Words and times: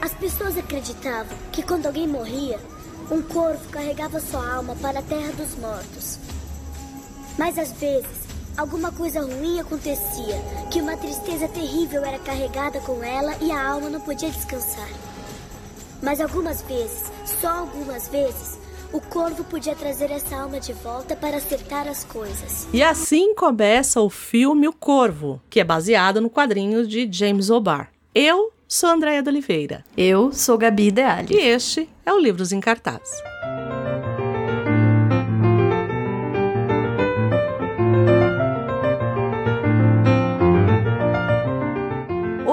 As 0.00 0.14
pessoas 0.14 0.56
acreditavam 0.56 1.36
que 1.52 1.62
quando 1.62 1.86
alguém 1.86 2.08
morria, 2.08 2.58
um 3.10 3.20
corvo 3.20 3.68
carregava 3.70 4.18
sua 4.20 4.54
alma 4.54 4.74
para 4.76 5.00
a 5.00 5.02
terra 5.02 5.32
dos 5.32 5.56
mortos. 5.56 6.18
Mas 7.38 7.58
às 7.58 7.72
vezes, 7.72 8.08
alguma 8.56 8.90
coisa 8.92 9.20
ruim 9.20 9.60
acontecia, 9.60 10.40
que 10.70 10.80
uma 10.80 10.96
tristeza 10.96 11.48
terrível 11.48 12.04
era 12.04 12.18
carregada 12.18 12.80
com 12.80 13.02
ela 13.04 13.36
e 13.42 13.50
a 13.50 13.68
alma 13.68 13.90
não 13.90 14.00
podia 14.00 14.30
descansar. 14.30 14.88
Mas 16.02 16.20
algumas 16.20 16.62
vezes, 16.62 17.04
só 17.40 17.48
algumas 17.58 18.08
vezes, 18.08 18.58
o 18.92 19.00
corvo 19.00 19.44
podia 19.44 19.74
trazer 19.76 20.10
essa 20.10 20.34
alma 20.34 20.58
de 20.58 20.72
volta 20.72 21.14
para 21.14 21.36
acertar 21.36 21.86
as 21.86 22.04
coisas. 22.04 22.66
E 22.72 22.82
assim 22.82 23.34
começa 23.34 24.00
o 24.00 24.08
filme 24.08 24.66
O 24.66 24.72
Corvo, 24.72 25.40
que 25.50 25.60
é 25.60 25.64
baseado 25.64 26.20
no 26.20 26.30
quadrinho 26.30 26.86
de 26.86 27.08
James 27.10 27.50
O'Barr. 27.50 27.88
Eu 28.14 28.50
sou 28.70 28.88
Andréia 28.88 29.20
de 29.20 29.28
Oliveira. 29.28 29.84
Eu 29.96 30.32
sou 30.32 30.56
Gabi 30.56 30.86
Ideali. 30.86 31.34
E 31.34 31.40
este 31.40 31.88
é 32.06 32.12
o 32.12 32.20
Livros 32.20 32.52
em 32.52 32.60
Cartaz. 32.60 33.10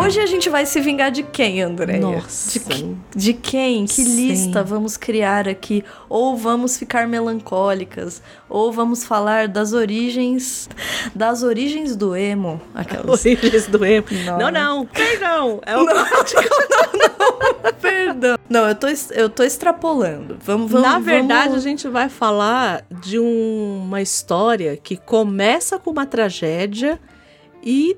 Hoje 0.07 0.21
a 0.21 0.25
gente 0.25 0.49
vai 0.49 0.66
se 0.66 0.79
vingar 0.79 1.11
de 1.11 1.21
quem, 1.21 1.61
André? 1.61 1.99
Nossa. 1.99 2.57
De, 2.61 2.95
de 3.13 3.34
quem? 3.34 3.85
Que 3.85 4.05
Sim. 4.05 4.27
lista 4.27 4.63
vamos 4.63 4.95
criar 4.95 5.49
aqui? 5.49 5.84
Ou 6.07 6.38
vamos 6.38 6.77
ficar 6.77 7.05
melancólicas? 7.09 8.21
Ou 8.48 8.71
vamos 8.71 9.03
falar 9.03 9.49
das 9.49 9.73
origens 9.73 10.70
das 11.13 11.43
origens 11.43 11.93
do 11.93 12.15
emo? 12.15 12.62
Aquelas. 12.73 13.20
Origens 13.27 13.67
do 13.67 13.84
emo. 13.84 14.07
Não. 14.25 14.38
Não, 14.38 14.51
não. 14.51 14.85
Perdão. 14.85 15.59
É 15.65 15.75
o 15.75 15.85
Perdão. 17.81 18.37
Não, 18.49 18.65
eu 18.70 18.76
tô, 18.76 18.87
eu 19.12 19.29
tô 19.29 19.43
extrapolando. 19.43 20.37
Vamos, 20.41 20.71
vamos 20.71 20.87
Na 20.87 20.99
verdade, 20.99 21.49
vamos... 21.49 21.65
a 21.65 21.67
gente 21.67 21.85
vai 21.89 22.07
falar 22.07 22.85
de 23.01 23.20
um- 23.20 23.82
uma 23.84 24.01
história 24.01 24.77
que 24.77 24.95
começa 24.95 25.77
com 25.77 25.91
uma 25.91 26.05
tragédia 26.05 26.98
e 27.62 27.98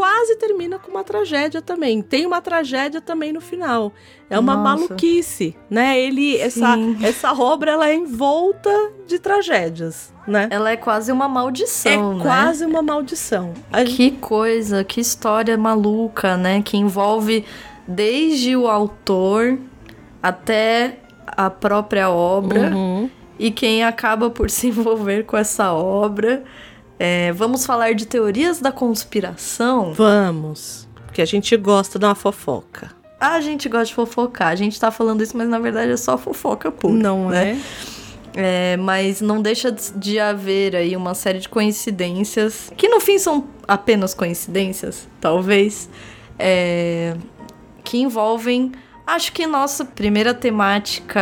quase 0.00 0.34
termina 0.36 0.78
com 0.78 0.90
uma 0.90 1.04
tragédia 1.04 1.60
também. 1.60 2.00
Tem 2.00 2.24
uma 2.24 2.40
tragédia 2.40 3.02
também 3.02 3.34
no 3.34 3.40
final. 3.40 3.92
É 4.30 4.38
uma 4.38 4.56
Nossa. 4.56 4.76
maluquice, 4.86 5.54
né? 5.68 6.00
Ele 6.00 6.38
essa 6.38 6.74
Sim. 6.74 6.96
essa 7.02 7.34
obra 7.34 7.72
ela 7.72 7.86
é 7.86 7.94
envolta 7.94 8.70
de 9.06 9.18
tragédias, 9.18 10.10
né? 10.26 10.48
Ela 10.50 10.70
é 10.70 10.76
quase 10.78 11.12
uma 11.12 11.28
maldição, 11.28 12.12
é 12.12 12.14
né? 12.14 12.22
quase 12.22 12.64
uma 12.64 12.80
maldição. 12.80 13.52
A 13.70 13.84
gente- 13.84 13.96
Que 13.96 14.10
coisa, 14.12 14.82
que 14.82 15.02
história 15.02 15.58
maluca, 15.58 16.34
né? 16.38 16.62
Que 16.62 16.78
envolve 16.78 17.44
desde 17.86 18.56
o 18.56 18.66
autor 18.68 19.58
até 20.22 20.98
a 21.26 21.50
própria 21.50 22.08
obra 22.10 22.70
Uhum. 22.74 23.10
e 23.38 23.50
quem 23.50 23.84
acaba 23.84 24.30
por 24.30 24.48
se 24.50 24.68
envolver 24.68 25.24
com 25.24 25.36
essa 25.36 25.74
obra. 25.74 26.42
É, 27.02 27.32
vamos 27.32 27.64
falar 27.64 27.94
de 27.94 28.04
teorias 28.04 28.60
da 28.60 28.70
conspiração. 28.70 29.94
Vamos, 29.94 30.86
porque 31.06 31.22
a 31.22 31.24
gente 31.24 31.56
gosta 31.56 31.98
de 31.98 32.04
uma 32.04 32.14
fofoca. 32.14 32.90
A 33.18 33.40
gente 33.40 33.70
gosta 33.70 33.86
de 33.86 33.94
fofocar. 33.94 34.48
A 34.48 34.54
gente 34.54 34.78
tá 34.78 34.90
falando 34.90 35.22
isso, 35.22 35.34
mas 35.34 35.48
na 35.48 35.58
verdade 35.58 35.92
é 35.92 35.96
só 35.96 36.18
fofoca 36.18 36.70
pura. 36.70 36.92
Não 36.92 37.30
né? 37.30 37.58
é? 38.36 38.72
É, 38.74 38.76
mas 38.76 39.22
não 39.22 39.40
deixa 39.40 39.72
de- 39.72 40.20
haver 40.20 40.76
aí 40.76 40.94
uma 40.94 41.14
série 41.14 41.38
de 41.38 41.48
coincidências, 41.48 42.70
que 42.76 42.86
no 42.86 43.00
fim 43.00 43.18
são 43.18 43.48
apenas 43.66 44.12
coincidências, 44.12 45.08
talvez, 45.20 45.88
é, 46.38 47.16
que 47.82 47.98
envolvem, 47.98 48.72
acho 49.06 49.32
que 49.32 49.46
nossa 49.46 49.86
primeira 49.86 50.32
temática 50.34 51.20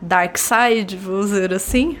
Dark 0.00 0.36
Side, 0.38 0.96
vou 0.96 1.20
dizer 1.20 1.52
assim. 1.52 1.98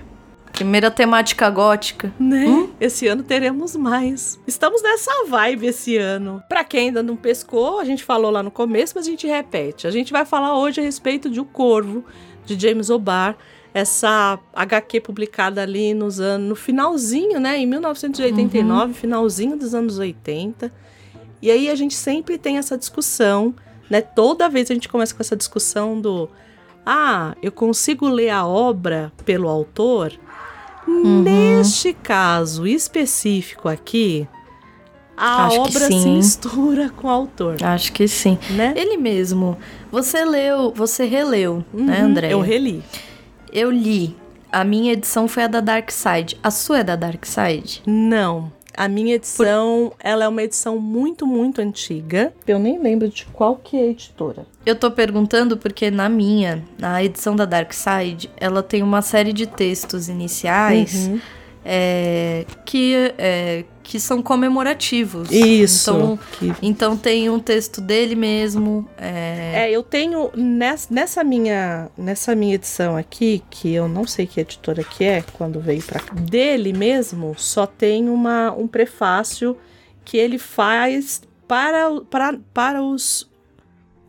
Primeira 0.54 0.88
temática 0.88 1.50
gótica. 1.50 2.14
Né? 2.18 2.46
Hum? 2.46 2.70
Esse 2.80 3.08
ano 3.08 3.24
teremos 3.24 3.74
mais. 3.74 4.38
Estamos 4.46 4.80
nessa 4.82 5.26
vibe 5.26 5.66
esse 5.66 5.96
ano. 5.96 6.40
Pra 6.48 6.62
quem 6.62 6.88
ainda 6.88 7.02
não 7.02 7.16
pescou, 7.16 7.80
a 7.80 7.84
gente 7.84 8.04
falou 8.04 8.30
lá 8.30 8.40
no 8.40 8.52
começo, 8.52 8.92
mas 8.94 9.04
a 9.04 9.10
gente 9.10 9.26
repete. 9.26 9.88
A 9.88 9.90
gente 9.90 10.12
vai 10.12 10.24
falar 10.24 10.56
hoje 10.56 10.80
a 10.80 10.84
respeito 10.84 11.28
de 11.28 11.40
O 11.40 11.44
Corvo, 11.44 12.04
de 12.46 12.56
James 12.58 12.88
O'Barr. 12.88 13.36
Essa 13.74 14.38
HQ 14.54 15.00
publicada 15.00 15.60
ali 15.60 15.92
nos 15.92 16.20
anos, 16.20 16.48
no 16.48 16.54
finalzinho, 16.54 17.40
né? 17.40 17.58
Em 17.58 17.66
1989, 17.66 18.94
finalzinho 18.94 19.56
dos 19.56 19.74
anos 19.74 19.98
80. 19.98 20.72
E 21.42 21.50
aí 21.50 21.68
a 21.68 21.74
gente 21.74 21.94
sempre 21.94 22.38
tem 22.38 22.58
essa 22.58 22.78
discussão, 22.78 23.52
né? 23.90 24.00
Toda 24.00 24.48
vez 24.48 24.70
a 24.70 24.74
gente 24.74 24.88
começa 24.88 25.12
com 25.12 25.20
essa 25.20 25.34
discussão 25.34 26.00
do 26.00 26.30
ah, 26.86 27.34
eu 27.42 27.50
consigo 27.50 28.06
ler 28.06 28.28
a 28.28 28.46
obra 28.46 29.10
pelo 29.24 29.48
autor? 29.48 30.12
Neste 30.86 31.92
caso 31.94 32.66
específico 32.66 33.68
aqui, 33.68 34.28
a 35.16 35.46
Acho 35.46 35.60
obra 35.60 35.86
se 35.86 35.94
mistura 36.08 36.90
com 36.90 37.06
o 37.06 37.10
autor, 37.10 37.56
Acho 37.62 37.92
que 37.92 38.08
sim. 38.08 38.38
né? 38.50 38.74
Ele 38.76 38.96
mesmo. 38.96 39.56
Você 39.90 40.24
leu, 40.24 40.72
você 40.74 41.04
releu, 41.04 41.64
né, 41.72 42.00
Uhum, 42.00 42.06
André? 42.06 42.32
Eu 42.32 42.40
reli. 42.40 42.82
Eu 43.52 43.70
li. 43.70 44.16
A 44.50 44.64
minha 44.64 44.92
edição 44.92 45.26
foi 45.26 45.44
a 45.44 45.46
da 45.48 45.60
Dark 45.60 45.90
Side. 45.90 46.38
A 46.42 46.50
sua 46.50 46.78
é 46.80 46.84
da 46.84 46.96
Dark 46.96 47.24
Side? 47.24 47.82
Não. 47.86 48.52
A 48.76 48.88
minha 48.88 49.14
edição, 49.14 49.92
ela 50.00 50.24
é 50.24 50.28
uma 50.28 50.42
edição 50.42 50.78
muito, 50.78 51.26
muito 51.26 51.60
antiga. 51.60 52.32
Eu 52.46 52.58
nem 52.58 52.78
lembro 52.78 53.08
de 53.08 53.24
qual 53.26 53.56
que 53.56 53.76
é 53.76 53.80
a 53.80 53.86
editora. 53.86 54.46
Eu 54.66 54.74
tô 54.74 54.90
perguntando 54.90 55.56
porque 55.56 55.90
na 55.90 56.08
minha, 56.08 56.62
na 56.78 57.02
edição 57.04 57.36
da 57.36 57.44
Dark 57.44 57.72
Side, 57.72 58.30
ela 58.36 58.62
tem 58.62 58.82
uma 58.82 59.02
série 59.02 59.32
de 59.32 59.46
textos 59.46 60.08
iniciais 60.08 61.06
Uhum. 61.08 61.20
é, 61.64 62.44
que, 62.64 63.12
é, 63.18 63.64
que 63.84 64.00
são 64.00 64.20
comemorativos. 64.22 65.30
Isso. 65.30 65.90
Então, 65.92 66.18
que- 66.38 66.52
então 66.62 66.96
tem 66.96 67.28
um 67.30 67.38
texto 67.38 67.80
dele 67.80 68.14
mesmo. 68.16 68.88
é, 68.98 69.66
É, 69.66 69.70
eu 69.70 69.82
tenho 69.84 70.30
nessa, 70.34 70.92
nessa 70.92 71.22
minha 71.22 71.88
nessa 71.96 72.34
minha 72.34 72.54
edição 72.54 72.96
aqui, 72.96 73.42
que 73.50 73.72
eu 73.72 73.86
não 73.86 74.06
sei 74.06 74.26
que 74.26 74.40
editora 74.40 74.82
que 74.82 75.04
é, 75.04 75.22
quando 75.34 75.60
veio 75.60 75.82
pra 75.82 76.00
cá, 76.00 76.14
dele 76.14 76.72
mesmo, 76.72 77.34
só 77.36 77.66
tem 77.66 78.08
uma, 78.08 78.50
um 78.52 78.66
prefácio 78.66 79.56
que 80.04 80.16
ele 80.16 80.38
faz 80.38 81.22
para, 81.46 82.00
para, 82.10 82.38
para 82.52 82.82
os, 82.82 83.30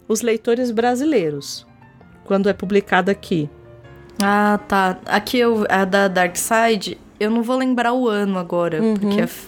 os 0.08 0.22
leitores 0.22 0.72
brasileiros, 0.72 1.68
quando 2.24 2.48
é 2.50 2.54
publicado 2.54 3.12
aqui. 3.12 3.50
Ah, 4.24 4.58
tá. 4.68 4.98
Aqui 5.06 5.38
eu, 5.38 5.66
a 5.70 5.84
da 5.84 6.08
Dark 6.08 6.38
Side, 6.38 6.98
eu 7.20 7.30
não 7.30 7.44
vou 7.44 7.58
lembrar 7.58 7.92
o 7.94 8.08
ano 8.08 8.40
agora, 8.40 8.82
Uhum. 8.82 8.94
porque 8.96 9.22
f- 9.22 9.48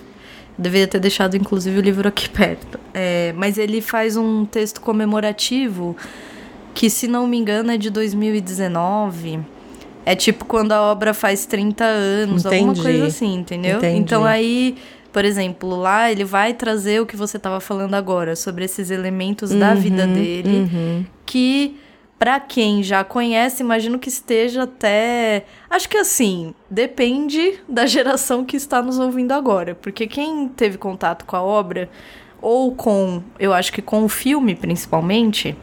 deveria 0.57 0.87
ter 0.87 0.99
deixado 0.99 1.35
inclusive 1.37 1.77
o 1.77 1.81
livro 1.81 2.07
aqui 2.07 2.27
perto. 2.31 2.79
É, 2.93 3.33
mas 3.35 3.57
ele 3.57 3.81
faz 3.81 4.17
um 4.17 4.45
texto 4.45 4.81
comemorativo 4.81 5.95
que, 6.73 6.89
se 6.89 7.07
não 7.07 7.27
me 7.27 7.37
engano, 7.37 7.71
é 7.71 7.77
de 7.77 7.89
2019. 7.89 9.39
É 10.05 10.15
tipo 10.15 10.45
quando 10.45 10.71
a 10.71 10.81
obra 10.81 11.13
faz 11.13 11.45
30 11.45 11.83
anos, 11.83 12.45
alguma 12.45 12.71
Entendi. 12.71 12.81
coisa 12.81 13.07
assim, 13.07 13.35
entendeu? 13.35 13.77
Entendi. 13.77 13.99
Então 13.99 14.23
aí, 14.23 14.77
por 15.11 15.25
exemplo, 15.25 15.75
lá 15.75 16.09
ele 16.11 16.23
vai 16.23 16.53
trazer 16.53 17.01
o 17.01 17.05
que 17.05 17.15
você 17.17 17.35
estava 17.37 17.59
falando 17.59 17.93
agora, 17.95 18.35
sobre 18.35 18.63
esses 18.63 18.89
elementos 18.89 19.49
da 19.49 19.73
vida 19.73 20.05
Uhum, 20.05 20.13
dele 20.13 20.69
uhum. 20.71 21.05
que 21.25 21.75
pra 22.19 22.39
quem 22.39 22.81
já 22.81 23.03
conhece, 23.03 23.61
imagino 23.61 23.99
que 23.99 24.09
esteja 24.09 24.63
até, 24.63 25.45
acho 25.69 25.87
que 25.87 25.97
assim, 25.97 26.53
depende 26.69 27.59
da 27.69 27.85
geração 27.87 28.43
que 28.43 28.57
está 28.57 28.81
nos 28.81 28.97
ouvindo 28.99 29.31
agora, 29.33 29.75
porque 29.75 30.07
quem 30.07 30.47
teve 30.47 30.77
contato 30.77 31.25
com 31.25 31.35
a 31.35 31.41
obra 31.41 31.89
ou 32.41 32.73
com, 32.75 33.21
eu 33.39 33.53
acho 33.53 33.71
que 33.71 33.81
com 33.81 34.03
o 34.03 34.09
filme 34.09 34.55
principalmente, 34.55 35.55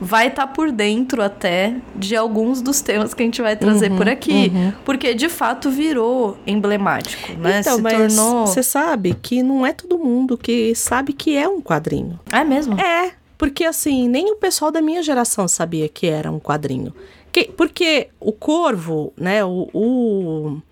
vai 0.00 0.26
estar 0.28 0.48
por 0.48 0.72
dentro 0.72 1.22
até 1.22 1.76
de 1.94 2.16
alguns 2.16 2.60
dos 2.60 2.80
temas 2.80 3.14
que 3.14 3.22
a 3.22 3.26
gente 3.26 3.40
vai 3.40 3.54
trazer 3.54 3.90
Uhum, 3.90 3.96
por 3.96 4.08
aqui, 4.08 4.50
porque 4.84 5.14
de 5.14 5.28
fato 5.28 5.70
virou 5.70 6.36
emblemático, 6.46 7.32
né? 7.34 7.60
Então, 7.60 7.76
Se 7.76 7.82
mas 7.82 8.16
tornou. 8.16 8.46
você 8.46 8.62
sabe 8.64 9.14
que 9.22 9.42
não 9.44 9.64
é 9.64 9.72
todo 9.72 9.96
mundo 9.98 10.36
que 10.36 10.74
sabe 10.74 11.12
que 11.12 11.36
é 11.36 11.48
um 11.48 11.60
quadrinho. 11.60 12.18
É 12.32 12.42
mesmo? 12.42 12.78
É, 12.80 13.12
porque 13.42 13.64
assim, 13.64 14.06
nem 14.08 14.30
o 14.30 14.36
pessoal 14.36 14.70
da 14.70 14.80
minha 14.80 15.02
geração 15.02 15.48
sabia 15.48 15.88
que 15.88 16.06
era 16.06 16.30
um 16.30 16.38
quadrinho. 16.38 16.94
Que- 17.32 17.46
porque 17.56 18.06
o 18.20 18.30
Corvo, 18.30 19.12
né, 19.16 19.44
o, 19.44 19.68
o- 19.74 20.62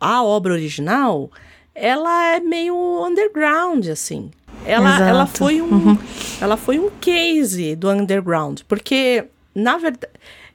a 0.00 0.22
obra 0.22 0.52
original, 0.52 1.28
ela 1.74 2.36
é 2.36 2.38
meio 2.38 2.76
underground, 3.04 3.88
assim. 3.88 4.30
Ela, 4.64 4.88
Exato. 4.90 5.02
ela, 5.02 5.26
foi 5.26 5.60
um, 5.60 5.98
ela 6.40 6.56
foi 6.56 6.78
um 6.78 6.88
case 7.00 7.74
do 7.74 7.90
underground, 7.90 8.60
porque, 8.68 9.24
na 9.52 9.76
verdade, 9.76 10.06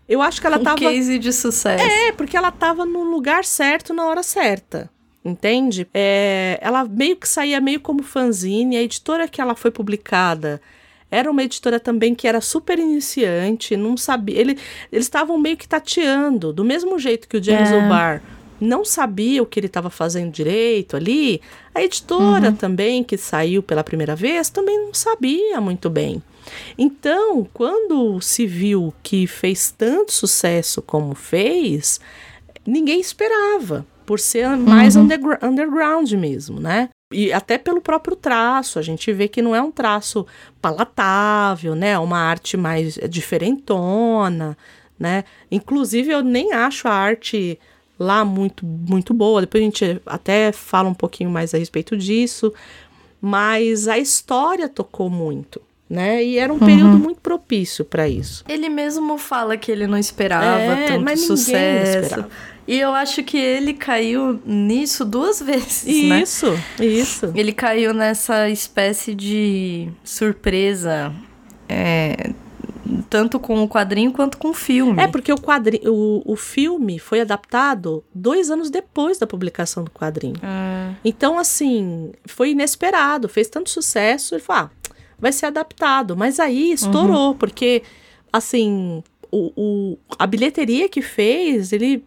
eu 0.08 0.22
acho 0.22 0.40
que 0.40 0.48
ela 0.48 0.58
um 0.58 0.64
tava... 0.64 0.78
case 0.78 1.20
de 1.20 1.34
sucesso. 1.34 1.84
É, 1.84 2.14
porque 2.14 2.38
ela 2.38 2.50
tava 2.54 2.86
no 2.86 3.04
lugar 3.04 3.44
certo 3.44 3.94
na 3.94 4.06
hora 4.06 4.24
certa. 4.24 4.90
Entende? 5.24 5.86
É, 5.94 6.58
ela 6.62 6.86
meio 6.86 7.18
que 7.18 7.28
saía 7.28 7.60
meio 7.60 7.82
como 7.82 8.04
fanzine. 8.04 8.78
A 8.78 8.82
editora 8.82 9.28
que 9.28 9.42
ela 9.42 9.54
foi 9.54 9.70
publicada 9.70 10.62
era 11.12 11.30
uma 11.30 11.44
editora 11.44 11.80
também 11.80 12.16
que 12.16 12.28
era 12.28 12.40
super 12.40 12.80
iniciante, 12.80 13.76
não 13.76 13.98
sabia. 13.98 14.40
Ele, 14.40 14.58
eles 14.92 15.06
estavam 15.06 15.38
meio 15.38 15.58
que 15.58 15.68
tateando, 15.68 16.54
do 16.54 16.64
mesmo 16.64 16.98
jeito 16.98 17.28
que 17.28 17.38
o 17.38 17.44
James 17.44 17.70
é. 17.70 17.76
O'Barr 17.78 18.22
não 18.62 18.86
sabia 18.86 19.42
o 19.42 19.46
que 19.46 19.60
ele 19.60 19.68
estava 19.68 19.90
fazendo 19.90 20.32
direito 20.32 20.96
ali. 20.96 21.42
A 21.74 21.84
editora 21.84 22.50
uhum. 22.50 22.56
também, 22.56 23.04
que 23.04 23.18
saiu 23.18 23.62
pela 23.62 23.84
primeira 23.84 24.16
vez, 24.16 24.50
também 24.50 24.78
não 24.78 24.94
sabia 24.94 25.60
muito 25.60 25.90
bem. 25.90 26.24
Então, 26.78 27.48
quando 27.54 28.22
se 28.22 28.46
viu 28.46 28.94
que 29.04 29.28
fez 29.28 29.74
tanto 29.76 30.14
sucesso 30.14 30.82
como 30.82 31.16
fez, 31.16 32.00
ninguém 32.66 33.00
esperava, 33.00 33.86
por 34.06 34.20
ser 34.20 34.50
mais 34.58 34.96
uhum. 34.96 35.08
underground 35.42 36.12
mesmo, 36.14 36.60
né? 36.60 36.90
E 37.12 37.32
até 37.34 37.58
pelo 37.58 37.82
próprio 37.82 38.16
traço, 38.16 38.80
a 38.80 38.82
gente 38.82 39.12
vê 39.12 39.28
que 39.28 39.42
não 39.42 39.56
é 39.56 39.62
um 39.62 39.72
traço 39.72 40.26
palatável, 40.62 41.76
né? 41.76 41.90
É 41.92 42.00
uma 42.00 42.20
arte 42.20 42.56
mais 42.58 43.00
diferentona, 43.10 44.58
né? 45.00 45.24
Inclusive, 45.52 46.12
eu 46.12 46.22
nem 46.22 46.54
acho 46.54 46.88
a 46.88 46.94
arte 46.94 47.60
lá 48.00 48.26
muito, 48.26 48.66
muito 48.66 49.14
boa. 49.14 49.42
Depois 49.42 49.62
a 49.62 49.66
gente 49.66 50.02
até 50.06 50.52
fala 50.52 50.90
um 50.90 50.94
pouquinho 50.94 51.30
mais 51.30 51.54
a 51.54 51.58
respeito 51.58 51.96
disso. 51.96 52.52
Mas 53.22 53.88
a 53.88 54.00
história 54.00 54.68
tocou 54.68 55.10
muito. 55.10 55.62
Né? 55.88 56.24
E 56.24 56.38
era 56.38 56.52
um 56.54 56.56
uhum. 56.56 56.66
período 56.66 56.98
muito 56.98 57.20
propício 57.20 57.84
para 57.84 58.08
isso. 58.08 58.46
Ele 58.48 58.70
mesmo 58.70 59.18
fala 59.18 59.58
que 59.58 59.70
ele 59.70 59.86
não 59.86 59.98
esperava 59.98 60.46
é, 60.46 60.88
tanto 60.88 61.04
mas 61.04 61.20
sucesso. 61.20 62.00
Esperava. 62.00 62.30
E 62.72 62.80
eu 62.80 62.94
acho 62.94 63.22
que 63.24 63.38
ele 63.38 63.74
caiu 63.74 64.40
nisso 64.46 65.04
duas 65.04 65.42
vezes, 65.44 65.84
né? 66.08 66.22
Isso, 66.22 66.52
né? 66.52 66.86
isso. 66.86 67.32
Ele 67.36 67.52
caiu 67.52 67.94
nessa 67.94 68.50
espécie 68.50 69.14
de 69.14 69.90
surpresa 70.06 71.14
é, 71.68 72.32
tanto 73.10 73.42
com 73.42 73.62
o 73.62 73.68
quadrinho 73.68 74.14
quanto 74.14 74.38
com 74.38 74.52
o 74.52 74.54
filme. 74.54 75.02
É, 75.02 75.08
porque 75.08 75.34
o, 75.34 75.38
quadrinho, 75.38 75.94
o, 75.94 76.22
o 76.26 76.36
filme 76.38 76.98
foi 76.98 77.20
adaptado 77.20 78.06
dois 78.16 78.50
anos 78.50 78.70
depois 78.70 79.18
da 79.18 79.28
publicação 79.28 79.84
do 79.84 79.92
quadrinho. 79.92 80.38
Ah. 80.42 80.94
Então, 81.04 81.38
assim, 81.38 82.14
foi 82.26 82.52
inesperado, 82.52 83.28
fez 83.28 83.50
tanto 83.50 83.70
sucesso, 83.70 84.34
ele 84.34 84.42
falou, 84.42 84.64
ah, 84.64 84.94
vai 85.20 85.34
ser 85.34 85.48
adaptado. 85.48 86.16
Mas 86.16 86.40
aí 86.40 86.72
estourou, 86.72 87.32
uhum. 87.32 87.38
porque, 87.38 87.84
assim, 88.32 89.04
o, 89.30 89.52
o, 89.58 89.98
a 90.18 90.26
bilheteria 90.26 90.88
que 90.88 91.02
fez, 91.02 91.74
ele, 91.74 92.04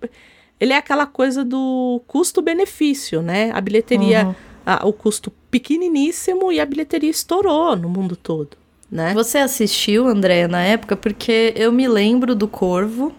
ele 0.60 0.72
é 0.72 0.76
aquela 0.76 1.06
coisa 1.06 1.44
do 1.44 2.00
custo-benefício, 2.06 3.22
né? 3.22 3.50
A 3.52 3.60
bilheteria, 3.60 4.26
uhum. 4.26 4.34
a, 4.64 4.86
o 4.86 4.92
custo 4.92 5.30
pequeniníssimo 5.50 6.52
e 6.52 6.60
a 6.60 6.66
bilheteria 6.66 7.10
estourou 7.10 7.76
no 7.76 7.88
mundo 7.88 8.16
todo 8.16 8.56
né? 8.94 9.12
Você 9.12 9.38
assistiu, 9.38 10.06
André, 10.06 10.46
na 10.46 10.62
época? 10.62 10.96
Porque 10.96 11.52
eu 11.56 11.72
me 11.72 11.88
lembro 11.88 12.32
do 12.34 12.46
Corvo, 12.46 13.12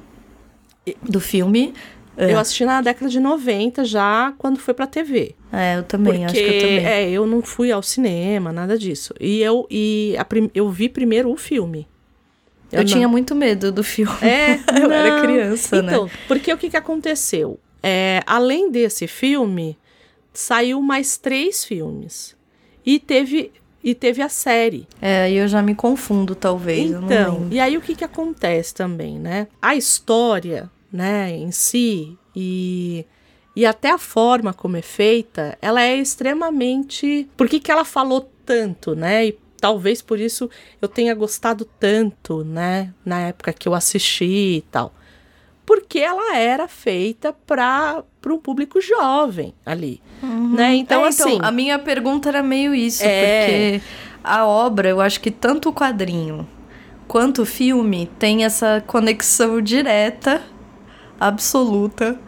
do 1.04 1.20
filme. 1.20 1.74
É. 2.16 2.32
Eu 2.32 2.40
assisti 2.40 2.64
na 2.64 2.82
década 2.82 3.10
de 3.10 3.20
90 3.20 3.84
já, 3.84 4.34
quando 4.38 4.58
foi 4.58 4.74
pra 4.74 4.88
TV. 4.88 5.36
É, 5.52 5.78
eu 5.78 5.84
também, 5.84 6.24
Porque, 6.24 6.26
acho 6.26 6.34
que 6.34 6.56
eu 6.56 6.62
também. 6.62 6.86
É, 6.86 7.10
eu 7.10 7.28
não 7.28 7.42
fui 7.42 7.74
ao 7.74 7.84
cinema, 7.84 8.54
nada 8.54 8.78
disso. 8.78 9.14
E 9.20 9.42
eu, 9.42 9.68
e 9.70 10.16
a, 10.18 10.26
eu 10.54 10.70
vi 10.70 10.88
primeiro 10.88 11.30
o 11.30 11.36
filme. 11.36 11.86
Eu, 12.72 12.80
eu 12.80 12.86
tinha 12.86 13.08
muito 13.08 13.36
medo 13.36 13.72
do 13.72 13.84
filme. 13.84 14.16
É, 14.22 14.56
eu 14.82 14.88
não. 14.88 14.96
era 14.96 15.22
criança, 15.22 15.78
então, 15.78 15.86
né? 15.86 15.94
Então, 15.94 16.10
porque 16.28 16.52
o 16.54 16.58
que, 16.58 16.70
que 16.70 16.78
aconteceu? 16.78 17.60
É, 17.82 18.22
além 18.26 18.72
desse 18.72 19.08
filme, 19.08 19.78
saiu 20.34 20.82
mais 20.82 21.18
três 21.18 21.64
filmes. 21.64 22.36
E 22.86 23.00
teve 23.00 23.52
e 23.86 23.94
teve 23.94 24.20
a 24.20 24.30
série. 24.30 24.88
É, 25.00 25.32
e 25.32 25.38
eu 25.38 25.48
já 25.48 25.62
me 25.62 25.76
confundo, 25.76 26.34
talvez. 26.34 26.90
Então, 26.90 27.48
e 27.52 27.60
aí 27.60 27.78
o 27.78 27.82
que, 27.82 27.96
que 27.96 28.04
acontece 28.04 28.74
também, 28.74 29.20
né? 29.20 29.48
A 29.62 29.76
história, 29.76 30.72
né, 30.92 31.30
em 31.32 31.52
si, 31.52 32.18
e, 32.36 33.06
e 33.56 33.64
até 33.64 33.92
a 33.92 34.00
forma 34.00 34.56
como 34.56 34.76
é 34.76 34.82
feita, 34.82 35.56
ela 35.62 35.84
é 35.84 35.96
extremamente. 35.98 37.30
Por 37.38 37.48
que, 37.48 37.60
que 37.60 37.72
ela 37.72 37.86
falou 37.86 38.28
tanto, 38.44 38.96
né? 38.96 39.28
E 39.28 39.38
talvez 39.66 40.00
por 40.00 40.20
isso 40.20 40.48
eu 40.80 40.88
tenha 40.88 41.16
gostado 41.16 41.66
tanto, 41.80 42.44
né? 42.44 42.94
Na 43.04 43.22
época 43.22 43.52
que 43.52 43.68
eu 43.68 43.74
assisti 43.74 44.58
e 44.58 44.62
tal 44.70 44.94
porque 45.66 45.98
ela 45.98 46.38
era 46.38 46.68
feita 46.68 47.34
para 47.34 48.04
um 48.28 48.38
público 48.38 48.80
jovem 48.80 49.52
ali, 49.66 50.00
uhum. 50.22 50.54
né? 50.54 50.76
Então, 50.76 51.04
é, 51.04 51.10
então, 51.10 51.28
assim... 51.28 51.40
a 51.42 51.50
minha 51.50 51.80
pergunta 51.80 52.30
era 52.30 52.44
meio 52.44 52.76
isso, 52.76 53.02
é... 53.04 53.80
porque 53.80 53.82
a 54.24 54.46
obra, 54.46 54.90
eu 54.90 55.02
acho 55.02 55.20
que 55.20 55.32
tanto 55.32 55.70
o 55.70 55.74
quadrinho 55.74 56.48
quanto 57.08 57.42
o 57.42 57.46
filme 57.48 58.08
tem 58.20 58.46
essa 58.46 58.84
conexão 58.86 59.60
direta, 59.60 60.44
absoluta, 61.20 62.20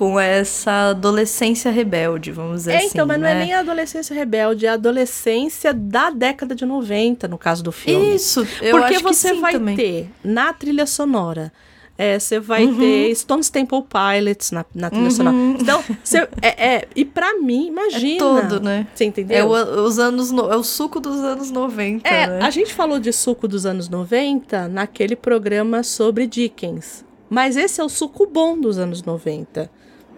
com 0.00 0.18
essa 0.18 0.88
adolescência 0.92 1.70
rebelde, 1.70 2.32
vamos 2.32 2.60
dizer 2.60 2.72
é, 2.72 2.76
assim. 2.78 2.86
Então, 2.86 3.06
mas 3.06 3.20
né? 3.20 3.22
não 3.22 3.28
é 3.28 3.34
né? 3.34 3.44
nem 3.44 3.52
a 3.52 3.58
adolescência 3.58 4.16
rebelde, 4.16 4.64
é 4.64 4.70
a 4.70 4.72
adolescência 4.72 5.74
da 5.74 6.08
década 6.08 6.54
de 6.54 6.64
90, 6.64 7.28
no 7.28 7.36
caso 7.36 7.62
do 7.62 7.70
filme. 7.70 8.14
Isso, 8.14 8.40
eu 8.62 8.78
Porque 8.78 8.94
acho 8.94 9.02
você 9.02 9.28
que 9.28 9.34
sim 9.34 9.40
vai 9.42 9.52
também. 9.52 9.76
ter 9.76 10.08
na 10.24 10.54
trilha 10.54 10.86
sonora 10.86 11.52
é, 11.98 12.18
você 12.18 12.40
vai 12.40 12.64
uhum. 12.64 12.78
ter 12.78 13.14
Stones 13.14 13.50
Temple 13.50 13.82
Pilots 13.82 14.52
na, 14.52 14.64
na 14.74 14.88
trilha 14.88 15.04
uhum. 15.04 15.10
sonora. 15.10 15.36
Então, 15.60 15.84
você, 16.02 16.26
é, 16.40 16.76
é, 16.76 16.88
e 16.96 17.04
pra 17.04 17.34
mim, 17.34 17.66
imagina. 17.66 18.14
É 18.14 18.18
todo, 18.48 18.58
né? 18.58 18.86
Você 18.94 19.04
entendeu? 19.04 19.36
É 19.36 19.44
o, 19.44 19.84
os 19.84 19.98
anos 19.98 20.30
no, 20.30 20.50
é 20.50 20.56
o 20.56 20.64
suco 20.64 20.98
dos 20.98 21.16
anos 21.16 21.50
90. 21.50 22.08
É, 22.08 22.26
né? 22.26 22.38
a 22.40 22.48
gente 22.48 22.72
falou 22.72 22.98
de 22.98 23.12
suco 23.12 23.46
dos 23.46 23.66
anos 23.66 23.90
90 23.90 24.66
naquele 24.68 25.14
programa 25.14 25.82
sobre 25.82 26.26
Dickens. 26.26 27.04
Mas 27.28 27.54
esse 27.54 27.82
é 27.82 27.84
o 27.84 27.88
suco 27.90 28.26
bom 28.26 28.58
dos 28.58 28.78
anos 28.78 29.02
90 29.02 29.70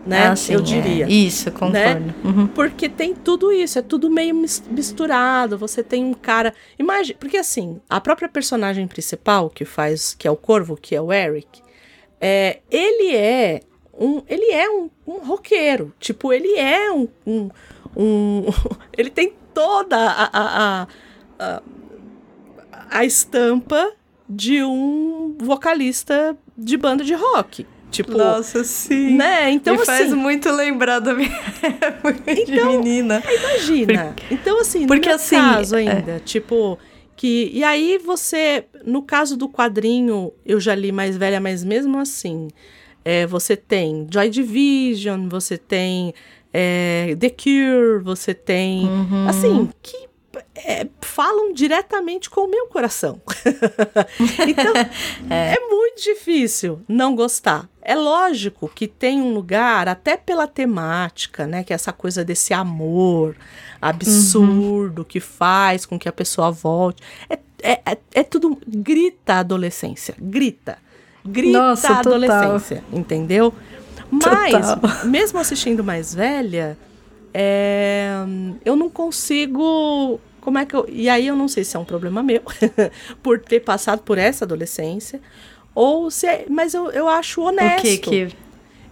né? 0.05 0.29
Ah, 0.29 0.37
sim, 0.37 0.55
eu 0.55 0.61
diria. 0.61 1.07
É. 1.07 1.09
Isso, 1.09 1.51
concordo. 1.53 1.77
Né? 1.79 2.15
Uhum. 2.25 2.47
Porque 2.49 2.89
tem 2.89 3.15
tudo 3.15 3.53
isso, 3.53 3.79
é 3.79 3.83
tudo 3.83 4.11
meio 4.11 4.35
misturado. 4.35 5.57
Você 5.59 5.83
tem 5.83 6.05
um 6.05 6.15
cara. 6.15 6.53
Imagina, 6.79 7.17
porque 7.19 7.37
assim, 7.37 7.81
a 7.89 8.01
própria 8.01 8.29
personagem 8.29 8.87
principal 8.87 9.49
que 9.49 9.65
faz, 9.65 10.15
que 10.15 10.27
é 10.27 10.31
o 10.31 10.37
Corvo, 10.37 10.77
que 10.77 10.95
é 10.95 11.01
o 11.01 11.13
Eric, 11.13 11.63
é, 12.21 12.61
ele 12.71 13.15
é 13.15 13.61
um, 13.99 14.23
ele 14.29 14.53
é 14.53 14.69
um, 14.71 14.91
um 15.07 15.19
roqueiro. 15.19 15.93
Tipo, 15.99 16.33
ele 16.33 16.55
é 16.57 16.91
um, 16.91 17.09
um, 17.27 17.51
um 17.97 18.45
ele 18.97 19.11
tem 19.11 19.35
toda 19.55 19.97
a, 19.97 20.31
a, 20.33 20.87
a, 21.39 21.63
a, 22.91 23.05
estampa 23.05 23.93
de 24.29 24.63
um 24.65 25.37
vocalista 25.39 26.37
de 26.57 26.77
banda 26.77 27.05
de 27.05 27.15
rock. 27.15 27.67
Tipo, 27.93 28.17
Nossa, 28.17 28.65
sim. 28.65 29.17
Né? 29.17 29.51
Então, 29.51 29.75
Me 29.75 29.83
assim, 29.83 29.87
faz 29.87 30.15
muito 30.15 30.51
lembrar 30.51 30.99
da 30.99 31.13
minha 31.15 31.29
época 31.63 32.23
então, 32.27 32.45
de 32.45 32.79
menina. 32.79 33.23
Imagina. 33.23 34.15
Porque, 34.17 34.35
então, 34.35 34.61
assim, 34.61 34.87
porque 34.87 35.11
no 35.11 35.15
assim, 35.15 35.37
caso 35.37 35.77
é 35.77 35.79
ainda, 35.79 36.13
é... 36.13 36.19
tipo, 36.19 36.79
que 37.15 37.51
e 37.53 37.63
aí 37.63 37.99
você, 37.99 38.65
no 38.85 39.03
caso 39.03 39.37
do 39.37 39.47
quadrinho, 39.47 40.33
eu 40.45 40.59
já 40.59 40.75
li 40.75 40.91
mais 40.91 41.19
velha, 41.19 41.39
mas 41.39 41.63
mesmo 41.63 41.99
assim, 41.99 42.49
é, 43.05 43.27
você 43.27 43.57
tem 43.57 44.07
Joy 44.11 44.31
Division, 44.31 45.29
você 45.29 45.59
tem 45.59 46.15
é, 46.51 47.15
The 47.21 47.29
Cure, 47.29 48.03
você 48.03 48.33
tem, 48.33 48.87
uhum. 48.87 49.29
assim, 49.29 49.69
que 49.83 50.09
é, 50.55 50.87
falam 51.01 51.53
diretamente 51.53 52.31
com 52.31 52.43
o 52.43 52.49
meu 52.51 52.67
coração. 52.67 53.21
então, 54.49 54.73
é. 55.31 55.55
é. 55.55 55.57
muito 55.69 56.03
difícil 56.03 56.81
não 56.89 57.15
gostar. 57.15 57.69
É 57.83 57.97
lógico 57.97 58.69
que 58.69 58.87
tem 58.87 59.21
um 59.21 59.35
lugar, 59.35 59.89
até 59.89 60.17
pela 60.17 60.47
temática, 60.47 61.47
né? 61.47 61.65
Que 61.65 61.73
é 61.73 61.75
essa 61.75 61.93
coisa 61.93 62.25
desse 62.25 62.55
amor 62.55 63.37
absurdo 63.81 65.01
uhum. 65.01 65.05
que 65.05 65.19
faz 65.19 65.85
com 65.85 65.99
que 65.99 66.09
a 66.09 66.13
pessoa 66.13 66.53
volte. 66.53 67.03
É, 67.29 67.39
é, 67.63 67.81
é, 67.85 67.99
é 68.15 68.23
tudo. 68.23 68.57
Grita 68.67 69.35
a 69.35 69.39
adolescência. 69.41 70.15
Grita. 70.21 70.79
Grita 71.25 71.59
Nossa, 71.59 71.93
a 71.93 71.99
adolescência. 71.99 72.77
Total. 72.83 72.99
Entendeu? 72.99 73.55
Mas, 74.11 74.53
total. 74.53 75.07
mesmo 75.11 75.41
assistindo 75.41 75.83
mais 75.83 76.15
velha, 76.15 76.79
é, 77.35 78.15
eu 78.65 78.77
não 78.77 78.89
consigo 78.89 80.21
como 80.41 80.59
é 80.59 80.67
que 80.67 80.75
eu. 80.75 80.87
E 80.89 81.09
aí 81.09 81.27
eu 81.27 81.37
não 81.37 81.49
sei 81.49 81.65
se 81.65 81.77
é 81.77 81.81
um 81.81 81.85
problema 81.85 82.23
meu, 82.23 82.43
por 83.23 83.41
ter 83.41 83.61
passado 83.61 84.03
por 84.03 84.19
essa 84.19 84.45
adolescência, 84.45 85.21
ou 85.75 86.11
se 86.11 86.27
é. 86.27 86.47
Mas 86.49 86.75
eu, 86.75 86.91
eu 86.91 87.09
acho 87.09 87.41
honesto. 87.43 87.79
O 87.79 87.83
que 87.83 87.99
que. 87.99 88.29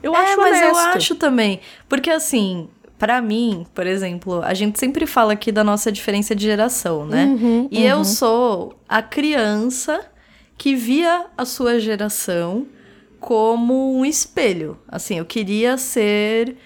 Eu 0.03 0.15
é, 0.15 0.19
acho 0.19 0.37
mas 0.37 0.59
honesto. 0.59 0.65
eu 0.65 0.77
acho 0.77 1.15
também. 1.15 1.61
Porque 1.89 2.11
assim, 2.11 2.69
para 2.99 3.21
mim, 3.23 3.67
por 3.75 3.87
exemplo, 3.87 4.43
a 4.43 4.55
gente 4.55 4.79
sempre 4.79 5.07
fala 5.07 5.33
aqui 5.33 5.51
da 5.51 5.65
nossa 5.65 5.91
diferença 5.91 6.35
de 6.35 6.45
geração, 6.45 7.07
né? 7.07 7.25
Uhum, 7.25 7.69
e 7.71 7.79
uhum. 7.79 7.85
eu 7.85 8.05
sou 8.05 8.75
a 8.89 9.03
criança 9.03 10.01
que 10.57 10.75
via 10.75 11.27
a 11.37 11.47
sua 11.47 11.79
geração 11.81 12.67
como 13.19 13.97
um 13.99 14.05
espelho. 14.05 14.79
Assim, 14.87 15.19
eu 15.19 15.25
queria 15.25 15.79
ser 15.79 16.57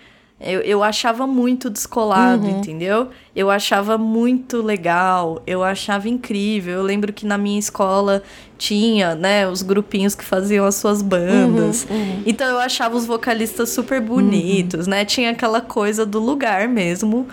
Eu, 0.44 0.60
eu 0.60 0.82
achava 0.82 1.26
muito 1.26 1.70
descolado, 1.70 2.46
Uhum. 2.46 2.58
entendeu? 2.58 3.08
Eu 3.34 3.50
achava 3.50 3.96
muito 3.98 4.60
legal, 4.62 5.42
eu 5.46 5.62
achava 5.64 6.08
incrível. 6.08 6.74
Eu 6.74 6.82
lembro 6.82 7.12
que 7.12 7.24
na 7.26 7.38
minha 7.38 7.58
escola 7.58 8.22
tinha, 8.58 9.14
né, 9.14 9.48
os 9.48 9.62
grupinhos 9.62 10.14
que 10.14 10.22
faziam 10.24 10.64
as 10.66 10.74
suas 10.76 11.00
bandas. 11.02 11.86
Uhum, 11.90 12.22
Então 12.26 12.46
eu 12.46 12.58
achava 12.58 12.94
os 12.96 13.06
vocalistas 13.06 13.70
super 13.70 14.00
bonitos, 14.00 14.86
né? 14.86 15.04
Tinha 15.04 15.30
aquela 15.30 15.60
coisa 15.60 16.04
do 16.06 16.20
lugar 16.20 16.68
mesmo 16.68 17.26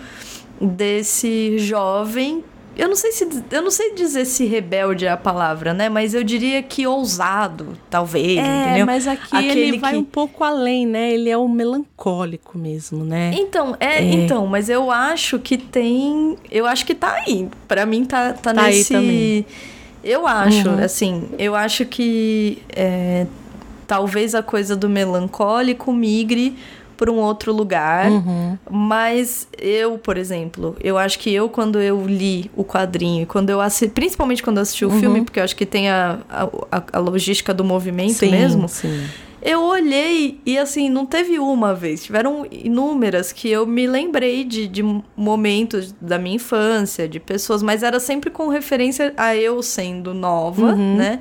desse 0.60 1.58
jovem. 1.58 2.44
Eu 2.76 2.88
não 2.88 2.96
sei 2.96 3.12
se 3.12 3.28
eu 3.50 3.60
não 3.62 3.70
sei 3.70 3.92
dizer 3.94 4.24
se 4.24 4.46
rebelde 4.46 5.04
é 5.04 5.10
a 5.10 5.16
palavra, 5.16 5.74
né? 5.74 5.88
Mas 5.90 6.14
eu 6.14 6.24
diria 6.24 6.62
que 6.62 6.86
ousado, 6.86 7.76
talvez, 7.90 8.38
É, 8.38 8.62
entendeu? 8.64 8.86
mas 8.86 9.06
aqui 9.06 9.36
Aquele 9.36 9.60
ele 9.60 9.78
vai 9.78 9.92
que- 9.92 9.98
um 9.98 10.04
pouco 10.04 10.42
além, 10.42 10.86
né? 10.86 11.12
Ele 11.12 11.28
é 11.28 11.36
o 11.36 11.46
melancólico 11.48 12.56
mesmo, 12.56 13.04
né? 13.04 13.30
Então, 13.34 13.76
é, 13.78 13.98
É. 13.98 14.02
então, 14.02 14.46
mas 14.46 14.70
eu 14.70 14.90
acho 14.90 15.38
que 15.38 15.58
tem. 15.58 16.36
Eu 16.50 16.66
acho 16.66 16.86
que 16.86 16.94
tá 16.94 17.12
aí. 17.26 17.46
Pra 17.68 17.84
mim 17.84 18.04
tá, 18.06 18.32
tá, 18.32 18.54
Tá 18.54 18.62
aí 18.62 18.76
nesse. 18.78 18.94
também. 18.94 19.46
Eu 20.02 20.26
acho, 20.26 20.68
Uhum. 20.70 20.82
assim, 20.82 21.28
eu 21.38 21.54
acho 21.54 21.84
que 21.84 22.58
é, 22.74 23.26
talvez 23.86 24.34
a 24.34 24.42
coisa 24.42 24.74
do 24.74 24.88
melancólico 24.88 25.92
migre 25.92 26.56
para 27.02 27.10
um 27.10 27.18
outro 27.18 27.52
lugar. 27.52 28.08
Uhum. 28.10 28.56
Mas 28.70 29.48
eu, 29.58 29.98
por 29.98 30.16
exemplo, 30.16 30.76
eu 30.80 30.96
acho 30.96 31.18
que 31.18 31.34
eu, 31.34 31.48
quando 31.48 31.80
eu 31.80 32.06
li 32.06 32.48
o 32.56 32.62
quadrinho, 32.64 33.26
quando 33.26 33.50
eu 33.50 33.60
assisti, 33.60 33.92
principalmente 33.92 34.40
quando 34.40 34.58
eu 34.58 34.62
assisti 34.62 34.84
o 34.84 34.88
Uhum. 34.90 35.00
filme, 35.00 35.22
porque 35.22 35.40
eu 35.40 35.44
acho 35.44 35.56
que 35.56 35.66
tem 35.66 35.90
a, 35.90 36.18
a, 36.30 36.82
a 36.92 36.98
logística 37.00 37.52
do 37.52 37.64
movimento 37.64 38.12
Sim, 38.12 38.30
mesmo, 38.30 38.68
sim. 38.68 39.04
eu 39.42 39.60
olhei 39.62 40.40
e 40.46 40.56
assim, 40.56 40.88
não 40.88 41.04
teve 41.04 41.38
uma 41.40 41.74
vez, 41.74 42.04
tiveram 42.04 42.46
inúmeras 42.52 43.32
que 43.32 43.48
eu 43.50 43.66
me 43.66 43.86
lembrei 43.88 44.44
de, 44.44 44.68
de 44.68 44.82
momentos 45.16 45.92
da 46.00 46.18
minha 46.18 46.36
infância, 46.36 47.08
de 47.08 47.18
pessoas, 47.18 47.62
mas 47.64 47.82
era 47.82 47.98
sempre 47.98 48.30
com 48.30 48.46
referência 48.48 49.12
a 49.16 49.34
eu 49.34 49.60
sendo 49.62 50.14
nova, 50.14 50.72
Uhum. 50.74 50.96
né? 50.96 51.18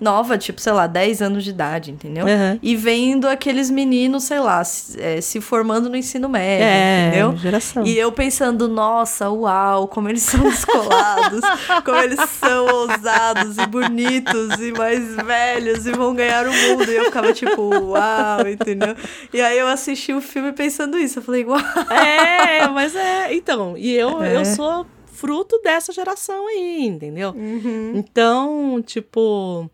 Nova, 0.00 0.38
tipo, 0.38 0.60
sei 0.60 0.72
lá, 0.72 0.86
10 0.86 1.20
anos 1.22 1.42
de 1.44 1.50
idade, 1.50 1.90
entendeu? 1.90 2.24
Uhum. 2.26 2.58
E 2.62 2.76
vendo 2.76 3.26
aqueles 3.28 3.68
meninos, 3.70 4.24
sei 4.24 4.38
lá, 4.38 4.62
se, 4.62 5.00
eh, 5.00 5.20
se 5.20 5.40
formando 5.40 5.88
no 5.90 5.96
ensino 5.96 6.28
médio, 6.28 6.64
É, 6.66 7.08
entendeu? 7.08 7.36
geração. 7.36 7.84
E 7.84 7.98
eu 7.98 8.12
pensando, 8.12 8.68
nossa, 8.68 9.28
uau, 9.30 9.88
como 9.88 10.08
eles 10.08 10.22
são 10.22 10.40
descolados, 10.48 11.40
como 11.84 11.96
eles 11.98 12.20
são 12.30 12.66
ousados 12.66 13.58
e 13.58 13.66
bonitos 13.66 14.60
e 14.60 14.72
mais 14.72 15.16
velhos 15.16 15.86
e 15.86 15.90
vão 15.92 16.14
ganhar 16.14 16.46
o 16.46 16.52
mundo. 16.52 16.84
E 16.90 16.94
eu 16.96 17.04
ficava 17.06 17.32
tipo, 17.32 17.62
uau, 17.62 18.46
entendeu? 18.48 18.94
E 19.32 19.40
aí 19.40 19.58
eu 19.58 19.66
assisti 19.68 20.12
o 20.12 20.20
filme 20.20 20.52
pensando 20.52 20.96
isso. 20.98 21.18
Eu 21.18 21.22
falei, 21.22 21.44
uau. 21.44 21.58
É, 21.90 22.68
mas 22.68 22.94
é. 22.94 23.34
Então, 23.34 23.76
e 23.76 23.92
eu, 23.94 24.22
É. 24.22 24.36
eu 24.36 24.44
sou 24.44 24.86
fruto 25.12 25.60
dessa 25.64 25.92
geração 25.92 26.46
aí, 26.46 26.86
entendeu? 26.86 27.30
Uhum. 27.30 27.92
Então, 27.96 28.80
tipo, 28.86 29.68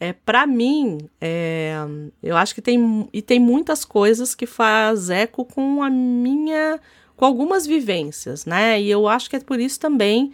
é 0.00 0.12
para 0.12 0.46
mim, 0.46 0.98
é, 1.20 1.76
eu 2.22 2.36
acho 2.36 2.54
que 2.54 2.62
tem 2.62 3.08
e 3.12 3.20
tem 3.20 3.40
muitas 3.40 3.84
coisas 3.84 4.34
que 4.34 4.46
faz 4.46 5.10
eco 5.10 5.44
com 5.44 5.82
a 5.82 5.90
minha, 5.90 6.78
com 7.16 7.24
algumas 7.24 7.66
vivências, 7.66 8.44
né? 8.44 8.80
E 8.80 8.90
eu 8.90 9.08
acho 9.08 9.28
que 9.28 9.36
é 9.36 9.40
por 9.40 9.58
isso 9.58 9.80
também 9.80 10.32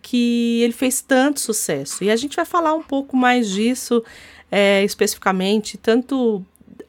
que 0.00 0.60
ele 0.62 0.72
fez 0.72 1.02
tanto 1.02 1.40
sucesso. 1.40 2.02
E 2.02 2.10
a 2.10 2.16
gente 2.16 2.36
vai 2.36 2.44
falar 2.44 2.74
um 2.74 2.82
pouco 2.82 3.16
mais 3.16 3.50
disso 3.50 4.02
é, 4.50 4.82
especificamente, 4.82 5.76
tanto 5.76 6.44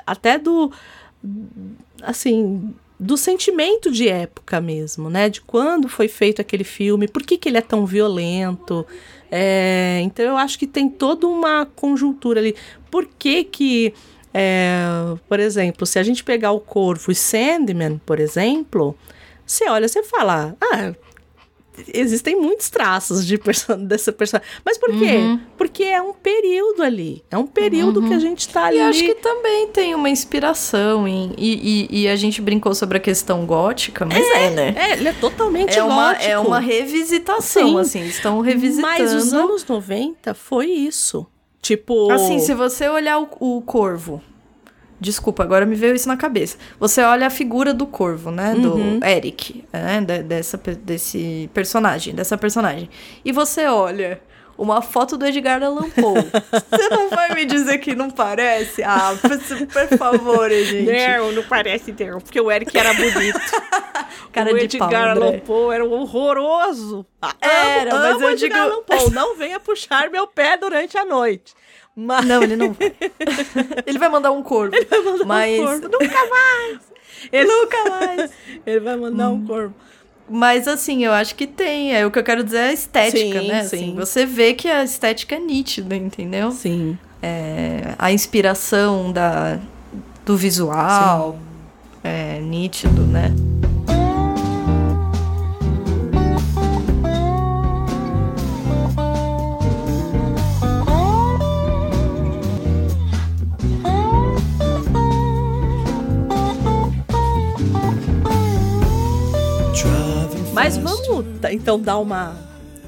até 0.05 0.37
do 0.37 0.71
assim 2.01 2.73
do 2.99 3.17
sentimento 3.17 3.91
de 3.91 4.07
época 4.07 4.61
mesmo, 4.61 5.09
né? 5.09 5.27
De 5.27 5.41
quando 5.41 5.89
foi 5.89 6.07
feito 6.07 6.41
aquele 6.41 6.63
filme, 6.63 7.07
por 7.07 7.21
que, 7.23 7.37
que 7.37 7.49
ele 7.49 7.57
é 7.57 7.61
tão 7.61 7.85
violento. 7.85 8.85
É, 9.35 9.99
então 10.03 10.23
eu 10.23 10.37
acho 10.37 10.59
que 10.59 10.67
tem 10.67 10.87
toda 10.87 11.25
uma 11.25 11.65
conjuntura 11.65 12.39
ali. 12.39 12.55
Por 12.91 13.07
que 13.17 13.43
que, 13.43 13.91
é, 14.31 14.85
por 15.27 15.39
exemplo, 15.39 15.87
se 15.87 15.97
a 15.97 16.03
gente 16.03 16.23
pegar 16.23 16.51
o 16.51 16.59
Corvo 16.59 17.11
e 17.11 17.15
Sandman, 17.15 17.99
por 18.05 18.19
exemplo, 18.19 18.95
você 19.43 19.67
olha, 19.67 19.87
você 19.87 20.03
fala, 20.03 20.55
ah, 20.61 20.93
existem 21.93 22.35
muitos 22.35 22.69
traços 22.69 23.25
de 23.25 23.37
perso 23.37 23.75
dessa 23.77 24.11
personagem. 24.11 24.49
Mas 24.63 24.77
por 24.77 24.89
quê? 24.91 25.17
Uhum. 25.17 25.39
Porque 25.57 25.83
é 25.83 26.01
um 26.01 26.13
período 26.13 26.83
ali. 26.83 27.23
É 27.29 27.37
um 27.37 27.47
período 27.47 28.01
que 28.03 28.13
a 28.13 28.19
gente 28.19 28.47
tá 28.49 28.65
ali. 28.65 28.77
E 28.77 28.81
acho 28.81 29.03
que 29.03 29.15
também 29.15 29.67
tem 29.67 29.95
uma 29.95 30.09
inspiração 30.09 31.07
em. 31.07 31.33
E, 31.37 31.87
e, 31.91 32.01
e 32.03 32.07
a 32.07 32.15
gente 32.15 32.41
brincou 32.41 32.73
sobre 32.75 32.97
a 32.97 33.01
questão 33.01 33.45
gótica, 33.45 34.05
mas 34.05 34.25
é, 34.25 34.49
né? 34.49 34.75
É, 34.77 34.93
ele 34.93 35.07
é 35.09 35.13
totalmente 35.13 35.77
É 35.77 35.83
uma, 35.83 36.13
gótico. 36.13 36.31
é 36.31 36.37
uma 36.39 36.59
revisitação, 36.59 37.69
Sim. 37.69 37.79
assim, 37.79 38.05
estão 38.05 38.41
revisitando. 38.41 38.87
Mas 38.87 39.13
os 39.13 39.33
anos 39.33 39.65
90 39.65 40.33
foi 40.33 40.67
isso. 40.67 41.25
Tipo. 41.61 42.11
Assim, 42.11 42.39
se 42.39 42.53
você 42.53 42.87
olhar 42.89 43.19
o, 43.19 43.27
o 43.39 43.61
corvo. 43.61 44.21
Desculpa, 45.03 45.43
agora 45.43 45.65
me 45.65 45.75
veio 45.75 45.93
isso 45.93 46.07
na 46.07 46.15
cabeça. 46.15 46.57
Você 46.79 47.01
olha 47.01 47.27
a 47.27 47.29
figura 47.29 47.73
do 47.73 47.85
corvo, 47.85 48.31
né? 48.31 48.53
Do 48.55 48.73
Uhum. 48.75 48.99
Eric, 49.03 49.65
né? 49.73 49.99
de- 49.99 50.23
dessa, 50.23 50.57
desse 50.57 51.49
personagem, 51.53 52.15
dessa 52.15 52.37
personagem. 52.37 52.89
E 53.25 53.31
você 53.33 53.65
olha 53.67 54.21
uma 54.57 54.81
foto 54.81 55.17
do 55.17 55.25
Edgar 55.25 55.61
Allan 55.61 55.89
Poe. 55.89 56.21
você 56.71 56.87
não 56.89 57.09
vai 57.09 57.35
me 57.35 57.43
dizer 57.45 57.79
que 57.79 57.93
não 57.93 58.09
parece? 58.09 58.81
Ah, 58.81 59.13
por, 59.21 59.97
favor, 59.97 60.49
gente. 60.63 60.89
Não, 61.17 61.31
não 61.33 61.43
parece 61.43 61.93
não, 61.99 62.21
porque 62.21 62.39
o 62.39 62.49
Eric 62.49 62.75
era 62.77 62.93
bonito. 62.93 63.39
Cara 64.31 64.51
o 64.53 64.57
de 64.57 64.63
Edgar. 64.65 65.17
Allan 65.17 65.39
Poe 65.39 65.75
era 65.75 65.83
horroroso. 65.85 67.05
Ah, 67.21 67.33
Era, 67.41 67.93
amo, 67.93 68.03
mas 68.03 68.15
amo 68.15 68.23
eu 68.25 68.29
Edgar 68.31 68.37
digo- 68.37 68.73
Allan 68.73 68.83
Poe. 68.83 69.11
Não 69.11 69.35
venha 69.37 69.59
puxar 69.59 70.09
meu 70.09 70.25
pé 70.27 70.55
durante 70.57 70.97
a 70.97 71.03
noite. 71.05 71.53
Mas 71.95 72.25
Não, 72.25 72.41
ele 72.43 72.55
não 72.55 72.73
vai. 72.73 72.93
ele 73.85 73.99
vai 73.99 74.09
mandar 74.09 74.31
um 74.31 74.41
corvo. 74.41 74.75
mandar 74.75 75.23
um 75.23 75.27
mas, 75.27 75.57
corvo. 75.59 75.89
Nunca 75.89 76.29
mais. 76.29 76.79
Ele, 77.31 77.45
Nunca 77.47 77.89
mais. 77.89 78.31
ele 78.65 78.79
vai 78.79 78.95
mandar 78.95 79.29
Hum. 79.29 79.33
um 79.35 79.45
corpo. 79.47 79.73
Mas 80.29 80.67
assim, 80.67 81.03
eu 81.05 81.11
acho 81.11 81.35
que 81.35 81.45
tem. 81.45 81.93
É 81.95 82.05
o 82.05 82.11
que 82.11 82.17
eu 82.17 82.23
quero 82.23 82.43
dizer 82.43 82.57
é 82.57 82.67
a 82.69 82.73
estética, 82.73 83.41
Sim, 83.41 83.47
né? 83.47 83.63
sim. 83.63 83.75
Assim, 83.75 83.95
você 83.95 84.25
vê 84.25 84.53
que 84.53 84.67
a 84.69 84.83
estética 84.83 85.35
é 85.35 85.39
nítida, 85.39 85.95
entendeu? 85.95 86.51
Sim. 86.51 86.97
É, 87.21 87.93
a 87.99 88.11
inspiração 88.11 89.11
da, 89.11 89.59
do 90.25 90.35
visual 90.35 91.37
é 92.03 92.39
nítido, 92.39 93.01
né? 93.03 93.33
Mas 110.53 110.77
vamos 110.77 111.25
então 111.51 111.79
dar 111.79 111.97
uma, 111.97 112.35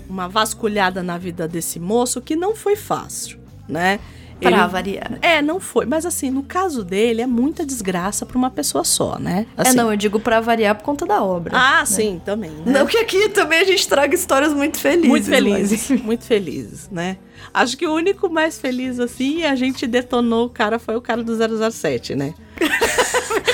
uma 0.10 0.28
vasculhada 0.30 1.02
na 1.04 1.18
vida 1.18 1.48
desse 1.48 1.80
moço 1.80 2.22
que 2.22 2.36
não 2.36 2.56
foi 2.56 2.76
fácil, 2.76 3.40
né? 3.68 4.00
Pra 4.40 4.52
Ele- 4.52 4.68
variar. 4.68 5.18
É, 5.22 5.42
não 5.42 5.62
foi. 5.62 5.86
Mas 5.86 6.06
assim, 6.06 6.30
no 6.30 6.44
caso 6.44 6.84
dele, 6.84 7.22
é 7.22 7.26
muita 7.26 7.66
desgraça 7.66 8.26
pra 8.26 8.38
uma 8.38 8.52
pessoa 8.52 8.84
só, 8.84 9.18
né? 9.18 9.46
é, 9.58 9.62
Assim. 9.62 9.78
não, 9.78 9.90
eu 9.90 9.96
digo 9.96 10.20
pra 10.20 10.42
variar 10.42 10.76
por 10.76 10.84
conta 10.84 11.06
da 11.06 11.24
obra. 11.24 11.54
Ah, 11.56 11.86
sim, 11.86 12.22
também. 12.24 12.52
Né? 12.52 12.64
Não 12.80 12.86
que 12.86 12.98
aqui 12.98 13.30
também 13.30 13.62
a 13.62 13.64
gente 13.64 13.88
traga 13.88 14.14
histórias 14.14 14.52
muito 14.54 14.78
felizes. 14.78 15.08
muito 15.10 15.26
felizes, 15.30 15.88
mas- 15.90 16.02
muito 16.02 16.26
felizes, 16.26 16.90
né? 16.92 17.18
Acho 17.54 17.78
que 17.78 17.88
o 17.88 17.94
único 17.94 18.30
mais 18.30 18.60
feliz 18.60 19.00
assim, 19.00 19.44
a 19.46 19.56
gente 19.56 19.88
detonou 19.88 20.48
o 20.48 20.50
cara 20.50 20.80
foi 20.80 20.98
o 20.98 21.02
cara 21.02 21.24
do 21.24 21.34
007, 21.72 22.14
né? 22.14 22.34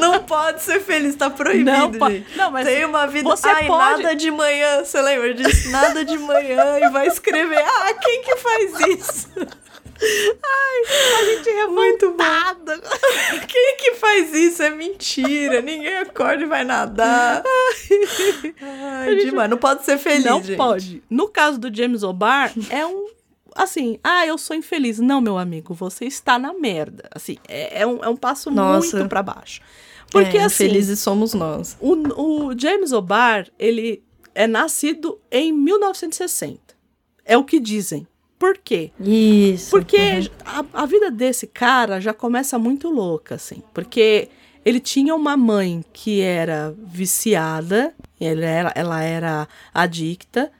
Não 0.00 0.22
pode 0.24 0.62
ser 0.62 0.80
feliz, 0.80 1.14
tá 1.14 1.28
proibido, 1.30 1.70
Não 1.70 1.92
gente. 2.10 2.26
não, 2.36 2.50
mas 2.50 2.66
Tem 2.66 2.84
uma 2.84 3.06
vida. 3.06 3.28
você 3.28 3.48
Ai, 3.48 3.66
pode- 3.66 4.02
nada 4.02 4.16
de 4.16 4.30
manhã. 4.30 4.84
Você 4.84 5.00
lembra 5.00 5.34
disso? 5.34 5.70
Nada 5.70 6.04
de 6.04 6.18
manhã 6.18 6.78
e 6.80 6.88
vai 6.90 7.06
escrever. 7.06 7.58
Ah, 7.64 7.94
quem 7.94 8.22
que 8.22 8.36
faz 8.36 8.80
isso? 8.80 9.28
A 10.02 11.24
gente 11.24 11.48
é 11.50 11.66
Muito 11.66 12.06
revoltada. 12.16 12.80
Quem 13.46 13.76
que 13.76 13.94
faz 13.96 14.32
isso? 14.32 14.62
É 14.62 14.70
mentira. 14.70 15.60
Ninguém 15.60 15.98
acorda 15.98 16.42
e 16.42 16.46
vai 16.46 16.64
nadar. 16.64 17.42
Ai, 18.62 19.14
demais. 19.16 19.50
Não 19.50 19.58
pode 19.58 19.84
ser 19.84 19.98
feliz. 19.98 20.24
Não 20.24 20.42
gente. 20.42 20.56
pode. 20.56 21.02
No 21.10 21.28
caso 21.28 21.58
do 21.58 21.74
James 21.74 22.02
O'Barr, 22.02 22.50
é 22.70 22.86
um. 22.86 23.08
Assim, 23.54 23.98
ah, 24.02 24.26
eu 24.26 24.36
sou 24.38 24.54
infeliz. 24.56 24.98
Não, 24.98 25.20
meu 25.20 25.36
amigo, 25.38 25.74
você 25.74 26.04
está 26.04 26.38
na 26.38 26.52
merda. 26.52 27.08
Assim, 27.14 27.36
é, 27.48 27.82
é 27.82 27.86
um, 27.86 28.02
é 28.04 28.08
um 28.08 28.16
passo 28.16 28.50
Nossa. 28.50 28.96
muito 28.96 29.08
pra 29.08 29.22
baixo. 29.22 29.60
Porque, 30.10 30.38
É, 30.38 30.44
assim, 30.44 30.68
Felizes 30.68 30.98
somos 31.00 31.34
nós. 31.34 31.76
o, 31.80 31.92
o 32.50 32.58
James 32.58 32.90
O'Barr, 32.92 33.48
ele 33.58 34.02
é 34.34 34.46
nascido 34.46 35.20
em 35.30 35.52
1960. 35.52 36.58
É 37.24 37.36
o 37.38 37.44
que 37.44 37.60
dizem. 37.60 38.06
Por 38.38 38.56
quê? 38.58 38.90
Isso. 38.98 39.70
Porque 39.70 39.98
a, 40.44 40.64
a 40.72 40.86
vida 40.86 41.10
desse 41.10 41.46
cara 41.46 42.00
já 42.00 42.14
começa 42.14 42.58
muito 42.58 42.88
louca, 42.88 43.34
assim. 43.34 43.62
Porque 43.74 44.28
Ele 44.64 44.80
tinha 44.80 45.14
uma 45.14 45.36
mãe 45.36 45.84
que 45.92 46.20
era 46.22 46.74
viciada, 46.78 47.94
ela 48.20 48.44
era, 48.44 48.72
ela 48.74 49.02
era 49.02 49.48
adicta, 49.72 50.50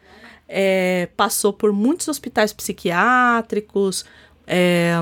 é, 0.51 1.09
passou 1.17 1.53
por 1.53 1.73
muitos 1.73 2.09
hospitais 2.09 2.53
psiquiátricos, 2.53 4.05
é, 4.45 4.95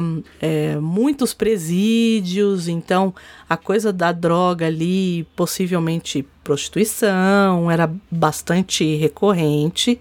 é, 0.43 0.77
muitos 0.77 1.33
presídios, 1.33 2.69
então 2.69 3.15
a 3.49 3.57
coisa 3.57 3.91
da 3.91 4.13
droga 4.13 4.67
ali, 4.67 5.27
possivelmente 5.35 6.23
prostituição, 6.45 7.71
era 7.71 7.91
bastante 8.11 8.95
recorrente. 8.97 9.99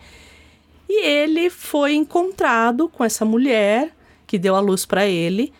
E 0.89 1.05
ele 1.05 1.49
foi 1.49 1.93
encontrado 1.93 2.89
com 2.89 3.03
essa 3.03 3.23
mulher 3.23 3.95
que 4.25 4.37
deu 4.37 4.53
a 4.53 4.59
luz 4.59 4.85
para 4.85 5.07
ele 5.07 5.53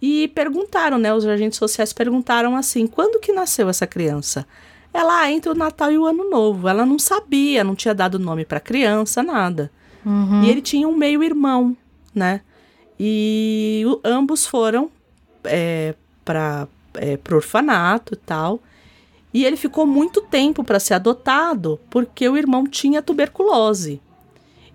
e 0.00 0.28
perguntaram, 0.28 0.96
né? 0.98 1.12
Os 1.12 1.26
agentes 1.26 1.58
sociais 1.58 1.92
perguntaram 1.92 2.56
assim: 2.56 2.86
quando 2.86 3.20
que 3.20 3.32
nasceu 3.32 3.68
essa 3.68 3.86
criança? 3.86 4.46
Ela 4.94 5.22
ah, 5.22 5.32
entre 5.32 5.50
o 5.50 5.54
Natal 5.56 5.90
e 5.90 5.98
o 5.98 6.06
Ano 6.06 6.30
Novo. 6.30 6.68
Ela 6.68 6.86
não 6.86 7.00
sabia, 7.00 7.64
não 7.64 7.74
tinha 7.74 7.92
dado 7.92 8.16
nome 8.16 8.44
para 8.44 8.60
criança, 8.60 9.24
nada. 9.24 9.68
Uhum. 10.06 10.44
E 10.44 10.48
ele 10.48 10.62
tinha 10.62 10.86
um 10.86 10.96
meio 10.96 11.20
irmão, 11.24 11.76
né? 12.14 12.42
E 12.98 13.82
o, 13.86 14.00
ambos 14.04 14.46
foram 14.46 14.88
é, 15.42 15.96
para 16.24 16.68
é, 16.94 17.16
pro 17.16 17.36
orfanato 17.36 18.14
e 18.14 18.16
tal. 18.16 18.60
E 19.32 19.44
ele 19.44 19.56
ficou 19.56 19.84
muito 19.84 20.20
tempo 20.20 20.62
para 20.62 20.78
ser 20.78 20.94
adotado, 20.94 21.80
porque 21.90 22.28
o 22.28 22.36
irmão 22.36 22.64
tinha 22.64 23.02
tuberculose. 23.02 24.00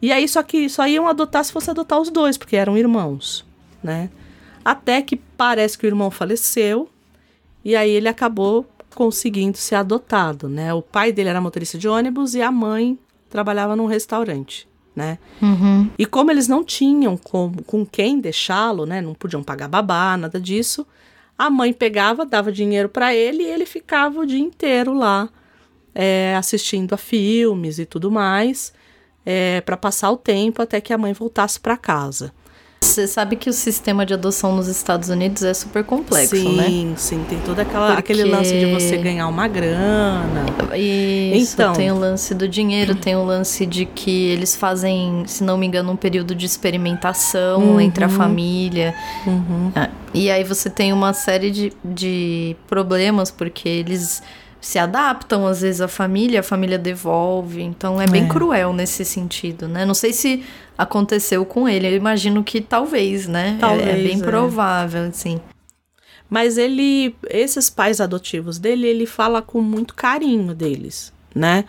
E 0.01 0.11
aí 0.11 0.27
só 0.27 0.43
que 0.43 0.67
só 0.67 0.85
iam 0.85 1.07
adotar 1.07 1.45
se 1.45 1.53
fosse 1.53 1.69
adotar 1.69 1.97
os 1.97 2.09
dois, 2.09 2.37
porque 2.37 2.57
eram 2.57 2.77
irmãos, 2.77 3.45
né? 3.81 4.09
Até 4.65 5.01
que 5.01 5.15
parece 5.15 5.77
que 5.77 5.85
o 5.85 5.87
irmão 5.87 6.11
faleceu 6.11 6.89
e 7.63 7.73
aí 7.73 7.89
ele 7.89 8.09
acabou 8.09 8.65
conseguindo 8.99 9.57
ser 9.57 9.75
adotado, 9.75 10.49
né? 10.49 10.73
O 10.73 10.81
pai 10.81 11.13
dele 11.13 11.29
era 11.29 11.39
motorista 11.39 11.77
de 11.77 11.87
ônibus 11.87 12.35
e 12.35 12.41
a 12.41 12.51
mãe 12.51 12.99
trabalhava 13.29 13.73
num 13.73 13.85
restaurante, 13.85 14.67
né? 14.93 15.17
Uhum. 15.41 15.89
E 15.97 16.05
como 16.05 16.31
eles 16.31 16.49
não 16.49 16.65
tinham 16.65 17.15
com, 17.15 17.53
com 17.65 17.85
quem 17.85 18.19
deixá-lo, 18.19 18.85
né? 18.85 18.99
Não 18.99 19.13
podiam 19.13 19.41
pagar 19.41 19.69
babá, 19.69 20.17
nada 20.17 20.37
disso. 20.37 20.85
A 21.37 21.49
mãe 21.49 21.71
pegava, 21.71 22.25
dava 22.25 22.51
dinheiro 22.51 22.89
para 22.89 23.15
ele 23.15 23.43
e 23.43 23.45
ele 23.45 23.65
ficava 23.65 24.19
o 24.19 24.25
dia 24.25 24.37
inteiro 24.37 24.93
lá 24.93 25.29
é, 25.95 26.35
assistindo 26.37 26.91
a 26.91 26.97
filmes 26.97 27.79
e 27.79 27.85
tudo 27.85 28.11
mais 28.11 28.73
é, 29.25 29.61
para 29.61 29.77
passar 29.77 30.11
o 30.11 30.17
tempo 30.17 30.61
até 30.61 30.81
que 30.81 30.91
a 30.91 30.97
mãe 30.97 31.13
voltasse 31.13 31.57
para 31.57 31.77
casa. 31.77 32.33
Você 32.81 33.07
sabe 33.07 33.35
que 33.35 33.49
o 33.49 33.53
sistema 33.53 34.05
de 34.05 34.13
adoção 34.13 34.55
nos 34.55 34.67
Estados 34.67 35.09
Unidos 35.09 35.43
é 35.43 35.53
super 35.53 35.83
complexo, 35.83 36.35
sim, 36.35 36.55
né? 36.55 36.65
Sim, 36.65 36.93
sim. 36.95 37.25
Tem 37.29 37.39
todo 37.39 37.59
aquela, 37.59 37.95
Porque... 37.95 38.13
aquele 38.13 38.23
lance 38.23 38.57
de 38.57 38.65
você 38.71 38.97
ganhar 38.97 39.27
uma 39.27 39.47
grana. 39.47 40.45
Isso, 40.75 41.53
então, 41.53 41.73
tem 41.73 41.91
o 41.91 41.97
lance 41.97 42.33
do 42.33 42.47
dinheiro, 42.47 42.95
tem 42.95 43.15
o 43.15 43.23
lance 43.23 43.65
de 43.65 43.85
que 43.85 44.29
eles 44.29 44.55
fazem, 44.55 45.23
se 45.27 45.43
não 45.43 45.57
me 45.57 45.67
engano, 45.67 45.91
um 45.91 45.95
período 45.95 46.33
de 46.33 46.45
experimentação 46.45 47.61
uhum. 47.61 47.81
entre 47.81 48.03
a 48.03 48.09
família. 48.09 48.95
Uhum. 49.27 49.71
Ah, 49.75 49.89
e 50.13 50.31
aí 50.31 50.43
você 50.43 50.69
tem 50.69 50.93
uma 50.93 51.13
série 51.13 51.51
de, 51.51 51.73
de 51.83 52.55
problemas, 52.67 53.29
porque 53.29 53.67
eles 53.67 54.23
se 54.61 54.77
adaptam 54.77 55.47
às 55.47 55.61
vezes 55.61 55.81
à 55.81 55.87
família, 55.87 56.41
a 56.41 56.43
família 56.43 56.77
devolve. 56.77 57.61
Então 57.61 58.01
é 58.01 58.07
bem 58.07 58.25
é. 58.25 58.27
cruel 58.27 58.73
nesse 58.73 59.05
sentido, 59.05 59.67
né? 59.67 59.85
Não 59.85 59.93
sei 59.93 60.13
se 60.13 60.43
aconteceu 60.79 61.45
com 61.45 61.67
ele, 61.67 61.87
eu 61.87 61.93
imagino 61.93 62.41
que 62.41 62.61
talvez, 62.61 63.27
né? 63.27 63.57
Talvez, 63.59 63.85
é, 63.85 63.99
é 63.99 64.03
bem 64.03 64.21
é. 64.21 64.23
provável, 64.23 65.03
assim. 65.03 65.41
Mas 66.29 66.57
ele, 66.57 67.13
esses 67.29 67.69
pais 67.69 67.99
adotivos 67.99 68.57
dele, 68.57 68.87
ele 68.87 69.05
fala 69.05 69.41
com 69.41 69.61
muito 69.61 69.93
carinho 69.93 70.55
deles, 70.55 71.11
né? 71.35 71.65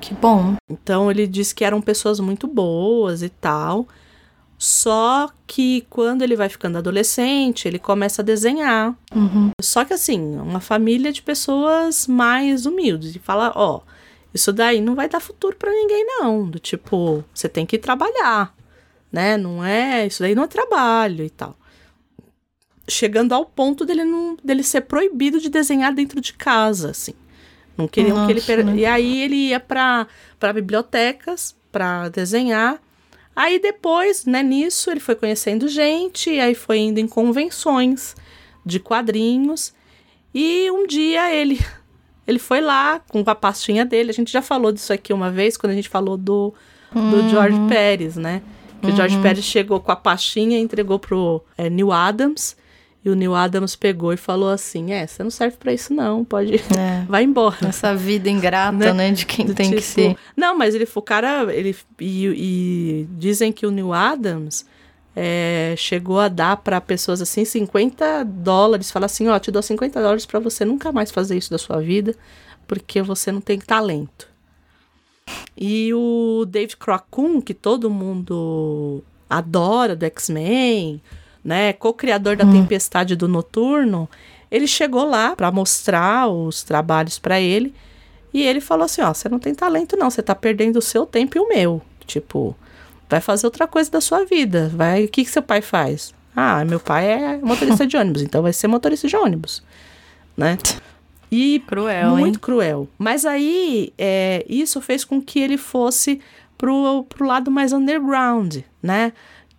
Que 0.00 0.12
bom. 0.12 0.56
Então 0.68 1.08
ele 1.08 1.28
diz 1.28 1.52
que 1.52 1.64
eram 1.64 1.80
pessoas 1.80 2.18
muito 2.18 2.48
boas 2.48 3.22
e 3.22 3.28
tal. 3.28 3.86
Só 4.58 5.30
que 5.46 5.86
quando 5.88 6.22
ele 6.22 6.34
vai 6.34 6.48
ficando 6.48 6.78
adolescente, 6.78 7.68
ele 7.68 7.78
começa 7.78 8.22
a 8.22 8.24
desenhar. 8.24 8.92
Uhum. 9.14 9.50
Só 9.62 9.84
que 9.84 9.94
assim, 9.94 10.36
uma 10.36 10.60
família 10.60 11.12
de 11.12 11.22
pessoas 11.22 12.08
mais 12.08 12.66
humildes. 12.66 13.14
E 13.14 13.20
fala, 13.20 13.52
ó, 13.54 13.82
isso 14.32 14.52
daí 14.52 14.80
não 14.80 14.94
vai 14.94 15.08
dar 15.08 15.20
futuro 15.20 15.56
para 15.56 15.72
ninguém, 15.72 16.04
não. 16.04 16.48
Do 16.48 16.58
tipo, 16.58 17.24
você 17.32 17.48
tem 17.48 17.64
que 17.64 17.78
trabalhar, 17.78 18.54
né? 19.12 19.36
Não 19.36 19.64
é. 19.64 20.06
Isso 20.06 20.22
daí 20.22 20.34
não 20.34 20.44
é 20.44 20.46
trabalho 20.46 21.24
e 21.24 21.30
tal. 21.30 21.56
Chegando 22.88 23.32
ao 23.32 23.44
ponto 23.44 23.84
dele, 23.84 24.04
não, 24.04 24.36
dele 24.42 24.62
ser 24.62 24.82
proibido 24.82 25.40
de 25.40 25.48
desenhar 25.48 25.92
dentro 25.92 26.20
de 26.20 26.32
casa, 26.32 26.90
assim. 26.90 27.14
Não 27.76 27.86
queriam 27.86 28.16
Nossa, 28.16 28.26
que 28.26 28.32
ele. 28.32 28.40
Per... 28.40 28.64
Né? 28.64 28.76
E 28.76 28.86
aí 28.86 29.22
ele 29.22 29.36
ia 29.48 29.60
para 29.60 30.06
bibliotecas 30.54 31.54
para 31.70 32.08
desenhar. 32.08 32.80
Aí 33.36 33.60
depois, 33.60 34.24
né, 34.24 34.42
nisso, 34.42 34.90
ele 34.90 34.98
foi 34.98 35.14
conhecendo 35.14 35.68
gente, 35.68 36.40
aí 36.40 36.56
foi 36.56 36.78
indo 36.78 36.98
em 36.98 37.06
convenções 37.06 38.16
de 38.66 38.80
quadrinhos. 38.80 39.72
E 40.34 40.68
um 40.72 40.86
dia 40.86 41.32
ele 41.32 41.60
ele 42.26 42.38
foi 42.38 42.60
lá 42.60 42.98
com 42.98 43.22
a 43.26 43.34
pastinha 43.34 43.84
dele. 43.84 44.10
A 44.10 44.14
gente 44.14 44.32
já 44.32 44.42
falou 44.42 44.72
disso 44.72 44.92
aqui 44.92 45.12
uma 45.12 45.30
vez, 45.30 45.56
quando 45.56 45.70
a 45.70 45.76
gente 45.76 45.88
falou 45.88 46.16
do, 46.16 46.52
do 46.92 46.98
uhum. 46.98 47.28
George 47.28 47.58
Pérez, 47.68 48.16
né? 48.16 48.42
Que 48.80 48.86
uhum. 48.86 48.92
o 48.92 48.96
George 48.96 49.16
uhum. 49.16 49.22
Pérez 49.22 49.44
chegou 49.44 49.80
com 49.80 49.90
a 49.90 49.96
pastinha 49.96 50.58
e 50.58 50.62
entregou 50.62 50.98
pro 50.98 51.42
é, 51.56 51.68
Neil 51.68 51.92
Adams. 51.92 52.56
E 53.04 53.10
o 53.10 53.14
Neil 53.14 53.34
Adams 53.34 53.76
pegou 53.76 54.12
e 54.12 54.16
falou 54.16 54.50
assim: 54.50 54.92
É, 54.92 55.06
você 55.06 55.22
não 55.22 55.30
serve 55.30 55.56
para 55.56 55.72
isso, 55.72 55.92
não. 55.92 56.24
Pode. 56.24 56.56
É. 56.56 57.04
Vai 57.08 57.24
embora. 57.24 57.68
Essa 57.68 57.94
vida 57.94 58.28
ingrata, 58.28 58.72
né? 58.72 58.92
né 58.92 59.12
de 59.12 59.24
quem 59.24 59.46
Do 59.46 59.54
tem 59.54 59.70
tipo... 59.70 59.80
que 59.80 59.86
ser. 59.86 60.16
Não, 60.36 60.56
mas 60.56 60.74
ele 60.74 60.86
foi 60.86 61.00
o 61.00 61.04
cara. 61.04 61.52
Ele, 61.54 61.76
e, 62.00 62.26
e 62.26 63.08
dizem 63.12 63.52
que 63.52 63.66
o 63.66 63.70
Neil 63.70 63.92
Adams. 63.92 64.66
É, 65.20 65.74
chegou 65.76 66.20
a 66.20 66.28
dar 66.28 66.58
para 66.58 66.80
pessoas 66.80 67.20
assim 67.20 67.44
50 67.44 68.22
dólares, 68.24 68.88
fala 68.88 69.06
assim, 69.06 69.26
ó, 69.26 69.36
te 69.36 69.50
dou 69.50 69.60
50 69.60 70.00
dólares 70.00 70.24
para 70.24 70.38
você 70.38 70.64
nunca 70.64 70.92
mais 70.92 71.10
fazer 71.10 71.36
isso 71.36 71.50
da 71.50 71.58
sua 71.58 71.80
vida, 71.80 72.14
porque 72.68 73.02
você 73.02 73.32
não 73.32 73.40
tem 73.40 73.58
talento. 73.58 74.27
E 75.60 75.92
o 75.92 76.44
David 76.46 76.76
Crockett, 76.76 77.42
que 77.42 77.52
todo 77.52 77.90
mundo 77.90 79.02
adora 79.28 79.96
do 79.96 80.04
X-Men, 80.04 81.02
né, 81.42 81.72
co-criador 81.72 82.36
da 82.36 82.44
hum. 82.44 82.52
Tempestade 82.52 83.16
do 83.16 83.26
Noturno, 83.26 84.08
ele 84.50 84.68
chegou 84.68 85.04
lá 85.04 85.34
para 85.34 85.50
mostrar 85.50 86.28
os 86.28 86.62
trabalhos 86.62 87.18
para 87.18 87.40
ele 87.40 87.74
e 88.32 88.42
ele 88.42 88.60
falou 88.60 88.84
assim: 88.84 89.02
Ó, 89.02 89.12
você 89.12 89.28
não 89.28 89.38
tem 89.38 89.54
talento, 89.54 89.96
não, 89.96 90.10
você 90.10 90.22
tá 90.22 90.34
perdendo 90.34 90.76
o 90.76 90.82
seu 90.82 91.04
tempo 91.04 91.36
e 91.36 91.40
o 91.40 91.48
meu. 91.48 91.82
Tipo, 92.06 92.56
vai 93.08 93.20
fazer 93.20 93.46
outra 93.46 93.66
coisa 93.66 93.90
da 93.90 94.00
sua 94.00 94.24
vida. 94.24 94.70
Vai, 94.74 95.04
o 95.04 95.08
que, 95.08 95.24
que 95.24 95.30
seu 95.30 95.42
pai 95.42 95.60
faz? 95.60 96.14
Ah, 96.36 96.64
meu 96.64 96.78
pai 96.78 97.06
é 97.06 97.38
motorista 97.38 97.84
de 97.84 97.96
ônibus, 97.96 98.22
então 98.22 98.42
vai 98.42 98.52
ser 98.52 98.68
motorista 98.68 99.08
de 99.08 99.16
ônibus, 99.16 99.62
né? 100.36 100.56
E 101.30 101.62
cruel, 101.66 102.16
muito 102.16 102.36
hein? 102.36 102.40
cruel. 102.40 102.88
Mas 102.98 103.24
aí 103.26 103.92
é, 103.98 104.44
isso 104.48 104.80
fez 104.80 105.04
com 105.04 105.20
que 105.20 105.38
ele 105.38 105.58
fosse 105.58 106.20
pro, 106.56 107.04
pro 107.08 107.26
lado 107.26 107.50
mais 107.50 107.72
underground, 107.72 108.58
né? 108.82 109.12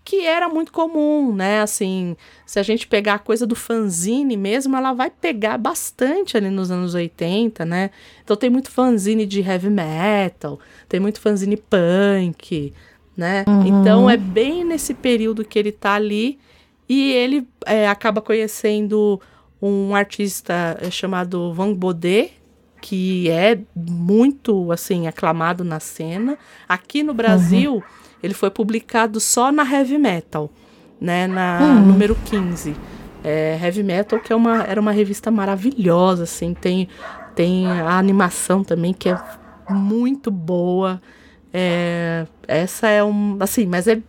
que 0.10 0.26
era 0.26 0.50
muito 0.50 0.72
comum, 0.72 1.36
né? 1.36 1.62
Assim, 1.62 2.18
se 2.44 2.60
a 2.60 2.64
gente 2.64 2.88
pegar 2.88 3.14
a 3.14 3.20
coisa 3.20 3.46
do 3.46 3.56
fanzine 3.56 4.36
mesmo, 4.36 4.76
ela 4.76 4.92
vai 4.92 5.12
pegar 5.12 5.56
bastante 5.60 6.36
ali 6.36 6.50
nos 6.50 6.72
anos 6.72 6.96
80, 6.96 7.64
né? 7.64 7.92
Então 8.24 8.36
tem 8.36 8.50
muito 8.50 8.72
fanzine 8.72 9.24
de 9.24 9.40
heavy 9.40 9.70
metal, 9.70 10.60
tem 10.88 11.00
muito 11.00 11.22
fanzine 11.22 11.56
punk, 11.56 12.74
né? 13.16 13.46
Uhum. 13.48 13.68
Então 13.68 14.10
é 14.10 14.18
bem 14.18 14.64
nesse 14.64 14.96
período 14.96 15.46
que 15.46 15.60
ele 15.60 15.72
tá 15.72 15.94
ali 15.94 16.40
e 16.90 17.12
ele 17.12 17.48
é, 17.68 17.88
acaba 17.88 18.20
conhecendo 18.20 19.22
um 19.62 19.96
artista 19.96 20.78
é, 20.82 20.90
chamado 20.90 21.54
Van 21.54 21.74
Baudet, 21.74 22.34
que 22.82 23.30
é 23.30 23.60
muito 23.76 24.72
assim 24.72 25.08
aclamado 25.08 25.64
na 25.64 25.80
cena. 25.80 26.38
Aqui 26.68 27.04
no 27.04 27.14
Brasil, 27.14 27.76
uhum. 27.76 27.82
ele 28.24 28.34
foi 28.34 28.50
publicado 28.50 29.20
só 29.20 29.52
na 29.52 29.64
Heavy 29.64 29.98
Metal, 29.98 30.50
né, 31.00 31.28
na 31.28 31.60
uhum. 31.62 31.88
número 31.88 32.16
15. 32.26 32.76
É, 33.24 33.60
Heavy 33.62 33.84
Metal, 33.84 34.20
que 34.20 34.32
é 34.32 34.36
uma, 34.36 34.64
era 34.64 34.80
uma 34.80 34.92
revista 34.92 35.30
maravilhosa, 35.30 36.24
assim, 36.24 36.54
tem, 36.54 36.88
tem 37.36 37.68
a 37.68 37.98
animação 37.98 38.64
também, 38.64 38.94
que 38.94 39.10
é 39.10 39.22
muito 39.70 40.32
boa. 40.32 41.02
É, 41.54 42.26
essa 42.48 42.88
é 42.88 43.04
um, 43.04 43.38
assim, 43.42 43.66
mas 43.66 43.88
é 43.88 44.02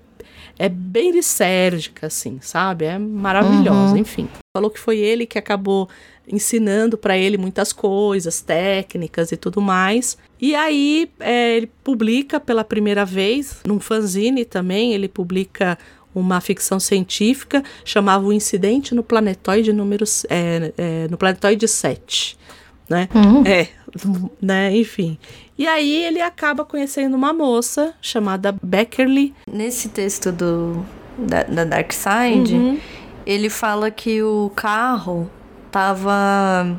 é 0.61 0.69
bem 0.69 1.11
lisérgica, 1.11 2.09
assim, 2.09 2.39
sabe? 2.43 2.85
É 2.85 2.99
maravilhosa, 2.99 3.95
uhum. 3.95 3.97
enfim. 3.97 4.29
Falou 4.55 4.71
que 4.71 4.79
foi 4.79 4.99
ele 4.99 5.25
que 5.25 5.39
acabou 5.39 5.89
ensinando 6.29 6.99
para 6.99 7.17
ele 7.17 7.39
muitas 7.39 7.73
coisas, 7.73 8.43
técnicas 8.43 9.33
e 9.33 9.39
tudo 9.39 9.59
mais. 9.59 10.19
E 10.39 10.55
aí 10.55 11.11
é, 11.19 11.57
ele 11.57 11.71
publica 11.83 12.39
pela 12.39 12.63
primeira 12.63 13.07
vez, 13.07 13.61
num 13.67 13.81
fanzine 13.81 14.45
também, 14.45 14.93
ele 14.93 15.09
publica 15.09 15.79
uma 16.15 16.43
ficção 16.43 16.79
científica, 16.79 17.65
chamava 17.83 18.27
O 18.27 18.33
Incidente 18.33 18.95
no 18.95 19.03
Planetoide 19.03 19.73
número 19.73 20.05
é, 20.29 20.75
é, 20.77 21.09
no 21.09 21.17
Planetoide 21.17 21.67
7, 21.67 22.37
né? 22.91 23.09
Uhum. 23.15 23.43
É, 23.47 23.69
né, 24.43 24.77
enfim. 24.77 25.17
E 25.57 25.67
aí 25.67 26.05
ele 26.05 26.21
acaba 26.21 26.65
conhecendo 26.65 27.15
uma 27.17 27.33
moça 27.33 27.95
chamada 28.03 28.55
Beckerly. 28.63 29.33
Nesse 29.51 29.89
texto 29.89 30.33
do 30.33 30.85
da, 31.17 31.43
da 31.45 31.65
Dark 31.65 31.93
Side, 31.93 32.55
Uhum. 32.55 32.79
ele 33.27 33.49
fala 33.49 33.91
que 33.91 34.23
o 34.23 34.51
carro 34.57 35.31
tava 35.71 36.79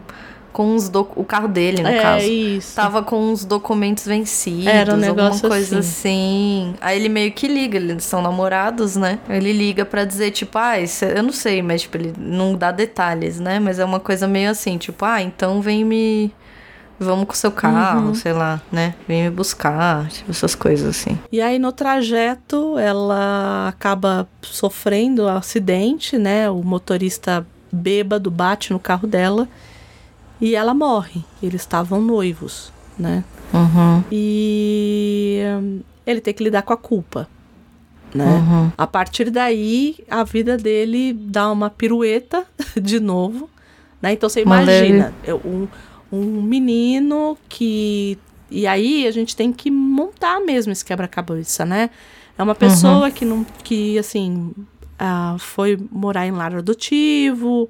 com 0.51 0.75
os 0.75 0.89
doc... 0.89 1.15
o 1.17 1.23
carro 1.23 1.47
dele, 1.47 1.81
no 1.81 1.89
é 1.89 2.01
caso. 2.01 2.25
isso. 2.25 2.75
Tava 2.75 3.01
com 3.01 3.31
os 3.31 3.45
documentos 3.45 4.05
vencidos, 4.05 4.67
Era 4.67 4.91
um 4.91 4.95
alguma 4.95 5.07
negócio 5.25 5.47
coisa 5.49 5.79
assim. 5.79 6.73
Aí 6.81 6.99
ele 6.99 7.09
meio 7.09 7.31
que 7.31 7.47
liga, 7.47 7.77
eles 7.77 8.03
são 8.03 8.21
namorados, 8.21 8.95
né? 8.95 9.19
Ele 9.29 9.51
liga 9.53 9.85
pra 9.85 10.03
dizer, 10.05 10.31
tipo, 10.31 10.57
ah, 10.57 10.79
isso, 10.79 11.05
é- 11.05 11.17
eu 11.17 11.23
não 11.23 11.31
sei, 11.31 11.61
mas 11.61 11.81
tipo, 11.83 11.97
ele 11.97 12.13
não 12.17 12.55
dá 12.55 12.71
detalhes, 12.71 13.39
né? 13.39 13.59
Mas 13.59 13.79
é 13.79 13.85
uma 13.85 13.99
coisa 13.99 14.27
meio 14.27 14.49
assim, 14.49 14.77
tipo, 14.77 15.03
ah, 15.05 15.21
então 15.21 15.61
vem 15.61 15.83
me. 15.85 16.31
Vamos 16.99 17.25
com 17.25 17.33
o 17.33 17.35
seu 17.35 17.51
carro, 17.51 18.09
Uhum. 18.09 18.13
sei 18.13 18.31
lá, 18.31 18.61
né? 18.71 18.93
Vem 19.07 19.23
me 19.23 19.29
buscar, 19.31 20.07
tipo, 20.09 20.29
essas 20.29 20.53
coisas 20.53 20.87
assim. 20.87 21.17
E 21.31 21.41
aí 21.41 21.57
no 21.57 21.71
trajeto 21.71 22.77
ela 22.77 23.69
acaba 23.69 24.27
sofrendo 24.43 25.23
um 25.25 25.27
acidente, 25.29 26.17
né? 26.19 26.47
O 26.47 26.61
motorista 26.63 27.43
bêbado 27.71 28.29
bate 28.29 28.71
no 28.71 28.79
carro 28.79 29.07
dela 29.07 29.47
e 30.41 30.55
ela 30.55 30.73
morre. 30.73 31.23
Eles 31.41 31.61
estavam 31.61 32.01
noivos, 32.01 32.73
né? 32.97 33.23
Uhum. 33.53 34.03
E 34.11 35.39
hum, 35.61 35.81
ele 36.05 36.19
tem 36.19 36.33
que 36.33 36.43
lidar 36.43 36.63
com 36.63 36.73
a 36.73 36.77
culpa, 36.77 37.29
né? 38.13 38.25
Uhum. 38.25 38.71
A 38.77 38.87
partir 38.87 39.29
daí, 39.29 39.97
a 40.09 40.23
vida 40.23 40.57
dele 40.57 41.13
dá 41.13 41.51
uma 41.51 41.69
pirueta 41.69 42.45
de 42.81 42.99
novo, 42.99 43.49
né? 44.01 44.13
Então 44.13 44.27
você 44.27 44.41
imagina, 44.41 45.13
um, 45.45 45.67
um 46.11 46.41
menino 46.41 47.37
que. 47.47 48.17
E 48.49 48.67
aí 48.67 49.07
a 49.07 49.11
gente 49.11 49.33
tem 49.33 49.53
que 49.53 49.71
montar 49.71 50.41
mesmo 50.41 50.73
esse 50.73 50.83
quebra-cabeça, 50.83 51.65
né? 51.65 51.89
É 52.37 52.43
uma 52.43 52.55
pessoa 52.55 53.11
que 53.11 53.23
não. 53.23 53.45
que, 53.63 53.97
assim, 53.97 54.51
ah, 54.99 55.35
foi 55.39 55.79
morar 55.91 56.27
em 56.27 56.31
lar 56.31 56.55
adotivo, 56.55 57.69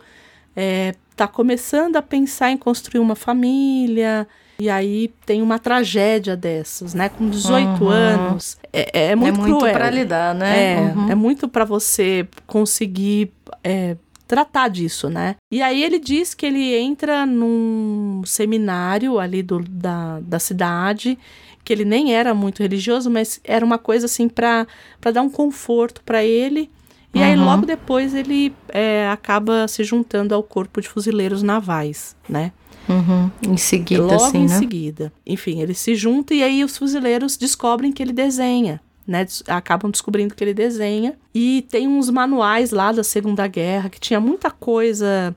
é, 0.55 0.95
tá 1.21 1.27
começando 1.27 1.97
a 1.97 2.01
pensar 2.01 2.49
em 2.49 2.57
construir 2.57 2.99
uma 2.99 3.15
família. 3.15 4.27
E 4.59 4.67
aí 4.71 5.11
tem 5.23 5.39
uma 5.41 5.59
tragédia 5.59 6.35
dessas, 6.35 6.95
né? 6.95 7.09
Com 7.09 7.29
18 7.29 7.83
Uhum. 7.83 7.89
anos. 7.89 8.57
É, 8.73 9.09
é 9.11 9.15
muito 9.15 9.35
é 9.35 9.37
muito 9.39 9.57
cruel. 9.59 9.73
pra 9.73 9.89
lidar, 9.91 10.33
né? 10.33 10.73
É, 10.73 10.79
Uhum. 10.81 11.11
é 11.11 11.15
muito 11.15 11.47
pra 11.47 11.63
você 11.63 12.27
conseguir 12.47 13.31
é, 13.63 13.97
tratar 14.27 14.67
disso, 14.67 15.09
né? 15.09 15.35
E 15.51 15.61
aí 15.61 15.83
ele 15.83 15.99
diz 15.99 16.33
que 16.33 16.45
ele 16.47 16.75
entra 16.75 17.23
num 17.25 18.23
seminário 18.25 19.19
ali 19.19 19.43
do, 19.43 19.59
da, 19.59 20.19
da 20.21 20.39
cidade, 20.39 21.19
que 21.63 21.71
ele 21.71 21.85
nem 21.85 22.15
era 22.15 22.33
muito 22.33 22.63
religioso, 22.63 23.11
mas 23.11 23.39
era 23.43 23.63
uma 23.63 23.77
coisa 23.77 24.07
assim 24.07 24.27
pra 24.27 24.65
dar 25.13 25.21
um 25.21 25.29
conforto 25.29 26.01
pra 26.03 26.23
ele. 26.23 26.67
E 27.13 27.21
aí 27.21 27.37
Uhum. 27.37 27.45
logo 27.45 27.65
depois 27.65 28.13
ele 28.13 28.53
é, 28.69 29.09
acaba 29.09 29.67
se 29.67 29.83
juntando 29.83 30.33
ao 30.33 30.41
corpo 30.41 30.79
de 30.81 30.87
fuzileiros 30.87 31.43
navais, 31.43 32.15
né? 32.27 32.51
Uhum. 32.89 33.29
Em 33.47 33.57
seguida, 33.57 34.01
Logo 34.03 34.15
assim, 34.15 34.39
em 34.39 34.47
né? 34.47 34.57
seguida. 34.57 35.13
Enfim, 35.25 35.61
ele 35.61 35.73
se 35.73 35.93
junta 35.95 36.33
e 36.33 36.41
aí 36.41 36.63
os 36.63 36.77
fuzileiros 36.77 37.37
descobrem 37.37 37.91
que 37.91 38.01
ele 38.01 38.13
desenha. 38.13 38.81
Né, 39.07 39.25
acabam 39.47 39.89
descobrindo 39.91 40.35
que 40.35 40.43
ele 40.43 40.53
desenha 40.53 41.15
e 41.33 41.65
tem 41.69 41.87
uns 41.87 42.09
manuais 42.09 42.69
lá 42.71 42.91
da 42.91 43.03
Segunda 43.03 43.45
Guerra 43.47 43.89
que 43.89 43.99
tinha 43.99 44.19
muita 44.19 44.51
coisa, 44.51 45.35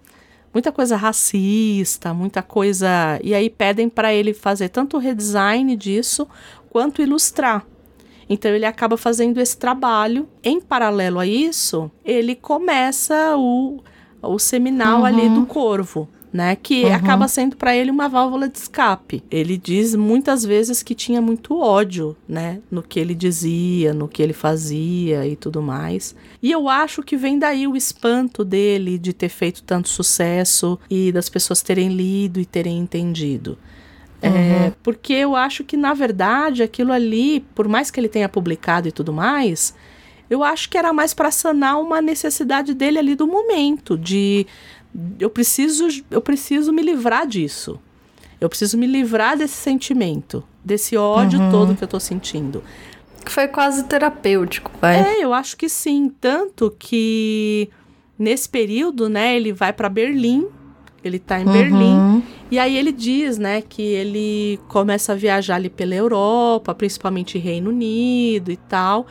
muita 0.52 0.70
coisa 0.70 0.96
racista, 0.96 2.12
muita 2.12 2.42
coisa 2.42 3.18
e 3.24 3.34
aí 3.34 3.48
pedem 3.48 3.88
para 3.88 4.12
ele 4.12 4.34
fazer 4.34 4.68
tanto 4.68 4.96
o 4.96 5.00
redesign 5.00 5.74
disso 5.76 6.28
quanto 6.70 7.00
ilustrar. 7.02 7.64
Então 8.28 8.50
ele 8.52 8.66
acaba 8.66 8.96
fazendo 8.96 9.38
esse 9.40 9.56
trabalho. 9.56 10.28
Em 10.42 10.60
paralelo 10.60 11.18
a 11.18 11.26
isso, 11.26 11.90
ele 12.04 12.34
começa 12.34 13.36
o, 13.36 13.80
o 14.22 14.38
seminal 14.38 15.00
Uhum. 15.00 15.04
ali 15.06 15.28
do 15.28 15.44
Corvo, 15.46 16.08
né? 16.32 16.56
Que 16.56 16.86
acaba 16.90 17.28
sendo 17.28 17.56
para 17.56 17.76
ele 17.76 17.90
uma 17.90 18.08
válvula 18.08 18.48
de 18.48 18.58
escape. 18.58 19.22
Ele 19.30 19.56
diz 19.56 19.94
muitas 19.94 20.44
vezes 20.44 20.82
que 20.82 20.94
tinha 20.94 21.22
muito 21.22 21.60
ódio, 21.60 22.16
né? 22.28 22.60
No 22.70 22.82
que 22.82 22.98
ele 22.98 23.14
dizia, 23.14 23.94
no 23.94 24.08
que 24.08 24.20
ele 24.22 24.32
fazia 24.32 25.26
e 25.26 25.36
tudo 25.36 25.62
mais. 25.62 26.14
E 26.42 26.50
eu 26.50 26.68
acho 26.68 27.02
que 27.02 27.16
vem 27.16 27.38
daí 27.38 27.66
o 27.68 27.76
espanto 27.76 28.44
dele 28.44 28.98
de 28.98 29.12
ter 29.12 29.28
feito 29.28 29.62
tanto 29.62 29.88
sucesso 29.88 30.78
e 30.90 31.12
das 31.12 31.28
pessoas 31.28 31.62
terem 31.62 31.88
lido 31.88 32.40
e 32.40 32.44
terem 32.44 32.78
entendido. 32.78 33.56
É, 34.26 34.72
porque 34.82 35.12
eu 35.12 35.36
acho 35.36 35.64
que, 35.64 35.76
na 35.76 35.94
verdade, 35.94 36.62
aquilo 36.62 36.92
ali, 36.92 37.40
por 37.54 37.68
mais 37.68 37.90
que 37.90 38.00
ele 38.00 38.08
tenha 38.08 38.28
publicado 38.28 38.88
e 38.88 38.92
tudo 38.92 39.12
mais, 39.12 39.74
eu 40.28 40.42
acho 40.42 40.68
que 40.68 40.78
era 40.78 40.92
mais 40.92 41.12
para 41.12 41.30
sanar 41.30 41.80
uma 41.80 42.00
necessidade 42.00 42.74
dele 42.74 42.98
ali 42.98 43.14
do 43.14 43.26
momento, 43.26 43.96
de 43.98 44.46
eu 45.18 45.28
preciso, 45.28 45.86
eu 46.10 46.20
preciso 46.20 46.72
me 46.72 46.82
livrar 46.82 47.26
disso. 47.26 47.80
Eu 48.40 48.48
preciso 48.48 48.76
me 48.76 48.86
livrar 48.86 49.36
desse 49.36 49.54
sentimento, 49.54 50.44
desse 50.62 50.96
ódio 50.96 51.38
todo 51.50 51.74
que 51.74 51.82
eu 51.82 51.88
tô 51.88 51.98
sentindo. 51.98 52.62
Que 53.24 53.32
foi 53.32 53.48
quase 53.48 53.84
terapêutico, 53.84 54.70
vai. 54.80 55.00
É, 55.00 55.24
eu 55.24 55.32
acho 55.32 55.56
que 55.56 55.68
sim. 55.68 56.12
Tanto 56.20 56.74
que 56.78 57.70
nesse 58.18 58.48
período, 58.48 59.08
né, 59.08 59.34
ele 59.34 59.52
vai 59.52 59.72
para 59.72 59.88
Berlim. 59.88 60.46
Ele 61.06 61.18
tá 61.18 61.40
em 61.40 61.44
Berlim. 61.44 61.96
Uhum. 61.96 62.22
E 62.50 62.58
aí 62.58 62.76
ele 62.76 62.92
diz, 62.92 63.38
né, 63.38 63.62
que 63.62 63.82
ele 63.82 64.60
começa 64.68 65.12
a 65.12 65.16
viajar 65.16 65.56
ali 65.56 65.70
pela 65.70 65.94
Europa, 65.94 66.74
principalmente 66.74 67.38
Reino 67.38 67.70
Unido 67.70 68.50
e 68.50 68.56
tal. 68.56 69.06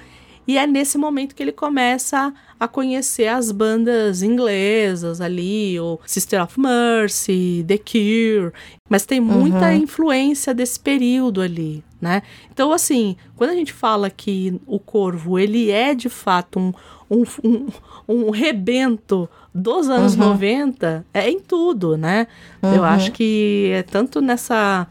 E 0.47 0.57
é 0.57 0.67
nesse 0.67 0.97
momento 0.97 1.33
que 1.33 1.41
ele 1.41 1.53
começa 1.53 2.33
a 2.59 2.67
conhecer 2.67 3.27
as 3.27 3.51
bandas 3.51 4.21
inglesas 4.21 5.21
ali, 5.21 5.79
o 5.79 5.99
Sister 6.05 6.43
of 6.43 6.59
Mercy, 6.59 7.63
The 7.65 7.77
Cure. 7.77 8.51
Mas 8.89 9.05
tem 9.05 9.19
muita 9.19 9.73
influência 9.73 10.53
desse 10.53 10.79
período 10.79 11.41
ali, 11.41 11.83
né? 11.99 12.21
Então, 12.51 12.73
assim, 12.73 13.15
quando 13.35 13.51
a 13.51 13.55
gente 13.55 13.71
fala 13.71 14.09
que 14.09 14.59
o 14.67 14.79
Corvo, 14.79 15.39
ele 15.39 15.71
é 15.71 15.95
de 15.95 16.09
fato 16.09 16.59
um, 16.59 16.73
um, 17.13 17.23
um, 17.43 17.67
um 18.07 18.29
rebento 18.31 19.29
dos 19.53 19.87
anos 19.89 20.15
90, 20.15 21.05
é 21.13 21.29
em 21.29 21.39
tudo, 21.39 21.95
né? 21.95 22.27
Eu 22.61 22.83
acho 22.83 23.11
que 23.11 23.69
é 23.73 23.83
tanto 23.83 24.19
nessa 24.19 24.87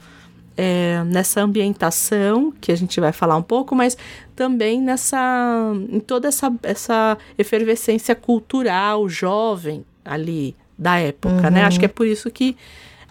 é, 0.57 1.03
nessa 1.05 1.41
ambientação 1.41 2.53
que 2.61 2.71
a 2.71 2.77
gente 2.77 3.01
vai 3.01 3.13
falar 3.13 3.37
um 3.37 3.43
pouco, 3.43 3.75
mas 3.75 3.97
também 4.37 4.81
nessa 4.81 5.73
em 5.91 6.01
toda 6.01 6.29
essa, 6.29 6.53
essa 6.63 7.19
efervescência 7.37 8.15
cultural 8.15 9.09
jovem 9.09 9.85
ali 10.05 10.55
da 10.79 10.99
época, 10.99 11.51
né? 11.51 11.65
Acho 11.65 11.79
que 11.79 11.87
é 11.87 11.89
por 11.89 12.07
isso 12.07 12.31
que 12.31 12.57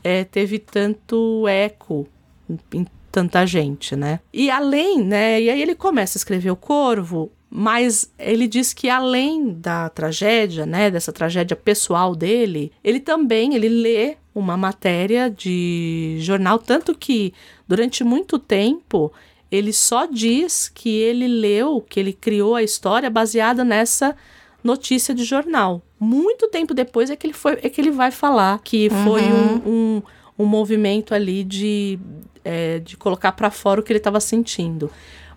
é, 0.04 0.24
teve 0.24 0.60
tanto 0.60 1.48
eco 1.48 2.08
em, 2.50 2.80
em 2.80 2.88
tanta 3.12 3.46
gente, 3.46 3.96
né? 3.96 4.20
E 4.34 4.50
além, 4.50 5.04
né? 5.04 5.42
E 5.42 5.50
aí 5.50 5.62
ele 5.62 5.76
começa 5.76 6.18
a 6.18 6.20
escrever 6.20 6.52
o 6.52 6.56
Corvo, 6.56 7.32
mas 7.54 8.10
ele 8.18 8.48
diz 8.48 8.72
que 8.72 8.90
além 8.90 9.52
da 9.52 9.90
tragédia, 9.90 10.66
né, 10.66 10.90
dessa 10.90 11.12
tragédia 11.12 11.56
pessoal 11.58 12.16
dele, 12.16 12.72
ele 12.82 13.02
também 13.02 13.54
ele 13.54 13.68
lê 13.68 14.16
uma 14.34 14.56
matéria 14.56 15.30
de 15.30 16.16
jornal, 16.20 16.58
tanto 16.58 16.98
que 16.98 17.34
durante 17.68 18.06
muito 18.06 18.40
tempo 18.40 19.12
ele 19.52 19.74
só 19.74 20.06
diz 20.06 20.70
que 20.70 20.90
ele 20.98 21.28
leu, 21.28 21.82
que 21.82 22.00
ele 22.00 22.14
criou 22.14 22.56
a 22.56 22.64
história 22.64 23.10
baseada 23.10 23.66
nessa 23.66 24.16
notícia 24.64 25.14
de 25.14 25.26
jornal. 25.26 25.82
Muito 26.00 26.48
tempo 26.48 26.74
depois 26.74 27.10
é 27.10 27.18
que 27.18 27.28
ele, 27.28 27.34
foi, 27.34 27.60
é 27.62 27.70
que 27.70 27.82
ele 27.82 27.92
vai 27.92 28.12
falar 28.12 28.62
que 28.64 28.90
foi 29.04 29.24
um, 29.24 29.56
um, 29.70 30.02
um 30.40 30.46
movimento 30.46 31.14
ali 31.14 31.44
de, 31.44 32.00
é, 32.46 32.80
de 32.80 32.96
colocar 32.96 33.34
para 33.34 33.52
fora 33.52 33.82
o 33.82 33.84
que 33.84 33.92
ele 33.92 34.00
estava 34.00 34.22
sentindo. 34.22 34.90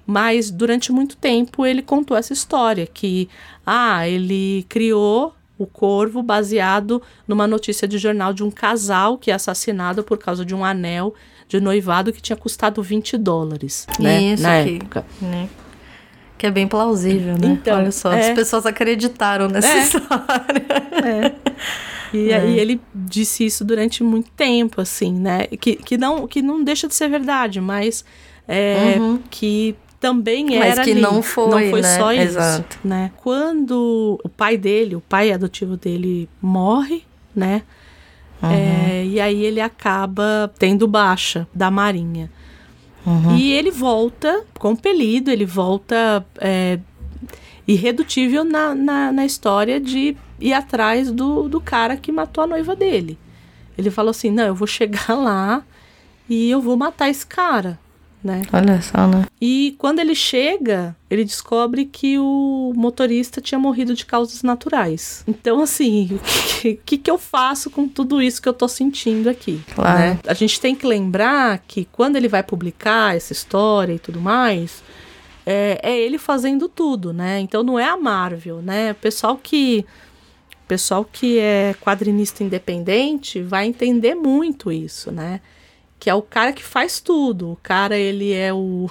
Mas 0.06 0.50
durante 0.50 0.92
muito 0.92 1.16
tempo 1.16 1.64
ele 1.64 1.82
contou 1.82 2.16
essa 2.16 2.32
história 2.32 2.86
que 2.86 3.28
ah, 3.66 4.06
ele 4.08 4.66
criou 4.68 5.34
o 5.56 5.66
Corvo 5.66 6.22
baseado 6.22 7.00
numa 7.28 7.46
notícia 7.46 7.86
de 7.88 7.96
jornal 7.96 8.32
de 8.32 8.42
um 8.42 8.50
casal 8.50 9.16
que 9.16 9.30
é 9.30 9.34
assassinado 9.34 10.02
por 10.02 10.18
causa 10.18 10.44
de 10.44 10.54
um 10.54 10.64
anel 10.64 11.14
de 11.48 11.60
noivado 11.60 12.12
que 12.12 12.20
tinha 12.20 12.36
custado 12.36 12.82
20 12.82 13.16
dólares, 13.16 13.86
né, 13.98 14.20
Isso 14.22 14.42
na 14.42 14.60
aqui. 14.60 14.76
época. 14.76 15.06
Né? 15.22 15.48
Que 16.36 16.46
é 16.48 16.50
bem 16.50 16.66
plausível, 16.66 17.34
né? 17.38 17.46
Então, 17.46 17.78
Olha 17.78 17.92
só, 17.92 18.12
é. 18.12 18.30
as 18.30 18.34
pessoas 18.34 18.66
acreditaram 18.66 19.46
nessa 19.48 19.68
É. 19.68 19.78
história. 19.78 21.34
E 22.12 22.30
É. 22.32 22.36
aí 22.40 22.58
ele 22.58 22.80
disse 22.94 23.46
isso 23.46 23.64
durante 23.64 24.02
muito 24.02 24.30
tempo, 24.32 24.80
assim, 24.80 25.12
né? 25.12 25.46
Que, 25.46 25.76
que, 25.76 25.96
não, 25.96 26.26
que 26.26 26.42
não 26.42 26.62
deixa 26.64 26.88
de 26.88 26.94
ser 26.94 27.08
verdade, 27.08 27.60
mas 27.60 28.04
é, 28.48 28.96
Uhum. 28.98 29.20
que 29.30 29.74
também 30.04 30.54
era 30.54 30.76
Mas 30.76 30.84
que 30.84 30.90
ali. 30.90 31.00
não 31.00 31.22
foi, 31.22 31.64
não 31.64 31.70
foi 31.70 31.80
né? 31.80 31.98
só 31.98 32.12
isso, 32.12 32.22
Exato. 32.38 32.78
né? 32.84 33.10
Quando 33.22 34.20
o 34.22 34.28
pai 34.28 34.58
dele, 34.58 34.96
o 34.96 35.00
pai 35.00 35.32
adotivo 35.32 35.78
dele 35.78 36.28
morre, 36.42 37.02
né? 37.34 37.62
Uhum. 38.42 38.50
É, 38.50 39.04
e 39.06 39.18
aí 39.18 39.42
ele 39.42 39.62
acaba 39.62 40.52
tendo 40.58 40.86
baixa 40.86 41.48
da 41.54 41.70
marinha. 41.70 42.30
Uhum. 43.06 43.34
E 43.34 43.52
ele 43.52 43.70
volta 43.70 44.44
compelido, 44.58 45.30
ele 45.30 45.46
volta 45.46 46.22
é, 46.38 46.78
irredutível 47.66 48.44
na, 48.44 48.74
na, 48.74 49.10
na 49.10 49.24
história 49.24 49.80
de 49.80 50.14
ir 50.38 50.52
atrás 50.52 51.10
do, 51.10 51.48
do 51.48 51.62
cara 51.62 51.96
que 51.96 52.12
matou 52.12 52.44
a 52.44 52.46
noiva 52.46 52.76
dele. 52.76 53.18
Ele 53.78 53.90
falou 53.90 54.10
assim: 54.10 54.30
não, 54.30 54.44
eu 54.44 54.54
vou 54.54 54.66
chegar 54.68 55.14
lá 55.14 55.62
e 56.28 56.50
eu 56.50 56.60
vou 56.60 56.76
matar 56.76 57.08
esse 57.08 57.26
cara, 57.26 57.78
né? 58.24 58.42
Olha 58.50 58.80
só, 58.80 59.06
né? 59.06 59.26
E 59.38 59.76
quando 59.78 59.98
ele 59.98 60.14
chega, 60.14 60.96
ele 61.10 61.24
descobre 61.24 61.84
que 61.84 62.18
o 62.18 62.72
motorista 62.74 63.38
tinha 63.40 63.58
morrido 63.58 63.94
de 63.94 64.06
causas 64.06 64.42
naturais. 64.42 65.22
Então, 65.28 65.60
assim, 65.62 66.08
o 66.12 66.18
que, 66.60 66.80
que, 66.86 66.98
que 66.98 67.10
eu 67.10 67.18
faço 67.18 67.70
com 67.70 67.86
tudo 67.86 68.22
isso 68.22 68.40
que 68.40 68.48
eu 68.48 68.54
tô 68.54 68.66
sentindo 68.66 69.28
aqui? 69.28 69.60
Claro. 69.74 69.98
né? 69.98 70.18
A 70.26 70.32
gente 70.32 70.58
tem 70.58 70.74
que 70.74 70.86
lembrar 70.86 71.62
que 71.68 71.84
quando 71.92 72.16
ele 72.16 72.26
vai 72.26 72.42
publicar 72.42 73.14
essa 73.14 73.34
história 73.34 73.92
e 73.92 73.98
tudo 73.98 74.18
mais, 74.18 74.82
é, 75.44 75.78
é 75.82 75.98
ele 75.98 76.16
fazendo 76.16 76.68
tudo, 76.68 77.12
né? 77.12 77.40
Então 77.40 77.62
não 77.62 77.78
é 77.78 77.86
a 77.86 77.96
Marvel, 77.96 78.62
né? 78.62 78.92
O 78.92 78.96
pessoal 78.96 79.36
que. 79.36 79.84
Pessoal 80.66 81.04
que 81.04 81.38
é 81.38 81.74
quadrinista 81.78 82.42
independente 82.42 83.42
vai 83.42 83.66
entender 83.66 84.14
muito 84.14 84.72
isso, 84.72 85.12
né? 85.12 85.42
Que 86.04 86.10
é 86.10 86.14
o 86.14 86.20
cara 86.20 86.52
que 86.52 86.62
faz 86.62 87.00
tudo. 87.00 87.52
O 87.52 87.56
cara, 87.62 87.96
ele 87.96 88.30
é 88.30 88.52
o 88.52 88.90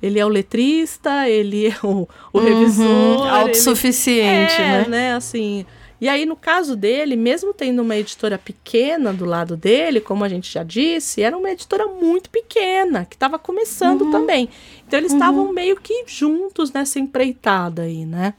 ele 0.00 0.20
é 0.20 0.24
o 0.24 0.28
letrista, 0.28 1.28
ele 1.28 1.66
é 1.66 1.76
o, 1.82 2.08
o 2.32 2.38
Uhum, 2.38 2.44
revisor. 2.44 3.26
Autossuficiente, 3.28 4.60
ele, 4.60 4.62
é, 4.62 4.82
né? 4.82 4.88
né? 4.88 5.14
Assim. 5.14 5.66
E 6.00 6.08
aí, 6.08 6.24
no 6.24 6.36
caso 6.36 6.76
dele, 6.76 7.16
mesmo 7.16 7.52
tendo 7.52 7.82
uma 7.82 7.96
editora 7.96 8.38
pequena 8.38 9.12
do 9.12 9.24
lado 9.24 9.56
dele, 9.56 10.00
como 10.00 10.22
a 10.22 10.28
gente 10.28 10.52
já 10.52 10.62
disse, 10.62 11.22
era 11.22 11.36
uma 11.36 11.50
editora 11.50 11.88
muito 11.88 12.30
pequena, 12.30 13.04
que 13.04 13.16
estava 13.16 13.36
começando 13.36 14.08
também. 14.12 14.48
Então, 14.86 14.96
eles 14.96 15.12
estavam 15.12 15.52
meio 15.52 15.74
que 15.74 16.04
juntos 16.06 16.70
nessa 16.70 17.00
empreitada 17.00 17.82
aí, 17.82 18.06
né? 18.06 18.32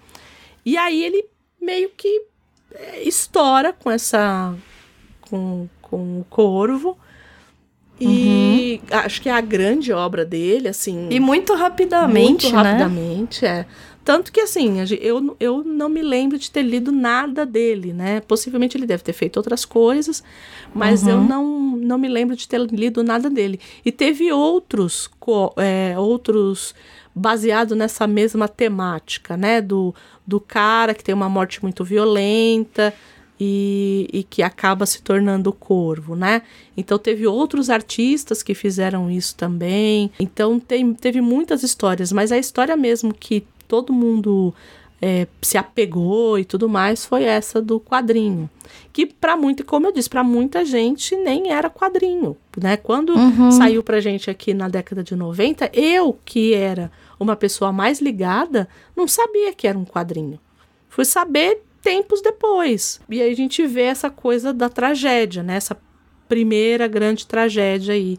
E 0.66 0.78
aí, 0.78 1.04
ele 1.04 1.26
meio 1.62 1.90
que 1.90 2.22
é, 2.74 3.04
estoura 3.04 3.74
com 3.74 3.92
essa. 3.92 4.56
com, 5.20 5.68
com 5.82 6.22
o 6.22 6.26
corvo. 6.30 6.98
E 8.00 8.82
acho 8.92 9.22
que 9.22 9.30
é 9.30 9.32
a 9.32 9.42
grande 9.42 9.94
obra 9.94 10.26
dele, 10.26 10.68
assim. 10.68 11.08
E 11.10 11.20
muito 11.20 11.54
rapidamente, 11.54 12.46
muito 12.46 12.52
né? 12.52 12.62
rapidamente, 12.62 13.46
é. 13.46 13.66
Tanto 14.04 14.32
que, 14.32 14.42
assim, 14.42 14.78
eu, 15.02 15.36
eu 15.40 15.64
não 15.64 15.90
me 15.90 16.04
lembro 16.04 16.38
de 16.38 16.52
ter 16.52 16.62
lido 16.62 16.92
nada 16.92 17.44
dele, 17.44 17.92
né? 17.92 18.20
Possivelmente 18.20 18.78
ele 18.78 18.86
deve 18.86 19.02
ter 19.02 19.14
feito 19.14 19.38
outras 19.38 19.66
coisas, 19.66 20.24
mas 20.76 21.08
eu 21.08 21.20
não, 21.20 21.76
não 21.76 21.98
me 21.98 22.08
lembro 22.08 22.36
de 22.36 22.48
ter 22.48 22.60
lido 22.60 23.04
nada 23.04 23.32
dele. 23.32 23.60
E 23.84 23.92
teve 23.92 24.32
outros, 24.32 25.10
é, 25.58 25.98
outros 25.98 26.76
baseado 27.16 27.76
nessa 27.76 28.06
mesma 28.06 28.48
temática, 28.48 29.36
né? 29.36 29.60
Do, 29.60 29.96
do 30.28 30.40
cara 30.40 30.94
que 30.94 31.04
tem 31.04 31.16
uma 31.16 31.30
morte 31.30 31.64
muito 31.64 31.84
violenta 31.84 32.94
e, 33.40 34.08
e 34.12 34.24
que 34.24 34.42
acaba 34.42 34.86
se 34.86 35.02
tornando 35.02 35.52
corvo, 35.52 36.16
né? 36.16 36.42
Então 36.76 36.98
teve 36.98 37.28
outros 37.28 37.70
artistas 37.70 38.42
que 38.42 38.54
fizeram 38.54 39.10
isso 39.10 39.36
também. 39.36 40.12
Então 40.20 40.60
tem, 40.60 40.94
teve 40.94 41.22
muitas 41.22 41.64
histórias, 41.64 42.12
mas 42.12 42.32
a 42.32 42.38
história 42.38 42.76
mesmo 42.78 43.14
que 43.14 43.46
todo 43.68 43.92
mundo 43.92 44.54
é, 45.02 45.28
se 45.42 45.58
apegou 45.58 46.40
e 46.40 46.46
tudo 46.46 46.70
mais 46.70 47.06
foi 47.06 47.24
essa 47.24 47.62
do 47.62 47.80
quadrinho. 47.80 48.50
Que 48.94 49.06
para 49.06 49.36
muito, 49.36 49.66
como 49.66 49.88
eu 49.88 49.92
disse, 49.92 50.10
para 50.10 50.24
muita 50.24 50.64
gente 50.64 51.16
nem 51.16 51.52
era 51.52 51.70
quadrinho, 51.70 52.38
né? 52.58 52.78
Quando 52.78 53.14
saiu 53.52 53.84
pra 53.84 54.00
gente 54.00 54.30
aqui 54.30 54.54
na 54.54 54.70
década 54.70 55.04
de 55.04 55.16
90, 55.16 55.70
eu 55.74 56.18
que 56.24 56.54
era 56.54 56.92
uma 57.20 57.36
pessoa 57.36 57.72
mais 57.72 58.00
ligada, 58.00 58.68
não 58.96 59.08
sabia 59.08 59.54
que 59.54 59.68
era 59.68 59.78
um 59.78 59.86
quadrinho. 59.86 60.40
Fui 60.90 61.04
saber 61.04 61.62
tempos 61.86 62.20
depois. 62.20 63.00
E 63.08 63.22
aí 63.22 63.32
a 63.32 63.36
gente 63.36 63.66
vê 63.68 63.84
essa 63.84 64.10
coisa 64.10 64.52
da 64.52 64.68
tragédia, 64.68 65.44
né? 65.44 65.58
Essa 65.58 65.78
primeira 66.28 66.88
grande 66.88 67.28
tragédia 67.28 67.94
aí, 67.94 68.18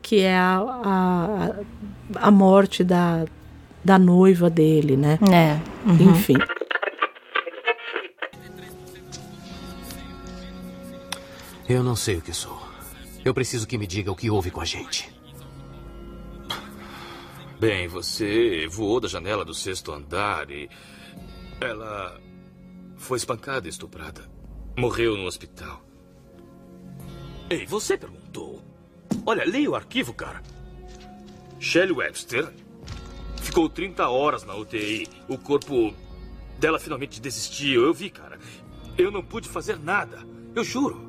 que 0.00 0.20
é 0.20 0.38
a, 0.38 0.62
a, 0.84 2.28
a 2.28 2.30
morte 2.30 2.84
da, 2.84 3.24
da 3.84 3.98
noiva 3.98 4.48
dele, 4.48 4.96
né? 4.96 5.18
É. 5.32 5.58
uhum. 5.84 6.12
Enfim. 6.12 6.36
Eu 11.68 11.82
não 11.82 11.96
sei 11.96 12.18
o 12.18 12.22
que 12.22 12.32
sou. 12.32 12.56
Eu 13.24 13.34
preciso 13.34 13.66
que 13.66 13.76
me 13.76 13.86
diga 13.86 14.12
o 14.12 14.16
que 14.16 14.30
houve 14.30 14.52
com 14.52 14.60
a 14.60 14.64
gente. 14.64 15.12
Bem, 17.58 17.88
você 17.88 18.68
voou 18.70 19.00
da 19.00 19.08
janela 19.08 19.44
do 19.44 19.52
sexto 19.52 19.90
andar 19.90 20.48
e. 20.52 20.70
Ela. 21.60 22.27
Foi 22.98 23.16
espancada 23.16 23.66
e 23.66 23.70
estuprada. 23.70 24.28
Morreu 24.76 25.16
no 25.16 25.24
hospital. 25.24 25.82
Ei, 27.48 27.64
você 27.64 27.96
perguntou. 27.96 28.62
Olha, 29.24 29.44
leia 29.44 29.70
o 29.70 29.74
arquivo, 29.74 30.12
cara. 30.12 30.42
Shelley 31.58 31.92
Webster 31.92 32.52
ficou 33.40 33.68
30 33.68 34.08
horas 34.08 34.44
na 34.44 34.54
UTI. 34.54 35.08
O 35.28 35.38
corpo 35.38 35.94
dela 36.58 36.78
finalmente 36.78 37.20
desistiu. 37.20 37.84
Eu 37.84 37.94
vi, 37.94 38.10
cara. 38.10 38.38
Eu 38.96 39.10
não 39.10 39.22
pude 39.22 39.48
fazer 39.48 39.78
nada. 39.78 40.18
Eu 40.54 40.62
juro. 40.62 41.08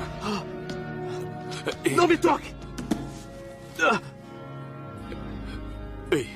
Não 1.95 2.07
me 2.07 2.17
toque! 2.17 2.53
Ei. 6.11 6.29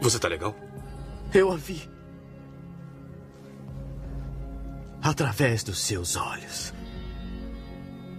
Você 0.00 0.18
tá 0.18 0.28
legal? 0.28 0.54
Eu 1.34 1.52
a 1.52 1.56
vi. 1.56 1.88
Através 5.02 5.62
dos 5.62 5.80
seus 5.80 6.16
olhos. 6.16 6.72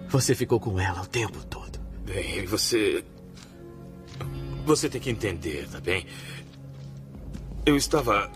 Você 0.10 0.34
ficou 0.36 0.60
com 0.60 0.80
ela 0.80 1.02
o 1.02 1.08
tempo 1.08 1.44
todo. 1.46 1.80
Bem, 2.06 2.46
você. 2.46 3.04
Você 4.66 4.90
tem 4.90 5.00
que 5.00 5.10
entender, 5.10 5.68
tá 5.70 5.80
bem? 5.80 6.06
Eu 7.66 7.76
estava. 7.76 8.32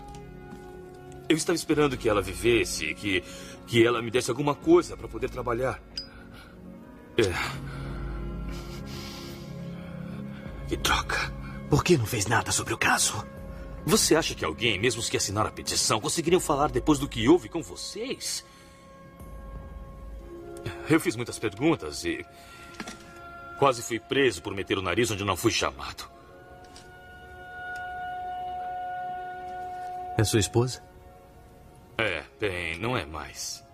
Eu 1.28 1.36
estava 1.36 1.56
esperando 1.56 1.96
que 1.96 2.08
ela 2.08 2.22
vivesse, 2.22 2.94
que. 2.94 3.22
Que 3.66 3.84
ela 3.84 4.02
me 4.02 4.10
desse 4.10 4.30
alguma 4.30 4.54
coisa 4.54 4.96
para 4.96 5.08
poder 5.08 5.30
trabalhar. 5.30 5.80
É. 7.16 7.32
Que 10.68 10.76
troca. 10.76 11.32
Por 11.70 11.82
que 11.82 11.96
não 11.96 12.06
fez 12.06 12.26
nada 12.26 12.52
sobre 12.52 12.74
o 12.74 12.78
caso? 12.78 13.24
Você 13.86 14.16
acha 14.16 14.34
que 14.34 14.44
alguém, 14.44 14.78
mesmo 14.78 15.00
os 15.00 15.08
que 15.08 15.16
assinaram 15.16 15.48
a 15.48 15.52
petição, 15.52 16.00
conseguiriam 16.00 16.40
falar 16.40 16.70
depois 16.70 16.98
do 16.98 17.08
que 17.08 17.28
houve 17.28 17.48
com 17.48 17.62
vocês? 17.62 18.44
Eu 20.88 20.98
fiz 21.00 21.16
muitas 21.16 21.38
perguntas 21.38 22.04
e. 22.04 22.24
Quase 23.58 23.82
fui 23.82 24.00
preso 24.00 24.42
por 24.42 24.52
meter 24.54 24.76
o 24.78 24.82
nariz 24.82 25.10
onde 25.10 25.24
não 25.24 25.36
fui 25.36 25.50
chamado. 25.50 26.10
É 30.18 30.24
sua 30.24 30.40
esposa? 30.40 30.82
É, 31.96 32.24
bem, 32.40 32.78
não 32.78 32.96
é 32.96 33.04
mais. 33.06 33.64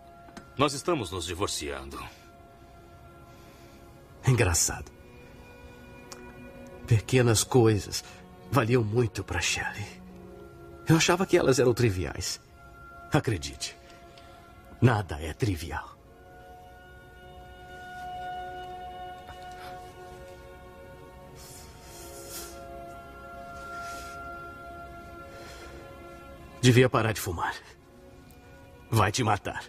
Nós 0.57 0.75
estamos 0.75 1.11
nos 1.11 1.25
divorciando. 1.25 1.99
Engraçado. 4.27 4.91
Pequenas 6.87 7.43
coisas 7.43 8.05
valiam 8.51 8.85
muito 8.85 9.25
para 9.25 9.41
Shelley. 9.41 9.87
Eu 10.89 10.97
achava 10.97 11.25
que 11.25 11.37
elas 11.37 11.59
eram 11.59 11.73
triviais. 11.73 12.41
Acredite, 13.13 13.77
nada 14.81 15.21
é 15.21 15.33
trivial. 15.33 15.97
Devia 26.61 26.91
parar 26.91 27.13
de 27.13 27.21
fumar. 27.21 27.55
Vai 28.91 29.11
te 29.13 29.23
matar. 29.25 29.63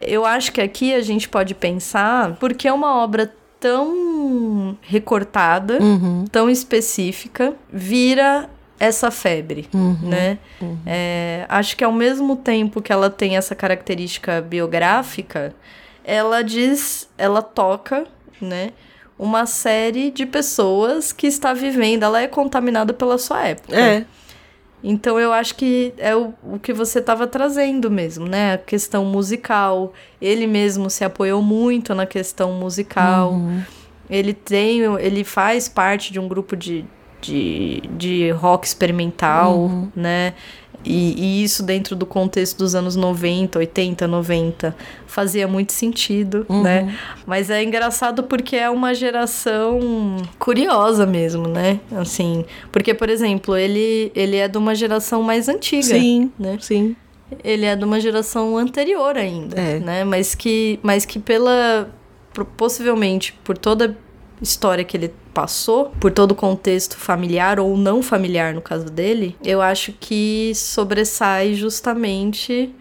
Eu 0.00 0.24
acho 0.24 0.52
que 0.52 0.60
aqui 0.60 0.94
a 0.94 1.00
gente 1.02 1.28
pode 1.28 1.54
pensar, 1.54 2.36
porque 2.40 2.66
é 2.66 2.72
uma 2.72 2.96
obra 3.02 3.32
tão 3.60 4.76
recortada, 4.80 5.78
Uhum. 5.80 6.24
tão 6.32 6.48
específica, 6.48 7.54
vira 7.70 8.48
essa 8.78 9.10
febre, 9.10 9.68
Uhum. 9.74 9.98
né? 10.02 10.38
É, 10.86 11.44
acho 11.50 11.76
que 11.76 11.84
ao 11.84 11.92
mesmo 11.92 12.34
tempo 12.34 12.80
que 12.80 12.90
ela 12.90 13.10
tem 13.10 13.36
essa 13.36 13.54
característica 13.54 14.40
biográfica, 14.40 15.54
ela 16.02 16.42
diz, 16.42 17.06
ela 17.18 17.42
toca, 17.42 18.06
né? 18.40 18.70
Uma 19.22 19.44
série 19.44 20.10
de 20.10 20.24
pessoas 20.24 21.12
que 21.12 21.26
está 21.26 21.52
vivendo, 21.52 22.04
ela 22.04 22.22
é 22.22 22.26
contaminada 22.26 22.94
pela 22.94 23.18
sua 23.18 23.46
época. 23.46 23.78
É. 23.78 24.06
Então 24.82 25.20
eu 25.20 25.30
acho 25.30 25.56
que 25.56 25.92
é 25.98 26.16
o, 26.16 26.32
o 26.42 26.58
que 26.58 26.72
você 26.72 27.00
estava 27.00 27.26
trazendo 27.26 27.90
mesmo, 27.90 28.26
né? 28.26 28.54
A 28.54 28.58
questão 28.58 29.04
musical. 29.04 29.92
Ele 30.22 30.46
mesmo 30.46 30.88
se 30.88 31.04
apoiou 31.04 31.42
muito 31.42 31.94
na 31.94 32.06
questão 32.06 32.54
musical. 32.54 33.38
Ele 34.08 34.32
tem. 34.32 34.80
Ele 34.98 35.22
faz 35.22 35.68
parte 35.68 36.14
de 36.14 36.18
um 36.18 36.26
grupo 36.26 36.56
de, 36.56 36.86
de, 37.20 37.82
de 37.98 38.30
rock 38.30 38.66
experimental, 38.66 39.70
né? 39.94 40.32
E, 40.84 41.14
e 41.40 41.44
isso 41.44 41.62
dentro 41.62 41.94
do 41.94 42.06
contexto 42.06 42.56
dos 42.58 42.74
anos 42.74 42.96
90, 42.96 43.58
80, 43.58 44.06
90 44.08 44.74
fazia 45.06 45.46
muito 45.46 45.72
sentido, 45.72 46.46
né? 46.48 46.96
Mas 47.26 47.50
é 47.50 47.62
engraçado 47.62 48.22
porque 48.22 48.56
é 48.56 48.70
uma 48.70 48.94
geração 48.94 50.16
curiosa 50.38 51.04
mesmo, 51.04 51.46
né? 51.48 51.80
Assim, 51.92 52.44
porque, 52.72 52.94
por 52.94 53.10
exemplo, 53.10 53.56
ele, 53.56 54.10
ele 54.14 54.36
é 54.36 54.48
de 54.48 54.56
uma 54.56 54.74
geração 54.74 55.22
mais 55.22 55.48
antiga. 55.48 55.82
Sim, 55.82 56.32
né? 56.38 56.56
sim. 56.60 56.96
Ele 57.44 57.64
é 57.66 57.76
de 57.76 57.84
uma 57.84 58.00
geração 58.00 58.56
anterior 58.56 59.16
ainda, 59.16 59.60
É. 59.60 59.78
né? 59.78 60.04
Mas 60.04 60.34
que, 60.34 60.80
mas 60.82 61.04
que 61.04 61.18
pela 61.18 61.88
possivelmente 62.56 63.38
por 63.44 63.58
toda 63.58 63.96
história 64.40 64.82
que 64.84 64.96
ele 64.96 65.12
passou, 65.32 65.86
por 66.00 66.10
todo 66.10 66.32
o 66.32 66.34
contexto 66.34 66.96
familiar 66.96 67.58
ou 67.60 67.76
não 67.76 68.02
familiar 68.02 68.52
no 68.54 68.60
caso 68.60 68.86
dele, 68.86 69.36
eu 69.44 69.60
acho 69.62 69.92
que 69.98 70.52
sobressai 70.54 71.54
justamente 71.54 72.74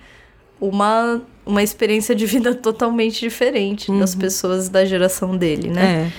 uma 0.60 1.22
uma 1.46 1.64
experiência 1.64 2.14
de 2.14 2.26
vida 2.28 2.54
totalmente 2.56 3.20
diferente 3.22 3.92
das 3.98 4.14
pessoas 4.14 4.70
da 4.70 4.86
geração 4.86 5.36
dele, 5.36 5.70
né? 5.70 6.12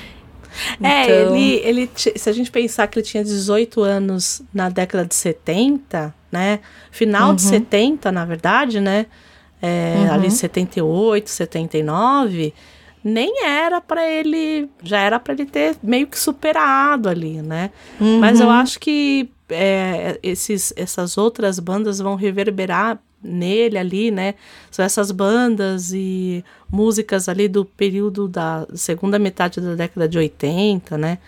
É. 0.82 0.86
É, 0.88 1.04
Então- 1.04 1.36
ele, 1.36 1.54
ele, 1.64 1.86
ti- 1.86 2.12
se 2.16 2.28
a 2.28 2.32
gente 2.32 2.50
pensar 2.50 2.88
que 2.88 2.98
ele 2.98 3.06
tinha 3.06 3.22
18 3.22 3.80
anos 3.82 4.42
na 4.52 4.68
década 4.68 5.04
de 5.06 5.14
70, 5.14 6.12
né? 6.32 6.58
Final 6.90 7.32
de 7.34 7.42
70, 7.42 8.10
na 8.10 8.24
verdade, 8.24 8.80
né? 8.80 9.06
É, 9.62 10.08
Ali 10.10 10.26
em 10.26 10.30
78, 10.30 11.30
79, 11.30 12.52
nem 13.02 13.44
era 13.44 13.80
pra 13.80 14.06
ele, 14.06 14.68
já 14.82 15.00
era 15.00 15.18
pra 15.18 15.32
ele 15.32 15.46
ter 15.46 15.76
meio 15.82 16.06
que 16.06 16.18
superado 16.18 17.08
ali, 17.08 17.40
né? 17.42 17.70
Mas 18.20 18.40
eu 18.40 18.50
acho 18.50 18.78
que 18.78 19.30
é, 19.48 20.18
esses, 20.22 20.72
essas 20.76 21.18
outras 21.18 21.58
bandas 21.58 21.98
vão 21.98 22.14
reverberar 22.14 23.00
nele 23.22 23.78
ali, 23.78 24.10
né? 24.10 24.34
São 24.70 24.84
essas 24.84 25.10
bandas 25.10 25.92
e 25.92 26.44
músicas 26.70 27.28
ali 27.28 27.48
do 27.48 27.64
período 27.64 28.28
da 28.28 28.66
segunda 28.74 29.18
metade 29.18 29.60
da 29.60 29.74
década 29.74 30.08
de 30.08 30.18
80, 30.18 30.96
né? 30.96 31.18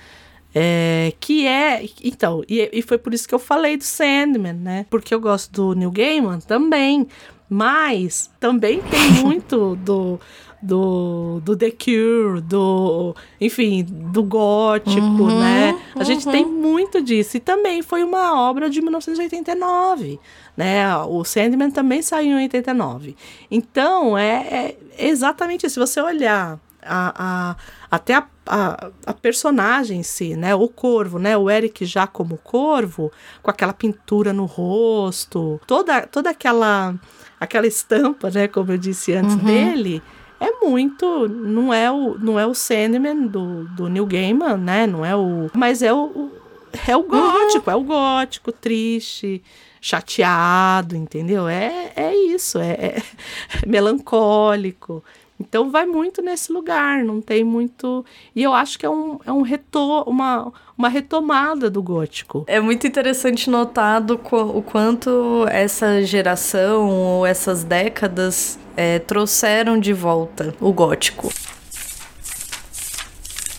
É, 0.54 1.12
que 1.18 1.46
é. 1.46 1.84
Então, 2.02 2.42
e, 2.48 2.68
e 2.72 2.82
foi 2.82 2.98
por 2.98 3.14
isso 3.14 3.26
que 3.26 3.34
eu 3.34 3.38
falei 3.38 3.76
do 3.76 3.84
Sandman, 3.84 4.54
né? 4.54 4.86
Porque 4.90 5.14
eu 5.14 5.20
gosto 5.20 5.50
do 5.52 5.74
Neil 5.74 5.90
Gaiman 5.90 6.40
também. 6.40 7.06
Mas 7.48 8.30
também 8.40 8.80
tem 8.80 9.10
muito 9.22 9.76
do, 9.76 10.18
do, 10.62 11.40
do 11.44 11.56
The 11.56 11.72
Cure, 11.72 12.40
do. 12.40 13.14
Enfim, 13.40 13.84
do 13.84 14.22
gótico, 14.22 15.26
né? 15.26 15.78
A 15.96 16.04
gente 16.04 16.24
tem 16.30 16.46
muito 16.46 17.02
disso. 17.02 17.36
E 17.36 17.40
também 17.40 17.82
foi 17.82 18.04
uma 18.04 18.40
obra 18.40 18.70
de 18.70 18.80
1989. 18.80 20.20
Né? 20.56 20.96
O 21.08 21.24
Sandman 21.24 21.70
também 21.70 22.00
saiu 22.00 22.38
em 22.38 22.42
89. 22.42 23.16
Então, 23.50 24.16
é, 24.16 24.76
é 24.96 25.08
exatamente 25.08 25.66
isso. 25.66 25.74
Se 25.74 25.80
você 25.80 26.00
olhar 26.00 26.60
a, 26.84 27.14
a, 27.16 27.56
até 27.90 28.14
a, 28.14 28.26
a, 28.46 28.90
a 29.06 29.12
personagem 29.12 30.00
em 30.00 30.02
si, 30.02 30.36
né? 30.36 30.54
O 30.54 30.68
corvo, 30.68 31.18
né? 31.18 31.36
O 31.36 31.50
Eric 31.50 31.84
já 31.84 32.06
como 32.06 32.36
corvo, 32.38 33.10
com 33.42 33.50
aquela 33.50 33.72
pintura 33.72 34.32
no 34.32 34.44
rosto, 34.44 35.60
toda, 35.66 36.06
toda 36.06 36.30
aquela 36.30 36.94
aquela 37.38 37.66
estampa, 37.66 38.30
né? 38.30 38.46
Como 38.46 38.70
eu 38.70 38.78
disse 38.78 39.12
antes 39.12 39.34
dele, 39.36 40.00
é 40.46 40.66
muito. 40.66 41.28
Não 41.28 41.72
é 41.72 41.90
o, 41.90 42.18
não 42.18 42.38
é 42.38 42.46
o 42.46 42.54
Sandman 42.54 43.26
do, 43.26 43.64
do 43.68 43.88
Neil 43.88 44.06
Gaiman, 44.06 44.56
né? 44.56 44.86
Não 44.86 45.04
é 45.04 45.14
o. 45.16 45.48
Mas 45.54 45.82
é 45.82 45.92
o. 45.92 46.04
o- 46.06 46.42
é 46.88 46.96
o 46.96 47.02
gótico, 47.02 47.70
é 47.70 47.76
o 47.76 47.82
gótico, 47.82 48.50
triste, 48.50 49.42
chateado, 49.78 50.96
entendeu? 50.96 51.46
É, 51.46 51.92
é 51.94 52.16
isso, 52.16 52.58
é, 52.58 52.70
é 52.72 53.02
melancólico. 53.66 55.02
Então 55.38 55.70
vai 55.70 55.84
muito 55.84 56.22
nesse 56.22 56.52
lugar, 56.52 57.02
não 57.04 57.20
tem 57.20 57.42
muito. 57.42 58.04
E 58.34 58.42
eu 58.42 58.54
acho 58.54 58.78
que 58.78 58.86
é 58.86 58.90
um, 58.90 59.18
é 59.26 59.32
um 59.32 59.42
reto... 59.42 60.04
uma, 60.06 60.52
uma 60.78 60.88
retomada 60.88 61.68
do 61.68 61.82
gótico. 61.82 62.44
É 62.46 62.60
muito 62.60 62.86
interessante 62.86 63.50
notar 63.50 64.00
do 64.00 64.14
o 64.14 64.62
quanto 64.62 65.44
essa 65.50 66.00
geração 66.02 66.88
ou 66.88 67.26
essas 67.26 67.64
décadas 67.64 68.56
é, 68.76 68.98
trouxeram 68.98 69.78
de 69.78 69.92
volta 69.92 70.54
o 70.60 70.72
gótico. 70.72 71.32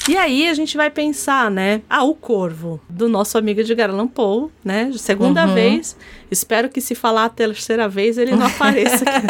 E 0.10 0.18
aí 0.18 0.50
a 0.50 0.54
gente 0.54 0.76
vai 0.76 0.90
pensar, 0.90 1.50
né? 1.50 1.82
Ah, 1.90 2.04
o 2.04 2.14
Corvo, 2.14 2.78
do 2.90 3.08
nosso 3.08 3.38
amigo 3.38 3.62
Edgar 3.62 3.90
Allan 3.90 4.06
Poe, 4.06 4.50
né? 4.62 4.92
Segunda 4.98 5.46
Uhum. 5.48 5.54
vez. 5.54 5.96
Espero 6.30 6.68
que 6.68 6.82
se 6.82 6.94
falar 6.94 7.24
a 7.24 7.30
terceira 7.30 7.88
vez 7.88 8.18
ele 8.18 8.36
não 8.36 8.48
apareça 8.48 9.06
aqui. 9.06 9.28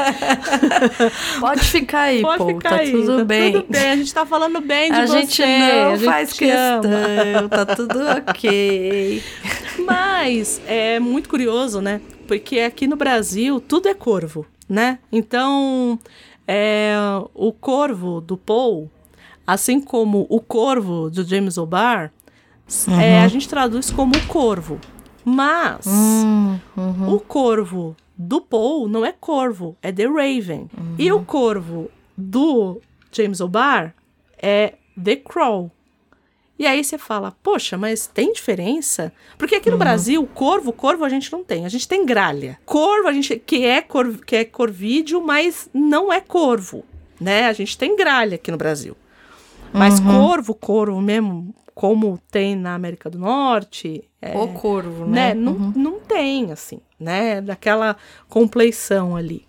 Pode 1.39 1.59
ficar 1.61 2.01
aí, 2.01 2.21
Pode 2.23 2.37
pô, 2.39 2.47
ficar 2.47 2.69
tá 2.69 2.75
aí, 2.77 2.91
tudo 2.91 3.17
tá 3.17 3.23
bem. 3.23 3.51
Tudo 3.53 3.65
bem, 3.69 3.89
a 3.91 3.95
gente 3.95 4.11
tá 4.11 4.25
falando 4.25 4.59
bem 4.61 4.91
de 4.91 4.97
A 4.97 5.05
você. 5.05 5.13
gente 5.19 5.41
não 5.45 5.91
a 5.91 5.95
gente 5.95 6.05
faz 6.05 6.33
te 6.35 6.49
ama. 6.49 6.81
questão, 6.81 7.49
tá 7.49 7.65
tudo 7.67 7.99
ok. 8.17 9.23
Mas 9.85 10.59
é 10.65 10.99
muito 10.99 11.29
curioso, 11.29 11.81
né? 11.81 12.01
Porque 12.27 12.59
aqui 12.61 12.87
no 12.87 12.95
Brasil 12.95 13.59
tudo 13.59 13.89
é 13.89 13.93
corvo, 13.93 14.43
né? 14.67 14.99
Então, 15.11 15.99
é, 16.47 16.95
o 17.33 17.51
corvo 17.51 18.21
do 18.21 18.37
Paul, 18.37 18.89
assim 19.45 19.79
como 19.79 20.25
o 20.29 20.39
corvo 20.39 21.09
do 21.09 21.23
James 21.23 21.57
O'Barr, 21.57 22.11
é, 22.99 23.19
a 23.21 23.27
gente 23.27 23.47
traduz 23.47 23.91
como 23.91 24.13
corvo. 24.27 24.79
Mas 25.25 25.85
o 27.07 27.19
corvo 27.19 27.95
do 28.17 28.41
Paul 28.41 28.89
não 28.89 29.05
é 29.05 29.11
corvo, 29.13 29.77
é 29.81 29.91
The 29.91 30.05
Raven. 30.05 30.69
E 30.97 31.11
o 31.11 31.23
corvo 31.23 31.89
do 32.17 32.81
James 33.11 33.39
O'Barr 33.39 33.93
é 34.37 34.75
The 35.01 35.15
Crow. 35.17 35.71
E 36.57 36.67
aí 36.67 36.83
você 36.83 36.97
fala, 36.97 37.35
poxa, 37.41 37.77
mas 37.77 38.05
tem 38.05 38.31
diferença? 38.31 39.11
Porque 39.37 39.55
aqui 39.55 39.71
no 39.71 39.77
Brasil, 39.77 40.25
corvo, 40.33 40.71
corvo 40.71 41.03
a 41.03 41.09
gente 41.09 41.31
não 41.31 41.43
tem. 41.43 41.65
A 41.65 41.69
gente 41.69 41.87
tem 41.87 42.05
gralha. 42.05 42.59
Corvo, 42.65 43.07
a 43.07 43.11
gente 43.13 43.37
que 43.39 43.65
é, 43.65 43.81
cor, 43.81 44.17
que 44.23 44.35
é 44.35 44.45
corvídeo, 44.45 45.21
mas 45.21 45.67
não 45.73 46.13
é 46.13 46.21
corvo, 46.21 46.85
né? 47.19 47.47
A 47.47 47.53
gente 47.53 47.77
tem 47.77 47.95
gralha 47.95 48.35
aqui 48.35 48.51
no 48.51 48.57
Brasil. 48.57 48.95
Mas 49.73 49.99
corvo, 49.99 50.53
corvo 50.53 51.01
mesmo, 51.01 51.53
como 51.73 52.19
tem 52.29 52.55
na 52.55 52.75
América 52.75 53.09
do 53.09 53.17
Norte, 53.17 54.07
é, 54.21 54.37
O 54.37 54.47
corvo, 54.49 55.05
né? 55.05 55.29
né? 55.29 55.33
Não, 55.33 55.53
não 55.75 55.99
tem, 55.99 56.51
assim, 56.51 56.79
né? 56.99 57.41
Daquela 57.41 57.97
compleição 58.29 59.15
ali. 59.15 59.45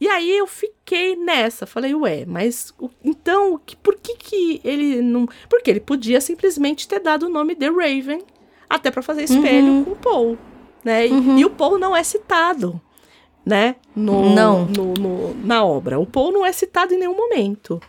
E 0.00 0.08
aí 0.08 0.36
eu 0.36 0.46
fiquei 0.46 1.16
nessa, 1.16 1.66
falei, 1.66 1.94
ué, 1.94 2.24
mas 2.26 2.72
então, 3.04 3.54
o 3.54 3.58
que- 3.58 3.76
por 3.76 3.94
que 3.96 4.14
que 4.16 4.60
ele 4.62 5.00
não... 5.00 5.26
Porque 5.48 5.70
ele 5.70 5.80
podia 5.80 6.20
simplesmente 6.20 6.86
ter 6.86 7.00
dado 7.00 7.26
o 7.26 7.28
nome 7.30 7.54
The 7.54 7.68
Raven, 7.68 8.20
até 8.68 8.90
para 8.90 9.00
fazer 9.02 9.22
espelho 9.24 9.84
com 9.84 9.92
o 9.92 9.96
Paul, 9.96 10.36
né? 10.84 11.06
E, 11.06 11.40
e 11.40 11.44
o 11.44 11.50
Paul 11.50 11.78
não 11.78 11.96
é 11.96 12.02
citado, 12.02 12.78
né? 13.44 13.76
No, 13.94 14.34
Não. 14.34 14.66
no- 14.66 14.94
no- 14.94 15.34
na 15.42 15.64
obra. 15.64 15.98
O 15.98 16.04
Paul 16.04 16.30
não 16.30 16.44
é 16.44 16.52
citado 16.52 16.92
em 16.92 16.98
nenhum 16.98 17.16
momento. 17.16 17.80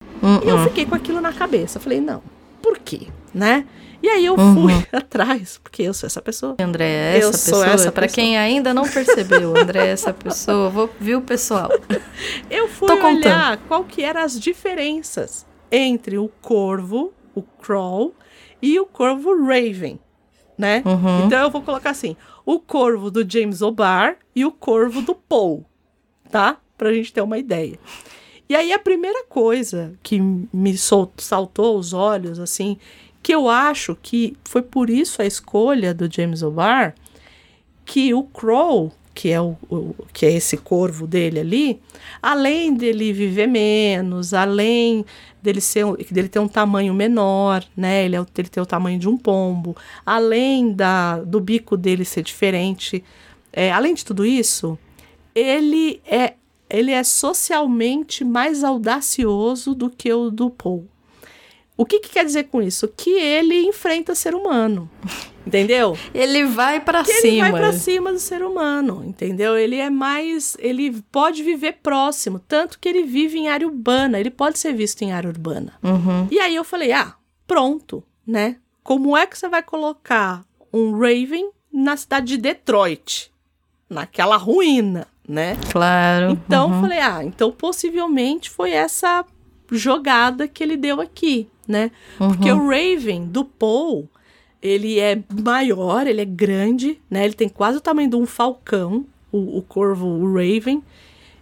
E 0.45 0.47
eu 0.47 0.59
fiquei 0.59 0.85
com 0.85 0.95
aquilo 0.95 1.19
na 1.19 1.33
cabeça. 1.33 1.79
Falei, 1.79 1.99
não, 1.99 2.21
por 2.61 2.77
quê? 2.79 3.07
Né? 3.33 3.65
E 4.01 4.07
aí 4.09 4.25
eu 4.25 4.35
fui 4.35 4.73
atrás, 4.91 5.59
porque 5.61 5.83
eu 5.83 5.93
sou 5.93 6.07
essa 6.07 6.21
pessoa. 6.21 6.55
André 6.59 6.85
é 6.87 7.15
Eu 7.15 7.29
essa 7.29 7.31
pessoa. 7.31 7.65
essa 7.65 7.91
pessoa. 7.91 8.07
quem 8.09 8.37
ainda 8.37 8.73
não 8.73 8.87
percebeu, 8.87 9.57
André 9.57 9.87
é 9.87 9.91
essa 9.91 10.13
pessoa. 10.13 10.69
Vou, 10.69 10.89
viu, 10.99 11.21
pessoal? 11.21 11.69
Eu 12.49 12.67
fui 12.67 12.87
Tô 12.87 12.95
contando. 12.97 13.17
olhar 13.25 13.57
qual 13.67 13.83
que 13.83 14.03
eram 14.03 14.21
as 14.21 14.39
diferenças 14.39 15.45
entre 15.71 16.17
o 16.17 16.29
corvo, 16.41 17.11
o 17.33 17.41
crow, 17.41 18.13
e 18.61 18.79
o 18.79 18.85
corvo 18.85 19.35
raven, 19.45 19.99
né? 20.57 20.81
Uhum. 20.85 21.25
Então 21.25 21.39
eu 21.43 21.51
vou 21.51 21.61
colocar 21.61 21.91
assim, 21.91 22.15
o 22.45 22.59
corvo 22.59 23.11
do 23.11 23.29
James 23.29 23.61
O'Barr 23.61 24.17
e 24.35 24.43
o 24.45 24.51
corvo 24.51 25.01
do 25.01 25.13
Paul, 25.13 25.65
tá? 26.31 26.57
Pra 26.77 26.91
gente 26.93 27.13
ter 27.13 27.21
uma 27.21 27.37
ideia. 27.37 27.77
E 28.49 28.55
aí 28.55 28.71
a 28.71 28.79
primeira 28.79 29.25
coisa 29.25 29.93
que 30.01 30.19
me 30.19 30.75
saltou 30.77 31.77
os 31.77 31.91
olhos, 31.93 32.39
assim, 32.39 32.77
que 33.21 33.33
eu 33.33 33.49
acho 33.49 33.97
que 34.01 34.35
foi 34.43 34.61
por 34.61 34.89
isso 34.89 35.21
a 35.21 35.25
escolha 35.25 35.93
do 35.93 36.11
James 36.11 36.41
O'Barr, 36.41 36.93
que 37.85 38.13
o 38.13 38.23
Crow, 38.23 38.91
que 39.13 39.31
é, 39.31 39.41
o, 39.41 39.57
o, 39.69 39.95
que 40.13 40.25
é 40.25 40.33
esse 40.33 40.57
corvo 40.57 41.07
dele 41.07 41.39
ali, 41.39 41.81
além 42.21 42.73
dele 42.73 43.11
viver 43.11 43.47
menos, 43.47 44.33
além 44.33 45.05
dele, 45.41 45.61
ser, 45.61 45.85
dele 46.11 46.29
ter 46.29 46.39
um 46.39 46.47
tamanho 46.47 46.93
menor, 46.93 47.65
né? 47.75 48.05
Ele, 48.05 48.15
é, 48.15 48.25
ele 48.37 48.49
ter 48.49 48.61
o 48.61 48.65
tamanho 48.65 48.99
de 48.99 49.09
um 49.09 49.17
pombo, 49.17 49.75
além 50.05 50.71
da, 50.71 51.19
do 51.19 51.39
bico 51.39 51.75
dele 51.75 52.05
ser 52.05 52.21
diferente, 52.21 53.03
é, 53.51 53.71
além 53.71 53.93
de 53.93 54.05
tudo 54.05 54.25
isso, 54.25 54.77
ele 55.33 56.01
é 56.05 56.33
ele 56.69 56.91
é 56.91 57.03
socialmente 57.03 58.23
mais 58.23 58.63
audacioso 58.63 59.73
do 59.73 59.89
que 59.89 60.11
o 60.11 60.29
do 60.29 60.49
Paul. 60.49 60.87
O 61.77 61.85
que, 61.85 61.99
que 61.99 62.09
quer 62.09 62.25
dizer 62.25 62.45
com 62.45 62.61
isso? 62.61 62.87
Que 62.87 63.11
ele 63.11 63.61
enfrenta 63.61 64.15
ser 64.15 64.33
humano. 64.33 64.89
Entendeu? 65.45 65.97
Ele 66.13 66.43
vai 66.43 66.81
para 66.81 67.05
cima. 67.05 67.19
Ele 67.23 67.39
vai 67.39 67.51
para 67.51 67.71
cima 67.71 68.11
do 68.11 68.19
ser 68.19 68.43
humano, 68.43 69.01
entendeu? 69.05 69.57
Ele 69.57 69.77
é 69.77 69.89
mais, 69.89 70.57
ele 70.59 71.01
pode 71.09 71.41
viver 71.41 71.77
próximo, 71.81 72.37
tanto 72.37 72.77
que 72.77 72.89
ele 72.89 73.03
vive 73.03 73.39
em 73.39 73.47
área 73.47 73.65
urbana, 73.65 74.19
ele 74.19 74.29
pode 74.29 74.59
ser 74.59 74.73
visto 74.73 75.03
em 75.03 75.13
área 75.13 75.29
urbana. 75.29 75.71
Uhum. 75.81 76.27
E 76.29 76.37
aí 76.37 76.53
eu 76.53 76.65
falei: 76.65 76.91
"Ah, 76.91 77.15
pronto, 77.47 78.03
né? 78.27 78.57
Como 78.83 79.15
é 79.15 79.25
que 79.25 79.37
você 79.37 79.47
vai 79.47 79.63
colocar 79.63 80.43
um 80.73 80.91
Raven 80.99 81.49
na 81.71 81.95
cidade 81.95 82.27
de 82.27 82.37
Detroit, 82.37 83.31
naquela 83.89 84.35
ruína, 84.35 85.07
né? 85.27 85.57
Claro. 85.71 86.31
Então 86.31 86.71
uhum. 86.71 86.81
falei, 86.81 86.99
ah, 86.99 87.23
então 87.23 87.51
possivelmente 87.51 88.49
foi 88.49 88.71
essa 88.71 89.25
jogada 89.71 90.47
que 90.47 90.63
ele 90.63 90.77
deu 90.77 91.01
aqui, 91.01 91.47
né? 91.67 91.91
Uhum. 92.19 92.29
Porque 92.29 92.51
o 92.51 92.67
Raven 92.67 93.25
do 93.25 93.43
Paul, 93.43 94.09
ele 94.61 94.99
é 94.99 95.21
maior, 95.43 96.07
ele 96.07 96.21
é 96.21 96.25
grande, 96.25 96.99
né? 97.09 97.25
Ele 97.25 97.33
tem 97.33 97.49
quase 97.49 97.77
o 97.77 97.81
tamanho 97.81 98.09
de 98.09 98.15
um 98.15 98.25
falcão, 98.25 99.05
o, 99.31 99.57
o 99.57 99.61
corvo, 99.61 100.07
o 100.07 100.33
Raven. 100.33 100.81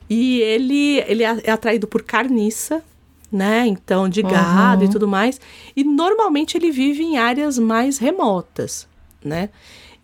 E 0.09 0.39
ele, 0.41 0.99
ele 1.07 1.23
é, 1.23 1.41
é 1.43 1.51
atraído 1.51 1.87
por 1.87 2.03
carniça, 2.03 2.83
né? 3.31 3.65
Então, 3.67 4.07
de 4.07 4.21
gado 4.21 4.83
uhum. 4.83 4.89
e 4.89 4.91
tudo 4.91 5.07
mais. 5.07 5.39
E 5.75 5.83
normalmente 5.83 6.57
ele 6.57 6.71
vive 6.71 7.03
em 7.03 7.17
áreas 7.17 7.57
mais 7.57 7.97
remotas, 7.97 8.87
né? 9.23 9.49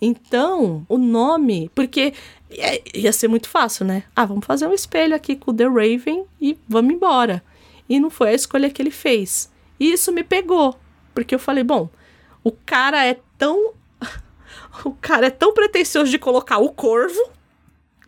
Então, 0.01 0.84
o 0.89 0.97
nome, 0.97 1.69
porque 1.76 2.13
ia 2.93 3.13
ser 3.13 3.28
muito 3.28 3.47
fácil, 3.47 3.86
né? 3.86 4.03
Ah, 4.15 4.26
vamos 4.26 4.45
fazer 4.45 4.67
um 4.67 4.74
espelho 4.74 5.15
aqui 5.15 5.36
com 5.36 5.51
o 5.51 5.53
The 5.53 5.65
Raven 5.65 6.26
e 6.41 6.57
vamos 6.67 6.93
embora. 6.93 7.43
E 7.92 8.00
não 8.00 8.10
foi 8.10 8.30
a 8.30 8.34
escolha 8.34 8.70
que 8.70 8.82
ele 8.82 8.89
fez. 8.89 9.52
E 9.78 9.92
isso 9.92 10.14
me 10.14 10.24
pegou, 10.24 10.80
porque 11.14 11.36
eu 11.36 11.39
falei, 11.39 11.62
bom, 11.62 11.89
o 12.42 12.50
cara 12.50 13.06
é 13.06 13.20
tão 13.38 13.74
o 14.86 14.92
cara 14.92 15.28
é 15.28 15.30
tão 15.30 15.54
pretensioso 15.54 16.10
de 16.10 16.18
colocar 16.18 16.58
o 16.60 16.70
corvo, 16.70 17.20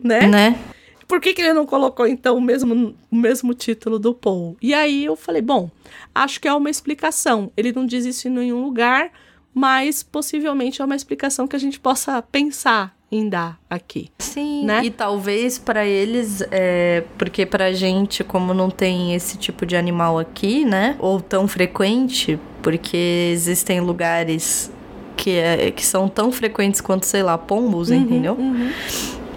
né? 0.00 0.26
Né? 0.26 0.58
Por 1.06 1.20
que, 1.20 1.34
que 1.34 1.42
ele 1.42 1.52
não 1.52 1.66
colocou, 1.66 2.06
então, 2.06 2.38
o 2.38 2.40
mesmo, 2.40 2.96
o 3.10 3.14
mesmo 3.14 3.52
título 3.52 3.98
do 3.98 4.14
Paul? 4.14 4.56
E 4.62 4.72
aí 4.72 5.04
eu 5.04 5.14
falei, 5.14 5.42
bom, 5.42 5.70
acho 6.14 6.40
que 6.40 6.48
é 6.48 6.54
uma 6.54 6.70
explicação. 6.70 7.52
Ele 7.54 7.70
não 7.70 7.84
diz 7.84 8.06
isso 8.06 8.26
em 8.26 8.30
nenhum 8.30 8.64
lugar, 8.64 9.12
mas 9.52 10.02
possivelmente 10.02 10.80
é 10.80 10.84
uma 10.84 10.96
explicação 10.96 11.46
que 11.46 11.54
a 11.54 11.58
gente 11.58 11.78
possa 11.78 12.22
pensar 12.22 12.96
em 13.14 13.28
dar 13.28 13.58
aqui. 13.70 14.08
Sim, 14.18 14.64
né? 14.64 14.84
e 14.84 14.90
talvez 14.90 15.58
para 15.58 15.86
eles, 15.86 16.42
é, 16.50 17.04
porque 17.16 17.46
pra 17.46 17.72
gente, 17.72 18.24
como 18.24 18.52
não 18.52 18.68
tem 18.68 19.14
esse 19.14 19.38
tipo 19.38 19.64
de 19.64 19.76
animal 19.76 20.18
aqui, 20.18 20.64
né, 20.64 20.96
ou 20.98 21.20
tão 21.20 21.46
frequente, 21.46 22.38
porque 22.60 23.30
existem 23.32 23.80
lugares 23.80 24.72
que, 25.16 25.30
é, 25.30 25.70
que 25.70 25.86
são 25.86 26.08
tão 26.08 26.32
frequentes 26.32 26.80
quanto, 26.80 27.06
sei 27.06 27.22
lá, 27.22 27.38
pombos, 27.38 27.90
uhum, 27.90 27.96
entendeu? 27.96 28.34
Uhum. 28.34 28.70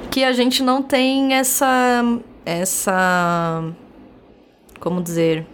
Que 0.10 0.24
a 0.24 0.32
gente 0.32 0.64
não 0.64 0.82
tem 0.82 1.36
essa. 1.36 2.04
essa. 2.44 3.64
como 4.80 5.02
dizer? 5.02 5.46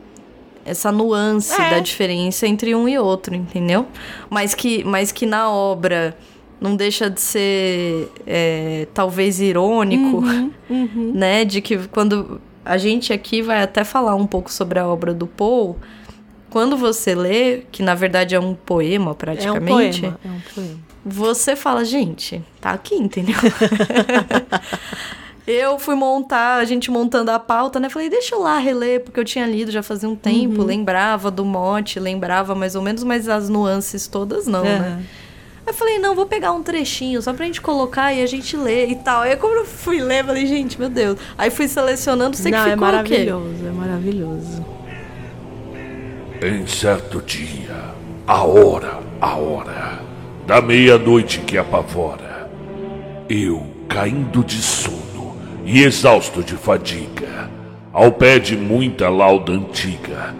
essa 0.65 0.93
nuance 0.93 1.61
é. 1.61 1.71
da 1.71 1.79
diferença 1.79 2.47
entre 2.47 2.73
um 2.73 2.87
e 2.87 2.97
outro, 2.97 3.35
entendeu? 3.35 3.85
Mas 4.29 4.53
que, 4.55 4.81
mas 4.85 5.11
que 5.11 5.25
na 5.25 5.51
obra 5.51 6.15
não 6.63 6.77
deixa 6.77 7.09
de 7.09 7.19
ser 7.19 8.09
é, 8.25 8.87
talvez 8.93 9.41
irônico, 9.41 10.19
uhum, 10.19 10.51
uhum. 10.69 11.11
né? 11.13 11.43
De 11.43 11.59
que 11.59 11.77
quando 11.89 12.39
a 12.63 12.77
gente 12.77 13.11
aqui 13.11 13.41
vai 13.41 13.61
até 13.61 13.83
falar 13.83 14.15
um 14.15 14.25
pouco 14.25 14.49
sobre 14.49 14.79
a 14.79 14.87
obra 14.87 15.13
do 15.13 15.27
Paul, 15.27 15.75
quando 16.49 16.77
você 16.77 17.13
lê, 17.13 17.63
que 17.69 17.83
na 17.83 17.93
verdade 17.93 18.33
é 18.33 18.39
um 18.39 18.55
poema 18.55 19.13
praticamente, 19.13 20.05
é 20.05 20.07
um 20.07 20.11
poema, 20.13 20.19
é 20.23 20.27
um 20.29 20.41
poema. 20.55 20.79
você 21.05 21.53
fala, 21.57 21.83
gente, 21.83 22.41
tá 22.61 22.71
aqui, 22.71 22.95
entendeu? 22.95 23.35
Eu 25.45 25.77
fui 25.77 25.93
montar, 25.93 26.55
a 26.55 26.63
gente 26.63 26.89
montando 26.89 27.29
a 27.29 27.37
pauta, 27.37 27.77
né? 27.77 27.89
Falei, 27.89 28.09
deixa 28.09 28.33
eu 28.33 28.39
lá 28.39 28.57
reler, 28.59 29.01
porque 29.01 29.19
eu 29.19 29.25
tinha 29.25 29.45
lido 29.45 29.69
já 29.73 29.83
fazia 29.83 30.07
um 30.07 30.15
tempo, 30.15 30.61
uhum. 30.61 30.65
lembrava 30.65 31.29
do 31.29 31.43
mote, 31.43 31.99
lembrava 31.99 32.55
mais 32.55 32.75
ou 32.75 32.81
menos, 32.81 33.03
mas 33.03 33.27
as 33.27 33.49
nuances 33.49 34.07
todas 34.07 34.47
não, 34.47 34.61
uhum. 34.61 34.79
né? 34.79 35.03
Aí 35.65 35.71
eu 35.71 35.73
falei, 35.73 35.97
não, 35.97 36.13
vou 36.13 36.25
pegar 36.25 36.51
um 36.51 36.61
trechinho 36.61 37.21
só 37.21 37.33
pra 37.33 37.45
gente 37.45 37.61
colocar 37.61 38.13
e 38.13 38.21
a 38.21 38.25
gente 38.25 38.57
lê 38.57 38.87
e 38.87 38.95
tal. 38.95 39.21
Aí 39.21 39.35
quando 39.37 39.57
eu 39.57 39.65
fui 39.65 40.01
ler, 40.01 40.25
falei, 40.25 40.45
gente, 40.45 40.77
meu 40.77 40.89
Deus. 40.89 41.17
Aí 41.37 41.49
fui 41.49 41.67
selecionando, 41.67 42.35
sei 42.35 42.51
não, 42.51 42.63
que 42.63 42.69
é 42.69 42.73
ficou 42.73 42.87
é 42.87 42.91
maravilhoso, 42.91 43.67
é 43.67 43.71
maravilhoso. 43.71 44.65
Em 46.41 46.67
certo 46.67 47.21
dia, 47.21 47.93
a 48.27 48.43
hora, 48.43 48.99
a 49.21 49.35
hora 49.35 50.01
da 50.45 50.61
meia-noite 50.61 51.39
que 51.39 51.57
apavora, 51.57 52.51
eu, 53.29 53.65
caindo 53.87 54.43
de 54.43 54.61
sono, 54.61 55.37
e 55.65 55.81
exausto 55.81 56.43
de 56.43 56.55
fadiga, 56.55 57.49
ao 57.93 58.11
pé 58.11 58.39
de 58.39 58.57
muita 58.57 59.07
lauda 59.07 59.53
antiga, 59.53 60.35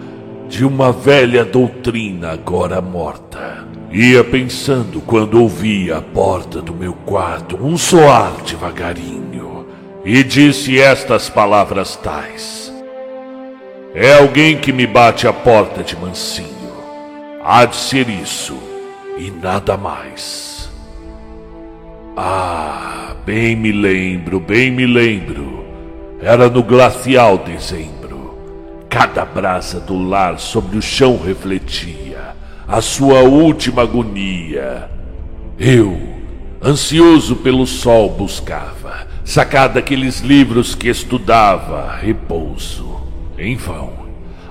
de 0.48 0.64
uma 0.66 0.92
velha 0.92 1.42
doutrina 1.44 2.32
agora 2.32 2.82
morta. 2.82 3.73
Ia 3.96 4.24
pensando 4.24 5.00
quando 5.00 5.40
ouvi 5.40 5.92
à 5.92 6.02
porta 6.02 6.60
do 6.60 6.74
meu 6.74 6.94
quarto 6.94 7.56
um 7.64 7.78
soar 7.78 8.32
devagarinho, 8.44 9.66
e 10.04 10.24
disse 10.24 10.80
estas 10.80 11.30
palavras 11.30 11.94
tais: 11.94 12.72
É 13.94 14.14
alguém 14.14 14.58
que 14.58 14.72
me 14.72 14.84
bate 14.84 15.28
a 15.28 15.32
porta 15.32 15.84
de 15.84 15.94
mansinho. 15.94 16.48
Há 17.44 17.66
de 17.66 17.76
ser 17.76 18.08
isso, 18.08 18.58
e 19.16 19.30
nada 19.30 19.76
mais. 19.76 20.68
Ah! 22.16 23.14
Bem 23.24 23.54
me 23.54 23.70
lembro, 23.70 24.40
bem 24.40 24.72
me 24.72 24.86
lembro. 24.86 25.64
Era 26.20 26.50
no 26.50 26.64
glacial 26.64 27.38
dezembro. 27.38 28.36
Cada 28.90 29.24
brasa 29.24 29.78
do 29.78 29.96
lar 29.96 30.40
sobre 30.40 30.76
o 30.76 30.82
chão 30.82 31.16
refletia 31.16 32.03
a 32.66 32.80
sua 32.80 33.20
última 33.20 33.82
agonia. 33.82 34.90
Eu, 35.58 36.00
ansioso 36.62 37.36
pelo 37.36 37.66
sol, 37.66 38.10
buscava, 38.10 39.06
sacar 39.24 39.68
daqueles 39.68 40.20
livros 40.20 40.74
que 40.74 40.88
estudava, 40.88 41.94
repouso. 41.96 42.94
Em 43.38 43.56
vão. 43.56 43.92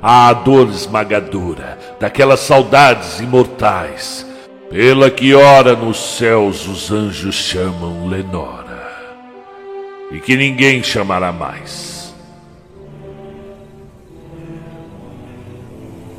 A 0.01 0.33
dor 0.33 0.69
esmagadora 0.69 1.77
daquelas 1.99 2.41
saudades 2.41 3.19
imortais, 3.21 4.27
pela 4.69 5.09
que 5.09 5.33
ora 5.33 5.75
nos 5.75 6.17
céus 6.17 6.67
os 6.67 6.91
anjos 6.91 7.35
chamam 7.35 8.07
Lenor 8.07 8.63
e 10.13 10.19
que 10.19 10.37
ninguém 10.37 10.83
chamará 10.83 11.31
mais. 11.31 12.13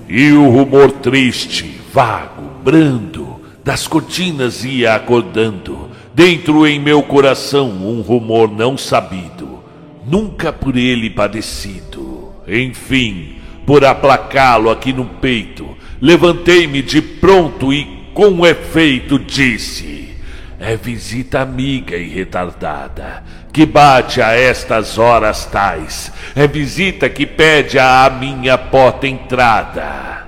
E 0.09 0.33
o 0.33 0.51
rumor 0.51 0.91
triste, 0.91 1.81
vago, 1.95 2.51
brando, 2.65 3.41
das 3.63 3.87
cortinas 3.87 4.65
ia 4.65 4.97
acordando, 4.97 5.89
dentro 6.13 6.67
em 6.67 6.81
meu 6.81 7.05
coração 7.05 7.69
um 7.69 8.01
rumor 8.01 8.51
não 8.51 8.77
sabido, 8.77 9.63
nunca 10.05 10.53
por 10.53 10.77
ele 10.77 11.09
padecido. 11.09 12.33
Enfim, 12.49 13.37
por 13.65 13.85
aplacá-lo 13.85 14.71
aqui 14.71 14.93
no 14.93 15.05
peito, 15.05 15.69
levantei-me 16.01 16.83
de 16.83 17.01
pronto 17.01 17.73
e 17.73 17.87
com 18.13 18.45
efeito 18.45 19.17
disse: 19.17 20.17
É 20.59 20.77
visita 20.77 21.43
amiga 21.43 21.97
e 21.97 22.09
retardada 22.09 23.23
que 23.53 23.65
bate 23.65 24.21
a 24.21 24.33
estas 24.33 24.99
horas 24.99 25.47
tais, 25.47 26.11
é 26.35 26.49
visita 26.49 27.09
que 27.09 27.25
pede 27.25 27.79
à 27.79 28.11
minha 28.11 28.59
porta 28.59 29.07
entrada. 29.07 30.24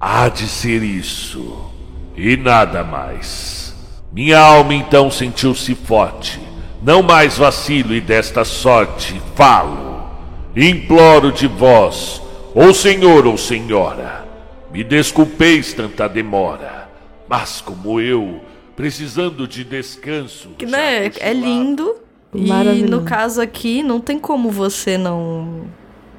Há 0.00 0.28
de 0.28 0.46
ser 0.46 0.82
isso, 0.82 1.72
e 2.16 2.36
nada 2.36 2.84
mais. 2.84 3.74
Minha 4.12 4.38
alma 4.38 4.72
então 4.74 5.10
sentiu-se 5.10 5.74
forte, 5.74 6.40
não 6.80 7.02
mais 7.02 7.36
vacilo 7.36 7.92
e 7.92 8.00
desta 8.00 8.44
sorte 8.44 9.20
falo. 9.34 10.08
Imploro 10.56 11.32
de 11.32 11.46
vós, 11.46 12.22
ou 12.54 12.72
senhor 12.72 13.26
ou 13.26 13.36
senhora, 13.36 14.24
me 14.72 14.84
desculpeis 14.84 15.72
tanta 15.72 16.08
demora, 16.08 16.88
mas 17.28 17.60
como 17.60 18.00
eu, 18.00 18.40
precisando 18.76 19.48
de 19.48 19.64
descanso. 19.64 20.50
Que, 20.56 20.64
né, 20.64 21.10
é 21.18 21.32
lindo. 21.32 21.96
E 22.32 22.82
no 22.82 23.02
caso 23.02 23.40
aqui, 23.40 23.82
não 23.82 24.00
tem 24.00 24.18
como 24.18 24.50
você 24.50 24.96
não. 24.96 25.62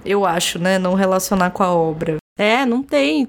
Eu 0.03 0.25
acho, 0.25 0.59
né? 0.59 0.79
Não 0.79 0.95
relacionar 0.95 1.51
com 1.51 1.63
a 1.63 1.73
obra. 1.73 2.17
É, 2.37 2.65
não 2.65 2.81
tem. 2.81 3.27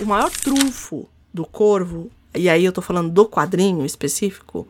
O 0.00 0.06
maior 0.06 0.30
trunfo 0.30 1.08
do 1.32 1.44
Corvo, 1.44 2.10
e 2.34 2.48
aí 2.48 2.64
eu 2.64 2.72
tô 2.72 2.82
falando 2.82 3.10
do 3.10 3.26
quadrinho 3.26 3.84
específico, 3.84 4.66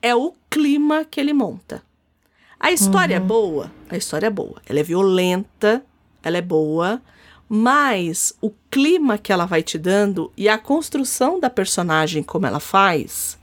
é 0.00 0.14
o 0.14 0.34
clima 0.48 1.04
que 1.04 1.20
ele 1.20 1.32
monta. 1.32 1.82
A 2.58 2.70
história 2.70 3.18
uhum. 3.18 3.24
é 3.24 3.26
boa, 3.26 3.72
a 3.88 3.96
história 3.96 4.26
é 4.28 4.30
boa. 4.30 4.62
Ela 4.68 4.80
é 4.80 4.82
violenta, 4.84 5.84
ela 6.22 6.38
é 6.38 6.40
boa, 6.42 7.02
mas 7.48 8.34
o 8.40 8.52
clima 8.70 9.18
que 9.18 9.32
ela 9.32 9.46
vai 9.46 9.62
te 9.62 9.76
dando 9.76 10.32
e 10.36 10.48
a 10.48 10.56
construção 10.56 11.40
da 11.40 11.50
personagem 11.50 12.22
como 12.22 12.46
ela 12.46 12.60
faz, 12.60 13.36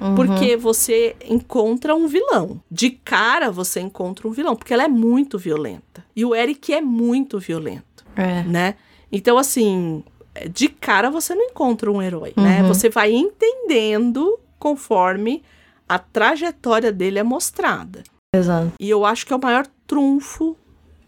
uhum. 0.00 0.16
porque 0.16 0.56
você 0.56 1.14
encontra 1.24 1.94
um 1.94 2.08
vilão. 2.08 2.60
De 2.68 2.90
cara 2.90 3.50
você 3.50 3.80
encontra 3.80 4.26
um 4.26 4.32
vilão, 4.32 4.56
porque 4.56 4.74
ela 4.74 4.84
é 4.84 4.88
muito 4.88 5.38
violenta. 5.38 6.04
E 6.14 6.24
o 6.24 6.34
Eric 6.34 6.74
é 6.74 6.80
muito 6.80 7.38
violento, 7.38 8.04
é. 8.16 8.42
né? 8.42 8.74
Então 9.10 9.38
assim, 9.38 10.02
de 10.46 10.68
cara 10.68 11.10
você 11.10 11.34
não 11.34 11.46
encontra 11.46 11.90
um 11.90 12.02
herói, 12.02 12.32
né? 12.36 12.58
uhum. 12.58 12.62
né? 12.62 12.68
Você 12.68 12.88
vai 12.88 13.12
entendendo 13.12 14.38
conforme 14.58 15.42
a 15.88 15.98
trajetória 15.98 16.92
dele 16.92 17.18
é 17.18 17.22
mostrada. 17.22 18.02
Exato. 18.34 18.72
E 18.78 18.90
eu 18.90 19.04
acho 19.04 19.26
que 19.26 19.32
é 19.32 19.36
o 19.36 19.40
maior 19.40 19.66
trunfo 19.86 20.56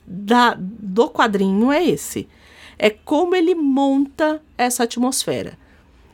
da, 0.06 0.56
do 0.58 1.10
quadrinho 1.10 1.70
é 1.70 1.84
esse. 1.84 2.28
É 2.78 2.88
como 2.88 3.36
ele 3.36 3.54
monta 3.54 4.42
essa 4.56 4.84
atmosfera. 4.84 5.58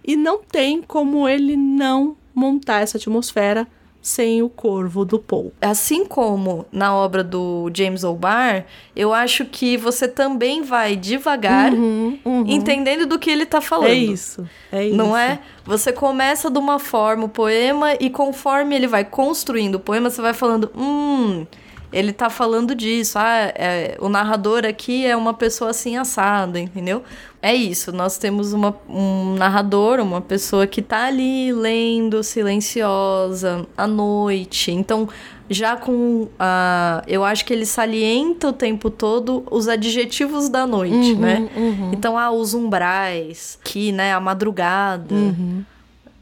E 0.05 0.17
não 0.17 0.43
tem 0.43 0.83
como 0.83 1.29
ele 1.29 1.57
não 1.57 2.17
montar 2.35 2.81
essa 2.81 2.99
atmosfera 2.99 3.67
sem 4.07 4.41
o 4.41 4.49
corvo 4.49 5.05
do 5.05 5.19
Paul. 5.19 5.53
Assim 5.61 6.07
como 6.07 6.65
na 6.71 6.95
obra 6.95 7.25
do 7.25 7.69
James 7.75 8.05
O'Barr, 8.05 8.65
eu 8.95 9.13
acho 9.13 9.45
que 9.47 9.77
você 9.77 10.07
também 10.07 10.63
vai 10.63 10.95
devagar, 10.95 11.73
uhum, 11.73 12.17
uhum. 12.25 12.45
entendendo 12.47 13.05
do 13.05 13.19
que 13.19 13.29
ele 13.29 13.43
está 13.43 13.61
falando. 13.61 13.89
É 13.89 13.95
isso, 13.95 14.49
é 14.71 14.87
isso. 14.87 14.97
Não 14.97 15.17
é? 15.17 15.41
Você 15.65 15.93
começa 15.93 16.49
de 16.49 16.57
uma 16.57 16.79
forma 16.79 17.25
o 17.25 17.29
poema 17.29 17.95
e 17.99 18.09
conforme 18.09 18.77
ele 18.77 18.87
vai 18.87 19.05
construindo 19.05 19.75
o 19.75 19.81
poema, 19.81 20.09
você 20.09 20.23
vai 20.23 20.33
falando, 20.33 20.71
hum, 20.77 21.45
ele 21.93 22.13
tá 22.13 22.29
falando 22.29 22.75
disso. 22.75 23.19
Ah, 23.19 23.53
é, 23.55 23.97
o 24.01 24.09
narrador 24.09 24.65
aqui 24.65 25.07
é 25.07 25.17
uma 25.17 25.35
pessoa 25.35 25.71
assim 25.71 25.97
assada, 25.97 26.59
entendeu? 26.59 27.03
É 27.41 27.55
isso. 27.55 27.93
Nós 27.93 28.19
temos 28.19 28.53
uma, 28.53 28.77
um 28.89 29.35
narrador, 29.35 30.01
uma 30.01 30.21
pessoa 30.21 30.67
que 30.67 30.83
tá 30.83 31.07
ali 31.07 31.53
lendo, 31.53 32.23
silenciosa, 32.23 33.67
à 33.77 33.87
noite. 33.87 34.73
Então, 34.73 35.09
já 35.49 35.77
com 35.77 36.29
a. 36.39 37.03
Eu 37.07 37.25
acho 37.25 37.45
que 37.45 37.53
ele 37.53 37.67
salienta 37.67 38.49
o 38.49 38.53
tempo 38.53 38.91
todo 38.91 39.45
os 39.51 39.69
adjetivos 39.69 40.49
da 40.49 40.67
noite, 40.67 41.13
uhum, 41.13 41.19
né? 41.19 41.49
Uhum. 41.57 41.91
Então, 41.93 42.19
ah, 42.19 42.31
os 42.31 42.53
umbrais, 42.53 43.59
que, 43.63 43.93
né, 43.93 44.13
a 44.13 44.21
madrugada. 44.21 45.15
Uhum 45.15 45.65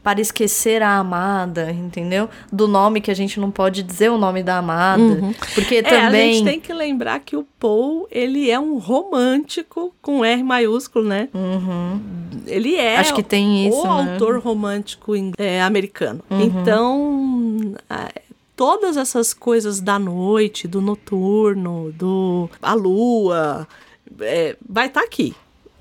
para 0.05 0.21
esquecer 0.21 0.83
a 0.83 0.97
amada, 0.97 1.71
entendeu? 1.71 2.29
Do 2.53 2.67
nome 2.67 3.01
que 3.01 3.09
a 3.09 3.13
gente 3.15 3.39
não 3.39 3.49
pode 3.49 3.81
dizer 3.81 4.11
o 4.11 4.19
nome 4.19 4.43
da 4.43 4.59
amada. 4.59 5.01
Uhum. 5.01 5.33
Porque 5.55 5.77
é, 5.77 5.81
também. 5.81 6.29
A 6.29 6.33
gente 6.33 6.45
tem 6.45 6.59
que 6.59 6.71
lembrar 6.71 7.19
que 7.21 7.35
o 7.35 7.43
Paul, 7.59 8.07
ele 8.11 8.51
é 8.51 8.59
um 8.59 8.77
romântico 8.77 9.95
com 10.03 10.23
R 10.23 10.43
maiúsculo, 10.43 11.05
né? 11.05 11.27
Uhum. 11.33 11.99
Ele 12.45 12.75
é 12.75 12.97
Acho 12.97 13.15
que 13.15 13.23
tem 13.23 13.67
isso, 13.67 13.79
o 13.79 13.83
né? 13.83 14.11
autor 14.11 14.37
romântico 14.37 15.13
é, 15.39 15.59
americano. 15.63 16.23
Uhum. 16.29 16.41
Então. 16.41 17.75
Todas 18.55 18.95
essas 18.95 19.33
coisas 19.33 19.81
da 19.81 19.99
noite, 19.99 20.65
do 20.65 20.79
noturno, 20.79 21.91
do 21.91 22.49
a 22.61 22.73
lua, 22.73 23.67
é, 24.21 24.55
vai 24.65 24.87
estar 24.87 25.01
tá 25.01 25.05
aqui 25.05 25.35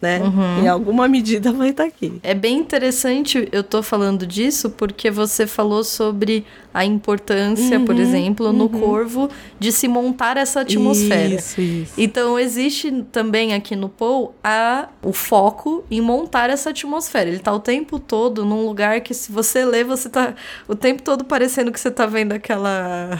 né? 0.04 0.20
Uhum. 0.20 0.62
Em 0.62 0.68
alguma 0.68 1.08
medida 1.08 1.50
vai 1.50 1.70
estar 1.70 1.84
tá 1.84 1.88
aqui. 1.88 2.20
É 2.22 2.34
bem 2.34 2.58
interessante 2.58 3.48
eu 3.50 3.64
tô 3.64 3.82
falando 3.82 4.26
disso 4.26 4.68
porque 4.68 5.10
você 5.10 5.46
falou 5.46 5.82
sobre 5.82 6.44
a 6.74 6.84
importância, 6.84 7.78
uhum, 7.78 7.84
por 7.84 7.98
exemplo, 7.98 8.52
no 8.52 8.64
uhum. 8.64 8.80
corvo 8.80 9.30
de 9.58 9.72
se 9.72 9.88
montar 9.88 10.36
essa 10.36 10.60
atmosfera. 10.60 11.34
Isso, 11.34 11.60
isso. 11.60 11.94
Então 11.96 12.38
existe 12.38 12.90
também 13.10 13.54
aqui 13.54 13.74
no 13.74 13.88
Paul 13.88 14.34
a, 14.42 14.88
o 15.02 15.12
foco 15.12 15.84
em 15.90 16.00
montar 16.00 16.50
essa 16.50 16.70
atmosfera. 16.70 17.30
Ele 17.30 17.38
tá 17.38 17.52
o 17.52 17.60
tempo 17.60 17.98
todo 17.98 18.44
num 18.44 18.66
lugar 18.66 19.00
que 19.00 19.14
se 19.14 19.32
você 19.32 19.64
lê, 19.64 19.84
você 19.84 20.08
tá 20.08 20.34
o 20.68 20.74
tempo 20.74 21.02
todo 21.02 21.24
parecendo 21.24 21.72
que 21.72 21.80
você 21.80 21.90
tá 21.90 22.04
vendo 22.04 22.32
aquela 22.32 23.18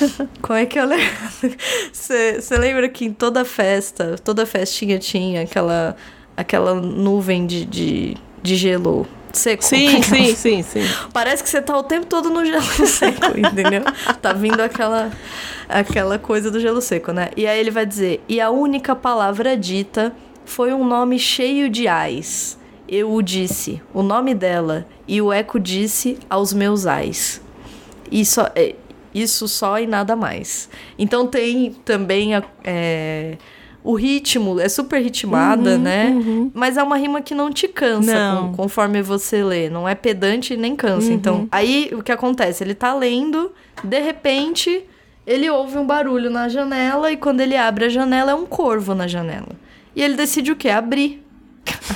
Como 0.42 0.58
é 0.58 0.66
que 0.66 0.78
eu 0.78 0.86
lembro? 0.86 1.08
Você, 1.92 2.40
você 2.40 2.56
lembra 2.56 2.88
que 2.88 3.04
em 3.04 3.12
toda 3.12 3.44
festa, 3.44 4.16
toda 4.22 4.46
festinha 4.46 4.98
tinha 4.98 5.42
aquela 5.42 5.96
aquela 6.38 6.72
nuvem 6.72 7.44
de, 7.48 7.64
de, 7.64 8.16
de 8.40 8.54
gelo 8.54 9.04
seco. 9.32 9.64
Sim, 9.64 10.00
sim, 10.04 10.34
sim, 10.36 10.62
sim. 10.62 10.82
Parece 11.12 11.42
que 11.42 11.48
você 11.48 11.60
tá 11.60 11.76
o 11.76 11.82
tempo 11.82 12.06
todo 12.06 12.30
no 12.30 12.44
gelo 12.44 12.62
seco, 12.86 13.36
entendeu? 13.36 13.82
Tá 14.22 14.32
vindo 14.32 14.60
aquela 14.60 15.10
aquela 15.68 16.16
coisa 16.16 16.48
do 16.48 16.60
gelo 16.60 16.80
seco, 16.80 17.10
né? 17.10 17.30
E 17.36 17.44
aí 17.44 17.58
ele 17.58 17.72
vai 17.72 17.84
dizer: 17.84 18.22
"E 18.28 18.40
a 18.40 18.50
única 18.50 18.94
palavra 18.94 19.56
dita 19.56 20.14
foi 20.44 20.72
um 20.72 20.84
nome 20.84 21.18
cheio 21.18 21.68
de 21.68 21.88
ais. 21.88 22.56
Eu 22.88 23.12
o 23.12 23.20
disse, 23.20 23.82
o 23.92 24.02
nome 24.02 24.34
dela, 24.34 24.86
e 25.06 25.20
o 25.20 25.30
eco 25.30 25.60
disse 25.60 26.18
aos 26.30 26.54
meus 26.54 26.86
ais. 26.86 27.42
Isso 28.10 28.40
é 28.54 28.76
isso 29.14 29.48
só 29.48 29.78
e 29.78 29.86
nada 29.86 30.14
mais. 30.14 30.70
Então 30.98 31.26
tem 31.26 31.72
também 31.84 32.34
a, 32.34 32.42
é, 32.64 33.36
o 33.88 33.94
ritmo 33.94 34.60
é 34.60 34.68
super 34.68 35.00
ritmada, 35.00 35.70
uhum, 35.70 35.78
né? 35.78 36.08
Uhum. 36.08 36.50
Mas 36.52 36.76
é 36.76 36.82
uma 36.82 36.98
rima 36.98 37.22
que 37.22 37.34
não 37.34 37.50
te 37.50 37.66
cansa 37.66 38.34
não. 38.34 38.50
Com, 38.50 38.56
conforme 38.64 39.00
você 39.00 39.42
lê. 39.42 39.70
Não 39.70 39.88
é 39.88 39.94
pedante 39.94 40.58
nem 40.58 40.76
cansa. 40.76 41.08
Uhum. 41.08 41.14
Então, 41.14 41.48
aí 41.50 41.88
o 41.94 42.02
que 42.02 42.12
acontece? 42.12 42.62
Ele 42.62 42.74
tá 42.74 42.94
lendo, 42.94 43.50
de 43.82 43.98
repente, 43.98 44.84
ele 45.26 45.48
ouve 45.48 45.78
um 45.78 45.86
barulho 45.86 46.28
na 46.28 46.50
janela 46.50 47.10
e 47.10 47.16
quando 47.16 47.40
ele 47.40 47.56
abre 47.56 47.86
a 47.86 47.88
janela 47.88 48.32
é 48.32 48.34
um 48.34 48.44
corvo 48.44 48.94
na 48.94 49.06
janela. 49.06 49.56
E 49.96 50.02
ele 50.02 50.16
decide 50.16 50.52
o 50.52 50.56
quê? 50.56 50.68
Abrir 50.68 51.24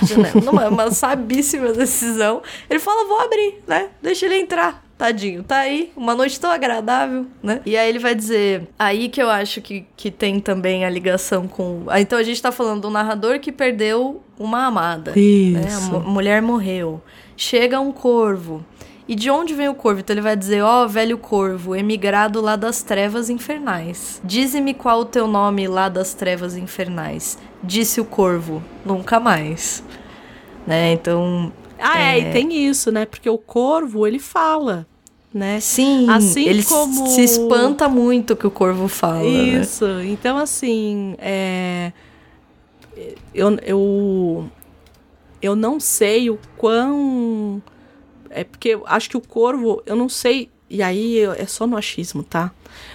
a 0.01 0.07
janela. 0.07 0.41
Não 0.43 0.59
é 0.59 0.69
uma 0.71 0.91
sabíssima 0.91 1.75
decisão. 1.75 2.41
Ele 2.71 2.81
fala, 2.81 3.07
vou 3.07 3.21
abrir, 3.21 3.57
né? 3.69 3.89
Deixa 4.01 4.25
ele 4.25 4.37
entrar. 4.37 4.83
Tadinho, 5.03 5.43
tá 5.43 5.57
aí, 5.57 5.91
uma 5.97 6.15
noite 6.15 6.39
tão 6.39 6.49
agradável, 6.49 7.27
né? 7.43 7.61
E 7.67 7.77
aí 7.77 7.89
ele 7.89 7.99
vai 7.99 8.15
dizer, 8.15 8.69
aí 8.79 9.09
que 9.09 9.21
eu 9.21 9.29
acho 9.29 9.61
que, 9.61 9.85
que 9.97 10.13
tem 10.13 10.39
também 10.39 10.85
a 10.85 10.89
ligação 10.89 11.49
com. 11.49 11.83
Ah, 11.89 12.01
então 12.01 12.17
a 12.17 12.23
gente 12.23 12.41
tá 12.41 12.53
falando 12.53 12.83
do 12.83 12.91
narrador 12.91 13.41
que 13.41 13.51
perdeu 13.51 14.23
uma 14.39 14.65
amada. 14.67 15.13
Isso. 15.19 15.91
Né? 15.91 15.97
A 15.97 16.09
mulher 16.09 16.41
morreu. 16.41 17.03
Chega 17.37 17.81
um 17.81 17.91
corvo. 17.91 18.65
E 19.09 19.17
de 19.17 19.29
onde 19.29 19.55
vem 19.55 19.69
o 19.69 19.75
corvo? 19.75 19.99
Então 19.99 20.15
ele 20.15 20.21
vai 20.21 20.37
dizer: 20.37 20.63
Ó, 20.63 20.85
oh, 20.85 20.89
velho 20.89 21.19
corvo, 21.19 21.75
emigrado 21.75 22.41
lá 22.41 22.55
das 22.55 22.85
trevas 22.85 23.29
infernais. 23.29 24.23
Dize-me 24.23 24.73
qual 24.73 25.01
o 25.01 25.05
teu 25.05 25.27
nome 25.27 25.67
lá 25.67 25.89
das 25.89 26.15
trevas 26.15 26.57
infernais. 26.57 27.37
Disse 27.61 28.01
o 28.01 28.05
corvo: 28.05 28.63
Nunca 28.87 29.19
mais. 29.19 29.83
Né? 30.65 30.93
Então. 30.93 31.53
Ah, 31.77 32.01
é, 32.01 32.21
é 32.21 32.21
e 32.21 32.33
tem 32.33 32.65
isso, 32.69 32.93
né? 32.93 33.05
Porque 33.05 33.29
o 33.29 33.37
corvo, 33.37 34.07
ele 34.07 34.21
fala 34.21 34.87
né? 35.33 35.61
Sim, 35.61 36.09
assim 36.11 36.45
ele 36.45 36.63
como... 36.65 37.07
se 37.07 37.23
espanta 37.23 37.89
muito 37.89 38.37
que 38.37 38.47
o 38.47 38.51
corvo 38.51 38.89
fala. 38.89 39.23
Né? 39.23 39.61
Isso, 39.61 39.87
né? 39.87 40.07
então 40.07 40.39
assim, 40.39 41.15
é... 41.19 41.93
eu, 43.35 43.57
eu, 43.63 44.51
eu 45.41 45.57
não 45.57 45.81
sei 45.81 46.31
o 46.31 46.39
quão... 46.57 47.63
É 48.31 48.45
porque 48.45 48.81
acho 48.87 49.11
que 49.11 49.17
o 49.17 49.21
corvo, 49.21 49.83
eu 49.85 49.95
não 49.95 50.09
sei, 50.09 50.51
e 50.71 50.83
aí 50.83 51.21
é 51.21 51.47
só 51.47 51.67
no 51.67 51.77
achismo, 51.77 52.23
tá? 52.23 52.51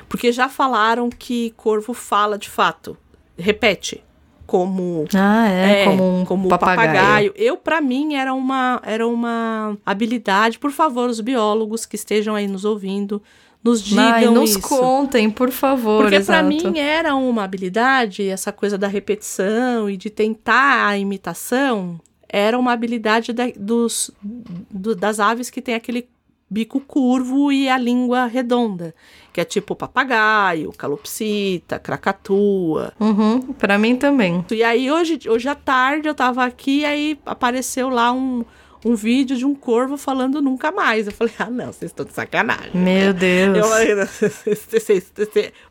Porque 0.10 0.32
já 0.32 0.50
falaram 0.50 1.12
que 1.12 1.54
corvo 1.56 1.94
fala 1.94 2.40
de 2.40 2.50
fato, 2.50 2.98
repete 3.38 4.04
como 4.48 5.06
ah, 5.14 5.48
é, 5.50 5.82
é 5.82 5.86
como 5.86 6.22
um 6.22 6.26
como 6.26 6.48
papagaio. 6.48 6.90
papagaio. 6.90 7.34
Eu 7.36 7.58
para 7.58 7.82
mim 7.82 8.16
era 8.16 8.34
uma 8.34 8.82
era 8.84 9.06
uma 9.06 9.78
habilidade. 9.86 10.58
Por 10.58 10.72
favor, 10.72 11.10
os 11.10 11.20
biólogos 11.20 11.86
que 11.86 11.98
estejam 11.98 12.34
aí 12.34 12.48
nos 12.48 12.64
ouvindo, 12.66 13.22
nos 13.64 13.84
digam 13.84 14.04
Ai, 14.04 14.26
nos 14.26 14.52
isso. 14.52 14.62
contem, 14.62 15.30
por 15.30 15.52
favor. 15.52 16.02
Porque 16.02 16.22
para 16.22 16.42
mim 16.42 16.80
era 16.80 17.14
uma 17.14 17.44
habilidade, 17.44 18.28
essa 18.28 18.52
coisa 18.52 18.78
da 18.78 18.88
repetição 18.88 19.90
e 19.90 19.98
de 19.98 20.10
tentar 20.10 20.88
a 20.88 20.98
imitação, 20.98 22.00
era 22.30 22.58
uma 22.58 22.72
habilidade 22.72 23.34
da, 23.34 23.44
dos, 23.56 24.10
do, 24.24 24.96
das 24.96 25.20
aves 25.20 25.50
que 25.50 25.62
tem 25.62 25.76
aquele 25.76 26.08
bico 26.50 26.80
curvo 26.80 27.52
e 27.52 27.68
a 27.68 27.78
língua 27.78 28.26
redonda, 28.26 28.96
que 29.38 29.42
é 29.42 29.46
tipo 29.46 29.76
papagaio, 29.76 30.74
calopsita, 30.76 31.78
cracatua. 31.78 32.92
Uhum, 33.00 33.54
pra 33.54 33.78
mim 33.78 33.96
também. 33.96 34.44
E 34.50 34.64
aí 34.64 34.90
hoje, 34.92 35.20
hoje 35.28 35.48
à 35.48 35.54
tarde 35.54 36.08
eu 36.08 36.16
tava 36.16 36.44
aqui 36.44 36.80
e 36.80 36.86
aí 36.86 37.20
apareceu 37.24 37.88
lá 37.88 38.12
um, 38.12 38.44
um 38.84 38.96
vídeo 38.96 39.38
de 39.38 39.46
um 39.46 39.54
corvo 39.54 39.96
falando 39.96 40.42
nunca 40.42 40.72
mais. 40.72 41.06
Eu 41.06 41.14
falei, 41.14 41.32
ah 41.38 41.52
não, 41.52 41.68
vocês 41.68 41.92
estão 41.92 42.04
de 42.04 42.14
sacanagem. 42.14 42.72
Meu 42.74 43.14
Deus. 43.14 43.58
Eu 43.60 43.64
falei, 43.66 43.94
"Não, 43.94 44.08
vocês- 44.08 45.12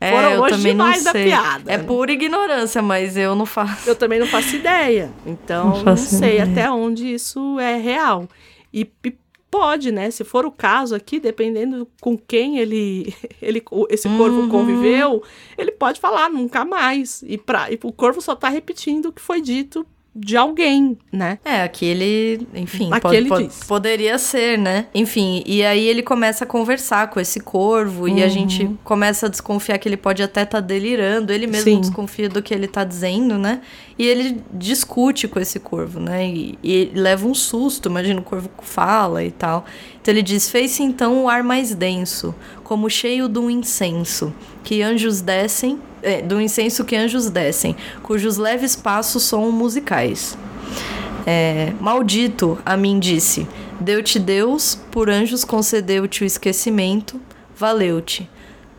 É, 0.00 0.12
foram 0.12 0.30
eu 0.30 0.40
não 0.42 0.58
demais 0.58 1.02
da 1.02 1.12
piada. 1.12 1.72
É 1.72 1.76
pura 1.78 2.12
ignorância, 2.12 2.80
mas 2.80 3.16
eu 3.16 3.34
não 3.34 3.46
faço. 3.46 3.90
Eu 3.90 3.96
também 3.96 4.20
não 4.20 4.28
faço 4.28 4.54
ideia. 4.54 5.10
Então, 5.26 5.70
Não 5.78 5.82
não, 5.82 5.96
sei 5.96 6.36
ideia. 6.38 6.44
até 6.44 6.70
onde 6.70 7.12
isso 7.14 7.58
é 7.58 7.76
real. 7.76 8.28
E, 8.72 8.88
e 9.04 9.16
pode, 9.56 9.90
né? 9.90 10.10
Se 10.10 10.22
for 10.22 10.44
o 10.44 10.50
caso 10.52 10.94
aqui, 10.94 11.18
dependendo 11.18 11.88
com 12.00 12.16
quem 12.16 12.58
ele, 12.58 13.14
ele 13.40 13.62
esse 13.88 14.06
corvo 14.16 14.40
Uhum. 14.40 14.48
conviveu, 14.50 15.22
ele 15.56 15.72
pode 15.72 15.98
falar 15.98 16.28
nunca 16.28 16.62
mais. 16.64 17.22
E, 17.26 17.38
pra, 17.38 17.70
e 17.72 17.78
o 17.82 17.92
corvo 17.92 18.20
só 18.20 18.34
tá 18.36 18.50
repetindo 18.50 19.06
o 19.06 19.12
que 19.12 19.20
foi 19.22 19.40
dito 19.40 19.86
de 20.18 20.36
alguém, 20.36 20.96
né? 21.12 21.38
É, 21.44 21.62
aquele, 21.62 22.46
enfim, 22.54 22.88
Aqui 22.90 23.00
pode- 23.02 23.28
pode- 23.28 23.48
poderia 23.68 24.16
ser, 24.18 24.56
né? 24.58 24.86
Enfim, 24.94 25.42
e 25.44 25.62
aí 25.64 25.86
ele 25.86 26.02
começa 26.02 26.44
a 26.44 26.46
conversar 26.46 27.10
com 27.10 27.20
esse 27.20 27.38
corvo 27.40 28.08
e 28.08 28.22
a 28.22 28.28
gente 28.28 28.70
começa 28.82 29.26
a 29.26 29.28
desconfiar 29.28 29.78
que 29.78 29.88
ele 29.88 29.96
pode 29.96 30.22
até 30.22 30.42
estar 30.42 30.60
delirando, 30.60 31.32
ele 31.32 31.46
mesmo 31.46 31.70
Sim. 31.70 31.80
desconfia 31.80 32.28
do 32.28 32.42
que 32.42 32.54
ele 32.54 32.66
tá 32.66 32.82
dizendo, 32.84 33.36
né? 33.36 33.60
E 33.98 34.04
ele 34.06 34.40
discute 34.52 35.26
com 35.28 35.38
esse 35.38 35.58
corvo, 35.60 36.00
né? 36.00 36.26
E, 36.26 36.58
e 36.62 36.90
leva 36.94 37.26
um 37.26 37.34
susto, 37.34 37.88
imagina 37.88 38.20
o 38.20 38.22
corvo 38.22 38.50
fala 38.62 39.22
e 39.24 39.30
tal. 39.30 39.64
Então 40.00 40.12
ele 40.12 40.22
diz: 40.22 40.50
Fez-se 40.50 40.82
então 40.82 41.24
o 41.24 41.28
ar 41.28 41.42
mais 41.42 41.74
denso, 41.74 42.34
como 42.64 42.88
cheio 42.90 43.28
de 43.28 43.38
um 43.38 43.48
incenso, 43.50 44.34
que 44.64 44.82
anjos 44.82 45.20
descem, 45.20 45.78
é, 46.06 46.22
do 46.22 46.40
incenso 46.40 46.84
que 46.84 46.94
anjos 46.94 47.28
descem, 47.28 47.74
cujos 48.02 48.36
leves 48.36 48.76
passos 48.76 49.24
são 49.24 49.50
musicais. 49.50 50.38
É, 51.26 51.72
Maldito, 51.80 52.56
a 52.64 52.76
mim 52.76 53.00
disse: 53.00 53.46
Deu-te 53.80 54.18
Deus, 54.20 54.78
por 54.92 55.10
anjos 55.10 55.44
concedeu-te 55.44 56.22
o 56.22 56.26
esquecimento, 56.26 57.20
valeu-te. 57.56 58.30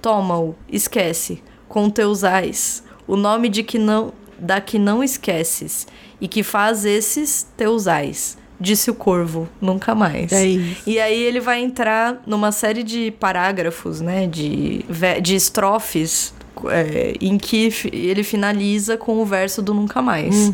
Toma-o, 0.01 0.55
esquece, 0.71 1.43
com 1.67 1.89
teus 1.89 2.23
ais, 2.23 2.81
o 3.05 3.17
nome 3.17 3.49
de 3.49 3.61
que 3.61 3.77
não, 3.77 4.13
da 4.39 4.61
que 4.61 4.79
não 4.79 5.03
esqueces, 5.03 5.85
e 6.21 6.27
que 6.27 6.43
faz 6.43 6.85
esses 6.85 7.45
teus 7.57 7.87
ais. 7.87 8.37
Disse 8.59 8.89
o 8.89 8.95
corvo, 8.95 9.47
nunca 9.61 9.93
mais. 9.93 10.31
É. 10.31 10.45
E 10.87 10.99
aí 10.99 11.21
ele 11.21 11.39
vai 11.39 11.59
entrar 11.59 12.23
numa 12.25 12.51
série 12.51 12.81
de 12.81 13.11
parágrafos, 13.11 14.01
né? 14.01 14.25
De, 14.25 14.83
de 15.21 15.35
estrofes. 15.35 16.33
É, 16.69 17.13
em 17.21 17.37
que 17.37 17.69
ele 17.91 18.23
finaliza 18.23 18.97
com 18.97 19.21
o 19.21 19.25
verso 19.25 19.61
do 19.61 19.73
Nunca 19.73 20.01
Mais. 20.01 20.51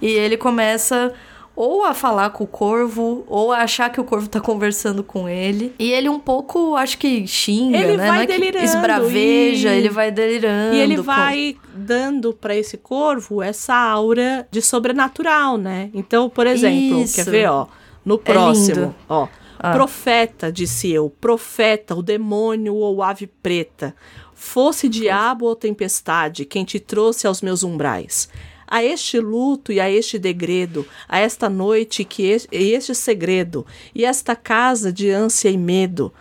E 0.00 0.06
ele 0.06 0.36
começa 0.36 1.12
ou 1.56 1.84
a 1.84 1.94
falar 1.94 2.30
com 2.30 2.42
o 2.42 2.46
corvo, 2.48 3.24
ou 3.28 3.52
a 3.52 3.58
achar 3.58 3.88
que 3.88 4.00
o 4.00 4.04
corvo 4.04 4.26
tá 4.28 4.40
conversando 4.40 5.04
com 5.04 5.28
ele. 5.28 5.72
E 5.78 5.92
ele 5.92 6.08
um 6.08 6.18
pouco, 6.18 6.74
acho 6.74 6.98
que 6.98 7.24
xinga, 7.28 7.78
Ele 7.78 7.96
né? 7.96 8.08
vai 8.08 8.24
é 8.24 8.26
delirando 8.26 8.64
esbraveja, 8.64 9.72
e- 9.72 9.78
ele 9.78 9.88
vai 9.88 10.10
delirando. 10.10 10.74
E 10.74 10.80
ele 10.80 10.96
com- 10.96 11.02
vai 11.04 11.56
dando 11.72 12.32
pra 12.32 12.56
esse 12.56 12.76
corvo 12.76 13.40
essa 13.40 13.72
aura 13.72 14.48
de 14.50 14.60
sobrenatural, 14.60 15.56
né? 15.56 15.90
Então, 15.94 16.28
por 16.28 16.44
exemplo, 16.46 17.02
Isso. 17.02 17.14
quer 17.24 17.30
ver, 17.30 17.48
ó, 17.48 17.66
no 18.04 18.16
É 18.16 18.18
próximo, 18.18 18.74
lindo. 18.80 18.94
ó, 19.08 19.28
Ah. 19.56 19.70
profeta, 19.74 20.50
disse 20.50 20.90
eu, 20.90 21.08
profeta, 21.20 21.94
o 21.94 22.02
demônio 22.02 22.74
ou 22.74 23.00
ave 23.00 23.28
preta, 23.28 23.94
fosse 24.34 24.88
diabo 24.88 25.46
ou 25.46 25.56
tempestade 25.56 26.44
quem 26.44 26.64
te 26.64 26.78
trouxe 26.80 27.26
aos 27.26 27.40
meus 27.40 27.62
umbrais. 27.62 28.28
A 28.66 28.82
este 28.82 29.20
luto 29.20 29.70
e 29.72 29.78
a 29.80 29.90
este 29.90 30.18
degredo, 30.18 30.86
a 31.08 31.18
esta 31.18 31.48
noite 31.48 32.04
que 32.04 32.24
es- 32.24 32.48
e 32.50 32.72
este 32.72 32.94
segredo, 32.94 33.64
e 33.94 34.04
esta 34.04 34.34
casa 34.34 34.92
de 34.92 35.10
ânsia 35.10 35.50
e 35.50 35.56
medo, 35.56 36.12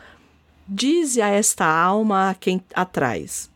Dize 0.65 1.21
a 1.21 1.27
esta 1.27 1.65
alma 1.65 2.29
a 2.29 2.33
quem 2.33 2.63
a 2.73 2.85
traz. 2.85 3.49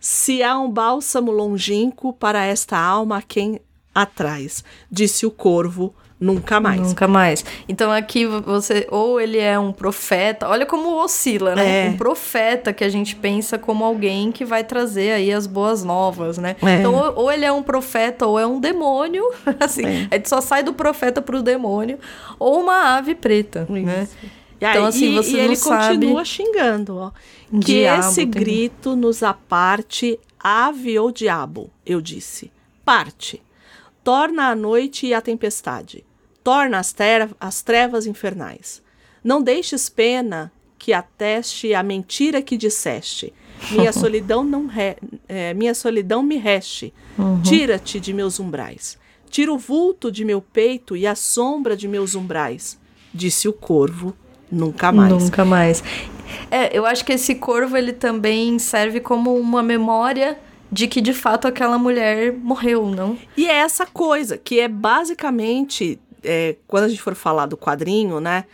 Se 0.00 0.42
há 0.42 0.58
um 0.58 0.68
bálsamo 0.68 1.30
longínquo 1.30 2.12
para 2.12 2.44
esta 2.44 2.76
alma 2.76 3.18
a 3.18 3.22
quem 3.22 3.60
a 3.94 4.04
traz, 4.04 4.64
disse 4.90 5.24
o 5.24 5.30
corvo, 5.30 5.94
nunca 6.20 6.60
mais. 6.60 6.80
Nunca 6.80 7.08
mais. 7.08 7.44
Então 7.68 7.90
aqui 7.90 8.26
você. 8.26 8.86
Ou 8.90 9.20
ele 9.20 9.38
é 9.38 9.58
um 9.58 9.72
profeta. 9.72 10.48
Olha 10.48 10.66
como 10.66 11.02
oscila, 11.02 11.54
né? 11.54 11.86
É. 11.86 11.88
Um 11.90 11.96
profeta 11.96 12.72
que 12.72 12.84
a 12.84 12.88
gente 12.88 13.16
pensa 13.16 13.58
como 13.58 13.84
alguém 13.84 14.30
que 14.30 14.44
vai 14.44 14.62
trazer 14.62 15.12
aí 15.12 15.32
as 15.32 15.46
boas 15.46 15.82
novas, 15.82 16.36
né? 16.38 16.54
É. 16.62 16.78
Então, 16.80 16.94
ou, 16.94 17.24
ou 17.24 17.32
ele 17.32 17.44
é 17.44 17.50
um 17.52 17.62
profeta 17.62 18.26
ou 18.26 18.38
é 18.38 18.46
um 18.46 18.60
demônio. 18.60 19.24
Assim, 19.58 19.84
É. 19.86 20.08
a 20.10 20.14
gente 20.16 20.28
só 20.28 20.40
sai 20.40 20.62
do 20.62 20.72
profeta 20.74 21.22
pro 21.22 21.42
demônio. 21.42 21.98
Ou 22.38 22.60
uma 22.60 22.96
ave 22.96 23.14
preta, 23.14 23.66
né? 23.68 24.06
E 24.60 24.64
aí, 24.66 24.72
Então, 24.76 24.86
assim, 24.86 25.12
e- 25.12 25.14
você 25.14 25.30
e 25.30 25.36
não 25.38 25.44
ele 25.44 25.56
sabe- 25.56 25.94
continua 25.94 26.24
xingando, 26.24 26.96
ó. 26.98 27.10
Que 27.50 27.58
Diabo 27.80 28.00
esse 28.00 28.26
também. 28.26 28.40
grito 28.42 28.94
nos 28.94 29.22
aparte, 29.22 30.20
ave 30.38 30.98
ou 30.98 31.10
diabo, 31.10 31.70
eu 31.86 31.98
disse. 32.00 32.52
Parte. 32.84 33.42
Torna 34.04 34.48
a 34.50 34.54
noite 34.54 35.06
e 35.06 35.14
a 35.14 35.20
tempestade. 35.20 36.04
Torna 36.42 36.78
as, 36.78 36.94
as 37.38 37.62
trevas 37.62 38.06
infernais. 38.06 38.82
Não 39.22 39.42
deixes 39.42 39.88
pena 39.88 40.50
que 40.78 40.92
ateste 40.92 41.74
a 41.74 41.82
mentira 41.82 42.40
que 42.40 42.56
disseste. 42.56 43.32
Minha 43.72 43.92
solidão 43.92 44.42
não 44.42 44.66
re- 44.66 44.96
é, 45.28 45.52
minha 45.52 45.74
solidão 45.74 46.22
me 46.22 46.36
reste. 46.36 46.92
Uhum. 47.18 47.42
Tira-te 47.42 48.00
de 48.00 48.12
meus 48.14 48.40
umbrais. 48.40 48.98
Tira 49.28 49.52
o 49.52 49.58
vulto 49.58 50.10
de 50.10 50.24
meu 50.24 50.40
peito 50.40 50.96
e 50.96 51.06
a 51.06 51.14
sombra 51.14 51.76
de 51.76 51.86
meus 51.86 52.14
umbrais. 52.14 52.78
Disse 53.12 53.46
o 53.48 53.52
corvo, 53.52 54.16
nunca 54.50 54.90
mais. 54.90 55.12
Nunca 55.12 55.44
mais. 55.44 55.84
É, 56.50 56.76
eu 56.76 56.86
acho 56.86 57.04
que 57.04 57.12
esse 57.12 57.34
corvo 57.34 57.76
ele 57.76 57.92
também 57.92 58.58
serve 58.58 59.00
como 59.00 59.36
uma 59.36 59.62
memória 59.62 60.38
de 60.72 60.86
que 60.88 61.00
de 61.00 61.12
fato 61.12 61.46
aquela 61.48 61.76
mulher 61.78 62.32
morreu, 62.32 62.86
não? 62.88 63.18
E 63.36 63.46
é 63.46 63.56
essa 63.56 63.84
coisa, 63.84 64.38
que 64.38 64.60
é 64.60 64.68
basicamente, 64.68 65.98
é, 66.24 66.56
quando 66.66 66.84
a 66.84 66.88
gente 66.88 67.02
for 67.02 67.14
falar 67.14 67.46
do 67.46 67.56
quadrinho, 67.56 68.20
né? 68.20 68.44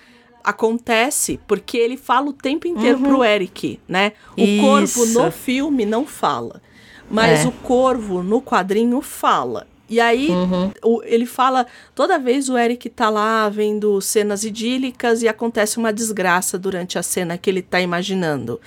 Acontece 0.44 1.40
porque 1.46 1.76
ele 1.76 1.96
fala 1.96 2.28
o 2.28 2.32
tempo 2.32 2.68
inteiro 2.68 3.00
pro 3.00 3.24
Eric, 3.24 3.80
né? 3.88 4.12
O 4.36 4.40
Uhum. 4.42 4.46
Isso. 4.84 5.00
corvo 5.00 5.06
no 5.24 5.30
filme 5.32 5.84
não 5.84 6.06
fala. 6.06 6.62
Mas 7.10 7.44
É. 7.44 7.48
o 7.48 7.52
corvo 7.52 8.22
no 8.22 8.40
quadrinho 8.40 9.00
fala. 9.00 9.66
E 9.88 10.00
aí, 10.00 10.28
Uhum. 10.30 10.70
o- 10.84 11.02
ele 11.04 11.26
fala, 11.26 11.66
toda 11.94 12.18
vez 12.18 12.48
o 12.48 12.56
Eric 12.58 12.88
tá 12.90 13.08
lá 13.08 13.48
vendo 13.48 14.00
cenas 14.00 14.44
idílicas 14.44 15.22
e 15.22 15.28
acontece 15.28 15.78
uma 15.78 15.92
desgraça 15.92 16.58
durante 16.58 16.98
a 16.98 17.02
cena 17.02 17.36
que 17.38 17.48
ele 17.50 17.62
tá 17.62 17.80
imaginando. 17.80 18.60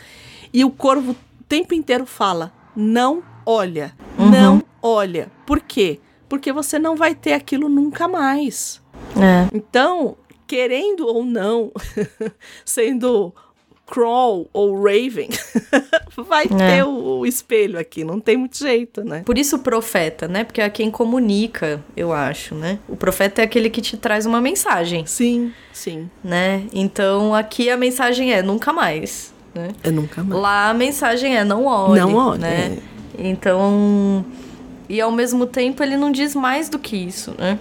E 0.53 0.63
o 0.65 0.69
corvo 0.69 1.11
o 1.11 1.43
tempo 1.47 1.73
inteiro 1.73 2.05
fala: 2.05 2.51
não 2.75 3.23
olha, 3.45 3.93
Uhum. 4.17 4.29
não 4.31 4.63
olha. 4.81 5.29
Por 5.45 5.59
quê? 5.61 5.99
Porque 6.29 6.51
você 6.53 6.77
não 6.77 6.95
vai 6.95 7.15
ter 7.15 7.33
aquilo 7.33 7.67
nunca 7.67 8.07
mais. 8.07 8.81
É. 9.15 9.47
Então, 9.53 10.15
querendo 10.47 11.07
ou 11.07 11.23
não, 11.23 11.71
sendo 12.65 13.33
Crawl 13.89 14.47
ou 14.53 14.75
Raven, 14.75 15.29
vai 16.27 16.47
ter 16.47 16.83
o, 16.83 17.19
o 17.19 17.25
espelho 17.25 17.79
aqui, 17.79 18.03
não 18.03 18.19
tem 18.19 18.37
muito 18.37 18.57
jeito, 18.57 19.03
né? 19.03 19.23
Por 19.25 19.37
isso 19.37 19.55
o 19.55 19.59
profeta, 19.59 20.27
né? 20.27 20.43
Porque 20.43 20.61
é 20.61 20.69
quem 20.69 20.91
comunica, 20.91 21.83
eu 21.97 22.13
acho, 22.13 22.53
né? 22.53 22.79
O 22.87 22.95
profeta 22.95 23.41
é 23.41 23.45
aquele 23.45 23.69
que 23.69 23.81
te 23.81 23.97
traz 23.97 24.25
uma 24.25 24.39
mensagem, 24.39 25.05
Sim, 25.05 25.51
sim. 25.73 26.09
né? 26.23 26.63
Então 26.71 27.33
aqui 27.33 27.69
a 27.69 27.77
mensagem 27.77 28.31
é 28.31 28.41
nunca 28.43 28.71
mais, 28.71 29.33
né? 29.53 29.69
Eu 29.83 29.91
nunca 29.91 30.23
mais. 30.23 30.41
Lá 30.41 30.69
a 30.69 30.73
mensagem 30.73 31.35
é 31.35 31.43
não 31.43 31.65
olhe, 31.65 31.99
Não 31.99 32.15
olhe, 32.15 32.39
né? 32.39 32.77
Então, 33.17 34.23
e 34.89 34.99
ao 34.99 35.11
mesmo 35.11 35.45
tempo 35.45 35.83
ele 35.83 35.95
não 35.95 36.11
diz 36.11 36.33
mais 36.33 36.67
do 36.67 36.79
que 36.79 36.97
isso, 36.97 37.35
né? 37.37 37.59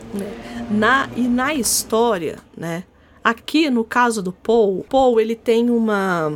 Na, 0.70 1.08
e 1.14 1.28
na 1.28 1.52
história, 1.54 2.38
né? 2.56 2.84
Aqui 3.22 3.68
no 3.68 3.84
caso 3.84 4.22
do 4.22 4.32
Paul, 4.32 4.84
Paul 4.88 5.20
ele 5.20 5.36
tem 5.36 5.70
uma 5.70 6.32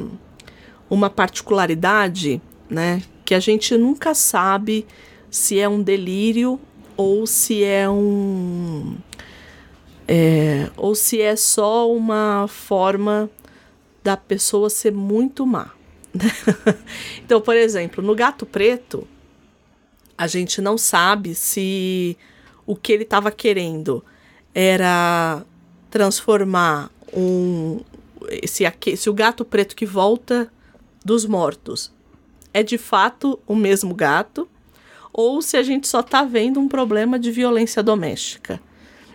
uma 0.90 1.08
particularidade, 1.08 2.38
né, 2.68 3.02
que 3.24 3.34
a 3.34 3.40
gente 3.40 3.78
nunca 3.78 4.14
sabe 4.14 4.86
se 5.30 5.58
é 5.58 5.66
um 5.66 5.82
delírio 5.82 6.60
ou 6.94 7.26
se 7.26 7.64
é 7.64 7.88
um 7.88 8.98
é, 10.06 10.68
ou 10.76 10.94
se 10.94 11.22
é 11.22 11.34
só 11.34 11.90
uma 11.90 12.46
forma 12.46 13.30
da 14.04 14.18
pessoa 14.18 14.68
ser 14.68 14.92
muito 14.92 15.46
má. 15.46 15.70
então, 17.24 17.40
por 17.40 17.56
exemplo, 17.56 18.04
no 18.04 18.14
Gato 18.14 18.44
Preto, 18.44 19.08
a 20.22 20.28
gente 20.28 20.60
não 20.62 20.78
sabe 20.78 21.34
se 21.34 22.16
o 22.64 22.76
que 22.76 22.92
ele 22.92 23.02
estava 23.02 23.32
querendo 23.32 24.04
era 24.54 25.42
transformar 25.90 26.92
um 27.12 27.80
se, 28.46 28.62
se 28.96 29.10
o 29.10 29.12
gato 29.12 29.44
preto 29.44 29.74
que 29.74 29.84
volta 29.84 30.48
dos 31.04 31.26
mortos 31.26 31.90
é 32.54 32.62
de 32.62 32.78
fato 32.78 33.36
o 33.48 33.56
mesmo 33.56 33.96
gato 33.96 34.48
ou 35.12 35.42
se 35.42 35.56
a 35.56 35.62
gente 35.64 35.88
só 35.88 36.04
tá 36.04 36.22
vendo 36.22 36.60
um 36.60 36.68
problema 36.68 37.18
de 37.18 37.32
violência 37.32 37.82
doméstica. 37.82 38.60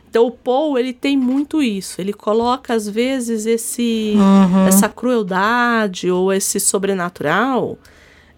Então 0.09 0.25
o 0.25 0.31
Paul, 0.31 0.77
ele 0.77 0.91
tem 0.91 1.15
muito 1.15 1.63
isso. 1.63 2.01
Ele 2.01 2.11
coloca 2.11 2.73
às 2.73 2.87
vezes 2.87 3.45
esse 3.45 4.13
essa 4.67 4.89
crueldade 4.89 6.11
ou 6.11 6.33
esse 6.33 6.59
sobrenatural 6.59 7.79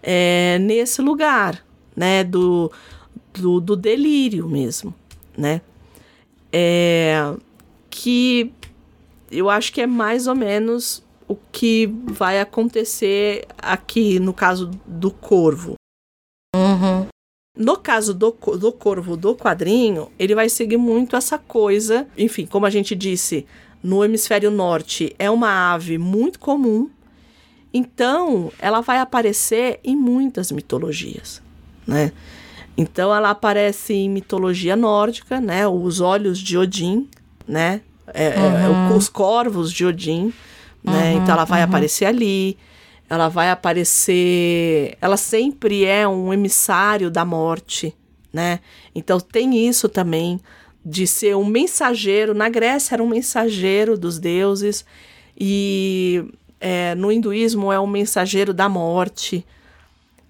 é, 0.00 0.56
nesse 0.60 1.02
lugar, 1.02 1.64
né, 1.94 2.24
do, 2.24 2.70
do, 3.34 3.60
do 3.60 3.76
delírio 3.76 4.48
mesmo, 4.48 4.94
né? 5.36 5.60
É, 6.52 7.34
que 7.88 8.52
eu 9.30 9.48
acho 9.48 9.72
que 9.72 9.80
é 9.80 9.86
mais 9.86 10.26
ou 10.26 10.34
menos 10.34 11.02
o 11.28 11.36
que 11.52 11.86
vai 12.06 12.40
acontecer 12.40 13.46
aqui 13.56 14.18
no 14.18 14.34
caso 14.34 14.70
do 14.86 15.10
corvo. 15.10 15.74
No 17.56 17.76
caso 17.76 18.14
do, 18.14 18.30
do 18.30 18.72
corvo 18.72 19.16
do 19.16 19.34
quadrinho, 19.36 20.10
ele 20.18 20.34
vai 20.34 20.48
seguir 20.48 20.76
muito 20.76 21.14
essa 21.14 21.36
coisa. 21.36 22.08
Enfim, 22.16 22.46
como 22.46 22.64
a 22.64 22.70
gente 22.70 22.94
disse, 22.94 23.46
no 23.82 24.04
hemisfério 24.04 24.50
norte 24.50 25.14
é 25.18 25.30
uma 25.30 25.74
ave 25.74 25.98
muito 25.98 26.38
comum. 26.38 26.88
Então, 27.72 28.50
ela 28.58 28.80
vai 28.80 28.98
aparecer 28.98 29.78
em 29.84 29.94
muitas 29.94 30.50
mitologias, 30.50 31.42
né? 31.90 32.12
Então, 32.76 33.14
ela 33.14 33.30
aparece 33.30 33.92
em 33.92 34.08
mitologia 34.08 34.74
nórdica, 34.76 35.40
né? 35.40 35.66
Os 35.68 36.00
olhos 36.00 36.38
de 36.38 36.56
Odin, 36.56 37.08
né? 37.46 37.80
É, 38.14 38.26
é, 38.26 38.68
o- 38.68 38.96
os 38.96 39.08
corvos 39.08 39.70
de 39.72 39.84
Odin, 39.84 40.32
né? 40.82 41.12
então, 41.14 41.34
ela 41.34 41.44
vai 41.44 41.60
aparecer 41.62 42.06
ali. 42.06 42.56
Ela 43.08 43.28
vai 43.28 43.50
aparecer. 43.50 44.96
Ela 45.00 45.16
sempre 45.16 45.84
é 45.84 46.06
um 46.08 46.32
emissário 46.32 47.10
da 47.10 47.24
morte, 47.24 47.94
né? 48.32 48.60
Então 48.94 49.18
tem 49.20 49.68
isso 49.68 49.88
também 49.88 50.40
de 50.84 51.06
ser 51.06 51.36
um 51.36 51.44
mensageiro. 51.44 52.32
Na 52.34 52.48
Grécia 52.48 52.94
era 52.94 53.02
um 53.02 53.08
mensageiro 53.08 53.98
dos 53.98 54.18
deuses 54.18 54.84
e 55.38 56.24
é, 56.60 56.94
no 56.94 57.10
hinduísmo 57.12 57.72
é 57.72 57.78
um 57.80 57.86
mensageiro 57.86 58.54
da 58.54 58.68
morte. 58.68 59.44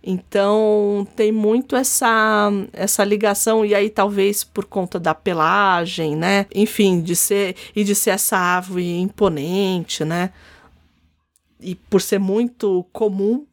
Então 0.03 1.07
tem 1.14 1.30
muito 1.30 1.76
essa 1.76 2.51
essa 2.72 3.05
ligação 3.05 3.64
e 3.64 3.74
aí 3.74 3.90
talvez 3.90 4.42
por 4.42 4.64
conta 4.64 4.98
da 4.98 5.14
pelagem, 5.14 6.16
né? 6.16 6.46
Enfim, 6.55 7.01
de 7.03 7.14
ser 7.14 7.55
e 7.76 7.84
de 7.84 7.94
ser 7.94 8.11
essa 8.11 8.57
ave 8.57 8.98
imponente, 8.98 10.05
né? 10.05 10.30
E 11.61 11.74
por 11.74 12.01
ser 12.01 12.18
muito 12.18 12.86
comum, 12.92 13.44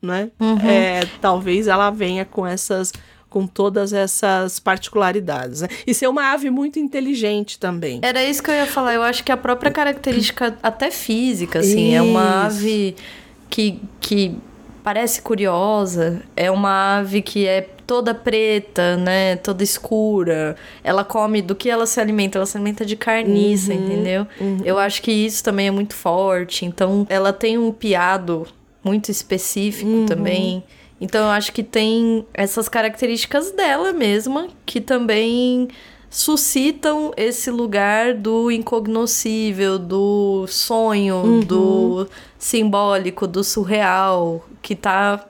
né? 0.00 0.30
É, 0.66 1.06
talvez 1.20 1.68
ela 1.68 1.90
venha 1.90 2.24
com 2.24 2.44
essas 2.44 2.92
com 3.32 3.46
todas 3.46 3.94
essas 3.94 4.58
particularidades, 4.58 5.62
né? 5.62 5.68
E 5.86 5.94
ser 5.94 6.06
uma 6.06 6.32
ave 6.32 6.50
muito 6.50 6.78
inteligente 6.78 7.58
também. 7.58 7.98
Era 8.02 8.22
isso 8.22 8.42
que 8.42 8.50
eu 8.50 8.54
ia 8.54 8.66
falar. 8.66 8.92
Eu 8.92 9.02
acho 9.02 9.24
que 9.24 9.32
a 9.32 9.36
própria 9.38 9.70
característica, 9.70 10.58
até 10.62 10.90
física, 10.90 11.60
assim, 11.60 11.94
é 11.94 12.02
uma 12.02 12.48
Isso. 12.50 12.58
ave 12.58 12.96
que, 13.48 13.80
que 14.00 14.36
parece 14.82 15.22
curiosa. 15.22 16.22
É 16.36 16.50
uma 16.50 16.98
ave 16.98 17.22
que 17.22 17.46
é 17.46 17.68
toda 17.86 18.14
preta, 18.14 18.96
né? 18.96 19.36
Toda 19.36 19.62
escura. 19.62 20.56
Ela 20.82 21.04
come 21.04 21.42
do 21.42 21.54
que 21.54 21.68
ela 21.68 21.86
se 21.86 22.00
alimenta? 22.00 22.38
Ela 22.38 22.46
se 22.46 22.56
alimenta 22.56 22.84
de 22.84 22.96
carniça, 22.96 23.72
entendeu? 23.72 24.26
Eu 24.64 24.78
acho 24.78 25.02
que 25.02 25.12
isso 25.12 25.42
também 25.44 25.68
é 25.68 25.70
muito 25.70 25.94
forte. 25.94 26.64
Então, 26.64 27.06
ela 27.08 27.32
tem 27.32 27.58
um 27.58 27.70
piado 27.70 28.46
muito 28.82 29.10
específico 29.10 30.06
também. 30.06 30.62
Então, 31.00 31.24
eu 31.24 31.30
acho 31.30 31.52
que 31.52 31.62
tem 31.62 32.24
essas 32.32 32.68
características 32.68 33.50
dela 33.50 33.92
mesma 33.92 34.48
que 34.64 34.80
também 34.80 35.68
suscitam 36.12 37.10
esse 37.16 37.50
lugar 37.50 38.12
do 38.14 38.50
incognoscível, 38.50 39.78
do 39.78 40.44
sonho, 40.46 41.40
do 41.46 42.06
simbólico, 42.38 43.26
do 43.26 43.42
surreal, 43.42 44.46
que 44.60 44.76
tá, 44.76 45.24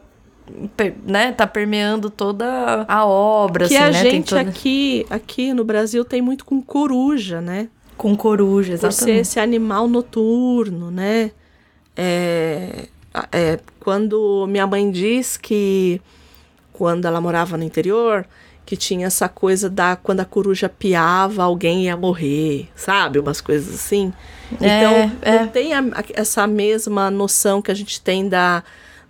per- 0.76 0.94
né, 1.06 1.30
tá 1.30 1.46
permeando 1.46 2.10
toda 2.10 2.84
a 2.88 3.06
obra, 3.06 3.68
que 3.68 3.76
assim, 3.76 3.84
a 3.84 3.90
né? 3.92 4.10
Gente 4.10 4.30
toda- 4.30 4.40
aqui, 4.50 5.06
aqui 5.08 5.54
no 5.54 5.64
Brasil 5.64 6.04
tem 6.04 6.20
muito 6.20 6.44
com 6.44 6.60
coruja, 6.60 7.40
né? 7.40 7.68
Com 7.96 8.16
coruja, 8.16 8.72
Por 8.72 8.80
ser 8.80 8.86
exatamente. 8.88 9.20
esse 9.20 9.38
animal 9.38 9.86
noturno, 9.86 10.90
né? 10.90 11.30
É, 11.96 12.88
é, 13.30 13.60
quando 13.78 14.46
minha 14.48 14.66
mãe 14.66 14.90
diz 14.90 15.36
que 15.36 16.00
quando 16.72 17.04
ela 17.04 17.20
morava 17.20 17.56
no 17.56 17.62
interior, 17.62 18.26
que 18.64 18.76
tinha 18.76 19.06
essa 19.06 19.28
coisa 19.28 19.68
da 19.68 19.96
quando 19.96 20.20
a 20.20 20.24
coruja 20.24 20.68
piava, 20.68 21.42
alguém 21.42 21.84
ia 21.84 21.96
morrer, 21.96 22.68
sabe? 22.76 23.18
Umas 23.18 23.40
coisas 23.40 23.74
assim. 23.74 24.12
É, 24.60 24.78
então, 24.78 25.12
é. 25.22 25.38
não 25.40 25.48
tem 25.48 25.74
a- 25.74 25.84
essa 26.14 26.46
mesma 26.46 27.10
noção 27.10 27.60
que 27.60 27.70
a 27.70 27.74
gente 27.74 28.00
tem 28.00 28.28
da, 28.28 28.62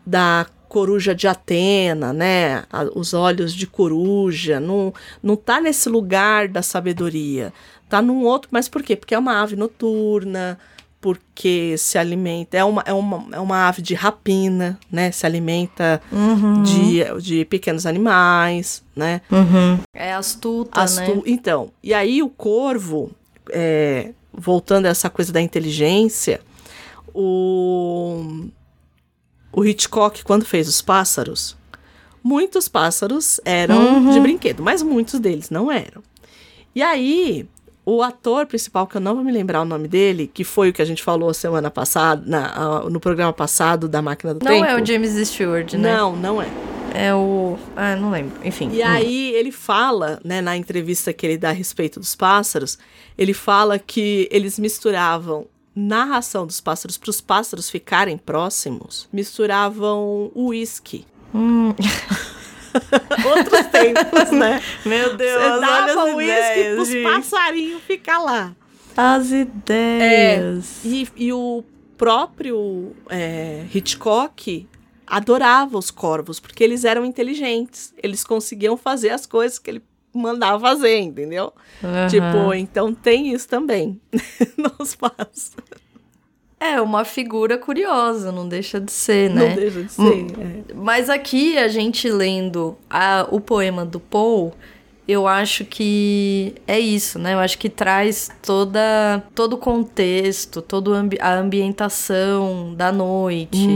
da 0.06 0.46
coruja 0.68 1.14
de 1.14 1.28
Atena, 1.28 2.12
né? 2.12 2.64
A- 2.72 2.88
os 2.94 3.12
olhos 3.12 3.52
de 3.52 3.66
coruja. 3.66 4.58
Não, 4.58 4.92
não 5.22 5.36
tá 5.36 5.60
nesse 5.60 5.88
lugar 5.88 6.48
da 6.48 6.62
sabedoria. 6.62 7.52
Tá 7.88 8.00
num 8.00 8.24
outro. 8.24 8.48
Mas 8.50 8.68
por 8.68 8.82
quê? 8.82 8.96
Porque 8.96 9.14
é 9.14 9.18
uma 9.18 9.42
ave 9.42 9.54
noturna, 9.54 10.58
porque 11.02 11.74
se 11.76 11.98
alimenta. 11.98 12.56
É 12.56 12.64
uma, 12.64 12.82
é 12.86 12.92
uma, 12.92 13.26
é 13.36 13.40
uma 13.40 13.66
ave 13.68 13.82
de 13.82 13.92
rapina, 13.92 14.78
né? 14.90 15.10
Se 15.10 15.26
alimenta 15.26 16.00
Uhum. 16.10 16.62
de, 16.62 17.02
de 17.20 17.44
pequenos 17.44 17.84
animais, 17.84 18.82
né? 18.96 19.20
É 19.92 20.14
astuta, 20.14 20.80
Astu- 20.80 21.16
né? 21.16 21.22
Então, 21.26 21.70
e 21.82 21.92
aí 21.92 22.22
o 22.22 22.28
corvo, 22.30 23.10
é, 23.50 24.12
voltando 24.32 24.86
a 24.86 24.90
essa 24.90 25.10
coisa 25.10 25.32
da 25.32 25.40
inteligência, 25.42 26.40
o, 27.12 28.46
o 29.52 29.64
Hitchcock, 29.64 30.22
quando 30.24 30.44
fez 30.44 30.68
os 30.68 30.80
pássaros, 30.80 31.56
muitos 32.22 32.68
pássaros 32.68 33.40
eram 33.44 34.10
de 34.10 34.20
brinquedo, 34.20 34.62
mas 34.62 34.82
muitos 34.82 35.18
deles 35.18 35.50
não 35.50 35.70
eram. 35.70 36.02
E 36.74 36.80
aí, 36.82 37.46
o 37.84 38.02
ator 38.02 38.46
principal, 38.46 38.86
que 38.86 38.96
eu 38.96 39.00
não 39.00 39.14
vou 39.14 39.24
me 39.24 39.32
lembrar 39.32 39.62
o 39.62 39.64
nome 39.64 39.88
dele, 39.88 40.30
que 40.32 40.44
foi 40.44 40.68
o 40.70 40.72
que 40.72 40.80
a 40.80 40.84
gente 40.84 41.02
falou 41.02 41.32
semana 41.34 41.70
passada, 41.70 42.22
na- 42.24 42.80
no 42.88 43.00
programa 43.00 43.32
passado 43.32 43.88
da 43.88 44.00
Máquina 44.00 44.34
do 44.34 44.44
Não 44.44 44.52
Tempo. 44.52 44.64
é 44.64 44.80
o 44.80 44.84
James 44.86 45.28
Stewart, 45.28 45.72
né? 45.74 45.96
Não, 45.96 46.14
não 46.16 46.40
é. 46.40 46.46
É 46.94 47.14
o. 47.14 47.56
Ah, 47.74 47.96
não 47.96 48.10
lembro. 48.10 48.34
Enfim. 48.44 48.70
E 48.72 48.82
aí 48.82 49.32
ele 49.34 49.50
fala, 49.50 50.20
né, 50.22 50.42
na 50.42 50.56
entrevista 50.56 51.10
que 51.12 51.24
ele 51.26 51.38
dá 51.38 51.48
a 51.48 51.52
respeito 51.52 51.98
dos 51.98 52.14
pássaros, 52.14 52.78
ele 53.16 53.32
fala 53.32 53.78
que 53.78 54.28
eles 54.30 54.58
misturavam 54.58 55.46
narração 55.74 56.46
dos 56.46 56.60
pássaros 56.60 56.98
para 56.98 57.08
os 57.08 57.18
pássaros 57.22 57.70
ficarem 57.70 58.18
próximos, 58.18 59.08
misturavam 59.10 60.30
uísque. 60.36 61.06
Hum. 61.34 61.72
Outros 63.36 63.66
tempos, 63.66 64.30
né? 64.30 64.60
Meu 64.84 65.16
Deus, 65.16 65.40
Você 65.42 65.48
olha 65.50 65.60
dava 65.60 66.08
as 66.10 66.14
uísque 66.14 66.32
ideias, 66.32 66.74
pros 66.74 66.88
gente. 66.88 67.02
passarinhos 67.04 67.82
ficar 67.82 68.18
lá. 68.18 68.54
As 68.96 69.30
ideias. 69.30 70.84
E, 70.84 71.08
e 71.16 71.32
o 71.32 71.64
próprio 71.96 72.94
é, 73.08 73.64
Hitchcock 73.74 74.68
adorava 75.06 75.78
os 75.78 75.90
corvos, 75.90 76.40
porque 76.40 76.64
eles 76.64 76.84
eram 76.84 77.04
inteligentes. 77.04 77.92
Eles 78.02 78.24
conseguiam 78.24 78.76
fazer 78.76 79.10
as 79.10 79.26
coisas 79.26 79.58
que 79.58 79.70
ele 79.70 79.82
mandava 80.14 80.60
fazer, 80.60 80.98
entendeu? 80.98 81.52
Aham. 81.82 82.06
Tipo, 82.08 82.54
então 82.54 82.92
tem 82.94 83.32
isso 83.32 83.48
também 83.48 84.00
nos 84.78 84.94
pássaros. 84.94 85.52
É 86.64 86.80
uma 86.80 87.04
figura 87.04 87.58
curiosa, 87.58 88.30
não 88.30 88.46
deixa 88.48 88.80
de 88.80 88.92
ser, 88.92 89.28
né? 89.30 89.48
Não 89.48 89.54
deixa 89.56 89.82
de 89.82 89.92
ser. 89.92 90.26
é. 90.40 90.74
Mas 90.74 91.10
aqui, 91.10 91.58
a 91.58 91.66
gente 91.68 92.08
lendo 92.08 92.76
a- 92.88 93.26
o 93.30 93.40
poema 93.40 93.84
do 93.84 93.98
Paul, 93.98 94.52
eu 95.08 95.26
acho 95.26 95.64
que 95.64 96.54
é 96.66 96.78
isso, 96.78 97.18
né? 97.18 97.34
Eu 97.34 97.40
acho 97.40 97.58
que 97.58 97.68
traz 97.68 98.30
toda, 98.40 99.22
todo 99.34 99.54
o 99.54 99.58
contexto, 99.58 100.62
toda 100.62 100.90
a 101.20 101.34
ambientação 101.34 102.72
da 102.76 102.92
noite, 102.92 103.68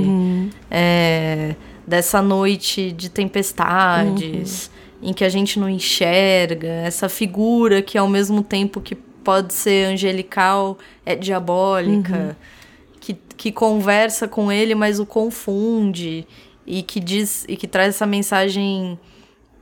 é, 0.70 1.54
dessa 1.86 2.22
noite 2.22 2.92
de 2.92 3.08
tempestades, 3.10 4.70
em 5.02 5.12
que 5.12 5.24
a 5.24 5.28
gente 5.28 5.58
não 5.58 5.68
enxerga, 5.68 6.68
essa 6.68 7.08
figura 7.08 7.82
que 7.82 7.98
ao 7.98 8.08
mesmo 8.08 8.42
tempo 8.42 8.80
que 8.80 8.94
pode 8.94 9.52
ser 9.52 9.86
angelical, 9.86 10.78
é 11.04 11.14
diabólica 11.16 12.36
que, 12.40 12.55
que 13.36 13.52
conversa 13.52 14.26
com 14.26 14.50
ele, 14.50 14.74
mas 14.74 14.98
o 14.98 15.06
confunde 15.06 16.26
e 16.66 16.82
que 16.82 16.98
diz 17.00 17.44
e 17.48 17.56
que 17.56 17.66
traz 17.66 17.90
essa 17.90 18.06
mensagem 18.06 18.98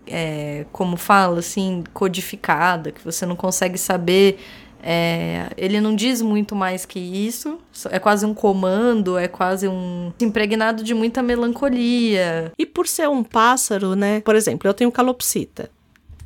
é, 0.07 0.65
como 0.73 0.97
fala 0.97 1.41
assim 1.41 1.83
codificada 1.93 2.93
que 2.93 3.05
você 3.05 3.27
não 3.27 3.37
consegue 3.37 3.79
saber 3.79 4.39
É, 4.87 5.49
ele 5.57 5.81
não 5.81 5.97
diz 5.97 6.21
muito 6.21 6.55
mais 6.55 6.85
que 6.85 6.99
isso. 7.01 7.59
É 7.91 7.99
quase 7.99 8.27
um 8.27 8.35
comando, 8.35 9.17
é 9.17 9.27
quase 9.27 9.67
um 9.67 10.13
impregnado 10.21 10.85
de 10.85 10.93
muita 10.93 11.23
melancolia. 11.23 12.53
E 12.59 12.67
por 12.67 12.87
ser 12.87 13.09
um 13.09 13.25
pássaro, 13.25 13.95
né? 13.97 14.21
Por 14.21 14.37
exemplo, 14.37 14.69
eu 14.69 14.75
tenho 14.75 14.93
calopsita. 14.93 15.71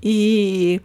E 0.03 0.80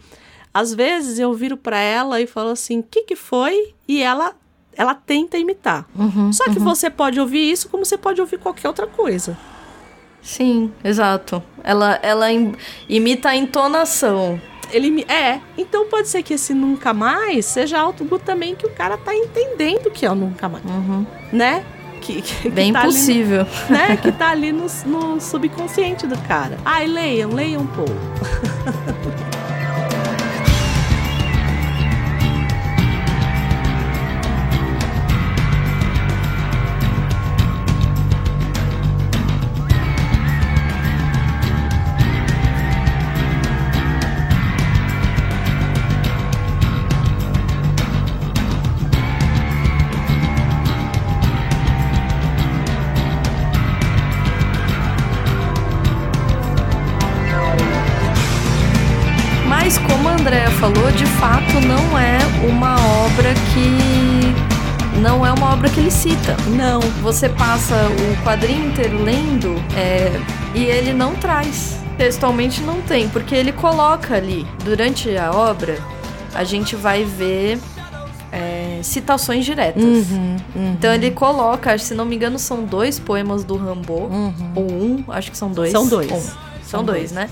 às 0.53 0.71
vezes 0.71 1.17
eu 1.17 1.33
viro 1.33 1.57
para 1.57 1.79
ela 1.79 2.21
e 2.21 2.27
falo 2.27 2.51
assim: 2.51 2.77
"O 2.79 2.83
que 2.83 3.05
que 3.05 3.15
foi?" 3.15 3.73
E 3.87 4.03
ela 4.03 4.35
ela 4.77 4.93
tenta 4.95 5.37
imitar. 5.37 5.85
Uhum, 5.95 6.31
Só 6.33 6.45
que 6.45 6.57
uhum. 6.59 6.63
você 6.65 6.89
pode 6.89 7.19
ouvir 7.19 7.51
isso 7.51 7.69
como 7.69 7.85
você 7.85 7.97
pode 7.97 8.19
ouvir 8.21 8.37
qualquer 8.39 8.67
outra 8.67 8.87
coisa. 8.87 9.37
Sim, 10.21 10.71
exato. 10.83 11.43
Ela, 11.63 11.99
ela 12.01 12.31
im- 12.31 12.53
imita 12.87 13.29
a 13.29 13.35
entonação. 13.35 14.39
Ele 14.71 15.05
é, 15.07 15.39
então 15.57 15.87
pode 15.87 16.07
ser 16.07 16.23
que 16.23 16.33
esse 16.33 16.53
nunca 16.53 16.93
mais 16.93 17.45
seja 17.45 17.79
algo 17.79 18.17
também 18.17 18.55
que 18.55 18.65
o 18.65 18.69
cara 18.71 18.97
tá 18.97 19.13
entendendo 19.13 19.91
que 19.91 20.05
é 20.05 20.09
o 20.11 20.15
nunca 20.15 20.47
mais, 20.49 20.63
Uhum. 20.65 21.05
né? 21.31 21.63
Que, 22.01 22.21
que, 22.21 22.33
que 22.43 22.49
Bem 22.49 22.73
tá 22.73 22.79
ali- 22.79 22.87
possível. 22.87 23.45
né? 23.69 23.95
Que 24.01 24.11
tá 24.11 24.29
ali 24.31 24.51
no, 24.51 24.65
no 24.85 25.21
subconsciente 25.21 26.07
do 26.07 26.17
cara. 26.27 26.57
Ai, 26.65 26.87
leiam, 26.87 27.31
leiam 27.31 27.61
um 27.61 27.67
pouco. 27.67 27.91
Não. 66.57 66.79
Você 67.01 67.29
passa 67.29 67.75
o 67.75 68.23
quadrinho 68.25 68.67
inteiro 68.67 69.01
lendo 69.03 69.55
é, 69.75 70.11
e 70.53 70.63
ele 70.65 70.93
não 70.93 71.15
traz. 71.15 71.77
Textualmente 71.97 72.61
não 72.61 72.81
tem, 72.81 73.07
porque 73.07 73.33
ele 73.35 73.51
coloca 73.51 74.15
ali, 74.15 74.45
durante 74.65 75.15
a 75.15 75.31
obra, 75.31 75.77
a 76.33 76.43
gente 76.43 76.75
vai 76.75 77.03
ver 77.05 77.59
é, 78.31 78.79
citações 78.81 79.45
diretas. 79.45 79.83
Uhum, 79.83 80.35
Então 80.73 80.91
ele 80.93 81.11
coloca, 81.11 81.77
se 81.77 81.93
não 81.93 82.03
me 82.03 82.15
engano, 82.15 82.37
são 82.39 82.63
dois 82.63 82.99
poemas 82.99 83.43
do 83.43 83.55
Rimbaud. 83.55 84.11
Ou 84.55 84.71
um, 84.71 85.03
acho 85.09 85.31
que 85.31 85.37
são 85.37 85.51
dois. 85.51 85.73
Uhum. 85.73 85.79
São 85.81 85.89
dois. 85.89 86.11
Um. 86.11 86.19
São, 86.19 86.33
São 86.65 86.83
dois, 86.83 86.97
dois. 86.99 87.11
né? 87.11 87.29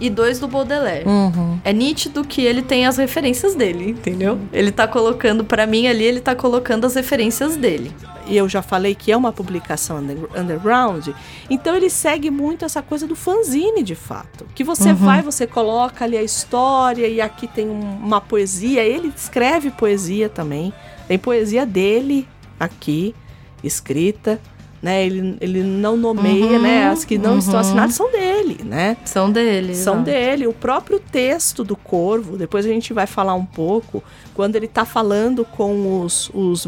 E 0.00 0.08
dois 0.08 0.38
do 0.40 0.48
Baudelaire. 0.48 1.06
Uhum. 1.06 1.58
É 1.62 1.72
nítido 1.72 2.24
que 2.24 2.40
ele 2.42 2.62
tem 2.62 2.86
as 2.86 2.96
referências 2.96 3.54
dele, 3.54 3.90
entendeu? 3.90 4.38
Ele 4.52 4.72
tá 4.72 4.88
colocando, 4.88 5.44
pra 5.44 5.66
mim 5.66 5.86
ali, 5.86 6.04
ele 6.04 6.20
tá 6.20 6.34
colocando 6.34 6.86
as 6.86 6.94
referências 6.94 7.54
dele. 7.56 7.92
E 8.26 8.36
eu 8.36 8.48
já 8.48 8.62
falei 8.62 8.94
que 8.94 9.10
é 9.12 9.16
uma 9.16 9.32
publicação 9.32 9.98
under- 9.98 10.28
underground. 10.36 11.08
Então 11.50 11.74
ele 11.74 11.90
segue 11.90 12.30
muito 12.30 12.64
essa 12.64 12.80
coisa 12.80 13.06
do 13.06 13.16
fanzine, 13.16 13.82
de 13.82 13.94
fato. 13.96 14.46
Que 14.54 14.62
você 14.64 14.92
vai, 14.94 15.20
você 15.20 15.46
coloca 15.46 16.04
ali 16.04 16.16
a 16.16 16.22
história 16.22 17.06
e 17.08 17.20
aqui 17.20 17.46
tem 17.48 17.68
um- 17.68 17.96
uma 17.96 18.20
poesia. 18.20 18.82
Ele 18.82 19.12
escreve 19.14 19.70
poesia 19.70 20.28
também. 20.28 20.72
Tem 21.08 21.18
poesia 21.18 21.66
dele 21.66 22.26
aqui, 22.58 23.14
escrita. 23.64 24.40
Né? 24.82 25.04
Ele, 25.04 25.36
ele 25.42 25.62
não 25.62 25.94
nomeia, 25.94 26.56
Uhum, 26.56 26.62
né? 26.62 26.88
As 26.88 27.04
que 27.04 27.18
não 27.18 27.38
estão 27.38 27.54
uhum. 27.54 27.60
assinadas 27.60 27.94
são 27.94 28.10
dele, 28.10 28.60
né? 28.64 28.96
São 29.04 29.30
dele. 29.30 29.74
São 29.74 29.94
exato. 29.96 30.04
dele. 30.04 30.46
O 30.46 30.54
próprio 30.54 30.98
texto 30.98 31.62
do 31.62 31.76
Corvo, 31.76 32.38
depois 32.38 32.64
a 32.64 32.68
gente 32.68 32.94
vai 32.94 33.06
falar 33.06 33.34
um 33.34 33.44
pouco, 33.44 34.02
quando 34.32 34.56
ele 34.56 34.66
tá 34.66 34.86
falando 34.86 35.44
com 35.44 36.02
os, 36.02 36.30
os 36.32 36.66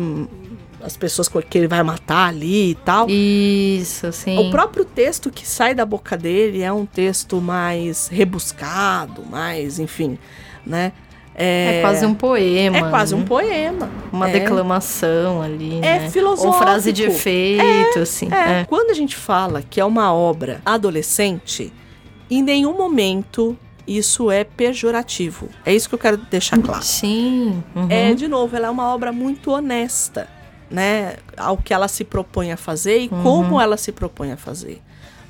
as 0.82 0.96
pessoas 0.96 1.28
que 1.28 1.56
ele 1.58 1.68
vai 1.68 1.82
matar 1.82 2.28
ali 2.28 2.70
e 2.70 2.74
tal. 2.74 3.06
Isso, 3.08 4.12
sim. 4.12 4.36
O 4.38 4.50
próprio 4.50 4.84
texto 4.84 5.30
que 5.30 5.46
sai 5.46 5.74
da 5.74 5.86
boca 5.86 6.16
dele 6.16 6.62
é 6.62 6.72
um 6.72 6.84
texto 6.84 7.40
mais 7.40 8.08
rebuscado, 8.08 9.24
mais, 9.30 9.78
enfim, 9.78 10.18
né? 10.66 10.92
É 11.34 11.80
quase 11.80 12.04
um 12.04 12.14
poema. 12.14 12.76
É 12.78 12.90
quase 12.90 13.14
um 13.14 13.20
né? 13.20 13.24
poema. 13.26 13.90
Uma 14.12 14.28
É. 14.28 14.32
declamação 14.32 15.40
ali, 15.40 15.76
É 15.78 15.98
né? 16.00 16.10
filosófico. 16.10 16.48
Ou 16.54 16.60
frase 16.60 16.92
de 16.92 17.04
efeito, 17.04 17.98
assim. 18.00 18.28
É, 18.32 18.60
É. 18.60 18.64
quando 18.64 18.90
a 18.90 18.94
gente 18.94 19.16
fala 19.16 19.62
que 19.62 19.80
é 19.80 19.84
uma 19.84 20.12
obra 20.12 20.60
adolescente, 20.64 21.72
em 22.30 22.42
nenhum 22.42 22.76
momento 22.76 23.56
isso 23.86 24.30
é 24.30 24.44
pejorativo. 24.44 25.48
É 25.66 25.74
isso 25.74 25.88
que 25.88 25.94
eu 25.94 25.98
quero 25.98 26.16
deixar 26.16 26.58
claro. 26.58 26.82
Sim. 26.82 27.62
uhum. 27.74 27.86
É, 27.90 28.14
de 28.14 28.28
novo, 28.28 28.54
ela 28.54 28.68
é 28.68 28.70
uma 28.70 28.94
obra 28.94 29.10
muito 29.10 29.50
honesta, 29.50 30.28
né? 30.70 31.16
Ao 31.36 31.56
que 31.56 31.74
ela 31.74 31.88
se 31.88 32.04
propõe 32.04 32.52
a 32.52 32.56
fazer 32.56 33.00
e 33.00 33.08
Uhum. 33.08 33.22
como 33.22 33.60
ela 33.60 33.76
se 33.76 33.90
propõe 33.90 34.30
a 34.32 34.36
fazer, 34.36 34.80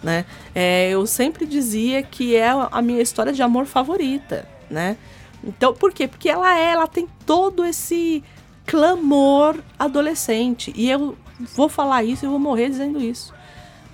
né? 0.02 0.24
É, 0.54 0.90
eu 0.90 1.06
sempre 1.06 1.46
dizia 1.46 2.02
que 2.02 2.36
é 2.36 2.50
a 2.50 2.82
minha 2.82 3.00
história 3.00 3.32
de 3.32 3.42
amor 3.42 3.64
favorita, 3.66 4.46
né? 4.70 4.96
Então, 5.44 5.74
por 5.74 5.92
quê? 5.92 6.06
Porque 6.06 6.28
ela 6.28 6.56
é, 6.58 6.70
ela 6.70 6.86
tem 6.86 7.08
todo 7.26 7.64
esse 7.64 8.22
clamor 8.66 9.58
adolescente. 9.78 10.72
E 10.76 10.88
eu 10.88 11.16
vou 11.54 11.68
falar 11.68 12.04
isso 12.04 12.24
e 12.24 12.28
vou 12.28 12.38
morrer 12.38 12.68
dizendo 12.68 13.00
isso. 13.00 13.34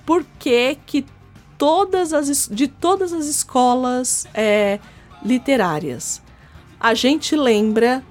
Por 0.04 0.24
que 0.38 0.76
que 0.86 1.06
todas 1.58 2.12
as, 2.12 2.48
de 2.50 2.68
todas 2.68 3.12
as 3.12 3.26
escolas 3.26 4.26
é, 4.32 4.78
literárias, 5.22 6.22
a 6.78 6.94
gente 6.94 7.34
lembra 7.34 8.02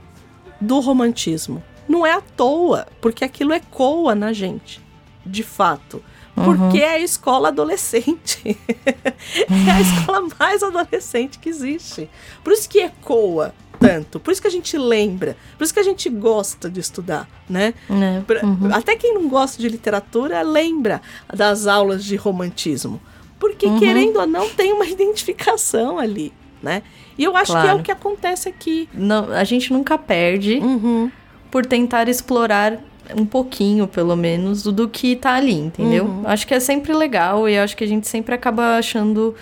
do 0.60 0.80
romantismo. 0.80 1.64
Não 1.88 2.06
é 2.06 2.14
à 2.14 2.22
toa, 2.22 2.86
porque 3.00 3.24
aquilo 3.24 3.54
ecoa 3.54 4.14
na 4.14 4.34
gente, 4.34 4.84
de 5.26 5.42
fato. 5.42 6.04
Porque 6.46 6.78
é 6.80 6.92
a 6.92 7.00
escola 7.00 7.48
adolescente. 7.50 8.58
é 8.68 9.72
a 9.72 9.82
escola 9.82 10.28
mais 10.40 10.62
adolescente 10.62 11.40
que 11.40 11.50
existe. 11.50 12.10
Por 12.44 12.54
isso 12.54 12.70
que 12.70 12.80
ecoa 12.80 13.54
tanto, 13.80 14.20
por 14.20 14.32
isso 14.32 14.42
que 14.42 14.48
a 14.48 14.52
gente 14.52 14.76
lembra, 14.76 15.38
por 15.58 15.64
isso 15.64 15.72
que 15.74 15.80
a 15.80 15.84
gente 15.84 16.10
gosta 16.10 16.68
de 16.68 16.80
estudar, 16.80 17.30
né? 17.48 17.74
Né? 17.88 18.24
Pra- 18.26 18.44
Uhum. 18.44 18.74
Até 18.74 18.96
quem 18.96 19.14
não 19.14 19.28
gosta 19.30 19.62
de 19.62 19.70
literatura 19.70 20.42
lembra 20.42 21.00
das 21.32 21.68
aulas 21.68 22.04
de 22.04 22.16
romantismo. 22.16 23.00
Porque, 23.40 23.68
Uhum. 23.68 23.78
querendo 23.80 24.18
ou 24.20 24.26
não, 24.26 24.50
tem 24.50 24.74
uma 24.74 24.86
identificação 24.90 26.00
ali, 26.00 26.34
né? 26.62 26.82
E 27.18 27.24
eu 27.24 27.38
acho 27.38 27.52
que 27.52 27.58
é 27.58 27.62
Claro. 27.62 27.80
o 27.80 27.84
que 27.84 27.92
acontece 27.92 28.50
aqui. 28.50 28.90
Não, 28.94 29.32
a 29.32 29.44
gente 29.44 29.72
nunca 29.72 29.96
perde 29.98 30.58
Uhum. 30.58 31.12
por 31.52 31.64
tentar 31.66 32.10
explorar 32.10 32.80
um 33.16 33.26
pouquinho, 33.26 33.88
pelo 33.88 34.16
menos, 34.16 34.64
do, 34.64 34.88
que 34.88 35.16
tá 35.16 35.34
ali, 35.36 35.54
entendeu? 35.54 36.06
Uhum. 36.06 36.22
Acho 36.26 36.46
que 36.48 36.54
é 36.54 36.60
sempre 36.60 36.94
legal 36.94 37.48
e 37.48 37.58
acho 37.58 37.76
que 37.78 37.84
a 37.84 37.88
gente 37.88 38.08
sempre 38.08 38.34
acaba 38.34 38.78
achando 38.78 39.36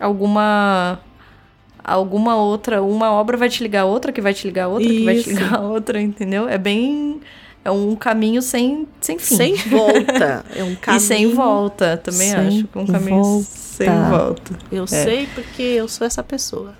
alguma 0.00 1.00
alguma 1.84 2.36
outra, 2.36 2.80
uma 2.80 3.10
obra 3.10 3.36
vai 3.36 3.48
te 3.48 3.60
ligar 3.62 3.82
a 3.82 3.84
outra, 3.84 4.12
que 4.12 4.20
vai 4.20 4.32
te 4.32 4.46
ligar 4.46 4.64
a 4.64 4.68
outra, 4.68 4.88
que 4.88 5.04
vai 5.04 5.14
te 5.16 5.20
Isso. 5.20 5.30
ligar 5.30 5.54
a 5.56 5.60
outra, 5.60 6.00
entendeu? 6.00 6.48
É 6.48 6.56
bem 6.56 7.20
é 7.64 7.70
um 7.70 7.94
caminho 7.96 8.40
sem 8.42 8.86
sem 9.00 9.18
fim. 9.18 9.36
Sem 9.36 9.54
volta. 9.54 10.44
É 10.54 10.62
um 10.64 10.74
caminho. 10.80 10.98
E 10.98 11.00
sem 11.00 11.34
volta, 11.34 11.96
também 11.96 12.30
sem 12.30 12.38
acho. 12.38 12.68
é 12.74 12.78
Um 12.78 12.86
caminho 12.86 13.22
volta. 13.22 13.44
sem 13.46 13.88
volta. 14.10 14.58
Eu 14.70 14.86
sei 14.86 15.28
porque 15.34 15.62
eu 15.62 15.88
sou 15.88 16.06
essa 16.06 16.22
pessoa. 16.22 16.74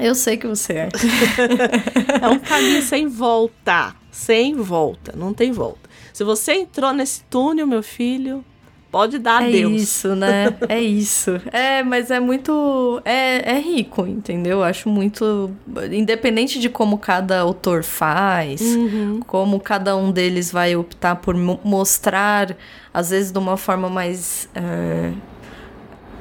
Eu 0.00 0.14
sei 0.14 0.36
que 0.36 0.46
você 0.46 0.72
é. 0.74 0.88
É 2.22 2.28
um 2.28 2.38
caminho 2.38 2.82
sem 2.82 3.06
volta. 3.08 3.94
Sem 4.10 4.54
volta. 4.56 5.12
Não 5.16 5.32
tem 5.32 5.52
volta. 5.52 5.88
Se 6.12 6.24
você 6.24 6.52
entrou 6.54 6.92
nesse 6.92 7.22
túnel, 7.30 7.66
meu 7.66 7.82
filho, 7.82 8.44
pode 8.90 9.18
dar 9.18 9.42
É 9.44 9.46
adeus. 9.48 9.82
isso, 9.82 10.14
né? 10.16 10.54
É 10.68 10.80
isso. 10.80 11.40
É, 11.52 11.82
mas 11.82 12.10
é 12.10 12.18
muito. 12.18 13.00
É, 13.04 13.52
é 13.56 13.60
rico, 13.60 14.06
entendeu? 14.06 14.62
Acho 14.62 14.88
muito. 14.88 15.50
Independente 15.92 16.58
de 16.58 16.68
como 16.68 16.98
cada 16.98 17.40
autor 17.40 17.84
faz, 17.84 18.60
Uhum. 18.60 19.20
como 19.26 19.60
cada 19.60 19.96
um 19.96 20.10
deles 20.10 20.50
vai 20.50 20.74
optar 20.76 21.16
por 21.16 21.34
mo- 21.36 21.60
mostrar, 21.64 22.56
às 22.92 23.10
vezes 23.10 23.30
de 23.30 23.38
uma 23.38 23.56
forma 23.56 23.88
mais. 23.88 24.48
é, 24.54 25.12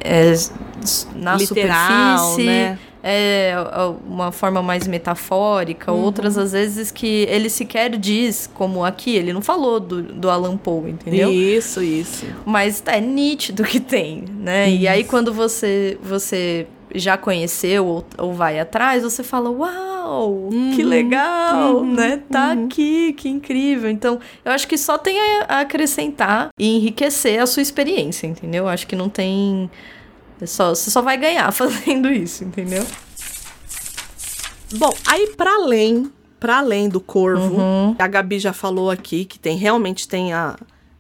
é, 0.02 0.34
na 1.16 1.36
Literal, 1.36 2.18
superfície. 2.20 2.46
né? 2.46 2.80
É 3.02 3.54
a- 3.56 3.94
uma 4.06 4.32
forma 4.32 4.62
mais 4.62 4.86
metafórica, 4.88 5.92
Uhum. 5.92 6.02
outras 6.04 6.38
às 6.38 6.52
vezes 6.52 6.92
que 6.92 7.26
ele 7.30 7.50
sequer 7.50 7.96
diz, 7.98 8.50
como 8.54 8.84
aqui, 8.84 9.16
ele 9.16 9.32
não 9.32 9.42
falou 9.42 9.80
do, 9.80 10.02
do 10.04 10.30
Alan 10.30 10.58
Poe, 10.58 10.92
entendeu? 10.92 11.32
Isso, 11.32 11.82
isso. 11.82 12.26
Mas 12.46 12.84
é 12.86 13.00
nítido 13.00 13.64
que 13.64 13.80
tem, 13.80 14.26
né? 14.40 14.70
E 14.70 14.88
aí 14.88 15.04
quando 15.04 15.34
você 15.34 15.98
você 16.04 16.68
já 16.94 17.16
conheceu 17.18 17.86
ou, 17.86 18.06
ou 18.18 18.34
vai 18.34 18.60
atrás, 18.60 19.04
você 19.04 19.24
fala, 19.24 19.50
uau, 19.50 19.90
uau, 20.10 20.50
que 20.76 20.82
legal, 20.84 21.78
uhum, 21.78 21.94
né? 21.94 22.22
Tá 22.32 22.54
uhum. 22.54 22.66
aqui, 22.66 23.14
que 23.14 23.30
incrível. 23.30 23.90
Então, 23.90 24.20
eu 24.44 24.52
acho 24.52 24.68
que 24.68 24.78
só 24.78 24.98
tem 24.98 25.16
a 25.48 25.60
acrescentar 25.60 26.50
e 26.58 26.76
enriquecer 26.78 27.40
a 27.40 27.46
sua 27.46 27.62
experiência, 27.62 28.26
entendeu? 28.28 28.64
Eu 28.66 28.70
acho 28.70 28.88
que 28.88 28.96
não 28.96 29.08
tem. 29.08 29.70
É 30.42 30.46
só, 30.46 30.70
você 30.74 30.90
só 30.92 31.02
vai 31.02 31.18
ganhar 31.18 31.52
fazendo 31.54 32.10
isso, 32.12 32.44
entendeu? 32.44 32.86
Bom, 34.76 34.94
aí 35.08 35.34
para 35.36 35.52
além, 35.56 36.12
para 36.40 36.60
além 36.60 36.88
do 36.90 37.02
corvo, 37.02 37.56
Uhum. 37.58 37.96
a 37.98 38.08
Gabi 38.08 38.40
já 38.40 38.54
falou 38.54 38.92
aqui 38.92 39.26
que 39.26 39.40
tem 39.40 39.58
realmente 39.58 40.08
tem 40.08 40.32
a 40.34 40.56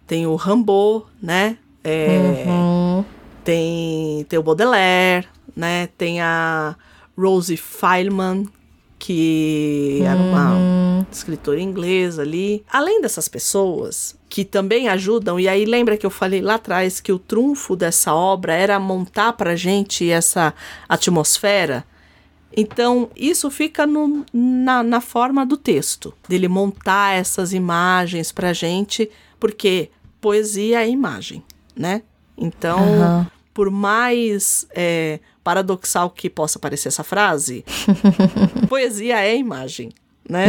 tem 0.08 0.26
o 0.26 0.36
Rambo, 0.36 1.06
né? 1.22 1.58
É, 1.84 2.18
Uhum. 2.48 3.06
tem 3.44 4.26
tem 4.28 4.40
o 4.40 4.44
Baudelaire, 4.44 5.28
né? 5.56 5.88
Tem 5.98 6.20
a 6.20 6.76
Rosie 7.18 7.58
Feilman, 7.58 8.48
que 8.98 10.02
era 10.04 10.20
uma 10.20 10.56
Uhum. 10.56 11.06
escritora 11.12 11.62
inglesa 11.62 12.24
ali. 12.24 12.66
Além 12.72 13.02
dessas 13.02 13.28
pessoas 13.28 14.16
que 14.30 14.46
também 14.46 14.88
ajudam, 14.88 15.40
e 15.40 15.48
aí 15.48 15.66
lembra 15.66 15.98
que 15.98 16.06
eu 16.06 16.10
falei 16.12 16.40
lá 16.42 16.56
atrás 16.56 17.00
que 17.00 17.12
o 17.12 17.18
trunfo 17.18 17.76
dessa 17.76 18.14
obra 18.14 18.54
era 18.54 18.80
montar 18.80 19.34
pra 19.34 19.56
gente 19.56 20.10
essa 20.10 20.54
atmosfera? 20.88 21.84
Então, 22.56 23.10
isso 23.16 23.50
fica 23.52 23.86
no- 23.88 24.26
na, 24.34 24.84
na 24.84 25.02
forma 25.02 25.46
do 25.46 25.56
texto, 25.58 26.14
dele 26.28 26.48
montar 26.48 27.16
essas 27.16 27.54
imagens 27.54 28.32
pra 28.32 28.54
gente, 28.54 29.10
porque 29.40 29.90
poesia 30.20 30.84
é 30.84 30.90
imagem, 30.90 31.44
né? 31.76 32.02
Então, 32.38 32.80
Aham. 33.02 33.28
por 33.54 33.70
mais 33.70 34.68
é, 34.76 35.20
paradoxal 35.44 36.10
que 36.10 36.30
possa 36.30 36.58
parecer 36.60 36.88
essa 36.90 37.04
frase, 37.04 37.64
poesia 38.68 39.20
é 39.24 39.36
imagem. 39.36 39.92
Né? 40.30 40.48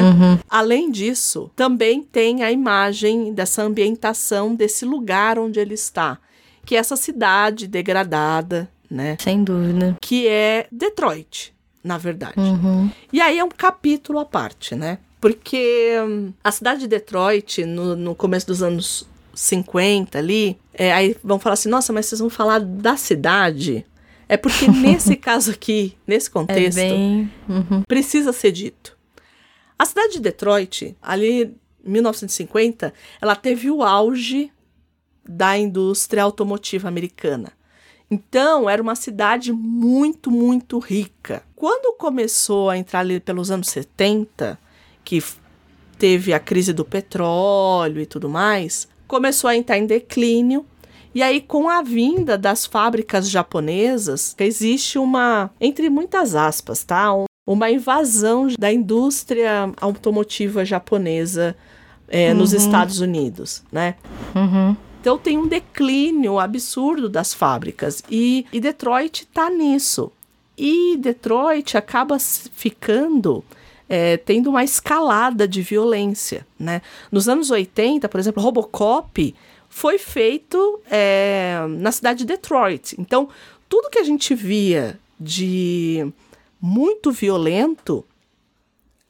Além 0.48 0.90
disso, 0.90 1.50
também 1.56 2.02
tem 2.02 2.42
a 2.42 2.52
imagem 2.52 3.32
dessa 3.32 3.62
ambientação 3.62 4.54
desse 4.54 4.84
lugar 4.84 5.38
onde 5.38 5.58
ele 5.58 5.72
está, 5.72 6.18
que 6.66 6.76
é 6.76 6.78
essa 6.78 6.96
cidade 6.96 7.66
degradada, 7.66 8.70
né? 8.90 9.16
Sem 9.18 9.42
dúvida. 9.42 9.96
Que 9.98 10.28
é 10.28 10.66
Detroit, 10.70 11.54
na 11.82 11.96
verdade. 11.96 12.38
Uhum. 12.38 12.90
E 13.10 13.22
aí 13.22 13.38
é 13.38 13.44
um 13.44 13.48
capítulo 13.48 14.18
à 14.18 14.24
parte, 14.26 14.74
né? 14.74 14.98
Porque 15.18 15.92
hum, 16.06 16.32
a 16.44 16.52
cidade 16.52 16.80
de 16.80 16.88
Detroit, 16.88 17.64
no, 17.64 17.96
no 17.96 18.14
começo 18.14 18.46
dos 18.46 18.62
anos 18.62 19.06
50 19.34 20.18
ali, 20.18 20.58
é, 20.74 20.92
aí 20.92 21.16
vão 21.24 21.38
falar 21.38 21.54
assim, 21.54 21.68
nossa, 21.68 21.92
mas 21.92 22.06
vocês 22.06 22.20
vão 22.20 22.30
falar 22.30 22.60
da 22.60 22.96
cidade? 22.96 23.86
É 24.28 24.36
porque 24.36 24.68
nesse 24.70 25.16
caso 25.16 25.50
aqui, 25.50 25.94
nesse 26.06 26.28
É 26.28 26.32
contexto, 26.32 26.76
bem. 26.76 27.30
Uhum. 27.48 27.82
precisa 27.86 28.32
ser 28.32 28.52
dito. 28.52 28.99
A 29.80 29.86
cidade 29.86 30.12
de 30.12 30.20
Detroit, 30.20 30.94
ali 31.00 31.56
em 31.82 31.90
1950, 31.90 32.92
ela 33.18 33.34
teve 33.34 33.70
o 33.70 33.82
auge 33.82 34.52
da 35.26 35.56
indústria 35.56 36.22
automotiva 36.22 36.86
americana. 36.86 37.50
Então, 38.10 38.68
era 38.68 38.82
uma 38.82 38.94
cidade 38.94 39.54
muito, 39.54 40.30
muito 40.30 40.78
rica. 40.78 41.42
Quando 41.56 41.96
começou 41.96 42.68
a 42.68 42.76
entrar 42.76 43.00
ali 43.00 43.20
pelos 43.20 43.50
anos 43.50 43.68
70, 43.68 44.60
que 45.02 45.24
teve 45.98 46.34
a 46.34 46.38
crise 46.38 46.74
do 46.74 46.84
petróleo 46.84 48.02
e 48.02 48.06
tudo 48.06 48.28
mais, 48.28 48.86
começou 49.08 49.48
a 49.48 49.56
entrar 49.56 49.78
em 49.78 49.86
declínio. 49.86 50.66
E 51.14 51.22
aí, 51.22 51.40
com 51.40 51.70
a 51.70 51.80
vinda 51.80 52.36
das 52.36 52.66
fábricas 52.66 53.30
japonesas, 53.30 54.36
existe 54.38 54.98
uma, 54.98 55.50
entre 55.58 55.88
muitas 55.88 56.34
aspas, 56.34 56.84
tá? 56.84 57.29
Um- 57.50 57.54
uma 57.54 57.70
invasão 57.70 58.48
da 58.58 58.72
indústria 58.72 59.72
automotiva 59.80 60.64
japonesa 60.64 61.56
eh, 62.08 62.32
nos 62.34 62.52
Estados 62.52 63.00
Unidos, 63.00 63.62
né? 63.70 63.94
Uhum. 64.34 64.76
Então 65.00 65.16
tem 65.18 65.38
um 65.38 65.46
declínio 65.48 66.38
absurdo 66.38 67.08
das 67.08 67.32
fábricas 67.34 68.02
e, 68.10 68.46
e 68.52 68.60
Detroit 68.60 69.26
tá 69.26 69.48
nisso. 69.50 70.12
E 70.56 70.96
Detroit 70.98 71.76
acaba 71.76 72.18
ficando 72.18 73.42
é, 73.88 74.16
tendo 74.18 74.50
uma 74.50 74.62
escalada 74.62 75.48
de 75.48 75.62
violência, 75.62 76.46
né? 76.58 76.82
Nos 77.10 77.28
anos 77.28 77.50
80, 77.50 78.08
por 78.08 78.20
exemplo, 78.20 78.42
Robocop 78.42 79.34
foi 79.68 79.98
feito 79.98 80.80
é, 80.90 81.64
na 81.78 81.90
cidade 81.92 82.20
de 82.20 82.26
Detroit. 82.26 82.94
Então 82.98 83.28
tudo 83.68 83.88
que 83.90 83.98
a 83.98 84.04
gente 84.04 84.34
via 84.34 84.98
de 85.18 86.12
muito 86.60 87.10
violento 87.10 88.04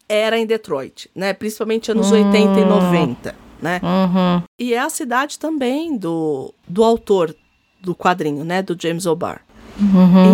era 0.08 0.38
em 0.38 0.46
Detroit, 0.46 1.10
né? 1.14 1.32
Principalmente 1.32 1.90
anos 1.90 2.10
80 2.10 2.60
e 2.60 2.64
90, 2.64 3.36
né? 3.60 3.80
Uhum. 3.82 4.42
E 4.58 4.74
é 4.74 4.78
a 4.78 4.90
cidade 4.90 5.38
também 5.38 5.96
do, 5.96 6.52
do 6.66 6.82
autor 6.82 7.34
do 7.80 7.94
quadrinho, 7.94 8.44
né? 8.44 8.62
Do 8.62 8.76
James 8.80 9.06
O'Barr. 9.06 9.42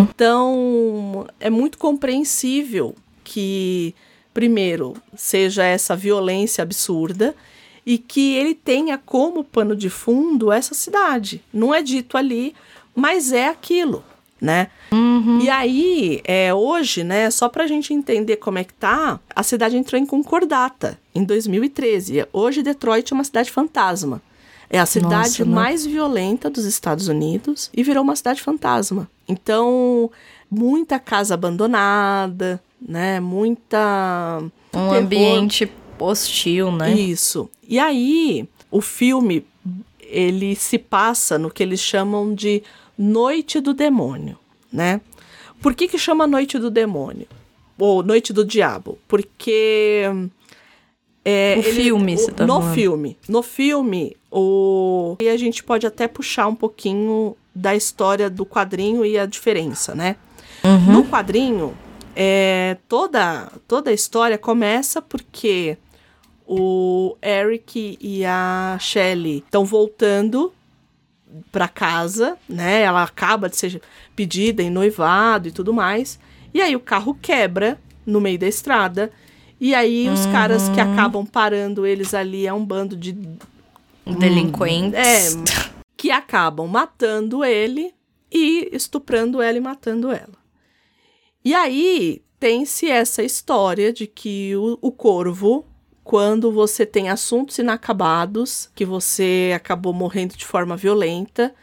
Então, 0.01 1.25
é 1.39 1.49
muito 1.49 1.77
compreensível 1.77 2.95
que, 3.23 3.95
primeiro, 4.33 4.93
seja 5.15 5.63
essa 5.63 5.95
violência 5.95 6.61
absurda 6.61 7.35
e 7.85 7.97
que 7.97 8.35
ele 8.35 8.53
tenha 8.53 8.97
como 8.97 9.43
pano 9.43 9.75
de 9.75 9.89
fundo 9.89 10.51
essa 10.51 10.73
cidade. 10.73 11.41
Não 11.53 11.73
é 11.73 11.81
dito 11.81 12.17
ali, 12.17 12.53
mas 12.93 13.31
é 13.31 13.47
aquilo, 13.47 14.03
né? 14.39 14.67
E 15.41 15.49
aí, 15.49 16.21
é, 16.23 16.53
hoje, 16.53 17.03
né, 17.03 17.29
só 17.29 17.49
pra 17.49 17.67
gente 17.67 17.93
entender 17.93 18.37
como 18.37 18.57
é 18.57 18.63
que 18.63 18.73
tá, 18.73 19.19
a 19.35 19.43
cidade 19.43 19.77
entrou 19.77 19.99
em 19.99 20.05
concordata 20.05 20.99
em 21.13 21.23
2013. 21.23 22.25
Hoje, 22.31 22.63
Detroit 22.63 23.11
é 23.11 23.15
uma 23.15 23.23
cidade 23.23 23.51
fantasma. 23.51 24.21
É 24.69 24.79
a 24.79 24.85
cidade 24.85 25.39
Nossa, 25.39 25.45
né? 25.45 25.55
mais 25.55 25.85
violenta 25.85 26.49
dos 26.49 26.65
Estados 26.65 27.07
Unidos 27.07 27.69
e 27.73 27.83
virou 27.83 28.03
uma 28.03 28.15
cidade 28.15 28.41
fantasma. 28.41 29.09
Então, 29.27 30.11
muita 30.51 30.99
casa 30.99 31.33
abandonada, 31.33 32.61
né? 32.81 33.19
Muita. 33.19 34.41
Um 34.41 34.49
terror. 34.71 34.95
ambiente 34.95 35.71
hostil, 35.97 36.71
né? 36.71 36.91
Isso. 36.91 37.49
E 37.67 37.79
aí, 37.79 38.47
o 38.69 38.81
filme, 38.81 39.45
ele 40.01 40.55
se 40.55 40.77
passa 40.77 41.37
no 41.37 41.49
que 41.49 41.63
eles 41.63 41.79
chamam 41.79 42.33
de 42.35 42.61
Noite 42.97 43.59
do 43.59 43.73
Demônio, 43.73 44.37
né? 44.71 45.01
Por 45.61 45.73
que 45.73 45.87
que 45.87 45.97
chama 45.97 46.25
Noite 46.27 46.57
do 46.57 46.69
Demônio? 46.71 47.27
Ou 47.77 48.01
Noite 48.03 48.31
do 48.33 48.43
Diabo? 48.45 48.97
Porque... 49.07 50.03
é, 51.23 51.55
O 51.59 51.63
filme, 51.63 52.15
o- 52.15 52.17
você 52.17 52.31
tá 52.31 52.45
No 52.45 52.59
falando. 52.59 52.73
filme. 52.73 53.17
No 53.27 53.41
filme, 53.43 54.15
o... 54.31 55.15
E 55.19 55.27
a 55.29 55.37
gente 55.37 55.63
pode 55.63 55.85
até 55.85 56.07
puxar 56.07 56.47
um 56.47 56.55
pouquinho 56.55 57.35
da 57.53 57.75
história 57.75 58.29
do 58.29 58.45
quadrinho 58.45 59.05
e 59.05 59.17
a 59.17 59.25
diferença, 59.25 59.93
né? 59.95 60.15
No 60.91 61.05
quadrinho, 61.05 61.73
é, 62.15 62.77
toda, 62.89 63.51
toda 63.67 63.89
a 63.89 63.93
história 63.93 64.37
começa 64.37 65.01
porque 65.01 65.77
o 66.45 67.15
Eric 67.23 67.97
e 68.01 68.25
a 68.25 68.77
Shelley 68.79 69.37
estão 69.45 69.63
voltando 69.63 70.51
para 71.51 71.67
casa, 71.67 72.37
né? 72.47 72.81
Ela 72.81 73.03
acaba 73.03 73.49
de 73.49 73.57
ser 73.57 73.81
pedida 74.15 74.63
em 74.63 74.69
noivado 74.69 75.47
e 75.47 75.51
tudo 75.51 75.73
mais. 75.73 76.19
E 76.53 76.61
aí 76.61 76.75
o 76.75 76.79
carro 76.79 77.13
quebra 77.13 77.79
no 78.05 78.21
meio 78.21 78.39
da 78.39 78.47
estrada. 78.47 79.11
E 79.59 79.73
aí 79.73 80.07
os 80.09 80.25
caras 80.27 80.69
que 80.69 80.79
acabam 80.79 81.25
parando 81.25 81.85
eles 81.85 82.13
ali 82.13 82.45
é 82.45 82.53
um 82.53 82.63
bando 82.65 82.95
de 82.95 83.17
Delinquentes. 84.05 84.93
é, 84.93 85.29
que 85.97 86.11
acabam 86.11 86.67
matando 86.67 87.43
ele 87.43 87.93
e 88.31 88.69
estuprando 88.71 89.41
ela 89.41 89.57
e 89.57 89.61
matando 89.61 90.11
ela. 90.11 90.37
E 91.43 91.53
aí 91.55 92.21
tem-se 92.39 92.89
essa 92.89 93.23
história 93.23 93.91
de 93.91 94.05
que 94.05 94.55
o, 94.55 94.77
o 94.81 94.91
corvo, 94.91 95.65
quando 96.07 96.53
você 96.53 96.85
tem 96.85 97.09
assuntos 97.09 97.57
inacabados, 97.57 98.69
que 98.73 98.85
você 98.85 99.51
acabou 99.53 99.91
morrendo 99.93 100.37
de 100.37 100.45
forma 100.45 100.77
violenta, 100.77 101.53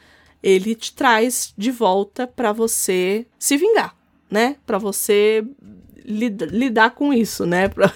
ele 0.42 0.74
te 0.74 0.92
traz 0.94 1.54
de 1.56 1.70
volta 1.70 2.26
para 2.26 2.52
você 2.52 3.26
se 3.38 3.56
vingar, 3.56 3.96
né? 4.30 4.56
Para 4.66 4.76
você 4.76 5.42
lida- 6.04 6.44
lidar 6.44 6.90
com 6.90 7.10
isso, 7.10 7.46
né? 7.46 7.68
Pra- 7.72 7.90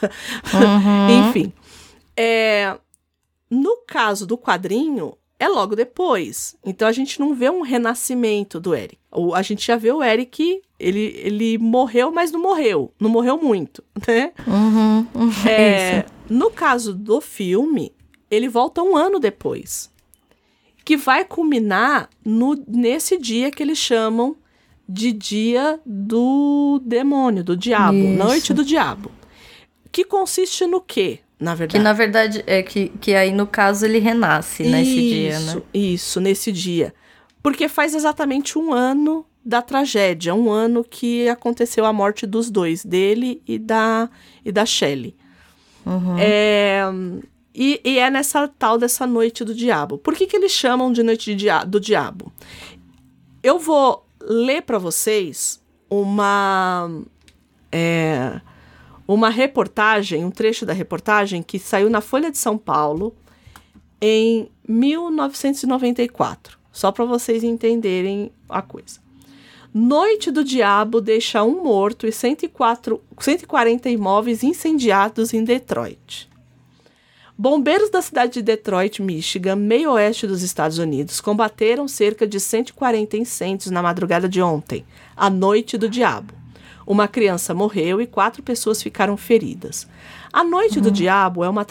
Enfim. 1.29 1.53
É, 2.17 2.79
no 3.51 3.77
caso 3.87 4.27
do 4.27 4.39
quadrinho, 4.39 5.13
é 5.39 5.49
logo 5.49 5.77
depois. 5.77 6.57
Então 6.65 6.89
a 6.89 6.93
gente 6.93 7.21
não 7.21 7.35
vê 7.35 7.49
um 7.51 7.63
renascimento 7.63 8.59
do 8.61 8.75
Eric. 8.75 8.99
O- 9.13 9.35
A 9.35 9.43
gente 9.43 9.67
já 9.67 9.77
vê 9.77 9.93
o 9.93 10.03
Eric, 10.03 10.61
ele, 10.79 11.13
ele 11.23 11.59
morreu, 11.59 12.11
mas 12.11 12.31
não 12.33 12.41
morreu. 12.43 12.93
Não 13.01 13.09
morreu 13.11 13.39
muito, 13.41 13.83
né? 14.07 14.33
Uhum. 14.47 15.07
uhum. 15.15 15.31
É, 15.49 16.05
no 16.29 16.51
caso 16.51 16.93
do 16.95 17.21
filme, 17.21 17.93
ele 18.31 18.49
volta 18.49 18.83
um 18.83 18.97
ano 18.97 19.19
depois. 19.21 19.91
Que 20.85 20.97
vai 20.97 21.25
culminar 21.25 22.09
no, 22.25 22.55
nesse 22.67 23.17
dia 23.19 23.51
que 23.51 23.63
eles 23.63 23.79
chamam 23.79 24.35
de 24.89 25.13
dia 25.13 25.79
do 25.85 26.81
demônio, 26.83 27.45
do 27.45 27.55
diabo, 27.55 27.97
Isso. 27.99 28.17
noite 28.19 28.55
do 28.55 28.65
diabo. 28.65 29.11
Que 29.93 30.03
consiste 30.05 30.67
no 30.67 30.81
quê, 30.81 31.21
na 31.41 31.55
verdade? 31.55 31.79
Que 31.79 31.85
na 31.85 31.93
verdade 31.93 32.45
é 32.47 32.63
que, 32.63 32.89
que 33.01 33.15
aí 33.15 33.33
no 33.33 33.47
caso 33.47 33.85
ele 33.85 33.99
renasce 33.99 34.65
nesse 34.65 34.95
dia, 34.95 35.41
né? 35.41 35.63
Isso, 35.73 36.21
nesse 36.21 36.51
dia. 36.51 36.93
Porque 37.43 37.69
faz 37.69 37.95
exatamente 37.95 38.59
um 38.59 38.73
ano 38.73 39.25
da 39.45 39.63
tragédia, 39.63 40.35
um 40.35 40.51
ano 40.51 40.85
que 40.85 41.29
aconteceu 41.29 41.87
a 41.87 41.93
morte 41.93 42.27
dos 42.27 42.51
dois, 42.51 42.85
dele 42.85 43.41
e 43.47 43.59
da, 43.59 44.11
e 44.45 44.51
da 44.51 44.67
Shelley. 44.67 45.15
Uhum. 45.87 46.19
É, 46.19 46.83
e, 47.55 47.81
e, 47.83 47.99
é 47.99 48.11
nessa 48.11 48.47
tal 48.47 48.77
dessa 48.77 49.07
noite 49.07 49.45
do 49.45 49.55
diabo. 49.55 49.97
Por 49.97 50.15
que, 50.15 50.27
que 50.27 50.37
eles 50.37 50.53
chamam 50.53 50.93
de 50.93 51.03
noite 51.03 51.31
de 51.31 51.37
dia 51.37 51.65
do 51.65 51.81
diabo? 51.81 52.33
Eu 53.43 53.59
vou 53.59 54.07
ler 54.21 54.63
para 54.63 54.79
vocês 54.79 55.63
uma 55.89 56.91
é, 57.73 58.41
uma 59.09 59.31
reportagem, 59.31 60.23
um 60.23 60.31
trecho 60.31 60.67
da 60.67 60.75
reportagem 60.75 61.43
que 61.43 61.59
saiu 61.59 61.89
na 61.89 62.03
Folha 62.03 62.31
de 62.31 62.37
São 62.37 62.59
Paulo 62.59 63.17
em 63.99 64.51
1994, 64.69 66.59
só 66.71 66.93
para 66.93 67.07
vocês 67.07 67.43
entenderem 67.43 68.31
a 68.47 68.61
coisa. 68.61 69.01
Noite 69.73 70.31
do 70.31 70.45
Diabo 70.45 71.01
deixa 71.01 71.43
um 71.43 71.63
morto 71.63 72.07
e 72.07 72.13
104, 72.13 73.01
140 73.19 73.89
imóveis 73.89 74.43
incendiados 74.43 75.33
em 75.33 75.43
Detroit. 75.43 76.29
Bombeiros 77.37 77.89
da 77.89 78.03
cidade 78.03 78.35
de 78.35 78.43
Detroit, 78.43 79.01
Michigan, 79.01 79.57
meio 79.57 79.93
oeste 79.93 80.27
dos 80.27 80.43
Estados 80.43 80.79
Unidos, 80.79 81.21
combateram 81.21 81.87
cerca 81.87 82.27
de 82.27 82.41
140 82.41 83.17
incêndios 83.17 83.71
na 83.71 83.81
madrugada 83.81 84.29
de 84.29 84.43
ontem, 84.43 84.85
a 85.17 85.31
Noite 85.31 85.79
do 85.79 85.89
Diabo. 85.89 86.38
Uma 86.89 87.07
criança 87.07 87.53
morreu 87.53 88.01
e 88.01 88.07
quatro 88.07 88.43
pessoas 88.43 88.83
ficaram 88.83 89.15
feridas. 89.15 89.87
A 90.33 90.43
Noite 90.43 90.79
uhum. 90.79 90.85
do 90.85 90.91
Diabo 90.91 91.45
é 91.45 91.49
uma, 91.51 91.67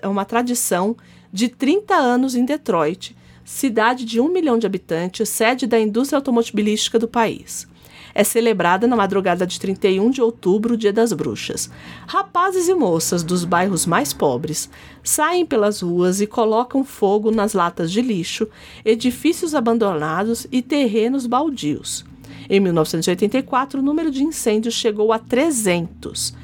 é 0.00 0.08
uma 0.08 0.24
tradição 0.24 0.96
de 1.30 1.50
30 1.50 1.94
anos 1.94 2.34
em 2.34 2.46
Detroit, 2.46 3.14
cidade 3.44 4.06
de 4.06 4.18
um 4.22 4.32
milhão 4.32 4.58
de 4.58 4.66
habitantes, 4.66 5.28
sede 5.28 5.66
da 5.66 5.78
indústria 5.78 6.16
automobilística 6.16 6.98
do 6.98 7.06
país. 7.06 7.68
É 8.14 8.24
celebrada 8.24 8.86
na 8.86 8.96
madrugada 8.96 9.46
de 9.46 9.60
31 9.60 10.08
de 10.08 10.22
outubro, 10.22 10.78
Dia 10.78 10.94
das 10.94 11.12
Bruxas. 11.12 11.70
Rapazes 12.06 12.66
e 12.66 12.72
moças 12.72 13.22
dos 13.22 13.44
bairros 13.44 13.84
mais 13.84 14.14
pobres 14.14 14.70
saem 15.02 15.44
pelas 15.44 15.82
ruas 15.82 16.22
e 16.22 16.26
colocam 16.26 16.82
fogo 16.82 17.30
nas 17.30 17.52
latas 17.52 17.92
de 17.92 18.00
lixo, 18.00 18.48
edifícios 18.82 19.54
abandonados 19.54 20.46
e 20.50 20.62
terrenos 20.62 21.26
baldios. 21.26 22.02
Em 22.48 22.60
1984, 22.60 23.80
o 23.80 23.82
número 23.82 24.10
de 24.10 24.22
incêndios 24.22 24.74
chegou 24.74 25.12
a 25.12 25.18
300 25.18 26.34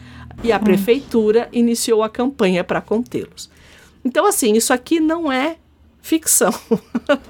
e 0.43 0.53
a 0.53 0.57
hum. 0.57 0.61
prefeitura 0.61 1.49
iniciou 1.53 2.03
a 2.03 2.09
campanha 2.09 2.65
para 2.65 2.81
contê-los. 2.81 3.51
Então, 4.05 4.27
assim, 4.27 4.55
isso 4.55 4.73
aqui 4.73 4.99
não 4.99 5.31
é 5.31 5.57
ficção. 6.01 6.53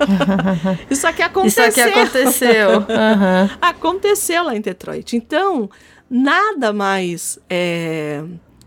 isso 0.88 1.06
aqui 1.06 1.22
aconteceu. 1.22 1.68
Isso 1.68 1.80
aqui 1.80 1.98
aconteceu. 1.98 2.70
Uhum. 2.78 3.50
aconteceu 3.60 4.44
lá 4.44 4.56
em 4.56 4.60
Detroit. 4.60 5.16
Então, 5.16 5.68
nada 6.08 6.72
mais 6.72 7.38
é, 7.48 8.22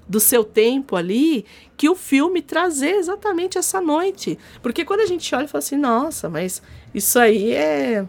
do 0.07 0.19
seu 0.19 0.43
tempo 0.43 0.95
ali 0.95 1.45
que 1.77 1.89
o 1.89 1.95
filme 1.95 2.41
trazer 2.41 2.95
exatamente 2.95 3.57
essa 3.57 3.79
noite. 3.79 4.37
Porque 4.61 4.85
quando 4.85 5.01
a 5.01 5.05
gente 5.05 5.33
olha 5.33 5.45
e 5.45 5.47
fala 5.47 5.63
assim, 5.63 5.77
nossa, 5.77 6.29
mas 6.29 6.61
isso 6.93 7.17
aí 7.17 7.51
é 7.51 8.05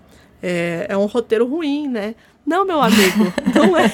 é, 0.47 0.86
é 0.90 0.97
um 0.97 1.07
roteiro 1.07 1.47
ruim, 1.47 1.88
né? 1.88 2.14
Não, 2.47 2.66
meu 2.66 2.78
amigo, 2.82 3.32
não 3.55 3.74
é. 3.74 3.88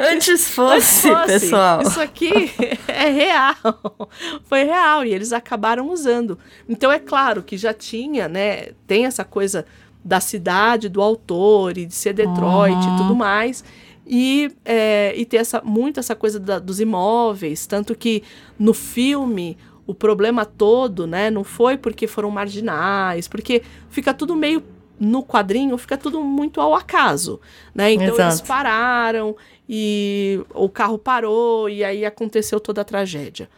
Antes 0.00 0.48
fosse, 0.48 1.10
Antes 1.10 1.18
fosse, 1.18 1.26
pessoal. 1.26 1.82
Isso 1.82 2.00
aqui 2.00 2.50
é 2.88 3.10
real. 3.10 4.10
Foi 4.44 4.64
real 4.64 5.04
e 5.04 5.12
eles 5.12 5.34
acabaram 5.34 5.90
usando. 5.90 6.38
Então 6.66 6.90
é 6.90 6.98
claro 6.98 7.42
que 7.42 7.58
já 7.58 7.74
tinha, 7.74 8.26
né? 8.26 8.68
Tem 8.86 9.04
essa 9.04 9.22
coisa 9.22 9.66
da 10.02 10.18
cidade, 10.18 10.88
do 10.88 11.02
autor 11.02 11.76
e 11.76 11.84
de 11.84 11.94
ser 11.94 12.14
Detroit 12.14 12.74
uhum. 12.74 12.94
e 12.94 12.96
tudo 12.96 13.14
mais. 13.14 13.62
E, 14.06 14.50
é, 14.64 15.12
e 15.14 15.26
ter 15.26 15.36
essa, 15.36 15.60
muito 15.60 16.00
essa 16.00 16.14
coisa 16.14 16.40
da, 16.40 16.58
dos 16.58 16.80
imóveis. 16.80 17.66
Tanto 17.66 17.94
que 17.94 18.22
no 18.58 18.72
filme 18.72 19.58
o 19.86 19.94
problema 19.94 20.46
todo, 20.46 21.06
né? 21.06 21.30
Não 21.30 21.44
foi 21.44 21.76
porque 21.76 22.06
foram 22.06 22.30
marginais, 22.30 23.28
porque 23.28 23.62
fica 23.90 24.14
tudo 24.14 24.34
meio 24.34 24.62
no 24.98 25.22
quadrinho 25.22 25.76
fica 25.76 25.96
tudo 25.96 26.22
muito 26.22 26.60
ao 26.60 26.74
acaso, 26.74 27.40
né? 27.74 27.92
Então 27.92 28.08
Exato. 28.08 28.22
eles 28.22 28.40
pararam 28.40 29.36
e 29.68 30.40
o 30.54 30.68
carro 30.68 30.98
parou 30.98 31.68
e 31.68 31.84
aí 31.84 32.04
aconteceu 32.04 32.58
toda 32.60 32.80
a 32.80 32.84
tragédia. 32.84 33.48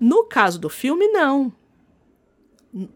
No 0.00 0.24
caso 0.24 0.58
do 0.58 0.68
filme, 0.68 1.08
não. 1.08 1.52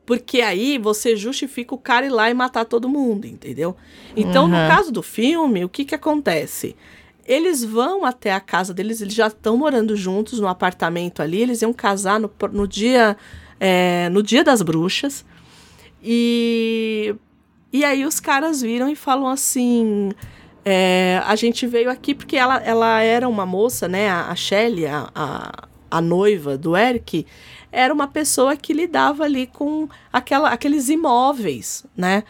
Porque 0.04 0.40
aí 0.40 0.78
você 0.78 1.16
justifica 1.16 1.74
o 1.74 1.78
cara 1.78 2.06
ir 2.06 2.10
lá 2.10 2.30
e 2.30 2.34
matar 2.34 2.64
todo 2.64 2.88
mundo, 2.88 3.26
entendeu? 3.26 3.76
Então, 4.14 4.44
uhum. 4.44 4.50
no 4.50 4.56
caso 4.68 4.92
do 4.92 5.02
filme, 5.02 5.64
o 5.64 5.68
que 5.68 5.84
que 5.84 5.94
acontece? 5.94 6.76
Eles 7.26 7.64
vão 7.64 8.04
até 8.04 8.32
a 8.32 8.40
casa 8.40 8.74
deles, 8.74 9.00
eles 9.00 9.14
já 9.14 9.28
estão 9.28 9.56
morando 9.56 9.96
juntos 9.96 10.38
no 10.38 10.46
apartamento 10.46 11.22
ali, 11.22 11.40
eles 11.40 11.62
iam 11.62 11.72
casar 11.72 12.20
no, 12.20 12.30
no 12.52 12.68
dia 12.68 13.16
é, 13.58 14.08
no 14.10 14.22
dia 14.22 14.44
das 14.44 14.60
bruxas. 14.60 15.24
E 16.02 17.14
e 17.72 17.84
aí 17.84 18.04
os 18.04 18.20
caras 18.20 18.60
viram 18.60 18.88
e 18.88 18.94
falam 18.94 19.28
assim: 19.28 20.10
é, 20.64 21.22
a 21.24 21.34
gente 21.34 21.66
veio 21.66 21.90
aqui 21.90 22.14
porque 22.14 22.36
ela, 22.36 22.56
ela 22.58 23.00
era 23.00 23.28
uma 23.28 23.46
moça, 23.46 23.88
né? 23.88 24.08
A, 24.08 24.30
a 24.30 24.34
Shelly, 24.36 24.86
a, 24.86 25.08
a, 25.14 25.68
a 25.90 26.00
noiva 26.00 26.58
do 26.58 26.76
Eric, 26.76 27.26
era 27.70 27.92
uma 27.92 28.06
pessoa 28.06 28.56
que 28.56 28.72
lidava 28.72 29.24
ali 29.24 29.46
com 29.46 29.88
aquela, 30.12 30.50
aqueles 30.50 30.88
imóveis, 30.88 31.84
né? 31.96 32.22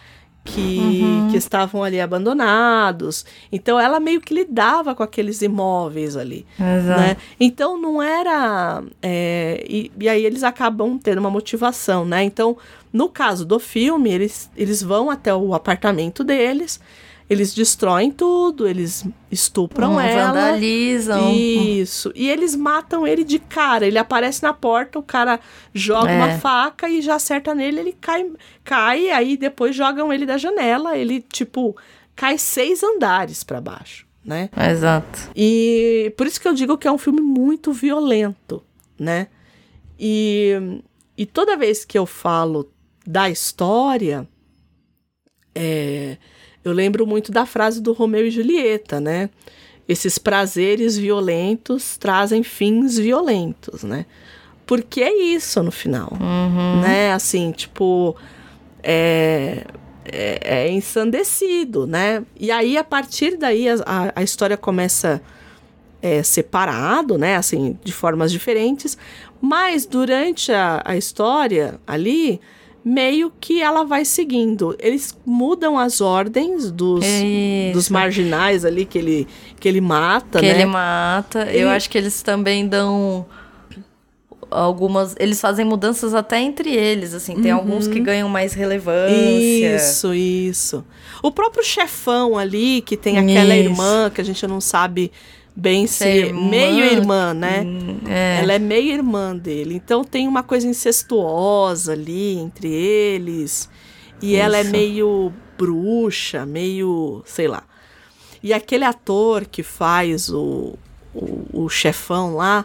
Que, 0.44 0.78
uhum. 0.80 1.28
que 1.30 1.36
estavam 1.36 1.84
ali 1.84 2.00
abandonados. 2.00 3.24
Então 3.52 3.78
ela 3.78 4.00
meio 4.00 4.20
que 4.20 4.34
lidava 4.34 4.92
com 4.92 5.02
aqueles 5.02 5.40
imóveis 5.40 6.16
ali. 6.16 6.44
Exato. 6.58 7.00
Né? 7.00 7.16
Então 7.38 7.80
não 7.80 8.02
era. 8.02 8.82
É, 9.00 9.64
e, 9.68 9.92
e 10.00 10.08
aí 10.08 10.26
eles 10.26 10.42
acabam 10.42 10.98
tendo 10.98 11.18
uma 11.18 11.30
motivação, 11.30 12.04
né? 12.04 12.24
Então 12.24 12.56
no 12.92 13.08
caso 13.08 13.44
do 13.46 13.58
filme, 13.58 14.12
eles, 14.12 14.50
eles 14.56 14.82
vão 14.82 15.10
até 15.10 15.34
o 15.34 15.54
apartamento 15.54 16.22
deles, 16.22 16.78
eles 17.32 17.54
destroem 17.54 18.10
tudo, 18.10 18.68
eles 18.68 19.06
estupram 19.30 19.94
hum, 19.94 20.00
ela. 20.00 20.32
Vandalizam. 20.32 21.32
Isso. 21.32 22.12
E 22.14 22.28
eles 22.28 22.54
matam 22.54 23.06
ele 23.06 23.24
de 23.24 23.38
cara. 23.38 23.86
Ele 23.86 23.96
aparece 23.96 24.42
na 24.42 24.52
porta, 24.52 24.98
o 24.98 25.02
cara 25.02 25.40
joga 25.72 26.10
é. 26.10 26.16
uma 26.16 26.38
faca 26.38 26.90
e 26.90 27.00
já 27.00 27.14
acerta 27.14 27.54
nele, 27.54 27.80
ele 27.80 27.96
cai, 27.98 28.30
cai, 28.62 29.08
aí 29.08 29.38
depois 29.38 29.74
jogam 29.74 30.12
ele 30.12 30.26
da 30.26 30.36
janela. 30.36 30.96
Ele, 30.96 31.22
tipo, 31.22 31.74
cai 32.14 32.36
seis 32.36 32.82
andares 32.82 33.42
para 33.42 33.62
baixo, 33.62 34.06
né? 34.22 34.50
Exato. 34.70 35.30
E 35.34 36.12
por 36.18 36.26
isso 36.26 36.38
que 36.38 36.46
eu 36.46 36.52
digo 36.52 36.76
que 36.76 36.86
é 36.86 36.92
um 36.92 36.98
filme 36.98 37.22
muito 37.22 37.72
violento, 37.72 38.62
né? 39.00 39.28
E, 39.98 40.82
e 41.16 41.24
toda 41.24 41.56
vez 41.56 41.82
que 41.82 41.98
eu 41.98 42.04
falo 42.04 42.70
da 43.06 43.30
história, 43.30 44.28
é, 45.54 46.18
eu 46.64 46.72
lembro 46.72 47.06
muito 47.06 47.32
da 47.32 47.44
frase 47.44 47.80
do 47.80 47.92
Romeu 47.92 48.26
e 48.26 48.30
Julieta, 48.30 49.00
né? 49.00 49.30
Esses 49.88 50.16
prazeres 50.16 50.96
violentos 50.96 51.96
trazem 51.96 52.42
fins 52.42 52.96
violentos, 52.96 53.82
né? 53.82 54.06
Porque 54.64 55.02
é 55.02 55.22
isso 55.34 55.62
no 55.62 55.72
final, 55.72 56.16
uhum. 56.20 56.80
né? 56.80 57.12
Assim, 57.12 57.50
tipo, 57.50 58.16
é, 58.82 59.64
é, 60.04 60.40
é, 60.42 60.70
ensandecido, 60.70 61.86
né? 61.86 62.24
E 62.38 62.50
aí, 62.50 62.76
a 62.76 62.84
partir 62.84 63.36
daí, 63.36 63.68
a, 63.68 64.12
a 64.14 64.22
história 64.22 64.56
começa 64.56 65.20
é, 66.00 66.22
separado, 66.22 67.18
né? 67.18 67.36
Assim, 67.36 67.78
de 67.82 67.92
formas 67.92 68.30
diferentes. 68.30 68.96
Mas 69.40 69.84
durante 69.84 70.52
a, 70.52 70.80
a 70.84 70.96
história 70.96 71.80
ali, 71.86 72.40
meio 72.84 73.32
que 73.40 73.62
ela 73.62 73.84
vai 73.84 74.04
seguindo. 74.04 74.76
Eles 74.78 75.16
mudam 75.24 75.78
as 75.78 76.00
ordens 76.00 76.70
dos, 76.70 77.04
dos 77.72 77.88
marginais 77.88 78.64
ali 78.64 78.84
que 78.84 78.98
ele, 78.98 79.28
que 79.60 79.68
ele 79.68 79.80
mata, 79.80 80.40
que 80.40 80.46
né? 80.46 80.52
ele 80.52 80.66
mata. 80.66 81.50
E... 81.50 81.60
Eu 81.60 81.68
acho 81.68 81.88
que 81.88 81.96
eles 81.96 82.22
também 82.22 82.66
dão 82.66 83.26
algumas. 84.50 85.14
Eles 85.18 85.40
fazem 85.40 85.64
mudanças 85.64 86.14
até 86.14 86.40
entre 86.40 86.70
eles, 86.70 87.14
assim. 87.14 87.40
Tem 87.40 87.52
uhum. 87.52 87.58
alguns 87.58 87.86
que 87.86 88.00
ganham 88.00 88.28
mais 88.28 88.52
relevância. 88.52 89.76
Isso, 89.76 90.14
isso. 90.14 90.84
O 91.22 91.30
próprio 91.30 91.64
chefão 91.64 92.36
ali, 92.36 92.82
que 92.82 92.96
tem 92.96 93.18
aquela 93.18 93.56
isso. 93.56 93.70
irmã 93.70 94.10
que 94.10 94.20
a 94.20 94.24
gente 94.24 94.46
não 94.46 94.60
sabe 94.60 95.10
bem 95.54 95.86
ser 95.86 96.26
irmã, 96.26 96.50
meio 96.50 96.84
irmã, 96.84 97.34
né? 97.34 97.62
Hum, 97.62 98.00
é. 98.08 98.40
Ela 98.42 98.54
é 98.54 98.58
meio 98.58 98.92
irmã 98.92 99.36
dele. 99.36 99.74
Então 99.74 100.02
tem 100.02 100.26
uma 100.26 100.42
coisa 100.42 100.66
incestuosa 100.66 101.92
ali 101.92 102.38
entre 102.38 102.68
eles. 102.68 103.68
E 104.20 104.34
Isso. 104.34 104.42
ela 104.42 104.58
é 104.58 104.64
meio 104.64 105.32
bruxa, 105.58 106.46
meio, 106.46 107.22
sei 107.26 107.48
lá. 107.48 107.62
E 108.42 108.52
aquele 108.52 108.84
ator 108.84 109.44
que 109.44 109.62
faz 109.62 110.28
o, 110.28 110.74
o, 111.14 111.64
o 111.64 111.68
chefão 111.68 112.36
lá, 112.36 112.64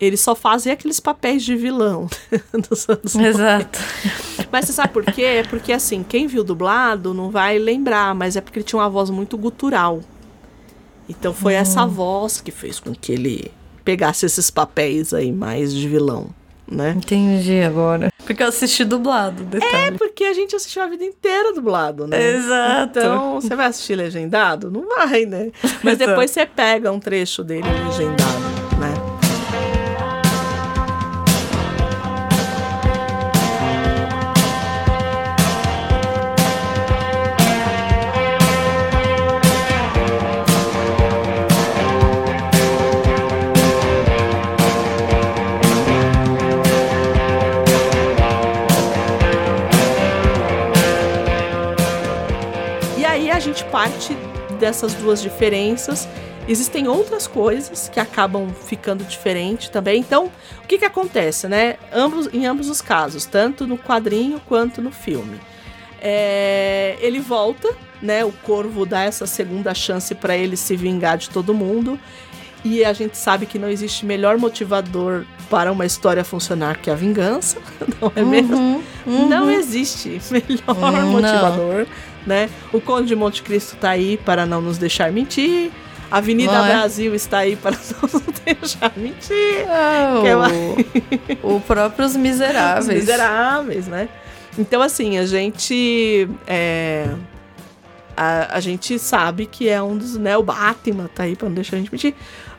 Eles 0.00 0.20
só 0.20 0.34
fazem 0.34 0.72
aqueles 0.72 0.98
papéis 1.00 1.42
de 1.42 1.56
vilão 1.56 2.08
dos 2.68 2.88
anos 2.88 3.14
Exato. 3.14 3.78
Mas 4.50 4.66
você 4.66 4.72
sabe 4.72 4.92
por 4.92 5.04
quê? 5.04 5.22
É 5.22 5.42
porque, 5.42 5.72
assim, 5.72 6.02
quem 6.02 6.26
viu 6.26 6.44
dublado 6.44 7.14
não 7.14 7.30
vai 7.30 7.58
lembrar, 7.58 8.14
mas 8.14 8.36
é 8.36 8.40
porque 8.40 8.58
ele 8.60 8.64
tinha 8.64 8.80
uma 8.80 8.88
voz 8.88 9.10
muito 9.10 9.36
gutural. 9.36 10.00
Então 11.08 11.32
foi 11.34 11.54
essa 11.54 11.86
voz 11.86 12.40
que 12.40 12.50
fez 12.50 12.80
com 12.80 12.94
que 12.94 13.12
ele 13.12 13.50
pegasse 13.84 14.24
esses 14.24 14.50
papéis 14.50 15.12
aí 15.12 15.30
mais 15.30 15.74
de 15.74 15.86
vilão, 15.88 16.30
né? 16.66 16.94
Entendi 16.96 17.60
agora. 17.60 18.10
Porque 18.24 18.42
eu 18.42 18.46
assisti 18.48 18.84
dublado, 18.84 19.42
É 19.42 19.46
detalhe. 19.60 19.98
porque 19.98 20.24
a 20.24 20.32
gente 20.32 20.56
assistiu 20.56 20.82
a 20.82 20.86
vida 20.86 21.04
inteira 21.04 21.52
dublado, 21.52 22.06
né? 22.06 22.36
Exato. 22.36 22.98
Então, 22.98 23.34
você 23.40 23.54
vai 23.54 23.66
assistir 23.66 23.94
legendado? 23.96 24.70
Não 24.70 24.88
vai, 24.88 25.26
né? 25.26 25.50
Mas 25.84 25.98
depois 25.98 26.30
você 26.30 26.46
pega 26.46 26.90
um 26.90 26.98
trecho 26.98 27.44
dele 27.44 27.68
legendado, 27.86 28.43
parte 53.74 54.16
dessas 54.60 54.94
duas 54.94 55.20
diferenças. 55.20 56.08
Existem 56.46 56.86
outras 56.86 57.26
coisas 57.26 57.88
que 57.88 57.98
acabam 57.98 58.48
ficando 58.50 59.02
diferente 59.02 59.68
também. 59.68 59.98
Então, 59.98 60.30
o 60.62 60.66
que 60.68 60.78
que 60.78 60.84
acontece, 60.84 61.48
né? 61.48 61.74
Ambos, 61.92 62.32
em 62.32 62.46
ambos 62.46 62.68
os 62.68 62.80
casos, 62.80 63.26
tanto 63.26 63.66
no 63.66 63.76
quadrinho 63.76 64.40
quanto 64.46 64.80
no 64.80 64.92
filme. 64.92 65.40
É, 66.00 66.96
ele 67.00 67.18
volta, 67.18 67.68
né? 68.00 68.24
O 68.24 68.30
Corvo 68.30 68.86
dá 68.86 69.02
essa 69.02 69.26
segunda 69.26 69.74
chance 69.74 70.14
para 70.14 70.36
ele 70.36 70.56
se 70.56 70.76
vingar 70.76 71.18
de 71.18 71.28
todo 71.28 71.52
mundo. 71.52 71.98
E 72.64 72.84
a 72.84 72.92
gente 72.92 73.18
sabe 73.18 73.44
que 73.44 73.58
não 73.58 73.68
existe 73.68 74.06
melhor 74.06 74.38
motivador 74.38 75.24
para 75.50 75.72
uma 75.72 75.84
história 75.84 76.22
funcionar 76.22 76.78
que 76.78 76.90
a 76.90 76.94
vingança, 76.94 77.58
não 78.00 78.12
é 78.14 78.22
mesmo? 78.22 78.84
Não 79.04 79.50
existe 79.50 80.20
melhor 80.30 81.04
Hum, 81.04 81.10
motivador, 81.10 81.86
né? 82.26 82.48
O 82.72 82.80
Conde 82.80 83.08
de 83.08 83.16
Monte 83.16 83.42
Cristo 83.42 83.76
tá 83.76 83.90
aí 83.90 84.16
para 84.16 84.46
não 84.46 84.60
nos 84.60 84.78
deixar 84.78 85.10
mentir. 85.12 85.70
A 86.10 86.18
Avenida 86.18 86.52
é? 86.52 86.68
Brasil 86.68 87.14
está 87.14 87.38
aí 87.38 87.56
para 87.56 87.76
não 88.02 88.08
nos 88.12 88.22
deixar 88.44 88.92
mentir. 88.96 89.66
É 90.24 90.36
o, 91.42 91.56
o 91.56 91.60
próprio 91.60 92.04
Os 92.06 92.16
Miseráveis. 92.16 92.88
Os 92.88 92.94
miseráveis, 92.94 93.86
né? 93.86 94.08
Então, 94.58 94.80
assim, 94.80 95.18
a 95.18 95.26
gente. 95.26 96.28
é, 96.46 97.08
a, 98.16 98.56
a 98.56 98.60
gente 98.60 98.98
sabe 98.98 99.46
que 99.46 99.68
é 99.68 99.82
um 99.82 99.96
dos. 99.96 100.16
Né, 100.16 100.36
o 100.36 100.42
Batman 100.42 101.08
tá 101.12 101.24
aí 101.24 101.34
pra 101.34 101.48
não 101.48 101.54
deixar 101.54 101.76
a 101.76 101.78
gente 101.80 101.92
mentir. 101.92 102.14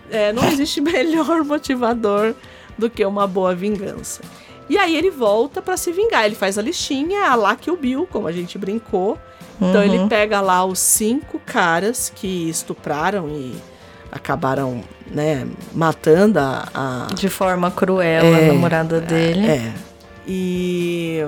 É, 0.09 0.33
não 0.33 0.45
existe 0.51 0.81
melhor 0.81 1.43
motivador 1.43 2.35
do 2.77 2.89
que 2.89 3.05
uma 3.05 3.25
boa 3.25 3.55
vingança. 3.55 4.21
E 4.67 4.77
aí 4.77 4.95
ele 4.95 5.11
volta 5.11 5.61
pra 5.61 5.77
se 5.77 5.91
vingar. 5.91 6.25
Ele 6.25 6.35
faz 6.35 6.57
a 6.57 6.61
listinha, 6.61 7.29
a 7.29 7.35
lá 7.35 7.55
que 7.55 7.69
o 7.69 7.77
Bill, 7.77 8.07
como 8.11 8.27
a 8.27 8.31
gente 8.31 8.57
brincou. 8.57 9.17
Então 9.61 9.81
Uhum. 9.81 9.93
ele 9.95 10.09
pega 10.09 10.41
lá 10.41 10.65
os 10.65 10.79
cinco 10.79 11.39
caras 11.45 12.11
que 12.13 12.49
estupraram 12.49 13.29
e 13.29 13.55
acabaram, 14.11 14.81
né, 15.09 15.45
matando 15.73 16.39
a- 16.39 16.67
a, 16.73 17.13
De 17.13 17.29
forma 17.29 17.69
cruel, 17.71 18.25
É, 18.25 18.49
a 18.49 18.53
namorada 18.53 18.99
dele. 19.01 19.47
é. 19.47 19.71
E. 20.27 21.19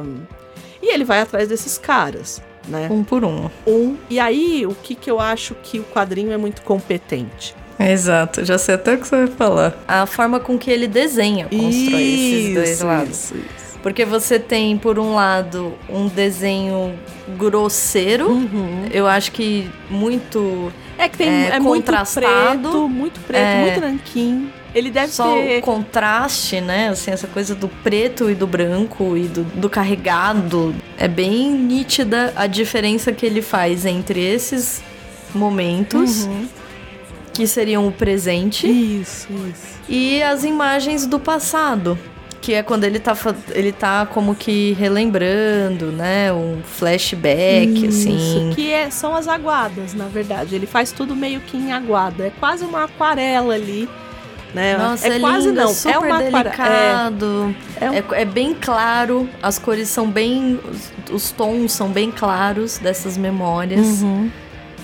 E 0.81 0.93
ele 0.93 1.03
vai 1.03 1.21
atrás 1.21 1.47
desses 1.49 1.77
caras, 1.77 2.41
né? 2.67 2.87
Um 2.91 3.03
por 3.03 3.23
um. 3.25 3.49
Um. 3.65 3.95
E 4.09 4.19
aí, 4.19 4.65
o 4.65 4.75
que, 4.75 4.95
que 4.95 5.09
eu 5.09 5.19
acho 5.19 5.55
que 5.63 5.79
o 5.79 5.83
quadrinho 5.83 6.31
é 6.31 6.37
muito 6.37 6.61
competente? 6.61 7.55
Exato, 7.79 8.43
já 8.43 8.57
sei 8.57 8.75
até 8.75 8.93
o 8.95 8.97
que 8.97 9.07
você 9.07 9.25
vai 9.25 9.27
falar. 9.27 9.83
A 9.87 10.05
forma 10.05 10.39
com 10.39 10.57
que 10.57 10.69
ele 10.71 10.87
desenha 10.87 11.45
constrói 11.45 12.01
esses 12.01 12.53
dois 12.55 12.69
Isso, 12.71 12.85
lados. 12.85 13.09
isso, 13.09 13.35
isso. 13.35 13.66
Porque 13.87 14.03
você 14.03 14.37
tem, 14.37 14.77
por 14.77 14.99
um 14.99 15.15
lado, 15.15 15.73
um 15.89 16.09
desenho 16.09 16.93
grosseiro. 17.37 18.29
Uhum. 18.31 18.85
Eu 18.91 19.07
acho 19.07 19.31
que 19.31 19.69
muito. 19.89 20.73
É 20.97 21.07
que 21.07 21.17
tem 21.17 21.29
É, 21.29 21.47
é, 21.55 21.59
muito 21.61 21.85
contrastado. 21.85 22.59
preto, 22.69 22.89
muito 22.89 23.19
preto, 23.21 23.39
É. 23.41 23.61
muito 23.61 23.79
nanquim. 23.79 24.49
Ele 24.75 24.91
deve 24.91 25.13
Só 25.13 25.33
ter. 25.33 25.59
o 25.59 25.61
contraste, 25.61 26.59
né? 26.59 26.89
Assim, 26.89 27.11
essa 27.11 27.27
coisa 27.27 27.55
do 27.55 27.69
preto 27.69 28.29
e 28.29 28.35
do 28.35 28.45
branco 28.45 29.15
e 29.15 29.23
do, 29.23 29.43
do 29.45 29.69
carregado. 29.69 30.75
É 30.97 31.07
bem 31.07 31.49
nítida 31.49 32.33
a 32.35 32.45
diferença 32.45 33.13
que 33.13 33.25
ele 33.25 33.41
faz 33.41 33.85
entre 33.85 34.19
esses 34.21 34.83
momentos, 35.33 36.25
Uhum. 36.25 36.45
que 37.33 37.47
seriam 37.47 37.87
o 37.87 37.91
presente, 37.93 38.67
Isso, 38.67 39.29
isso. 39.49 39.79
e 39.87 40.21
as 40.21 40.43
imagens 40.43 41.07
do 41.07 41.17
passado. 41.21 41.97
Que 42.41 42.53
é 42.53 42.63
quando 42.63 42.83
ele 42.85 42.99
tá, 42.99 43.13
ele 43.51 43.71
tá 43.71 44.05
como 44.05 44.33
que 44.35 44.73
relembrando, 44.73 45.87
né? 45.91 46.31
Um 46.31 46.61
flashback, 46.63 47.87
assim. 47.87 48.15
Isso, 48.15 48.55
que 48.55 48.71
é- 48.71 48.89
são 48.89 49.15
as 49.15 49.27
aguadas, 49.27 49.93
na 49.93 50.05
verdade. 50.05 50.55
Ele 50.55 50.65
faz 50.67 50.91
tudo 50.91 51.15
meio 51.15 51.39
que 51.41 51.57
em 51.57 51.71
aguada. 51.73 52.27
É 52.27 52.31
quase 52.39 52.63
uma 52.63 52.83
aquarela 52.85 53.53
ali. 53.53 53.89
Né? 54.53 54.77
Nossa, 54.77 55.07
é, 55.07 55.17
é, 55.17 55.19
quase 55.19 55.47
lindo, 55.49 55.61
não. 55.61 55.69
é 55.69 55.73
super 55.73 55.93
é 55.93 55.97
uma 55.97 56.07
aquarela. 56.07 56.41
delicado. 56.43 57.55
É 57.81 57.91
um- 57.91 57.93
É, 57.93 58.03
é 58.21 58.25
bem 58.25 58.53
claro, 58.53 59.27
as 59.43 59.59
cores 59.59 59.89
são 59.89 60.09
bem. 60.09 60.57
Os, 61.09 61.13
os 61.13 61.31
tons 61.31 61.73
são 61.73 61.89
bem 61.89 62.09
claros 62.11 62.77
dessas 62.77 63.17
memórias. 63.17 64.01
Uhum. 64.01 64.31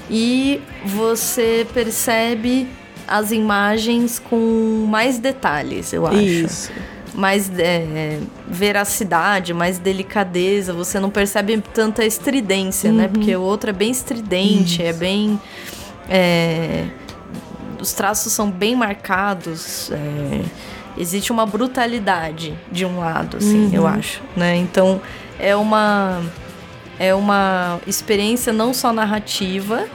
E 0.10 0.60
você 0.86 1.66
percebe 1.74 2.68
as 3.08 3.32
imagens 3.32 4.20
com 4.20 4.86
mais 4.90 5.18
detalhes, 5.18 5.94
eu 5.94 6.06
acho. 6.06 6.18
Isso. 6.20 6.72
Mais 7.14 7.52
é, 7.60 8.20
veracidade, 8.48 9.54
mais 9.54 9.78
delicadeza. 9.78 10.74
Você 10.74 11.00
não 11.00 11.10
percebe 11.10 11.62
tanta 11.74 12.04
estridência, 12.04 12.92
né? 12.92 13.08
Porque 13.08 13.36
o 13.36 13.42
outro 13.42 13.70
é 13.70 13.74
bem 13.74 13.92
estridente, 13.92 14.82
é 14.82 14.94
bem. 14.94 15.40
é, 16.10 16.86
os 17.80 17.94
traços 17.94 18.34
são 18.34 18.50
bem 18.50 18.76
marcados. 18.76 19.92
é, 19.92 20.42
existe 20.98 21.32
uma 21.32 21.46
brutalidade 21.46 22.54
de 22.72 22.86
um 22.86 23.00
lado, 23.00 23.38
assim, 23.38 23.72
eu 23.74 23.86
acho, 23.88 24.22
né? 24.36 24.56
Então 24.56 25.02
é 25.40 25.56
uma 25.56 26.22
é 27.00 27.14
uma 27.14 27.80
experiência 27.88 28.54
não 28.54 28.74
só 28.74 28.94
narrativa, 28.94 29.88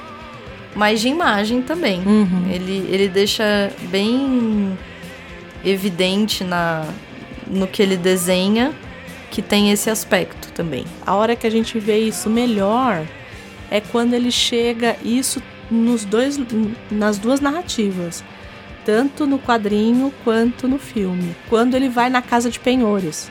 mas 0.75 1.01
de 1.01 1.09
imagem 1.09 1.63
também. 1.63 2.03
Ele, 2.51 2.87
ele 2.91 3.09
deixa 3.09 3.71
bem 3.91 4.77
evidente 5.65 6.45
na 6.45 6.85
no 7.51 7.67
que 7.67 7.83
ele 7.83 7.97
desenha 7.97 8.73
que 9.31 9.43
tem 9.43 9.71
esse 9.71 9.91
aspecto 9.91 10.51
também. 10.53 10.85
A 11.07 11.15
hora 11.15 11.37
que 11.37 11.47
a 11.47 11.51
gente 11.51 11.79
vê 11.79 11.99
isso 11.99 12.31
melhor 12.31 13.05
é 13.71 13.81
quando 13.81 14.15
ele 14.15 14.31
chega 14.31 14.97
isso 15.05 15.43
nos 15.71 16.05
dois 16.05 16.41
nas 16.91 17.19
duas 17.19 17.41
narrativas, 17.41 18.25
tanto 18.87 19.27
no 19.27 19.39
quadrinho 19.39 20.13
quanto 20.25 20.67
no 20.67 20.79
filme. 20.79 21.37
Quando 21.49 21.75
ele 21.75 21.89
vai 21.91 22.09
na 22.09 22.23
casa 22.23 22.51
de 22.51 22.59
penhores 22.59 23.31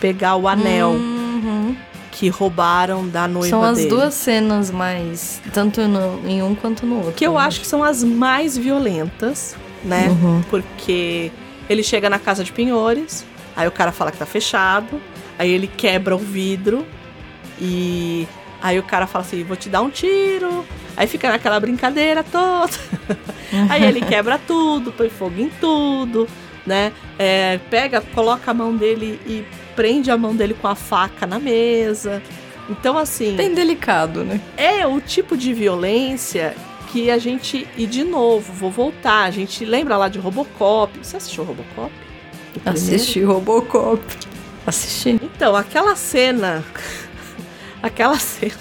pegar 0.00 0.36
o 0.36 0.48
anel 0.48 0.92
Uhum. 0.92 1.76
que 2.10 2.28
roubaram 2.28 3.06
da 3.06 3.28
noiva 3.28 3.48
São 3.50 3.62
as 3.62 3.76
dele. 3.76 3.90
duas 3.90 4.14
cenas 4.14 4.70
mais 4.70 5.40
tanto 5.52 5.82
no- 5.86 6.22
em 6.26 6.42
um 6.42 6.54
quanto 6.54 6.86
no 6.86 6.96
outro. 6.96 7.12
que 7.12 7.26
eu 7.26 7.34
né? 7.34 7.40
acho 7.40 7.60
que 7.60 7.66
são 7.66 7.84
as 7.84 8.02
mais 8.02 8.56
violentas, 8.56 9.54
né? 9.84 10.08
Uhum. 10.08 10.42
Porque 10.48 11.30
ele 11.68 11.82
chega 11.82 12.08
na 12.08 12.18
casa 12.18 12.42
de 12.42 12.50
penhores, 12.52 13.24
aí 13.60 13.68
o 13.68 13.72
cara 13.72 13.92
fala 13.92 14.10
que 14.10 14.18
tá 14.18 14.26
fechado, 14.26 15.00
aí 15.38 15.50
ele 15.50 15.66
quebra 15.66 16.14
o 16.14 16.18
vidro 16.18 16.86
e 17.60 18.26
aí 18.62 18.78
o 18.78 18.82
cara 18.82 19.06
fala 19.06 19.24
assim: 19.24 19.44
"Vou 19.44 19.56
te 19.56 19.68
dar 19.68 19.82
um 19.82 19.90
tiro". 19.90 20.64
Aí 20.96 21.06
fica 21.06 21.30
naquela 21.30 21.58
brincadeira 21.60 22.22
toda. 22.24 22.72
aí 23.68 23.84
ele 23.84 24.00
quebra 24.00 24.38
tudo, 24.38 24.92
põe 24.92 25.08
fogo 25.08 25.40
em 25.40 25.48
tudo, 25.48 26.28
né? 26.66 26.92
É, 27.18 27.58
pega, 27.70 28.00
coloca 28.00 28.50
a 28.50 28.54
mão 28.54 28.74
dele 28.74 29.20
e 29.26 29.44
prende 29.76 30.10
a 30.10 30.16
mão 30.16 30.34
dele 30.34 30.54
com 30.54 30.68
a 30.68 30.74
faca 30.74 31.26
na 31.26 31.38
mesa. 31.38 32.22
Então 32.68 32.96
assim, 32.96 33.36
bem 33.36 33.54
delicado, 33.54 34.24
né? 34.24 34.40
é 34.56 34.86
o 34.86 35.00
tipo 35.00 35.36
de 35.36 35.52
violência 35.52 36.54
que 36.90 37.10
a 37.10 37.18
gente. 37.18 37.66
E 37.76 37.86
de 37.86 38.04
novo, 38.04 38.52
vou 38.52 38.70
voltar. 38.70 39.24
A 39.24 39.30
gente 39.30 39.64
lembra 39.64 39.96
lá 39.96 40.08
de 40.08 40.18
Robocop. 40.18 40.98
Você 41.02 41.16
assistiu 41.16 41.44
Robocop? 41.44 41.92
Assisti 42.64 43.22
Robocop. 43.22 44.02
Assisti. 44.66 45.18
Então, 45.22 45.54
aquela 45.56 45.96
cena. 45.96 46.64
aquela 47.82 48.18
cena. 48.18 48.54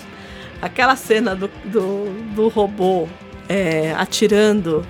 Aquela 0.62 0.96
cena 0.96 1.36
do, 1.36 1.50
do, 1.66 2.06
do 2.36 2.48
robô 2.50 3.08
é, 3.48 3.94
atirando 3.98 4.86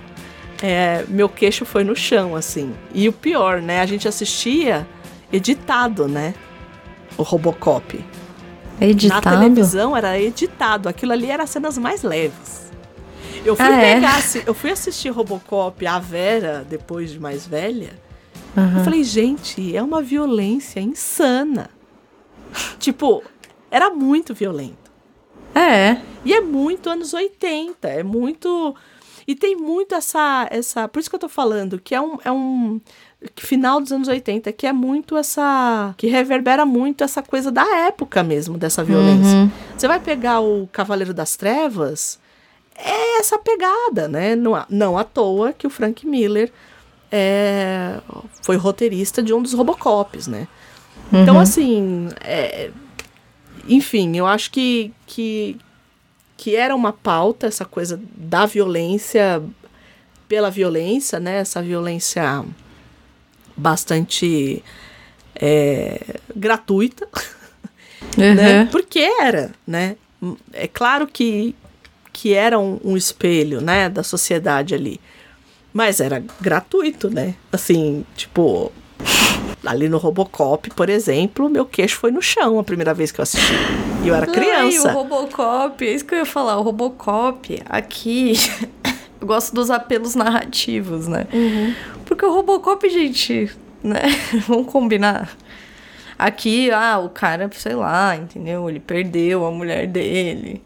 é, 0.63 1.05
meu 1.07 1.29
queixo 1.29 1.63
foi 1.63 1.83
no 1.83 1.95
chão, 1.95 2.35
assim. 2.35 2.73
E 2.93 3.07
o 3.07 3.13
pior, 3.13 3.61
né? 3.61 3.79
A 3.81 3.85
gente 3.85 4.07
assistia 4.07 4.87
editado, 5.31 6.07
né? 6.07 6.33
O 7.17 7.23
Robocop. 7.23 8.03
Editado? 8.81 9.25
Na 9.25 9.39
televisão 9.39 9.95
era 9.95 10.19
editado. 10.19 10.89
Aquilo 10.89 11.11
ali 11.11 11.29
era 11.29 11.45
cenas 11.45 11.77
mais 11.77 12.01
leves. 12.01 12.71
Eu 13.45 13.55
fui 13.55 13.65
Ah, 13.65 13.81
é? 13.81 13.93
pegar, 13.95 14.15
assi- 14.17 14.43
eu 14.45 14.53
fui 14.53 14.71
assistir 14.71 15.09
Robocop, 15.09 15.85
a 15.85 15.99
Vera, 15.99 16.65
depois 16.67 17.11
de 17.11 17.19
mais 17.19 17.45
velha. 17.45 17.91
Aham. 18.59 18.77
Eu 18.79 18.83
falei, 18.83 19.03
gente, 19.03 19.75
é 19.75 19.81
uma 19.81 20.01
violência 20.01 20.79
insana. 20.79 21.69
tipo, 22.79 23.23
era 23.71 23.89
muito 23.89 24.33
violento. 24.33 24.89
É. 25.53 25.97
E 26.23 26.33
é 26.33 26.41
muito 26.41 26.89
anos 26.89 27.13
80, 27.13 27.87
é 27.87 28.03
muito. 28.03 28.75
E 29.27 29.35
tem 29.35 29.55
muito 29.55 29.93
essa. 29.95 30.47
essa 30.49 30.87
por 30.87 30.99
isso 30.99 31.09
que 31.09 31.15
eu 31.15 31.19
tô 31.19 31.29
falando, 31.29 31.79
que 31.79 31.93
é 31.93 32.01
um. 32.01 32.17
É 32.23 32.31
um 32.31 32.79
final 33.35 33.81
dos 33.81 33.91
anos 33.91 34.07
80, 34.07 34.51
que 34.53 34.65
é 34.65 34.73
muito 34.73 35.17
essa. 35.17 35.93
que 35.97 36.07
reverbera 36.07 36.65
muito 36.65 37.03
essa 37.03 37.21
coisa 37.21 37.51
da 37.51 37.65
época 37.85 38.23
mesmo, 38.23 38.57
dessa 38.57 38.83
violência. 38.83 39.37
Uhum. 39.37 39.51
Você 39.77 39.87
vai 39.87 39.99
pegar 39.99 40.39
o 40.39 40.67
Cavaleiro 40.71 41.13
das 41.13 41.35
Trevas, 41.35 42.19
é 42.75 43.19
essa 43.19 43.37
pegada, 43.37 44.07
né? 44.07 44.35
Não, 44.35 44.65
não 44.69 44.97
à 44.97 45.03
toa 45.03 45.51
que 45.51 45.67
o 45.67 45.69
Frank 45.69 46.07
Miller 46.07 46.51
é, 47.11 47.99
foi 48.41 48.55
roteirista 48.55 49.21
de 49.21 49.33
um 49.33 49.41
dos 49.41 49.53
Robocops, 49.53 50.27
né? 50.27 50.47
Então, 51.11 51.39
assim, 51.39 52.09
é, 52.21 52.69
enfim, 53.67 54.15
eu 54.15 54.27
acho 54.27 54.51
que, 54.51 54.93
que, 55.07 55.57
que 56.37 56.55
era 56.55 56.75
uma 56.75 56.93
pauta 56.93 57.47
essa 57.47 57.65
coisa 57.65 57.99
da 58.15 58.45
violência 58.45 59.41
pela 60.27 60.51
violência, 60.51 61.19
né? 61.19 61.37
Essa 61.37 61.61
violência 61.61 62.45
bastante 63.57 64.63
é, 65.35 65.99
gratuita, 66.35 67.07
né? 68.15 68.61
Uhum. 68.61 68.67
Porque 68.67 68.99
era, 68.99 69.51
né? 69.65 69.95
É 70.53 70.67
claro 70.67 71.07
que, 71.07 71.55
que 72.13 72.33
era 72.33 72.59
um, 72.59 72.79
um 72.83 72.97
espelho, 72.97 73.61
né, 73.61 73.89
da 73.89 74.03
sociedade 74.03 74.75
ali. 74.75 74.99
Mas 75.73 75.99
era 75.99 76.23
gratuito, 76.41 77.09
né? 77.09 77.35
Assim, 77.51 78.05
tipo, 78.15 78.71
ali 79.65 79.87
no 79.89 79.97
Robocop, 79.97 80.69
por 80.71 80.89
exemplo, 80.89 81.49
meu 81.49 81.65
queixo 81.65 81.97
foi 81.97 82.11
no 82.11 82.21
chão 82.21 82.59
a 82.59 82.63
primeira 82.63 82.93
vez 82.93 83.11
que 83.11 83.19
eu 83.19 83.23
assisti. 83.23 83.53
E 84.03 84.07
eu 84.07 84.15
era 84.15 84.25
Ai, 84.25 84.31
o 84.31 84.33
criança. 84.33 84.91
Robocop, 84.91 85.85
é 85.85 85.93
isso 85.93 86.05
que 86.05 86.15
eu 86.15 86.19
ia 86.19 86.25
falar. 86.25 86.57
O 86.57 86.63
Robocop, 86.63 87.61
aqui, 87.69 88.33
eu 89.21 89.27
gosto 89.27 89.53
dos 89.53 89.69
apelos 89.69 90.15
narrativos, 90.15 91.07
né? 91.07 91.27
Uhum. 91.31 91.73
Porque 92.05 92.25
o 92.25 92.33
Robocop, 92.33 92.89
gente, 92.89 93.51
né? 93.83 94.01
Vamos 94.47 94.71
combinar. 94.71 95.29
Aqui, 96.17 96.69
ah, 96.71 96.99
o 96.99 97.09
cara, 97.09 97.49
sei 97.53 97.75
lá, 97.75 98.15
entendeu? 98.15 98.69
Ele 98.69 98.79
perdeu 98.79 99.45
a 99.45 99.51
mulher 99.51 99.87
dele. 99.87 100.61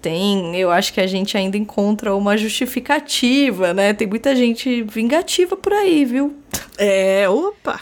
Tem, 0.00 0.56
eu 0.56 0.70
acho 0.70 0.92
que 0.92 1.00
a 1.00 1.06
gente 1.06 1.36
ainda 1.36 1.56
encontra 1.56 2.14
uma 2.14 2.36
justificativa, 2.36 3.74
né? 3.74 3.92
Tem 3.92 4.06
muita 4.06 4.34
gente 4.34 4.82
vingativa 4.82 5.56
por 5.56 5.72
aí, 5.72 6.04
viu? 6.04 6.36
É, 6.76 7.28
opa. 7.28 7.80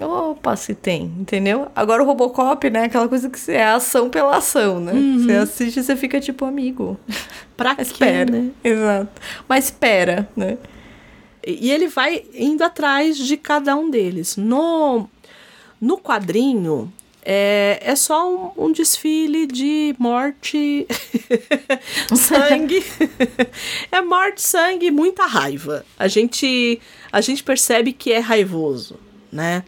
Opa, 0.00 0.56
se 0.56 0.74
tem, 0.74 1.04
entendeu? 1.18 1.68
Agora 1.74 2.02
o 2.02 2.06
Robocop, 2.06 2.68
né? 2.68 2.84
Aquela 2.84 3.08
coisa 3.08 3.30
que 3.30 3.50
é 3.50 3.64
ação 3.64 4.10
pela 4.10 4.36
ação, 4.36 4.80
né? 4.80 4.92
Você 5.18 5.32
assiste 5.32 5.76
e 5.78 5.82
você 5.84 5.96
fica 5.96 6.20
tipo 6.20 6.44
amigo. 6.44 6.98
Pra 7.56 7.76
quê, 7.76 7.82
espera. 7.82 8.30
né? 8.30 8.50
Exato. 8.62 9.22
Mas 9.48 9.66
espera, 9.66 10.28
né? 10.36 10.58
E 11.46 11.70
ele 11.70 11.88
vai 11.88 12.24
indo 12.34 12.64
atrás 12.64 13.16
de 13.16 13.36
cada 13.36 13.76
um 13.76 13.88
deles. 13.88 14.36
No, 14.36 15.08
no 15.80 15.96
quadrinho, 15.98 16.92
é, 17.24 17.80
é 17.80 17.96
só 17.96 18.30
um, 18.30 18.66
um 18.66 18.72
desfile 18.72 19.46
de 19.46 19.94
morte, 19.98 20.86
sangue. 22.14 22.84
é 23.90 24.02
morte, 24.02 24.42
sangue 24.42 24.90
muita 24.90 25.24
raiva. 25.24 25.84
A 25.98 26.06
gente, 26.06 26.80
a 27.10 27.20
gente 27.22 27.42
percebe 27.42 27.92
que 27.92 28.12
é 28.12 28.18
raivoso, 28.18 28.98
né? 29.32 29.64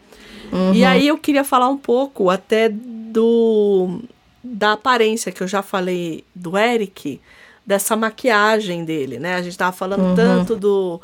E 0.74 0.84
aí 0.84 1.08
eu 1.08 1.18
queria 1.18 1.42
falar 1.42 1.68
um 1.68 1.76
pouco 1.76 2.30
até 2.30 2.68
do 2.68 4.00
da 4.42 4.72
aparência 4.74 5.32
que 5.32 5.42
eu 5.42 5.48
já 5.48 5.60
falei 5.60 6.24
do 6.32 6.56
Eric, 6.56 7.20
dessa 7.64 7.96
maquiagem 7.96 8.84
dele, 8.84 9.18
né? 9.18 9.34
A 9.34 9.42
gente 9.42 9.58
tava 9.58 9.72
falando 9.72 10.14
tanto 10.14 10.54
do 10.54 11.00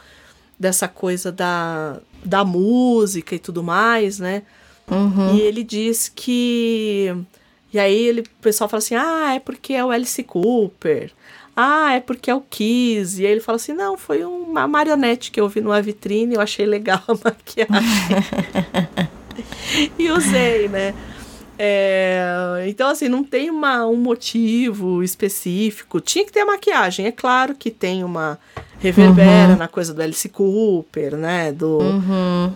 dessa 0.59 0.87
coisa 0.87 1.33
da, 1.33 1.99
da 2.25 2.45
música 2.45 3.35
e 3.35 3.39
tudo 3.39 3.65
mais, 3.65 4.21
né? 4.21 4.43
E 5.35 5.41
ele 5.41 5.63
diz 5.63 6.11
que. 6.15 7.15
E 7.73 7.79
aí 7.79 7.97
ele, 7.97 8.21
o 8.21 8.43
pessoal 8.43 8.69
fala 8.69 8.79
assim: 8.79 8.95
ah, 8.95 9.35
é 9.35 9.41
porque 9.41 9.73
é 9.73 9.85
o 9.85 9.91
Alice 9.91 10.23
Cooper. 10.23 11.11
Ah, 11.55 11.95
é 11.95 12.01
porque 12.01 12.31
é 12.31 12.35
o 12.35 12.41
Kiss. 12.41 13.21
E 13.21 13.27
aí 13.27 13.33
ele 13.33 13.41
fala 13.41 13.57
assim: 13.57 13.73
não, 13.73 13.97
foi 13.97 14.25
uma 14.25 14.67
marionete 14.67 15.31
que 15.31 15.41
eu 15.41 15.49
vi 15.49 15.61
numa 15.61 15.81
vitrine, 15.83 16.35
eu 16.35 16.41
achei 16.41 16.67
legal 16.67 17.03
a 17.07 17.15
maquiagem. 17.25 17.89
e 19.99 20.11
usei, 20.11 20.69
né? 20.69 20.95
É, 21.59 22.65
então, 22.67 22.89
assim, 22.89 23.09
não 23.09 23.23
tem 23.23 23.51
uma, 23.51 23.87
um 23.87 23.97
motivo 23.97 25.03
específico. 25.03 26.01
Tinha 26.01 26.25
que 26.25 26.33
ter 26.33 26.41
a 26.41 26.47
maquiagem. 26.47 27.07
É 27.07 27.13
claro 27.13 27.55
que 27.55 27.71
tem 27.71 28.03
uma 28.03 28.39
reverbera 28.83 29.55
na 29.57 29.69
coisa 29.69 29.95
do 29.95 30.03
Alice 30.03 30.29
Cooper, 30.29 31.17
né? 31.17 31.53
Do, 31.53 31.79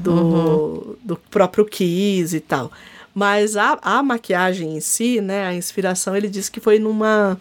do, 0.01 0.99
do 1.03 1.17
próprio 1.31 1.65
Kiss 1.65 2.37
e 2.37 2.41
tal. 2.41 2.71
Mas 3.15 3.57
a, 3.57 3.79
a 3.81 4.03
maquiagem 4.03 4.77
em 4.77 4.81
si, 4.81 5.21
né? 5.21 5.47
A 5.47 5.55
inspiração, 5.55 6.17
ele 6.17 6.29
disse 6.29 6.51
que 6.51 6.61
foi 6.61 6.79
numa. 6.79 7.39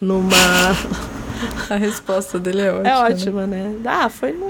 Numa. 0.00 0.28
A 1.70 1.76
resposta 1.76 2.36
dele 2.36 2.62
é 2.62 2.72
ótima. 2.72 2.88
é 2.88 2.98
ótima, 2.98 3.46
né? 3.46 3.76
Ah, 3.84 4.08
foi 4.08 4.32
num. 4.32 4.48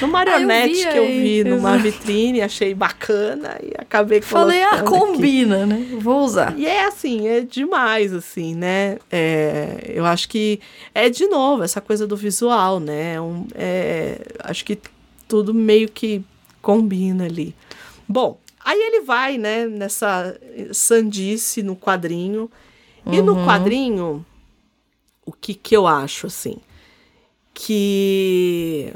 No 0.00 0.08
marionete 0.08 0.74
vi 0.74 0.86
que 0.86 0.98
eu 0.98 1.02
aí, 1.04 1.22
vi 1.22 1.44
numa 1.44 1.76
exato. 1.76 1.82
vitrine, 1.82 2.40
achei 2.40 2.74
bacana 2.74 3.58
e 3.62 3.72
acabei 3.78 4.20
Falei, 4.20 4.62
ah, 4.62 4.82
colocando 4.82 4.96
aqui. 4.96 5.12
combina, 5.12 5.66
né? 5.66 5.86
Vou 5.98 6.24
usar. 6.24 6.56
E 6.58 6.66
é 6.66 6.86
assim, 6.86 7.28
é 7.28 7.40
demais, 7.40 8.12
assim, 8.12 8.54
né? 8.54 8.98
É, 9.10 9.84
eu 9.88 10.06
acho 10.06 10.28
que 10.28 10.60
é 10.94 11.08
de 11.08 11.26
novo 11.26 11.62
essa 11.62 11.80
coisa 11.80 12.06
do 12.06 12.16
visual, 12.16 12.78
né? 12.80 13.20
Um, 13.20 13.46
é, 13.54 14.20
acho 14.44 14.64
que 14.64 14.78
tudo 15.26 15.52
meio 15.52 15.88
que 15.88 16.22
combina 16.62 17.24
ali. 17.24 17.54
Bom, 18.08 18.38
aí 18.64 18.78
ele 18.78 19.00
vai, 19.02 19.38
né, 19.38 19.66
nessa 19.66 20.38
sandice 20.72 21.62
no 21.62 21.76
quadrinho. 21.76 22.50
E 23.06 23.22
no 23.22 23.44
quadrinho, 23.46 24.24
o 25.24 25.32
que 25.32 25.54
que 25.54 25.74
eu 25.76 25.86
acho, 25.86 26.26
assim? 26.26 26.58
Que 27.54 28.92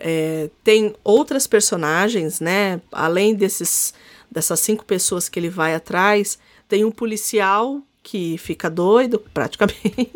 é, 0.00 0.48
tem 0.64 0.94
outras 1.04 1.46
personagens, 1.46 2.40
né? 2.40 2.80
Além 2.92 3.34
desses 3.34 3.92
dessas 4.30 4.60
cinco 4.60 4.84
pessoas 4.84 5.28
que 5.28 5.38
ele 5.40 5.48
vai 5.48 5.74
atrás, 5.74 6.38
tem 6.68 6.84
um 6.84 6.90
policial 6.90 7.80
que 8.02 8.36
fica 8.38 8.68
doido, 8.68 9.18
praticamente, 9.32 10.10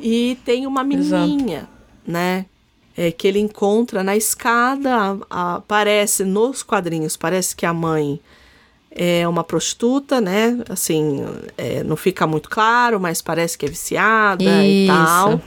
e 0.00 0.38
tem 0.44 0.66
uma 0.66 0.82
menininha, 0.84 1.68
né? 2.06 2.46
É, 2.96 3.10
que 3.10 3.26
ele 3.26 3.38
encontra 3.38 4.02
na 4.04 4.16
escada. 4.16 4.94
a- 4.94 5.16
a- 5.56 5.60
parece 5.66 6.24
nos 6.24 6.62
quadrinhos, 6.62 7.16
parece 7.16 7.56
que 7.56 7.64
a 7.64 7.72
mãe 7.72 8.20
é 8.90 9.26
uma 9.26 9.42
prostituta, 9.42 10.20
né? 10.20 10.58
Assim, 10.68 11.24
é, 11.56 11.82
não 11.82 11.96
fica 11.96 12.26
muito 12.26 12.50
claro, 12.50 13.00
mas 13.00 13.22
parece 13.22 13.56
que 13.56 13.64
é 13.64 13.68
viciada 13.68 14.44
e 14.66 14.84
Isso. 14.84 14.92
tal. 14.92 15.40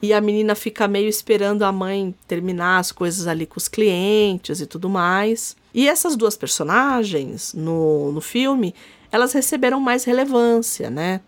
E 0.00 0.12
a 0.12 0.20
menina 0.20 0.54
fica 0.54 0.86
meio 0.86 1.08
esperando 1.08 1.64
a 1.64 1.72
mãe 1.72 2.14
terminar 2.26 2.78
as 2.78 2.92
coisas 2.92 3.26
ali 3.26 3.46
com 3.46 3.58
os 3.58 3.66
clientes 3.66 4.60
e 4.60 4.66
tudo 4.66 4.88
mais. 4.88 5.56
E 5.74 5.88
essas 5.88 6.16
duas 6.16 6.36
personagens 6.36 7.52
no, 7.52 8.12
no 8.12 8.20
filme, 8.20 8.74
elas 9.10 9.32
receberam 9.32 9.80
mais 9.80 10.04
relevância, 10.04 10.88
né? 10.88 11.20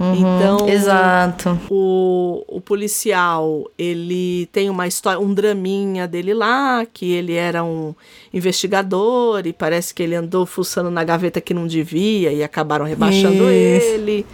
Então, 0.00 0.68
Exato. 0.68 1.60
o, 1.70 2.44
o 2.48 2.60
policial, 2.60 3.70
ele 3.78 4.48
tem 4.50 4.68
uma 4.68 4.88
história, 4.88 5.20
um 5.20 5.32
draminha 5.32 6.08
dele 6.08 6.34
lá, 6.34 6.84
que 6.92 7.12
ele 7.12 7.34
era 7.34 7.62
um 7.62 7.94
investigador 8.32 9.46
e 9.46 9.52
parece 9.52 9.94
que 9.94 10.02
ele 10.02 10.14
andou 10.14 10.44
fuçando 10.46 10.90
na 10.90 11.04
gaveta 11.04 11.40
que 11.40 11.54
não 11.54 11.66
devia 11.66 12.32
e 12.32 12.42
acabaram 12.42 12.84
rebaixando 12.84 13.44
Isso. 13.44 13.44
ele. 13.44 14.26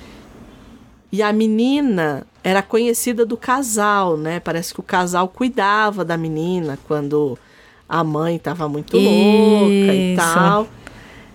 E 1.10 1.22
a 1.22 1.32
menina 1.32 2.26
era 2.48 2.62
conhecida 2.62 3.24
do 3.26 3.36
casal, 3.36 4.16
né? 4.16 4.40
Parece 4.40 4.72
que 4.74 4.80
o 4.80 4.82
casal 4.82 5.28
cuidava 5.28 6.04
da 6.04 6.16
menina 6.16 6.78
quando 6.86 7.38
a 7.88 8.02
mãe 8.04 8.36
estava 8.36 8.68
muito 8.68 8.96
louca 8.96 9.94
e 9.94 10.14
Isso. 10.14 10.16
tal. 10.22 10.68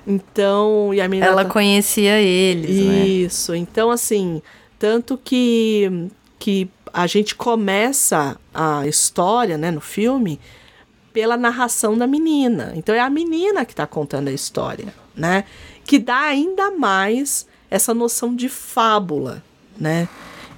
Então, 0.06 0.94
e 0.94 1.00
a 1.00 1.08
menina 1.08 1.28
Ela 1.28 1.44
tá- 1.46 1.50
conhecia 1.52 2.20
eles, 2.20 2.78
né? 2.78 3.06
isso. 3.08 3.56
Então, 3.56 3.90
assim, 3.90 4.42
tanto 4.78 5.18
que, 5.18 6.10
que 6.38 6.70
a 6.94 7.08
gente 7.08 7.36
começa 7.36 8.38
a 8.54 8.86
história, 8.86 9.58
né, 9.58 9.72
no 9.72 9.80
filme, 9.82 10.40
pela 11.14 11.38
narração 11.38 11.98
da 11.98 12.06
menina. 12.06 12.74
Então 12.76 12.94
é 12.94 13.00
a 13.00 13.10
menina 13.10 13.64
que 13.66 13.72
está 13.74 13.86
contando 13.88 14.28
a 14.28 14.32
história, 14.32 14.94
né? 15.16 15.46
Que 15.86 16.00
dá 16.00 16.22
ainda 16.22 16.72
mais 16.72 17.48
essa 17.70 17.94
noção 17.94 18.36
de 18.36 18.50
fábula, 18.50 19.44
né? 19.78 20.08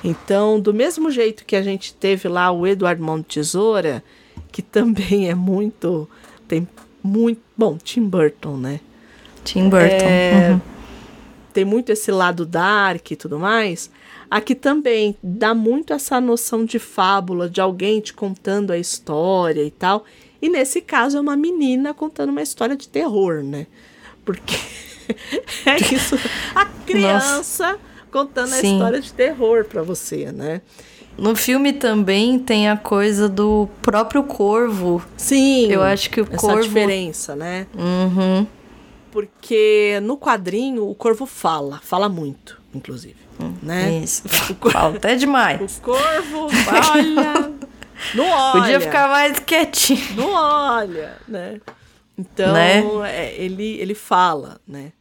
Então, 0.05 0.59
do 0.59 0.71
mesmo 0.71 1.09
jeito 1.09 1.45
que 1.45 1.55
a 1.55 1.63
gente 1.63 1.93
teve 1.93 2.27
lá 2.27 2.51
o 2.51 2.67
Eduardo 2.67 3.03
Mão 3.03 3.23
Tesoura, 3.23 4.03
que 4.51 4.61
também 4.61 5.29
é 5.29 5.33
muito 5.33 6.07
tem 6.47 6.67
muito, 7.03 7.41
bom, 7.57 7.77
Tim 7.77 8.03
Burton, 8.03 8.57
né? 8.57 8.79
Tim 9.43 9.69
Burton. 9.69 10.05
É, 10.05 10.49
uhum. 10.51 10.61
Tem 11.53 11.65
muito 11.65 11.91
esse 11.91 12.11
lado 12.11 12.45
dark 12.45 13.11
e 13.11 13.15
tudo 13.15 13.39
mais. 13.39 13.89
Aqui 14.29 14.53
também 14.53 15.15
dá 15.23 15.53
muito 15.53 15.93
essa 15.93 16.19
noção 16.19 16.65
de 16.65 16.79
fábula, 16.79 17.49
de 17.49 17.61
alguém 17.61 17.99
te 17.99 18.13
contando 18.13 18.71
a 18.71 18.77
história 18.77 19.63
e 19.63 19.71
tal. 19.71 20.03
E 20.41 20.49
nesse 20.49 20.81
caso 20.81 21.17
é 21.17 21.21
uma 21.21 21.35
menina 21.35 21.93
contando 21.93 22.29
uma 22.29 22.41
história 22.41 22.75
de 22.75 22.87
terror, 22.87 23.43
né? 23.43 23.67
Porque 24.23 24.55
é 25.65 25.77
isso. 25.93 26.15
A 26.53 26.65
criança 26.65 27.37
Nossa. 27.37 27.79
Contando 28.15 28.47
Sim. 28.47 28.55
a 28.55 28.73
história 28.75 29.01
de 29.01 29.13
terror 29.13 29.65
para 29.65 29.83
você, 29.83 30.31
né? 30.31 30.61
No 31.17 31.35
filme 31.35 31.73
também 31.73 32.39
tem 32.39 32.69
a 32.69 32.77
coisa 32.77 33.27
do 33.27 33.67
próprio 33.81 34.23
corvo. 34.23 35.03
Sim. 35.17 35.69
Eu 35.69 35.83
acho 35.83 36.09
que 36.09 36.21
o 36.21 36.23
essa 36.23 36.37
corvo. 36.37 36.61
diferença, 36.61 37.35
né? 37.35 37.67
Uhum. 37.73 38.47
Porque 39.11 39.99
no 40.01 40.17
quadrinho 40.17 40.89
o 40.89 40.95
corvo 40.95 41.25
fala, 41.25 41.81
fala 41.83 42.07
muito, 42.07 42.61
inclusive. 42.73 43.17
Hum, 43.37 43.53
né? 43.61 43.99
Isso. 44.01 44.23
Cor... 44.61 44.71
Fala 44.71 44.95
até 44.95 45.15
demais. 45.15 45.77
O 45.77 45.81
corvo, 45.81 46.47
olha. 46.93 47.51
não 48.15 48.29
olha. 48.29 48.61
Podia 48.61 48.79
ficar 48.79 49.09
mais 49.09 49.39
quietinho. 49.39 50.15
Não 50.15 50.31
olha, 50.31 51.17
né? 51.27 51.59
Então, 52.17 52.53
né? 52.53 52.81
É, 53.09 53.35
ele, 53.37 53.77
ele 53.77 53.93
fala, 53.93 54.57
né? 54.65 54.93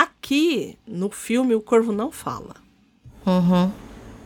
Aqui, 0.00 0.78
no 0.86 1.10
filme, 1.10 1.54
o 1.54 1.60
corvo 1.60 1.92
não 1.92 2.10
fala. 2.10 2.54
Uhum. 3.26 3.70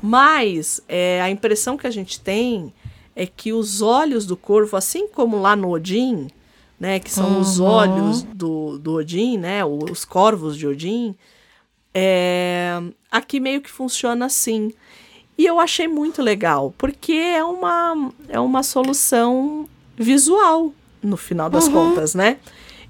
Mas 0.00 0.80
é, 0.88 1.20
a 1.20 1.28
impressão 1.28 1.76
que 1.76 1.84
a 1.84 1.90
gente 1.90 2.20
tem 2.20 2.72
é 3.16 3.26
que 3.26 3.52
os 3.52 3.82
olhos 3.82 4.24
do 4.24 4.36
corvo, 4.36 4.76
assim 4.76 5.08
como 5.08 5.40
lá 5.40 5.56
no 5.56 5.70
Odin, 5.70 6.28
né, 6.78 7.00
que 7.00 7.10
são 7.10 7.32
uhum. 7.32 7.40
os 7.40 7.58
olhos 7.58 8.22
do, 8.22 8.78
do 8.78 8.92
Odin, 8.94 9.36
né, 9.36 9.64
os 9.64 10.04
corvos 10.04 10.56
de 10.56 10.64
Odin, 10.64 11.16
é, 11.92 12.80
aqui 13.10 13.40
meio 13.40 13.60
que 13.60 13.70
funciona 13.70 14.26
assim. 14.26 14.72
E 15.36 15.44
eu 15.44 15.58
achei 15.58 15.88
muito 15.88 16.22
legal, 16.22 16.72
porque 16.78 17.14
é 17.14 17.42
uma, 17.42 18.12
é 18.28 18.38
uma 18.38 18.62
solução 18.62 19.68
visual, 19.96 20.72
no 21.02 21.16
final 21.16 21.50
das 21.50 21.66
uhum. 21.66 21.72
contas, 21.72 22.14
né? 22.14 22.38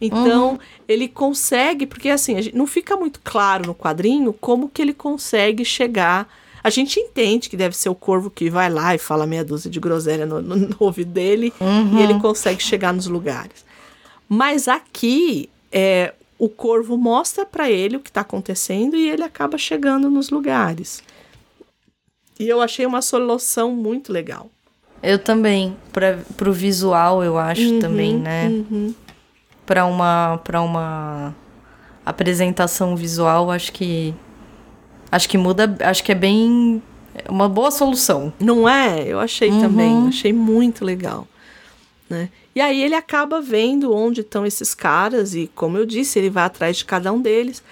Então, 0.01 0.53
uhum. 0.53 0.59
ele 0.89 1.09
consegue, 1.09 1.87
porque 1.87 2.09
assim, 2.09 2.37
não 2.53 2.67
fica 2.67 2.97
muito 2.97 3.21
claro 3.23 3.67
no 3.67 3.75
quadrinho 3.75 4.33
como 4.33 4.69
que 4.69 4.83
ele 4.83 4.95
consegue 4.95 5.65
chegar. 5.65 6.29
A 6.63 6.71
gente 6.71 6.99
entende 6.99 7.49
que 7.49 7.57
deve 7.57 7.77
ser 7.77 7.89
o 7.89 7.95
corvo 7.95 8.31
que 8.31 8.49
vai 8.51 8.71
lá 8.71 8.95
e 8.95 8.99
fala 8.99 9.27
meia 9.27 9.45
dúzia 9.45 9.71
de 9.71 9.79
groselha 9.79 10.27
no, 10.27 10.41
no, 10.41 10.57
no 10.57 10.77
ouvido 10.81 11.11
dele 11.11 11.53
uhum. 11.61 11.99
e 11.99 12.03
ele 12.03 12.19
consegue 12.21 12.63
chegar 12.63 12.93
nos 12.93 13.07
lugares. 13.07 13.65
Mas 14.29 14.69
aqui, 14.69 15.49
é, 15.71 16.15
o 16.39 16.49
corvo 16.49 16.97
mostra 16.97 17.45
para 17.45 17.71
ele 17.71 17.97
o 17.97 18.01
que 18.01 18.11
está 18.11 18.23
acontecendo 18.23 18.97
e 18.97 19.09
ele 19.09 19.23
acaba 19.23 19.57
chegando 19.59 20.11
nos 20.11 20.31
lugares. 20.31 21.03
E 22.39 22.49
eu 22.49 22.61
achei 22.61 22.85
uma 22.85 23.01
solução 23.01 23.71
muito 23.71 24.13
legal. 24.13 24.51
Eu 25.03 25.19
também, 25.19 25.77
para 25.93 26.19
pro 26.37 26.53
visual, 26.53 27.23
eu 27.23 27.39
acho 27.39 27.75
uhum, 27.75 27.79
também, 27.79 28.19
né? 28.19 28.49
Uhum. 28.49 28.95
Para 29.67 29.87
uma 29.87 30.41
para 30.45 30.61
uma 30.61 31.35
apresentação 32.05 32.97
visual, 32.97 33.51
acho 33.51 33.73
que 33.73 34.15
acho 35.11 35.29
que 35.29 35.39
muda, 35.39 35.77
acho 35.81 36.03
que 36.05 36.13
é 36.13 36.15
bem 36.15 36.83
uma 37.29 37.49
boa 37.49 37.71
solução. 37.71 38.33
Não 38.39 38.69
é? 38.69 39.05
Eu 39.07 39.21
achei 39.21 39.51
uhum. 39.51 39.61
também, 39.61 40.09
achei 40.09 40.33
muito 40.33 40.85
legal, 40.85 41.27
né? 42.09 42.29
E 42.55 42.61
aí 42.61 42.83
ele 42.83 42.95
acaba 42.95 43.41
vendo 43.41 43.93
onde 43.93 44.21
estão 44.21 44.47
esses 44.47 44.75
caras 44.75 45.35
e, 45.35 45.51
como 45.55 45.77
eu 45.77 45.85
disse, 45.85 46.19
ele 46.19 46.31
vai 46.31 46.45
atrás 46.45 46.77
de 46.77 46.85
cada 46.85 47.13
um 47.13 47.21
deles. 47.21 47.63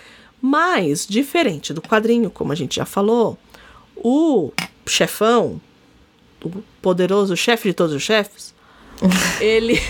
Mas, 0.40 1.06
diferente 1.06 1.72
do 1.72 1.80
quadrinho, 1.80 2.28
como 2.28 2.50
a 2.50 2.56
gente 2.56 2.76
já 2.76 2.84
falou, 2.84 3.38
o 3.96 4.50
chefão, 4.84 5.60
o 6.44 6.50
poderoso 6.80 7.36
chefe 7.36 7.68
de 7.68 7.74
todos 7.74 7.94
os 7.94 8.02
chefes, 8.02 8.52
ele. 9.40 9.80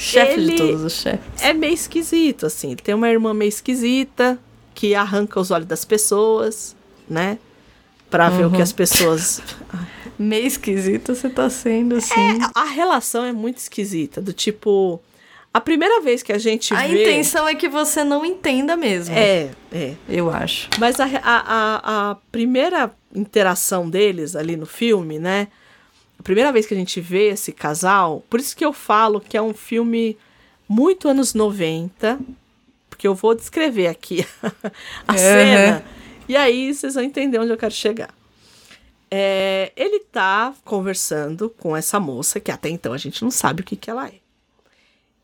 Chefe 0.00 0.32
ele 0.32 0.52
de 0.52 0.56
todos 0.56 0.82
os 0.82 0.92
chefes. 0.94 1.42
É 1.42 1.52
meio 1.52 1.74
esquisito, 1.74 2.46
assim. 2.46 2.74
Tem 2.74 2.94
uma 2.94 3.08
irmã 3.08 3.34
meio 3.34 3.48
esquisita 3.48 4.38
que 4.74 4.94
arranca 4.94 5.38
os 5.38 5.50
olhos 5.50 5.66
das 5.66 5.84
pessoas, 5.84 6.74
né? 7.08 7.38
Pra 8.08 8.30
uhum. 8.30 8.36
ver 8.36 8.46
o 8.46 8.50
que 8.50 8.56
uhum. 8.56 8.62
as 8.62 8.72
pessoas. 8.72 9.42
meio 10.18 10.46
esquisito 10.46 11.14
você 11.14 11.28
tá 11.28 11.48
sendo, 11.50 11.96
assim. 11.96 12.14
É, 12.14 12.38
a 12.54 12.64
relação 12.64 13.24
é 13.24 13.32
muito 13.32 13.58
esquisita, 13.58 14.20
do 14.20 14.32
tipo. 14.32 15.00
A 15.52 15.60
primeira 15.60 16.00
vez 16.00 16.22
que 16.22 16.32
a 16.32 16.38
gente 16.38 16.72
a 16.72 16.86
vê... 16.86 16.98
A 16.98 17.02
intenção 17.02 17.48
é 17.48 17.54
que 17.56 17.68
você 17.68 18.04
não 18.04 18.24
entenda 18.24 18.76
mesmo. 18.76 19.14
É, 19.14 19.50
é. 19.72 19.94
Eu 20.08 20.30
acho. 20.30 20.68
Mas 20.78 21.00
a, 21.00 21.04
a, 21.04 21.10
a, 21.24 22.10
a 22.10 22.14
primeira 22.30 22.92
interação 23.12 23.90
deles 23.90 24.36
ali 24.36 24.56
no 24.56 24.66
filme, 24.66 25.18
né? 25.18 25.48
A 26.20 26.22
primeira 26.22 26.52
vez 26.52 26.66
que 26.66 26.74
a 26.74 26.76
gente 26.76 27.00
vê 27.00 27.28
esse 27.28 27.50
casal, 27.50 28.22
por 28.28 28.38
isso 28.38 28.54
que 28.54 28.62
eu 28.62 28.74
falo 28.74 29.22
que 29.22 29.38
é 29.38 29.42
um 29.42 29.54
filme 29.54 30.18
muito 30.68 31.08
anos 31.08 31.32
90, 31.32 32.20
porque 32.90 33.08
eu 33.08 33.14
vou 33.14 33.34
descrever 33.34 33.86
aqui 33.86 34.26
a 35.08 35.12
uhum. 35.12 35.18
cena, 35.18 35.82
e 36.28 36.36
aí 36.36 36.74
vocês 36.74 36.92
vão 36.92 37.02
entender 37.02 37.38
onde 37.38 37.50
eu 37.50 37.56
quero 37.56 37.72
chegar. 37.72 38.14
É, 39.10 39.72
ele 39.74 40.00
tá 40.12 40.52
conversando 40.62 41.48
com 41.48 41.74
essa 41.74 41.98
moça, 41.98 42.38
que 42.38 42.50
até 42.50 42.68
então 42.68 42.92
a 42.92 42.98
gente 42.98 43.22
não 43.22 43.30
sabe 43.30 43.62
o 43.62 43.64
que, 43.64 43.74
que 43.74 43.88
ela 43.88 44.06
é. 44.06 44.16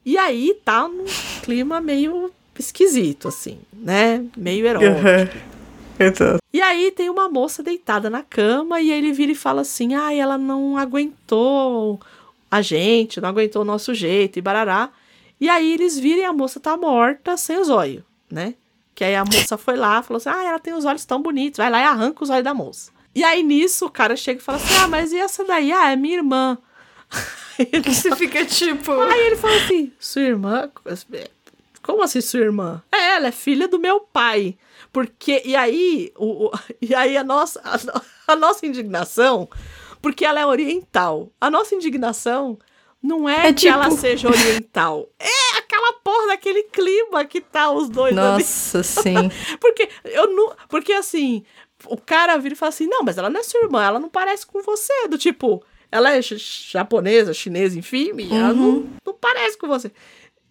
E 0.03 0.17
aí 0.17 0.59
tá 0.65 0.89
num 0.89 1.05
clima 1.43 1.79
meio 1.79 2.33
esquisito, 2.59 3.29
assim, 3.29 3.59
né? 3.71 4.25
Meio 4.35 4.67
erótico. 4.67 4.95
Uhum. 4.95 5.56
E 6.53 6.61
aí 6.61 6.91
tem 6.91 7.11
uma 7.11 7.29
moça 7.29 7.63
deitada 7.63 8.09
na 8.09 8.23
cama 8.23 8.81
e 8.81 8.91
ele 8.91 9.13
vira 9.13 9.33
e 9.33 9.35
fala 9.35 9.61
assim: 9.61 9.95
ah, 9.95 10.13
ela 10.15 10.39
não 10.39 10.77
aguentou 10.79 12.01
a 12.51 12.63
gente, 12.63 13.21
não 13.21 13.29
aguentou 13.29 13.63
o 13.63 13.65
nosso 13.65 13.93
jeito 13.93 14.39
e 14.39 14.43
barará. 14.43 14.91
E 15.41 15.49
aí 15.49 15.73
eles 15.73 15.99
viram 15.99 16.23
e 16.23 16.25
a 16.25 16.33
moça 16.33 16.59
tá 16.59 16.77
morta 16.77 17.37
sem 17.37 17.59
os 17.59 17.69
olhos, 17.69 18.03
né? 18.31 18.55
Que 18.95 19.05
aí 19.05 19.15
a 19.15 19.25
moça 19.25 19.57
foi 19.59 19.77
lá 19.77 20.03
falou 20.03 20.17
assim: 20.17 20.31
ah, 20.31 20.45
ela 20.45 20.59
tem 20.59 20.73
os 20.73 20.85
olhos 20.85 21.05
tão 21.05 21.21
bonitos, 21.21 21.59
vai 21.59 21.71
lá 21.71 21.81
e 21.81 21.85
arranca 21.85 22.25
os 22.25 22.31
olhos 22.31 22.45
da 22.45 22.55
moça. 22.55 22.91
E 23.15 23.25
aí 23.25 23.43
nisso 23.43 23.87
o 23.87 23.91
cara 23.91 24.17
chega 24.17 24.41
e 24.41 24.45
fala 24.45 24.59
assim: 24.59 24.75
Ah, 24.83 24.89
mas 24.89 25.13
e 25.13 25.19
essa 25.19 25.45
daí? 25.45 25.73
Ah, 25.73 25.91
é 25.91 25.97
minha 25.97 26.17
irmã. 26.17 26.59
Ele 27.59 27.83
Você 27.83 28.15
fica 28.15 28.45
tipo. 28.45 28.93
Aí 28.93 29.27
ele 29.29 29.37
fala 29.37 29.57
assim: 29.57 29.93
Sua 29.99 30.23
irmã? 30.23 30.71
Como 31.83 32.03
assim 32.03 32.21
sua 32.21 32.41
irmã? 32.41 32.83
É, 32.93 33.15
ela 33.15 33.29
é 33.29 33.33
filha 33.33 33.69
do 33.69 33.79
meu 33.79 34.01
pai. 34.01 34.57
Porque. 34.97 35.43
E 35.45 35.55
aí, 35.55 36.11
o, 36.17 36.51
e 36.81 36.95
aí 36.95 37.19
a 37.19 37.23
nossa, 37.23 37.61
a, 37.63 38.33
a 38.33 38.35
nossa 38.35 38.65
indignação, 38.65 39.47
porque 40.01 40.25
ela 40.25 40.41
é 40.41 40.47
oriental. 40.47 41.31
A 41.39 41.51
nossa 41.51 41.75
indignação 41.75 42.59
não 43.03 43.29
é, 43.29 43.49
é 43.49 43.53
que 43.53 43.61
tipo... 43.61 43.75
ela 43.75 43.91
seja 43.91 44.29
oriental. 44.29 45.07
É 45.21 45.59
aquela 45.59 45.93
porra 46.03 46.29
daquele 46.29 46.63
clima 46.63 47.25
que 47.25 47.41
tá 47.41 47.71
os 47.71 47.91
dois 47.91 48.15
Nossa, 48.15 48.83
sim. 48.83 49.31
porque 49.61 49.89
eu 50.05 50.35
não. 50.35 50.55
Porque 50.69 50.93
assim, 50.93 51.45
o 51.87 51.99
cara 51.99 52.39
vira 52.39 52.55
e 52.55 52.57
fala 52.57 52.71
assim: 52.71 52.87
não, 52.87 53.03
mas 53.03 53.19
ela 53.19 53.29
não 53.29 53.41
é 53.41 53.43
sua 53.43 53.61
irmã, 53.61 53.85
ela 53.85 54.01
não 54.01 54.09
parece 54.09 54.47
com 54.47 54.63
você. 54.63 55.09
Do 55.09 55.19
tipo, 55.19 55.63
ela 55.93 56.13
é 56.13 56.23
japonesa, 56.23 57.35
chinesa, 57.35 57.79
enfim, 57.79 58.13
uhum. 58.13 58.35
ela 58.35 58.55
não, 58.55 58.87
não 59.05 59.15
parece 59.15 59.59
com 59.59 59.67
você. 59.67 59.93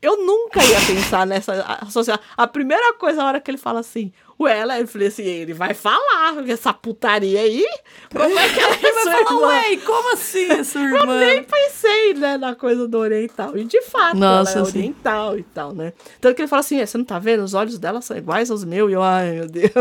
Eu 0.05 0.23
nunca 0.23 0.63
ia 0.63 0.79
pensar 0.85 1.25
nessa 1.25 1.53
associação. 1.81 2.23
A 2.37 2.45
primeira 2.45 2.93
coisa, 2.93 3.23
a 3.23 3.25
hora 3.25 3.41
que 3.41 3.49
ele 3.49 3.57
fala 3.57 3.79
assim, 3.79 4.11
ué, 4.39 4.59
ela, 4.59 4.79
eu 4.79 4.87
falei 4.87 5.07
assim, 5.07 5.23
ele 5.23 5.53
vai 5.53 5.73
falar 5.73 6.47
essa 6.47 6.71
putaria 6.71 7.41
aí? 7.41 7.65
Como 8.11 8.37
é 8.37 8.49
que 8.49 8.59
ela 8.59 8.75
é 8.75 9.01
sua 9.01 9.19
irmã? 9.19 9.47
Ué, 9.47 9.77
como 9.77 10.13
assim 10.13 10.61
sua 10.63 10.81
irmã? 10.81 10.99
Eu 10.99 11.19
nem 11.19 11.43
pensei, 11.43 12.13
né, 12.13 12.37
na 12.37 12.53
coisa 12.53 12.87
do 12.87 12.99
oriental. 12.99 13.57
E 13.57 13.63
de 13.63 13.81
fato, 13.81 14.17
Nossa, 14.17 14.59
ela 14.59 14.67
é 14.67 14.71
sim. 14.71 14.77
oriental 14.77 15.39
e 15.39 15.43
tal, 15.43 15.73
né? 15.73 15.91
Tanto 16.21 16.35
que 16.35 16.43
ele 16.43 16.49
fala 16.49 16.59
assim, 16.59 16.79
é, 16.79 16.85
você 16.85 16.99
não 16.99 17.05
tá 17.05 17.17
vendo? 17.17 17.43
Os 17.43 17.55
olhos 17.55 17.79
dela 17.79 17.99
são 17.99 18.15
iguais 18.15 18.51
aos 18.51 18.63
meus. 18.63 18.91
E 18.91 18.93
eu, 18.93 19.01
ai, 19.01 19.31
meu 19.31 19.47
Deus. 19.47 19.71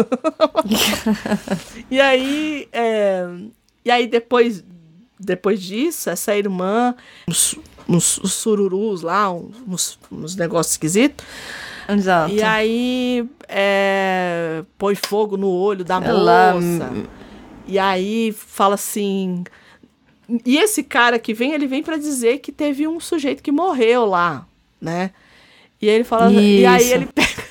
e 1.90 2.00
aí, 2.00 2.66
é... 2.72 3.26
E 3.84 3.90
aí, 3.90 4.06
depois, 4.06 4.64
depois 5.20 5.60
disso, 5.60 6.08
essa 6.08 6.34
irmã 6.34 6.94
uns, 7.88 8.18
uns 8.18 8.32
sururus 8.32 9.02
lá, 9.02 9.30
uns, 9.32 9.98
uns 10.10 10.36
negócios 10.36 10.74
esquisitos. 10.74 11.24
Exato. 11.88 12.32
E 12.32 12.42
aí 12.42 13.28
é, 13.48 14.64
põe 14.78 14.94
fogo 14.94 15.36
no 15.36 15.48
olho 15.48 15.84
da 15.84 15.96
Ela... 16.02 16.54
moça. 16.54 16.92
E 17.66 17.78
aí 17.78 18.32
fala 18.32 18.74
assim. 18.74 19.44
E 20.44 20.56
esse 20.56 20.82
cara 20.82 21.18
que 21.18 21.34
vem, 21.34 21.52
ele 21.52 21.66
vem 21.66 21.82
para 21.82 21.98
dizer 21.98 22.38
que 22.38 22.50
teve 22.50 22.88
um 22.88 22.98
sujeito 22.98 23.42
que 23.42 23.52
morreu 23.52 24.06
lá, 24.06 24.46
né? 24.80 25.10
E 25.80 25.88
ele 25.88 26.04
fala. 26.04 26.30
Isso. 26.30 26.40
E 26.40 26.66
aí 26.66 26.92
ele 26.92 27.06
pega. 27.12 27.44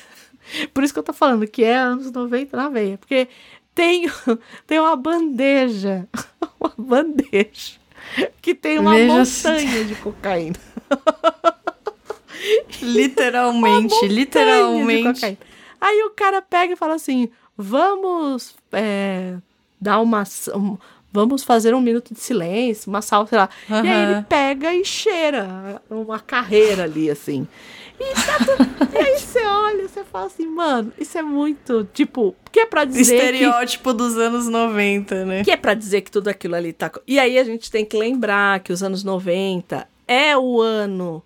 Por 0.73 0.83
isso 0.83 0.93
que 0.93 0.99
eu 0.99 1.03
tô 1.03 1.13
falando 1.13 1.47
que 1.47 1.63
é 1.63 1.75
anos 1.75 2.11
90 2.11 2.57
na 2.57 2.69
veia. 2.69 2.97
Porque 2.97 3.27
tem, 3.73 4.09
tem 4.65 4.79
uma 4.79 4.95
bandeja. 4.95 6.07
Uma 6.63 6.73
bandeja. 6.77 7.73
Que 8.41 8.53
tem 8.53 8.79
uma 8.79 8.91
Veja 8.91 9.13
montanha 9.13 9.71
se... 9.71 9.83
de 9.85 9.95
cocaína. 9.95 10.55
literalmente, 12.81 13.95
literalmente. 14.07 15.37
Aí 15.79 16.03
o 16.03 16.11
cara 16.11 16.41
pega 16.41 16.73
e 16.73 16.75
fala 16.77 16.95
assim: 16.95 17.29
vamos 17.57 18.55
é, 18.71 19.35
dar 19.79 19.99
uma. 19.99 20.23
Um, 20.55 20.77
vamos 21.11 21.43
fazer 21.43 21.75
um 21.75 21.81
minuto 21.81 22.13
de 22.13 22.19
silêncio, 22.19 22.89
uma 22.89 23.01
salva, 23.01 23.29
sei 23.29 23.37
lá. 23.37 23.49
Uhum. 23.69 23.85
E 23.85 23.89
aí 23.89 24.11
ele 24.11 24.21
pega 24.23 24.73
e 24.73 24.83
cheira 24.83 25.81
uma 25.89 26.19
carreira 26.19 26.83
ali, 26.83 27.09
assim. 27.09 27.47
E, 28.03 28.13
tá 28.13 28.37
tudo... 28.39 28.93
e 28.93 28.97
aí 28.97 29.19
você 29.19 29.43
olha, 29.45 29.87
você 29.87 30.03
fala 30.03 30.25
assim, 30.25 30.45
mano, 30.45 30.91
isso 30.99 31.17
é 31.17 31.21
muito, 31.21 31.87
tipo, 31.93 32.35
que 32.51 32.59
é 32.59 32.65
pra 32.65 32.85
dizer 32.85 33.15
Estereótipo 33.15 33.91
que... 33.91 33.97
dos 33.97 34.17
anos 34.17 34.47
90, 34.47 35.25
né? 35.25 35.43
Que 35.43 35.51
é 35.51 35.57
pra 35.57 35.73
dizer 35.73 36.01
que 36.01 36.11
tudo 36.11 36.27
aquilo 36.27 36.55
ali 36.55 36.73
tá... 36.73 36.91
E 37.07 37.19
aí 37.19 37.37
a 37.37 37.43
gente 37.43 37.71
tem 37.71 37.85
que 37.85 37.97
lembrar 37.97 38.59
que 38.59 38.73
os 38.73 38.83
anos 38.83 39.03
90 39.03 39.87
é 40.07 40.37
o 40.37 40.61
ano 40.61 41.23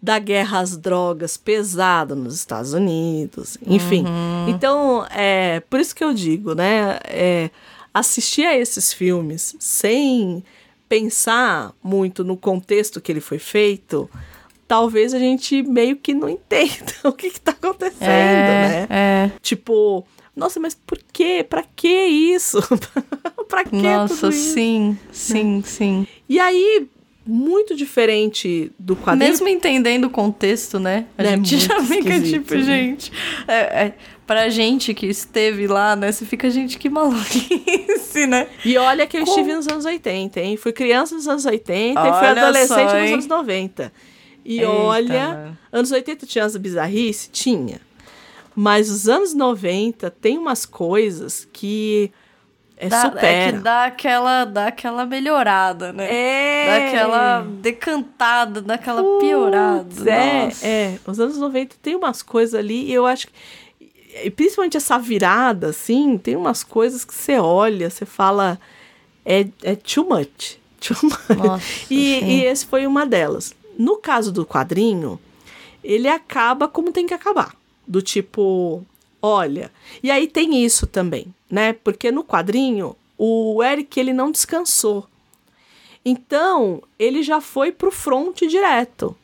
da 0.00 0.18
guerra 0.18 0.60
às 0.60 0.76
drogas 0.76 1.36
pesada 1.36 2.14
nos 2.14 2.34
Estados 2.34 2.72
Unidos, 2.72 3.58
enfim. 3.66 4.04
Uhum. 4.04 4.48
Então, 4.48 5.04
é 5.10 5.60
por 5.68 5.80
isso 5.80 5.94
que 5.94 6.04
eu 6.04 6.14
digo, 6.14 6.54
né? 6.54 7.00
É, 7.04 7.50
assistir 7.92 8.46
a 8.46 8.56
esses 8.56 8.92
filmes 8.92 9.56
sem 9.58 10.44
pensar 10.88 11.72
muito 11.82 12.22
no 12.22 12.36
contexto 12.36 13.00
que 13.00 13.10
ele 13.10 13.20
foi 13.20 13.38
feito, 13.38 14.08
talvez 14.68 15.14
a 15.14 15.18
gente 15.18 15.62
meio 15.62 15.96
que 15.96 16.12
não 16.12 16.28
entenda 16.28 16.92
o 17.02 17.12
que, 17.12 17.26
está 17.26 17.52
acontecendo, 17.52 18.02
é, 18.02 18.86
né? 18.86 18.86
É. 18.90 19.30
Tipo, 19.40 20.06
nossa, 20.36 20.60
mas 20.60 20.74
por 20.74 20.98
quê? 21.12 21.44
Pra 21.48 21.64
que 21.74 21.88
isso? 21.88 22.60
pra 23.48 23.64
que 23.64 23.74
Nossa, 23.74 24.14
tudo 24.14 24.32
isso? 24.32 24.52
sim, 24.52 24.98
sim, 25.10 25.56
né? 25.56 25.62
sim. 25.64 26.06
E 26.28 26.38
aí, 26.38 26.86
muito 27.26 27.74
diferente 27.74 28.70
do 28.78 28.94
quadrinho. 28.94 29.30
Mesmo 29.30 29.48
entendendo 29.48 30.04
o 30.04 30.10
contexto, 30.10 30.78
né? 30.78 31.06
A 31.16 31.24
é 31.24 31.30
gente 31.30 31.58
já 31.58 31.82
fica 31.82 32.20
tipo, 32.20 32.54
né? 32.54 32.62
gente. 32.62 33.10
É, 33.48 33.54
é, 33.54 33.94
pra 34.26 34.48
gente 34.48 34.94
que 34.94 35.06
esteve 35.06 35.66
lá, 35.66 35.96
né? 35.96 36.12
Você 36.12 36.24
fica, 36.24 36.50
gente, 36.50 36.78
que 36.78 36.88
maluquice, 36.88 38.26
né? 38.26 38.46
E 38.64 38.76
olha 38.78 39.06
que 39.06 39.16
eu 39.16 39.24
Como? 39.24 39.38
estive 39.38 39.56
nos 39.56 39.66
anos 39.66 39.84
80, 39.86 40.40
hein? 40.40 40.56
Fui 40.56 40.72
criança 40.72 41.14
nos 41.14 41.26
anos 41.26 41.44
80 41.44 42.00
olha 42.00 42.10
e 42.10 42.18
fui 42.18 42.28
adolescente 42.28 42.90
só, 42.90 43.00
nos 43.00 43.12
anos 43.12 43.26
90. 43.26 43.92
E 44.48 44.60
Eita. 44.60 44.70
olha, 44.70 45.58
anos 45.70 45.92
80 45.92 46.24
tinha 46.24 46.42
as 46.42 46.56
bizarrices? 46.56 47.28
Tinha. 47.30 47.82
Mas 48.56 48.88
os 48.88 49.06
anos 49.06 49.34
90 49.34 50.10
tem 50.10 50.38
umas 50.38 50.64
coisas 50.64 51.46
que 51.52 52.10
é 52.78 52.88
dá, 52.88 53.02
supera. 53.02 53.28
É 53.28 53.52
que 53.52 53.58
dá 53.58 53.84
aquela, 53.84 54.44
dá 54.46 54.66
aquela 54.68 55.04
melhorada, 55.04 55.92
né? 55.92 56.06
É. 56.10 56.66
Dá 56.66 56.86
aquela 56.86 57.40
decantada, 57.60 58.62
dá 58.62 58.74
aquela 58.74 59.02
piorada. 59.20 60.10
É, 60.10 60.44
Nossa. 60.46 60.66
é. 60.66 60.98
Os 61.06 61.20
anos 61.20 61.36
90 61.36 61.76
tem 61.82 61.94
umas 61.94 62.22
coisas 62.22 62.54
ali 62.54 62.86
e 62.86 62.94
eu 62.94 63.04
acho 63.04 63.26
que. 63.26 63.32
E 64.24 64.30
principalmente 64.30 64.78
essa 64.78 64.98
virada, 64.98 65.68
assim, 65.68 66.16
tem 66.16 66.36
umas 66.36 66.64
coisas 66.64 67.04
que 67.04 67.14
você 67.14 67.38
olha, 67.38 67.90
você 67.90 68.06
fala. 68.06 68.58
É, 69.26 69.46
é 69.62 69.74
too 69.76 70.08
much. 70.08 70.56
Too 70.80 70.96
much. 71.02 71.36
Nossa, 71.36 71.64
e, 71.90 72.24
e 72.24 72.44
esse 72.44 72.64
foi 72.64 72.86
uma 72.86 73.04
delas. 73.04 73.54
No 73.78 73.96
caso 73.96 74.32
do 74.32 74.44
quadrinho, 74.44 75.18
ele 75.82 76.08
acaba 76.08 76.68
como 76.68 76.92
tem 76.92 77.06
que 77.06 77.14
acabar. 77.14 77.54
Do 77.86 78.02
tipo, 78.02 78.84
olha. 79.22 79.70
E 80.02 80.10
aí 80.10 80.26
tem 80.26 80.62
isso 80.62 80.86
também 80.86 81.32
né? 81.50 81.72
Porque 81.72 82.10
no 82.10 82.24
quadrinho 82.24 82.94
o 83.16 83.62
Eric 83.62 83.98
ele 83.98 84.12
não 84.12 84.30
descansou. 84.30 85.06
Então, 86.04 86.82
ele 86.98 87.22
já 87.22 87.40
foi 87.40 87.72
pro 87.72 87.90
front 87.90 88.40
direto. 88.42 89.16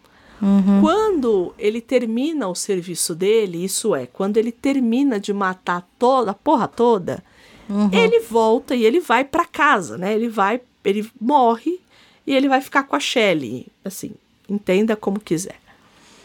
Uhum. 0.43 0.81
Quando 0.81 1.55
ele 1.59 1.81
termina 1.81 2.49
o 2.49 2.55
serviço 2.55 3.15
dele, 3.15 3.65
isso 3.65 3.95
é, 3.95 4.07
quando 4.07 4.37
ele 4.37 4.51
termina 4.51 5.21
de 5.21 5.33
matar 5.33 5.89
toda 5.99 6.33
a 6.33 6.35
porra 6.35 6.67
toda, 6.67 7.23
uhum. 7.71 7.89
ele 7.93 8.21
volta 8.21 8.75
e 8.75 8.85
ele 8.85 9.01
vai 9.01 9.25
para 9.25 9.47
casa, 9.47 9.97
né? 9.97 10.13
Ele 10.15 10.29
vai, 10.29 10.61
ele 10.85 11.09
morre 11.19 11.81
e 12.27 12.35
ele 12.35 12.49
vai 12.49 12.61
ficar 12.61 12.83
com 12.83 12.97
a 12.97 13.01
Shelley, 13.01 13.69
assim, 13.85 14.13
entenda 14.49 14.97
como 14.97 15.21
quiser. 15.21 15.57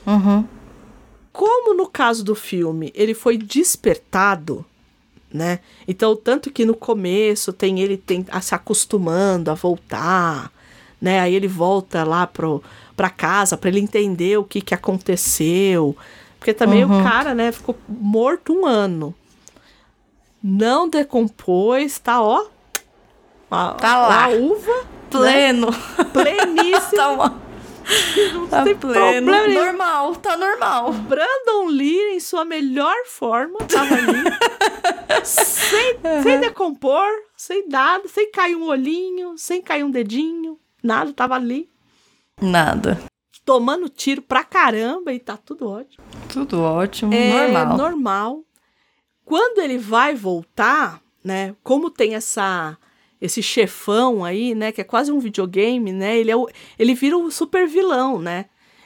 Uhum. 0.06 0.46
Como 1.32 1.74
no 1.74 1.88
caso 1.88 2.24
do 2.24 2.36
filme, 2.36 2.92
ele 2.96 3.14
foi 3.14 3.38
despertado, 3.38 4.66
né? 5.32 5.60
Então, 5.88 6.16
tanto 6.16 6.52
que 6.52 6.66
no 6.66 6.76
começo 6.76 7.54
tem 7.54 7.80
ele 7.80 7.98
tem, 7.98 8.26
a, 8.30 8.42
se 8.42 8.56
acostumando 8.56 9.52
a 9.52 9.54
voltar, 9.54 10.52
né? 11.00 11.20
Aí 11.20 11.36
ele 11.36 11.48
volta 11.48 12.04
lá 12.04 12.26
pro, 12.26 12.64
pra 12.96 13.10
casa 13.10 13.56
para 13.56 13.70
ele 13.70 13.80
entender 13.80 14.38
o 14.38 14.44
que, 14.44 14.62
que 14.62 14.74
aconteceu. 14.74 15.96
Porque 16.40 16.54
também 16.54 16.84
uhum. 16.84 17.00
o 17.00 17.04
cara, 17.04 17.36
né, 17.36 17.52
ficou 17.52 17.78
morto 17.88 18.54
um 18.54 18.66
ano. 18.66 19.14
Não 20.42 20.90
decompôs, 20.90 22.00
tá 22.00 22.22
ó. 22.22 22.46
A, 23.52 23.74
tá 23.80 24.08
lá. 24.08 24.26
A 24.26 24.30
uva. 24.30 24.88
Pleno. 25.10 25.68
Né? 25.72 26.06
Pleníssimo. 26.14 26.96
tá 26.96 27.10
uma 27.10 27.49
tá 28.50 28.64
pleno. 28.80 29.32
Normal, 29.54 30.16
tá 30.18 30.38
normal. 30.38 30.94
Brandon 30.94 31.68
Lee, 31.68 32.16
em 32.16 32.20
sua 32.20 32.46
melhor 32.46 32.96
forma, 33.06 33.60
tava 33.60 33.96
ali. 33.96 34.24
sem, 35.24 35.94
uhum. 35.96 36.24
sem 36.24 36.40
decompor, 36.40 37.08
sem 37.36 37.68
nada, 37.68 38.08
sem 38.08 38.32
cair 38.32 38.56
um 38.56 38.68
olhinho, 38.68 39.38
sem 39.38 39.62
cair 39.62 39.84
um 39.84 39.92
dedinho. 39.92 40.60
Nada, 40.84 41.12
tava 41.14 41.36
ali. 41.36 41.70
Nada. 42.42 43.00
Tomando 43.44 43.90
tiro 43.90 44.22
pra 44.22 44.44
caramba 44.44 45.12
e 45.12 45.20
tá 45.20 45.36
tudo 45.36 45.68
ótimo. 45.68 46.04
Tudo 46.32 46.62
ótimo, 46.62 47.14
é 47.14 47.52
normal. 47.52 47.78
normal. 47.78 48.44
Quando 49.26 49.60
ele 49.60 49.78
vai 49.78 50.16
voltar, 50.16 51.02
né? 51.24 51.56
Como 51.64 51.90
tem 51.90 52.16
essa 52.16 52.78
esse 53.22 53.42
chefão 53.44 54.24
aí, 54.24 54.56
né, 54.56 54.72
que 54.72 54.82
é 54.82 54.84
quase 54.84 55.12
um 55.12 55.20
videogame, 55.20 55.92
né? 55.92 56.18
Ele 56.18 56.32
é 56.32 56.36
o, 56.36 56.48
ele 56.78 56.94
vira 56.94 57.18
o 57.18 57.30
super 57.30 57.68
vilão, 57.68 58.20
né? 58.20 58.46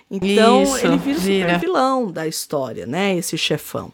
Então, 0.09 0.63
Isso, 0.63 0.85
ele 0.85 0.97
vira, 0.97 1.19
vira 1.19 1.47
o 1.47 1.51
super 1.51 1.59
vilão 1.59 2.11
da 2.11 2.27
história, 2.27 2.85
né, 2.85 3.15
esse 3.15 3.37
chefão. 3.37 3.91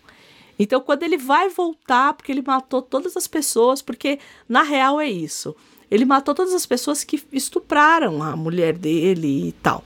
Então, 0.58 0.82
quando 0.82 1.04
ele 1.04 1.18
vai 1.18 1.50
voltar, 1.50 2.14
porque 2.14 2.32
ele 2.32 2.44
matou 2.46 2.82
todas 2.82 3.16
as 3.16 3.28
pessoas, 3.28 3.82
porque 3.82 4.20
na 4.48 4.62
real 4.62 5.00
é 5.00 5.10
isso. 5.10 5.56
Ele 5.90 6.04
matou 6.04 6.36
todas 6.36 6.54
as 6.54 6.66
pessoas 6.66 7.04
que 7.04 7.22
estupraram 7.32 8.22
a 8.22 8.36
mulher 8.36 8.78
dele 8.78 9.48
e 9.48 9.52
tal. 9.54 9.84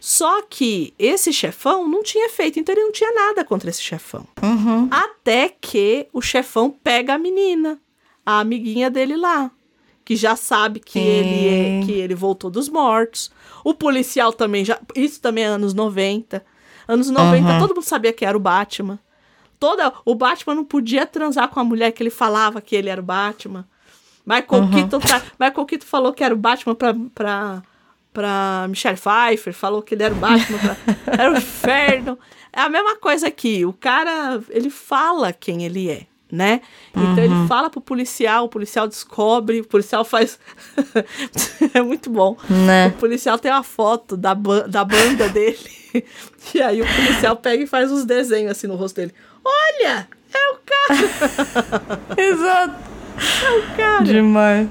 Só 0.00 0.42
que 0.42 0.92
esse 0.98 1.32
chefão 1.32 1.88
não 1.88 2.02
tinha 2.02 2.28
feito, 2.28 2.58
então 2.58 2.74
ele 2.74 2.84
não 2.84 2.92
tinha 2.92 3.12
nada 3.12 3.44
contra 3.44 3.70
esse 3.70 3.82
chefão. 3.82 4.26
Uhum. 4.42 4.88
Até 4.90 5.48
que 5.48 6.08
o 6.12 6.20
chefão 6.20 6.70
pega 6.70 7.14
a 7.14 7.18
menina, 7.18 7.78
a 8.26 8.40
amiguinha 8.40 8.90
dele 8.90 9.16
lá 9.16 9.50
que 10.10 10.16
já 10.16 10.34
sabe 10.34 10.80
que 10.80 10.98
ele 10.98 11.46
é, 11.46 11.86
que 11.86 11.92
ele 11.92 12.16
voltou 12.16 12.50
dos 12.50 12.68
mortos. 12.68 13.30
O 13.62 13.72
policial 13.72 14.32
também 14.32 14.64
já, 14.64 14.76
isso 14.96 15.20
também 15.20 15.44
é 15.44 15.46
anos 15.46 15.72
90. 15.72 16.44
Anos 16.88 17.08
90, 17.08 17.46
uhum. 17.46 17.58
todo 17.60 17.76
mundo 17.76 17.84
sabia 17.84 18.12
que 18.12 18.24
era 18.24 18.36
o 18.36 18.40
Batman. 18.40 18.98
Toda, 19.60 19.92
o 20.04 20.16
Batman 20.16 20.56
não 20.56 20.64
podia 20.64 21.06
transar 21.06 21.46
com 21.46 21.60
a 21.60 21.64
mulher 21.64 21.92
que 21.92 22.02
ele 22.02 22.10
falava 22.10 22.60
que 22.60 22.74
ele 22.74 22.88
era 22.88 23.00
o 23.00 23.04
Batman. 23.04 23.64
Michael, 24.26 24.62
uhum. 24.64 24.70
Keaton, 24.72 24.98
Michael 25.38 25.66
Keaton 25.66 25.86
falou 25.86 26.12
que 26.12 26.24
era 26.24 26.34
o 26.34 26.36
Batman 26.36 26.74
pra, 26.74 26.92
pra, 27.14 27.62
pra 28.12 28.66
Michelle 28.68 28.98
Pfeiffer, 28.98 29.54
falou 29.54 29.80
que 29.80 29.94
ele 29.94 30.02
era 30.02 30.12
o 30.12 30.18
Batman 30.18 30.58
pra, 30.58 30.76
era 31.06 31.32
o 31.32 31.36
inferno. 31.36 32.18
É 32.52 32.62
a 32.62 32.68
mesma 32.68 32.96
coisa 32.96 33.28
aqui, 33.28 33.64
o 33.64 33.72
cara, 33.72 34.42
ele 34.48 34.70
fala 34.70 35.32
quem 35.32 35.62
ele 35.62 35.88
é 35.88 36.09
né? 36.30 36.60
Então 36.90 37.18
ele 37.18 37.34
uhum. 37.34 37.46
fala 37.48 37.68
pro 37.68 37.80
policial, 37.80 38.44
o 38.44 38.48
policial 38.48 38.86
descobre, 38.86 39.60
o 39.60 39.66
policial 39.66 40.04
faz. 40.04 40.38
é 41.74 41.82
muito 41.82 42.10
bom. 42.10 42.36
Né? 42.48 42.88
O 42.88 42.92
policial 42.92 43.38
tem 43.38 43.50
uma 43.50 43.62
foto 43.62 44.16
da, 44.16 44.34
ba 44.34 44.60
da 44.66 44.84
banda 44.84 45.28
dele. 45.28 45.58
e 46.54 46.62
aí 46.62 46.80
o 46.80 46.86
policial 46.86 47.36
pega 47.36 47.64
e 47.64 47.66
faz 47.66 47.90
uns 47.90 48.04
desenhos 48.04 48.52
assim 48.52 48.66
no 48.66 48.76
rosto 48.76 48.96
dele. 48.96 49.14
Olha! 49.44 50.08
É 50.32 50.52
o 50.52 50.58
cara! 50.64 52.00
Exato! 52.16 52.90
É 53.44 53.58
o 53.58 53.76
cara! 53.76 54.04
Demais. 54.04 54.68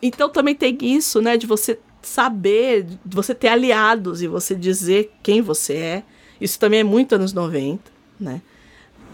Então 0.00 0.28
também 0.28 0.54
tem 0.54 0.76
isso, 0.80 1.20
né? 1.20 1.36
De 1.36 1.46
você 1.46 1.78
saber, 2.00 2.84
de 2.84 3.16
você 3.16 3.34
ter 3.34 3.48
aliados 3.48 4.22
e 4.22 4.28
você 4.28 4.54
dizer 4.54 5.12
quem 5.22 5.42
você 5.42 5.74
é. 5.74 6.02
Isso 6.40 6.58
também 6.58 6.80
é 6.80 6.84
muito 6.84 7.14
anos 7.14 7.32
90, 7.32 7.82
né? 8.18 8.40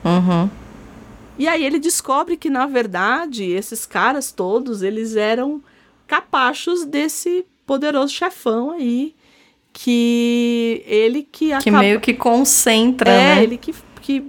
Uhum. 0.04 0.50
E 1.38 1.48
aí 1.48 1.64
ele 1.64 1.78
descobre 1.78 2.36
que, 2.36 2.48
na 2.48 2.66
verdade, 2.66 3.44
esses 3.44 3.84
caras 3.84 4.30
todos, 4.30 4.82
eles 4.82 5.16
eram 5.16 5.62
capachos 6.06 6.84
desse 6.84 7.44
poderoso 7.66 8.12
chefão 8.12 8.70
aí, 8.70 9.14
que 9.72 10.82
ele 10.86 11.22
que 11.22 11.56
Que 11.58 11.70
meio 11.70 12.00
que 12.00 12.14
concentra, 12.14 13.10
é, 13.10 13.34
né? 13.36 13.42
ele 13.42 13.56
que, 13.56 13.74
que 14.00 14.24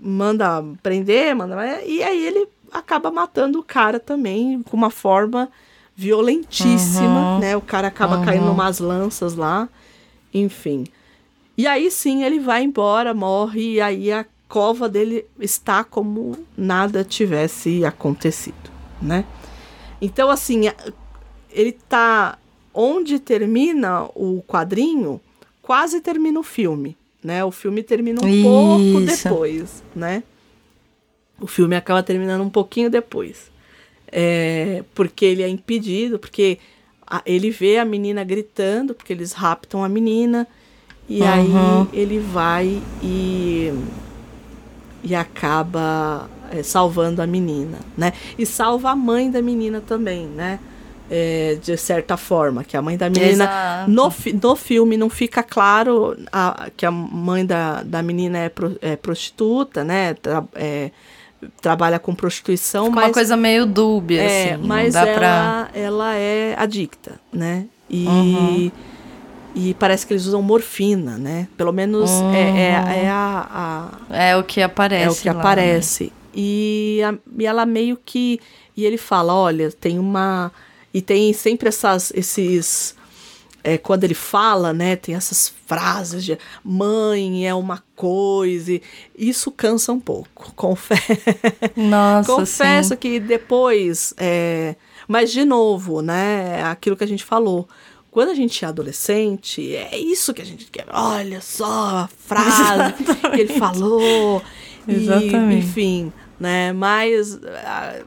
manda 0.00 0.62
prender, 0.82 1.34
manda... 1.34 1.82
E 1.84 2.02
aí 2.02 2.24
ele 2.24 2.46
acaba 2.72 3.10
matando 3.10 3.58
o 3.58 3.64
cara 3.64 3.98
também, 3.98 4.62
com 4.62 4.76
uma 4.76 4.90
forma 4.90 5.50
violentíssima, 5.96 7.34
uhum. 7.34 7.38
né? 7.40 7.56
O 7.56 7.60
cara 7.60 7.88
acaba 7.88 8.18
uhum. 8.18 8.24
caindo 8.24 8.50
umas 8.50 8.78
lanças 8.78 9.34
lá, 9.34 9.68
enfim. 10.32 10.86
E 11.58 11.66
aí 11.66 11.90
sim 11.90 12.22
ele 12.22 12.38
vai 12.38 12.62
embora, 12.62 13.12
morre, 13.12 13.74
e 13.74 13.80
aí 13.80 14.12
a 14.12 14.24
cova 14.50 14.88
dele 14.88 15.24
está 15.38 15.84
como 15.84 16.36
nada 16.56 17.04
tivesse 17.04 17.84
acontecido, 17.84 18.68
né? 19.00 19.24
Então, 20.02 20.28
assim, 20.28 20.62
ele 21.52 21.70
tá 21.70 22.36
onde 22.74 23.20
termina 23.20 24.06
o 24.12 24.42
quadrinho, 24.42 25.20
quase 25.62 26.00
termina 26.00 26.40
o 26.40 26.42
filme, 26.42 26.96
né? 27.22 27.44
O 27.44 27.52
filme 27.52 27.80
termina 27.84 28.20
um 28.24 28.28
Isso. 28.28 28.42
pouco 28.42 29.00
depois, 29.06 29.84
né? 29.94 30.24
O 31.40 31.46
filme 31.46 31.76
acaba 31.76 32.02
terminando 32.02 32.42
um 32.42 32.50
pouquinho 32.50 32.90
depois. 32.90 33.52
É, 34.10 34.82
porque 34.96 35.24
ele 35.24 35.44
é 35.44 35.48
impedido, 35.48 36.18
porque 36.18 36.58
a, 37.06 37.22
ele 37.24 37.50
vê 37.50 37.78
a 37.78 37.84
menina 37.84 38.24
gritando, 38.24 38.94
porque 38.96 39.12
eles 39.12 39.32
raptam 39.32 39.84
a 39.84 39.88
menina, 39.88 40.48
e 41.08 41.20
uhum. 41.22 41.28
aí 41.28 41.88
ele 41.92 42.18
vai 42.18 42.82
e, 43.00 43.72
e 45.02 45.14
acaba 45.14 46.28
é, 46.50 46.62
salvando 46.62 47.22
a 47.22 47.26
menina, 47.26 47.78
né? 47.96 48.12
E 48.38 48.44
salva 48.44 48.90
a 48.90 48.96
mãe 48.96 49.30
da 49.30 49.40
menina 49.40 49.80
também, 49.80 50.26
né? 50.26 50.58
É, 51.12 51.58
de 51.60 51.76
certa 51.76 52.16
forma, 52.16 52.62
que 52.62 52.76
a 52.76 52.82
mãe 52.82 52.96
da 52.96 53.10
menina. 53.10 53.84
No, 53.88 54.12
no 54.40 54.56
filme 54.56 54.96
não 54.96 55.10
fica 55.10 55.42
claro 55.42 56.16
a, 56.30 56.68
que 56.76 56.86
a 56.86 56.90
mãe 56.90 57.44
da, 57.44 57.82
da 57.82 58.00
menina 58.00 58.38
é, 58.38 58.48
pro, 58.48 58.78
é 58.80 58.94
prostituta, 58.94 59.82
né? 59.82 60.14
Tra, 60.14 60.44
é, 60.54 60.92
trabalha 61.60 61.98
com 61.98 62.14
prostituição, 62.14 62.86
Fica 62.86 62.96
mas 62.96 63.06
uma 63.06 63.14
coisa 63.14 63.36
meio 63.36 63.66
dúbia, 63.66 64.20
é, 64.20 64.52
assim, 64.54 64.66
mas 64.66 64.94
ela, 64.94 65.14
pra... 65.14 65.70
ela 65.74 66.14
é 66.14 66.54
adicta, 66.56 67.18
né? 67.32 67.66
E 67.88 68.06
uhum. 68.06 68.70
E 69.54 69.74
parece 69.74 70.06
que 70.06 70.12
eles 70.12 70.26
usam 70.26 70.42
morfina, 70.42 71.18
né? 71.18 71.48
Pelo 71.56 71.72
menos 71.72 72.10
uhum. 72.10 72.32
é, 72.32 72.40
é, 72.40 73.04
é 73.04 73.08
a, 73.08 73.90
a, 74.10 74.16
é 74.16 74.36
o 74.36 74.44
que 74.44 74.62
aparece. 74.62 75.04
É 75.04 75.10
o 75.10 75.14
que 75.14 75.28
lá, 75.28 75.40
aparece. 75.40 76.04
Né? 76.04 76.10
E, 76.34 77.00
a, 77.04 77.14
e 77.38 77.46
ela 77.46 77.66
meio 77.66 77.98
que 78.04 78.40
e 78.76 78.84
ele 78.84 78.96
fala, 78.96 79.34
olha, 79.34 79.70
tem 79.72 79.98
uma 79.98 80.52
e 80.94 81.02
tem 81.02 81.32
sempre 81.32 81.68
essas 81.68 82.12
esses 82.14 82.94
é, 83.62 83.76
quando 83.76 84.04
ele 84.04 84.14
fala, 84.14 84.72
né, 84.72 84.96
tem 84.96 85.14
essas 85.14 85.52
frases 85.66 86.24
de 86.24 86.38
mãe 86.64 87.46
é 87.46 87.54
uma 87.54 87.82
coisa, 87.94 88.80
isso 89.16 89.50
cansa 89.50 89.92
um 89.92 90.00
pouco, 90.00 90.52
confesso. 90.56 91.02
Nossa, 91.76 92.32
confesso 92.32 92.88
sim. 92.90 92.96
que 92.96 93.20
depois, 93.20 94.14
é, 94.16 94.76
mas 95.06 95.30
de 95.30 95.44
novo, 95.44 96.00
né, 96.00 96.62
aquilo 96.64 96.96
que 96.96 97.04
a 97.04 97.08
gente 97.08 97.24
falou, 97.24 97.68
quando 98.10 98.30
a 98.30 98.34
gente 98.34 98.64
é 98.64 98.68
adolescente, 98.68 99.74
é 99.74 99.96
isso 99.96 100.34
que 100.34 100.42
a 100.42 100.44
gente 100.44 100.66
quer. 100.66 100.86
Olha 100.92 101.40
só 101.40 102.04
a 102.04 102.08
frase 102.18 103.04
que 103.34 103.40
ele 103.40 103.58
falou. 103.58 104.42
Exatamente. 104.86 105.54
E, 105.54 105.58
enfim, 105.58 106.12
né? 106.38 106.72
Mais, 106.72 107.38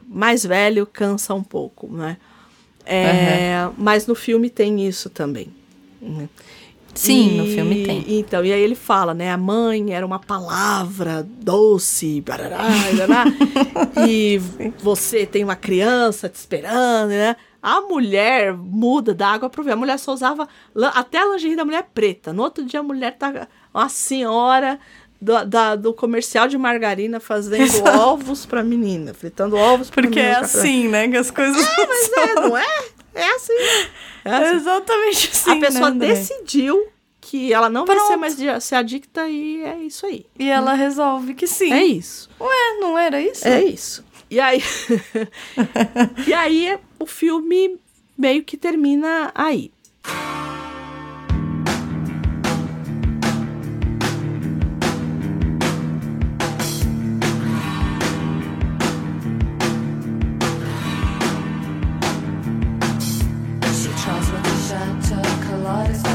mais 0.06 0.44
velho 0.44 0.86
cansa 0.86 1.34
um 1.34 1.42
pouco, 1.42 1.86
né? 1.88 2.18
É, 2.84 3.64
uhum. 3.66 3.74
Mas 3.78 4.06
no 4.06 4.14
filme 4.14 4.50
tem 4.50 4.86
isso 4.86 5.08
também. 5.08 5.48
Né? 6.02 6.28
Sim, 6.94 7.34
e, 7.34 7.38
no 7.38 7.46
filme 7.46 7.84
tem. 7.84 8.04
Então, 8.06 8.44
e 8.44 8.52
aí 8.52 8.60
ele 8.60 8.74
fala, 8.74 9.14
né? 9.14 9.32
A 9.32 9.36
mãe 9.36 9.92
era 9.92 10.04
uma 10.06 10.18
palavra 10.18 11.26
doce, 11.40 12.20
barará, 12.20 12.62
barará, 12.96 13.24
e 14.06 14.38
você 14.80 15.26
tem 15.26 15.42
uma 15.42 15.56
criança 15.56 16.28
te 16.28 16.36
esperando, 16.36 17.08
né? 17.08 17.36
A 17.66 17.80
mulher 17.80 18.52
muda 18.52 19.14
da 19.14 19.28
água 19.28 19.48
para 19.48 19.58
o 19.58 19.64
vinho. 19.64 19.72
A 19.72 19.78
mulher 19.78 19.98
só 19.98 20.12
usava 20.12 20.46
até 20.92 21.16
a 21.16 21.24
lingerie 21.30 21.56
da 21.56 21.64
mulher 21.64 21.88
preta. 21.94 22.30
No 22.30 22.42
outro 22.42 22.62
dia 22.62 22.80
a 22.80 22.82
mulher 22.82 23.16
tá 23.16 23.48
uma 23.72 23.88
senhora 23.88 24.78
do, 25.18 25.46
da, 25.46 25.74
do 25.74 25.94
comercial 25.94 26.46
de 26.46 26.58
margarina 26.58 27.18
fazendo 27.20 27.62
Exato. 27.62 27.98
ovos 27.98 28.44
pra 28.44 28.62
menina, 28.62 29.14
fritando 29.14 29.56
ovos 29.56 29.88
pra 29.88 30.02
Porque 30.02 30.20
menina. 30.20 30.40
Porque 30.40 30.56
é 30.56 30.60
assim, 30.60 30.88
né? 30.88 31.08
Que 31.08 31.16
as 31.16 31.30
coisas. 31.30 31.66
É, 31.66 31.86
mas 31.86 32.12
é, 32.12 32.34
não 32.34 32.58
é? 32.58 32.84
É 33.14 33.30
assim. 33.30 33.58
É 34.26 34.30
assim. 34.30 34.56
exatamente 34.56 35.30
assim. 35.32 35.50
A 35.50 35.60
pessoa 35.60 35.90
né, 35.90 36.06
decidiu 36.06 36.86
que 37.18 37.50
ela 37.50 37.70
não 37.70 37.86
Pronto. 37.86 37.96
vai 37.96 38.06
ser 38.06 38.16
mais 38.16 38.62
ser 38.62 38.74
adicta 38.74 39.26
e 39.26 39.62
é 39.64 39.78
isso 39.78 40.04
aí. 40.04 40.26
E 40.38 40.50
ela 40.50 40.74
resolve 40.74 41.32
que 41.32 41.46
sim. 41.46 41.72
É 41.72 41.82
isso. 41.82 42.28
Ué, 42.38 42.78
não 42.78 42.98
era 42.98 43.22
isso? 43.22 43.48
É 43.48 43.64
isso. 43.64 44.04
E 44.30 44.38
aí. 44.38 44.62
e 46.26 46.34
aí 46.34 46.78
o 46.98 47.06
filme 47.06 47.78
meio 48.16 48.44
que 48.44 48.56
termina 48.56 49.32
aí. 49.34 49.72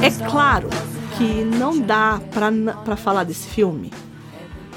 É 0.02 0.30
claro 0.30 0.70
que 1.18 1.44
não 1.44 1.80
dá 1.80 2.22
para 2.84 2.96
falar 2.96 3.26
desse 3.26 3.50
filme 3.50 3.92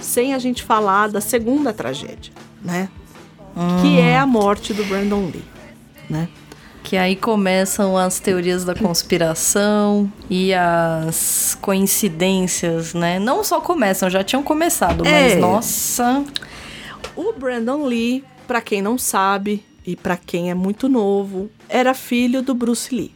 sem 0.01 0.35
a 0.35 0.39
gente 0.39 0.62
falar 0.62 1.09
da 1.09 1.20
segunda 1.20 1.73
tragédia, 1.73 2.33
né? 2.61 2.89
Hum. 3.57 3.81
Que 3.81 4.01
é 4.01 4.19
a 4.19 4.27
morte 4.27 4.74
do 4.74 4.85
Brandon 4.85 5.27
Lee, 5.27 5.45
né? 6.13 6.29
Que 6.85 6.97
aí 6.97 7.17
começam 7.17 7.97
as 7.97 8.21
teorias 8.21 8.65
da 8.65 8.75
conspiração 8.75 10.13
e 10.29 10.53
as 10.53 11.57
coincidências, 11.61 12.93
né? 12.93 13.19
Não 13.19 13.43
só 13.43 13.61
começam, 13.61 14.11
já 14.11 14.23
tinham 14.23 14.43
começado, 14.43 15.05
mas 15.05 15.33
é. 15.33 15.37
nossa. 15.37 16.25
O 17.17 17.33
Brandon 17.33 17.87
Lee, 17.87 18.25
para 18.47 18.61
quem 18.61 18.83
não 18.83 18.99
sabe 18.99 19.65
e 19.87 19.97
para 19.97 20.17
quem 20.17 20.51
é 20.51 20.55
muito 20.55 20.89
novo, 20.89 21.51
era 21.69 21.95
filho 21.95 22.43
do 22.43 22.55
Bruce 22.55 22.95
Lee. 22.95 23.15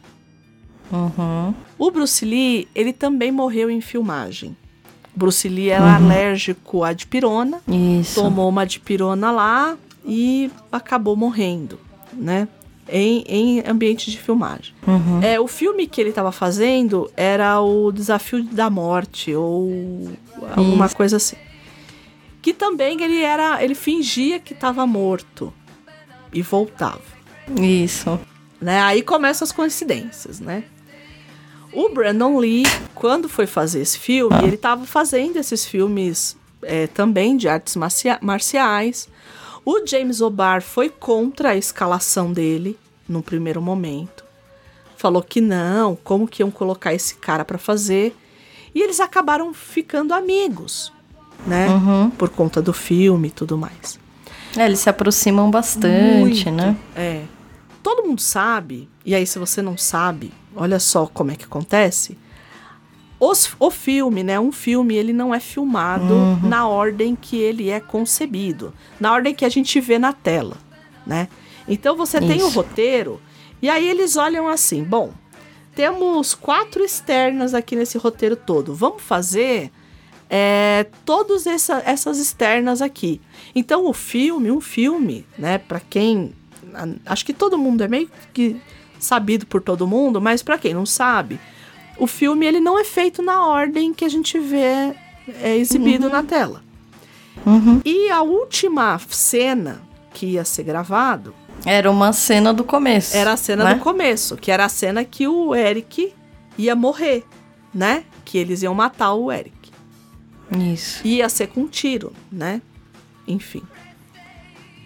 Uhum. 0.91 1.53
O 1.77 1.91
Bruce 1.91 2.23
Lee, 2.23 2.67
ele 2.73 2.93
também 2.93 3.31
morreu 3.31 3.69
em 3.69 3.81
filmagem. 3.81 4.55
Bruce 5.15 5.49
Lee 5.49 5.69
era 5.69 5.83
uhum. 5.83 5.95
alérgico 5.95 6.83
à 6.83 6.93
dipirona. 6.93 7.59
Isso. 7.67 8.21
Tomou 8.21 8.47
uma 8.47 8.65
dipirona 8.65 9.31
lá 9.31 9.77
e 10.05 10.49
acabou 10.71 11.15
morrendo, 11.15 11.79
né? 12.13 12.47
Em, 12.89 13.23
em 13.27 13.63
ambiente 13.67 14.09
de 14.09 14.17
filmagem. 14.17 14.73
Uhum. 14.87 15.21
É, 15.21 15.37
o 15.39 15.47
filme 15.47 15.87
que 15.87 15.99
ele 15.99 16.11
estava 16.11 16.31
fazendo 16.31 17.11
era 17.17 17.59
o 17.59 17.91
Desafio 17.91 18.43
da 18.43 18.69
Morte 18.69 19.35
ou 19.35 20.09
alguma 20.55 20.85
Isso. 20.85 20.95
coisa 20.95 21.17
assim. 21.17 21.35
Que 22.41 22.53
também 22.53 23.01
ele 23.03 23.21
era, 23.21 23.61
ele 23.61 23.75
fingia 23.75 24.39
que 24.39 24.53
estava 24.53 24.87
morto 24.87 25.53
e 26.31 26.41
voltava. 26.41 27.01
Isso. 27.59 28.17
Né? 28.61 28.79
Aí 28.81 29.01
começam 29.01 29.45
as 29.45 29.51
coincidências, 29.51 30.39
né? 30.39 30.63
O 31.73 31.89
Brandon 31.89 32.37
Lee, 32.39 32.63
quando 32.95 33.27
foi 33.27 33.45
fazer 33.45 33.81
esse 33.81 33.99
filme, 33.99 34.35
ele 34.43 34.55
estava 34.55 34.85
fazendo 34.85 35.37
esses 35.37 35.65
filmes 35.65 36.37
é, 36.63 36.87
também 36.87 37.37
de 37.37 37.47
artes 37.47 37.75
marciais. 38.21 39.09
O 39.69 39.85
James 39.85 40.21
O'Barr 40.21 40.61
foi 40.61 40.87
contra 40.87 41.49
a 41.49 41.55
escalação 41.57 42.31
dele 42.31 42.79
no 43.05 43.21
primeiro 43.21 43.61
momento. 43.61 44.23
Falou 44.95 45.21
que 45.21 45.41
não, 45.41 45.93
como 46.05 46.25
que 46.25 46.41
iam 46.41 46.49
colocar 46.49 46.93
esse 46.93 47.15
cara 47.15 47.43
para 47.43 47.57
fazer? 47.57 48.15
E 48.73 48.81
eles 48.81 49.01
acabaram 49.01 49.53
ficando 49.53 50.13
amigos, 50.13 50.93
né? 51.45 51.67
Uhum. 51.67 52.09
Por 52.11 52.29
conta 52.29 52.61
do 52.61 52.71
filme 52.71 53.27
e 53.27 53.31
tudo 53.31 53.57
mais. 53.57 53.99
É, 54.55 54.65
eles 54.65 54.79
se 54.79 54.89
aproximam 54.89 55.51
bastante, 55.51 56.45
Muito, 56.45 56.51
né? 56.51 56.77
É. 56.95 57.23
Todo 57.83 58.07
mundo 58.07 58.21
sabe, 58.21 58.87
e 59.05 59.13
aí 59.13 59.27
se 59.27 59.37
você 59.37 59.61
não 59.61 59.77
sabe, 59.77 60.31
olha 60.55 60.79
só 60.79 61.07
como 61.07 61.31
é 61.31 61.35
que 61.35 61.43
acontece. 61.43 62.17
Os, 63.19 63.55
o 63.59 63.71
filme, 63.71 64.23
né? 64.23 64.39
Um 64.39 64.51
filme, 64.51 64.95
ele 64.95 65.11
não 65.11 65.33
é 65.33 65.39
filmado 65.39 66.13
uhum. 66.13 66.39
na 66.43 66.67
ordem 66.67 67.15
que 67.15 67.37
ele 67.37 67.69
é 67.69 67.79
concebido, 67.79 68.73
na 68.99 69.11
ordem 69.11 69.33
que 69.33 69.43
a 69.43 69.49
gente 69.49 69.79
vê 69.79 69.97
na 69.97 70.13
tela, 70.13 70.57
né? 71.05 71.27
Então 71.67 71.95
você 71.95 72.19
Isso. 72.19 72.27
tem 72.27 72.43
o 72.43 72.49
roteiro, 72.49 73.19
e 73.61 73.69
aí 73.69 73.87
eles 73.87 74.15
olham 74.17 74.47
assim: 74.47 74.83
bom, 74.83 75.11
temos 75.75 76.35
quatro 76.35 76.83
externas 76.83 77.53
aqui 77.53 77.75
nesse 77.75 77.97
roteiro 77.97 78.35
todo, 78.35 78.75
vamos 78.75 79.01
fazer 79.01 79.71
é, 80.29 80.85
todas 81.03 81.47
essa, 81.47 81.81
essas 81.85 82.19
externas 82.19 82.81
aqui. 82.81 83.19
Então 83.55 83.85
o 83.85 83.93
filme, 83.93 84.51
um 84.51 84.61
filme, 84.61 85.25
né, 85.37 85.57
para 85.57 85.79
quem 85.79 86.33
acho 87.05 87.25
que 87.25 87.33
todo 87.33 87.57
mundo 87.57 87.83
é 87.83 87.87
meio 87.87 88.09
que 88.33 88.59
sabido 88.99 89.45
por 89.45 89.61
todo 89.61 89.87
mundo, 89.87 90.19
mas 90.19 90.41
para 90.43 90.57
quem 90.57 90.73
não 90.73 90.85
sabe, 90.85 91.39
o 91.99 92.07
filme 92.07 92.45
ele 92.45 92.59
não 92.59 92.77
é 92.79 92.83
feito 92.83 93.21
na 93.21 93.45
ordem 93.45 93.93
que 93.93 94.05
a 94.05 94.09
gente 94.09 94.39
vê 94.39 94.95
é, 95.41 95.55
exibido 95.57 96.05
uhum. 96.05 96.11
na 96.11 96.23
tela. 96.23 96.63
Uhum. 97.45 97.81
E 97.83 98.09
a 98.09 98.21
última 98.21 98.99
cena 99.09 99.81
que 100.13 100.25
ia 100.25 100.43
ser 100.43 100.63
gravado 100.63 101.33
era 101.65 101.89
uma 101.89 102.13
cena 102.13 102.53
do 102.53 102.63
começo. 102.63 103.15
Era 103.15 103.33
a 103.33 103.37
cena 103.37 103.63
né? 103.63 103.75
do 103.75 103.81
começo, 103.81 104.35
que 104.37 104.51
era 104.51 104.65
a 104.65 104.69
cena 104.69 105.03
que 105.03 105.27
o 105.27 105.55
Eric 105.55 106.13
ia 106.57 106.75
morrer, 106.75 107.23
né? 107.73 108.03
Que 108.23 108.37
eles 108.37 108.63
iam 108.63 108.73
matar 108.73 109.13
o 109.13 109.31
Eric. 109.31 109.71
Isso. 110.73 111.05
Ia 111.05 111.27
ser 111.29 111.47
com 111.47 111.61
um 111.61 111.67
tiro, 111.67 112.13
né? 112.31 112.61
Enfim. 113.27 113.63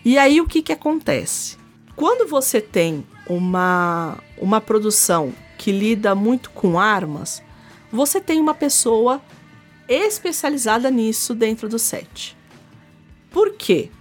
E 0.03 0.17
aí 0.17 0.41
o 0.41 0.47
que 0.47 0.61
que 0.61 0.73
acontece? 0.73 1.57
Quando 1.95 2.27
você 2.27 2.59
tem 2.59 3.05
uma, 3.27 4.17
uma 4.37 4.59
produção 4.59 5.31
que 5.61 5.71
lida 5.71 6.15
muito 6.15 6.49
com 6.49 6.79
armas, 6.79 7.43
você 7.91 8.19
tem 8.19 8.41
uma 8.41 8.55
pessoa 8.55 9.21
especializada 9.87 10.89
nisso 10.89 11.35
dentro 11.35 11.69
do 11.69 11.77
set. 11.77 12.35
Por 13.29 13.53
quê? 13.53 13.91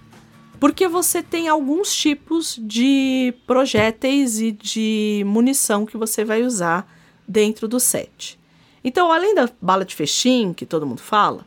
Porque 0.59 0.87
você 0.87 1.21
tem 1.21 1.47
alguns 1.47 1.93
tipos 1.93 2.59
de 2.59 3.31
projéteis 3.45 4.41
e 4.41 4.51
de 4.51 5.23
munição 5.27 5.85
que 5.85 5.97
você 5.97 6.25
vai 6.25 6.41
usar 6.41 6.91
dentro 7.27 7.67
do 7.67 7.79
set. 7.79 8.39
Então, 8.83 9.11
além 9.11 9.35
da 9.35 9.47
bala 9.61 9.85
de 9.85 9.93
fechim, 9.93 10.53
que 10.53 10.65
todo 10.65 10.87
mundo 10.87 11.01
fala, 11.01 11.45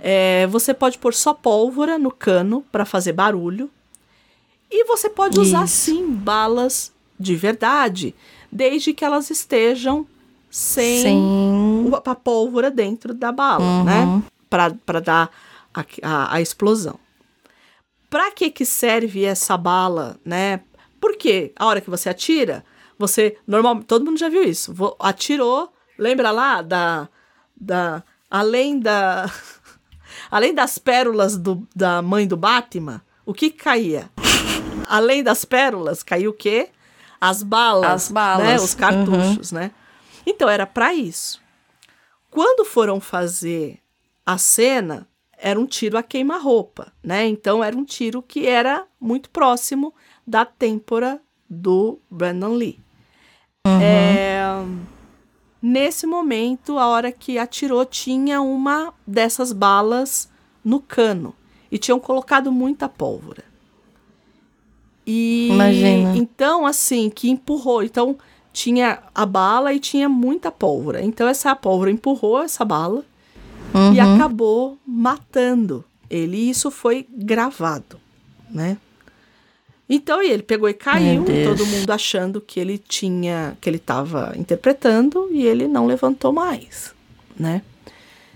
é, 0.00 0.48
você 0.48 0.74
pode 0.74 0.98
pôr 0.98 1.14
só 1.14 1.32
pólvora 1.32 2.00
no 2.00 2.10
cano 2.10 2.64
para 2.72 2.84
fazer 2.84 3.12
barulho. 3.12 3.70
E 4.68 4.84
você 4.86 5.08
pode 5.08 5.38
usar 5.38 5.66
Isso. 5.66 5.76
sim 5.76 6.10
balas 6.10 6.92
de 7.18 7.36
verdade, 7.36 8.12
desde 8.56 8.94
que 8.94 9.04
elas 9.04 9.30
estejam 9.30 10.06
sem, 10.50 11.02
sem... 11.02 11.92
a 12.04 12.14
pólvora 12.14 12.70
dentro 12.70 13.12
da 13.12 13.30
bala, 13.30 13.62
uhum. 13.62 13.84
né? 13.84 14.22
Para 14.48 15.00
dar 15.00 15.30
a, 15.74 15.84
a, 16.02 16.34
a 16.34 16.40
explosão. 16.40 16.98
Para 18.08 18.30
que 18.30 18.50
que 18.50 18.64
serve 18.64 19.24
essa 19.24 19.56
bala, 19.56 20.18
né? 20.24 20.60
Porque 20.98 21.52
a 21.56 21.66
hora 21.66 21.80
que 21.80 21.90
você 21.90 22.08
atira, 22.08 22.64
você 22.98 23.36
normalmente 23.46 23.84
todo 23.84 24.04
mundo 24.04 24.18
já 24.18 24.30
viu 24.30 24.42
isso. 24.42 24.74
Atirou, 24.98 25.70
lembra 25.98 26.30
lá 26.30 26.62
da 26.62 27.08
da 27.54 28.02
além 28.30 28.80
da 28.80 29.30
além 30.30 30.54
das 30.54 30.78
pérolas 30.78 31.36
do, 31.36 31.66
da 31.74 32.00
mãe 32.00 32.26
do 32.26 32.36
Batman, 32.36 33.02
o 33.26 33.34
que 33.34 33.50
caía? 33.50 34.08
Além 34.88 35.20
das 35.20 35.44
pérolas, 35.44 36.04
caiu 36.04 36.30
o 36.30 36.32
quê? 36.34 36.68
As 37.20 37.42
balas, 37.42 37.90
As 37.90 38.12
balas. 38.12 38.46
Né? 38.46 38.56
os 38.56 38.74
cartuchos, 38.74 39.52
uhum. 39.52 39.58
né? 39.58 39.70
Então 40.26 40.48
era 40.48 40.66
para 40.66 40.92
isso. 40.92 41.40
Quando 42.30 42.64
foram 42.64 43.00
fazer 43.00 43.78
a 44.24 44.36
cena, 44.36 45.08
era 45.38 45.58
um 45.58 45.66
tiro 45.66 45.96
a 45.96 46.02
queima-roupa, 46.02 46.92
né? 47.02 47.26
Então 47.26 47.62
era 47.62 47.76
um 47.76 47.84
tiro 47.84 48.22
que 48.22 48.46
era 48.46 48.86
muito 49.00 49.30
próximo 49.30 49.94
da 50.26 50.44
têmpora 50.44 51.20
do 51.48 51.98
Brandon 52.10 52.54
Lee. 52.54 52.80
Uhum. 53.66 53.80
É, 53.80 54.40
nesse 55.62 56.06
momento, 56.06 56.78
a 56.78 56.86
hora 56.86 57.12
que 57.12 57.38
atirou, 57.38 57.84
tinha 57.84 58.40
uma 58.40 58.92
dessas 59.06 59.52
balas 59.52 60.28
no 60.64 60.80
cano 60.80 61.34
e 61.70 61.78
tinham 61.78 62.00
colocado 62.00 62.50
muita 62.50 62.88
pólvora. 62.88 63.44
E 65.06 65.48
Imagina. 65.52 66.16
então, 66.16 66.66
assim, 66.66 67.08
que 67.08 67.30
empurrou. 67.30 67.82
Então, 67.82 68.16
tinha 68.52 69.00
a 69.14 69.24
bala 69.24 69.72
e 69.72 69.78
tinha 69.78 70.08
muita 70.08 70.50
pólvora. 70.50 71.02
Então, 71.02 71.28
essa 71.28 71.54
pólvora 71.54 71.90
empurrou 71.90 72.42
essa 72.42 72.64
bala 72.64 73.04
uhum. 73.74 73.94
e 73.94 74.00
acabou 74.00 74.78
matando 74.86 75.84
ele. 76.10 76.36
E 76.36 76.50
isso 76.50 76.70
foi 76.70 77.06
gravado, 77.10 78.00
né? 78.50 78.78
Então, 79.88 80.20
ele 80.20 80.42
pegou 80.42 80.68
e 80.68 80.74
caiu, 80.74 81.24
todo 81.24 81.64
mundo 81.64 81.90
achando 81.92 82.40
que 82.40 82.58
ele 82.58 82.76
tinha, 82.76 83.56
que 83.60 83.70
ele 83.70 83.76
estava 83.76 84.32
interpretando 84.36 85.28
e 85.30 85.46
ele 85.46 85.68
não 85.68 85.86
levantou 85.86 86.32
mais, 86.32 86.92
né? 87.38 87.62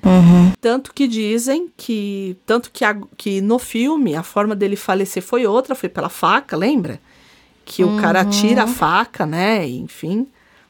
Uhum. 0.05 0.52
Tanto 0.60 0.93
que 0.94 1.06
dizem 1.06 1.70
que. 1.77 2.36
Tanto 2.47 2.70
que, 2.70 2.85
a, 2.85 2.97
que 3.16 3.40
no 3.40 3.59
filme 3.59 4.14
a 4.14 4.22
forma 4.22 4.55
dele 4.55 4.77
falecer 4.77 5.22
foi 5.22 5.47
outra, 5.47 5.74
foi 5.74 5.89
pela 5.89 6.09
faca, 6.09 6.56
lembra? 6.56 7.01
Que 7.64 7.85
uhum. 7.85 7.97
o 7.97 8.01
cara 8.01 8.24
tira 8.24 8.64
a 8.64 8.66
faca, 8.66 9.27
né? 9.27 9.66
Enfim, 9.66 10.27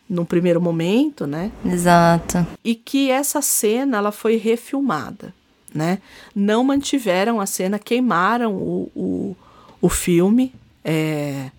num 0.09 0.25
primeiro 0.25 0.61
momento, 0.61 1.27
né? 1.27 1.53
Exato. 1.65 2.47
E 2.65 2.75
que 2.75 3.11
essa 3.11 3.41
cena 3.41 3.99
ela 3.99 4.13
foi 4.13 4.37
refilmada, 4.37 5.33
né? 5.73 5.99
Não 6.35 6.65
mantiveram 6.65 7.41
a 7.41 7.47
cena, 7.47 7.79
queimaram 7.79 8.55
o, 8.55 8.91
o, 8.95 9.37
o 9.81 9.89
filme. 9.89 10.53
É, 10.85 11.51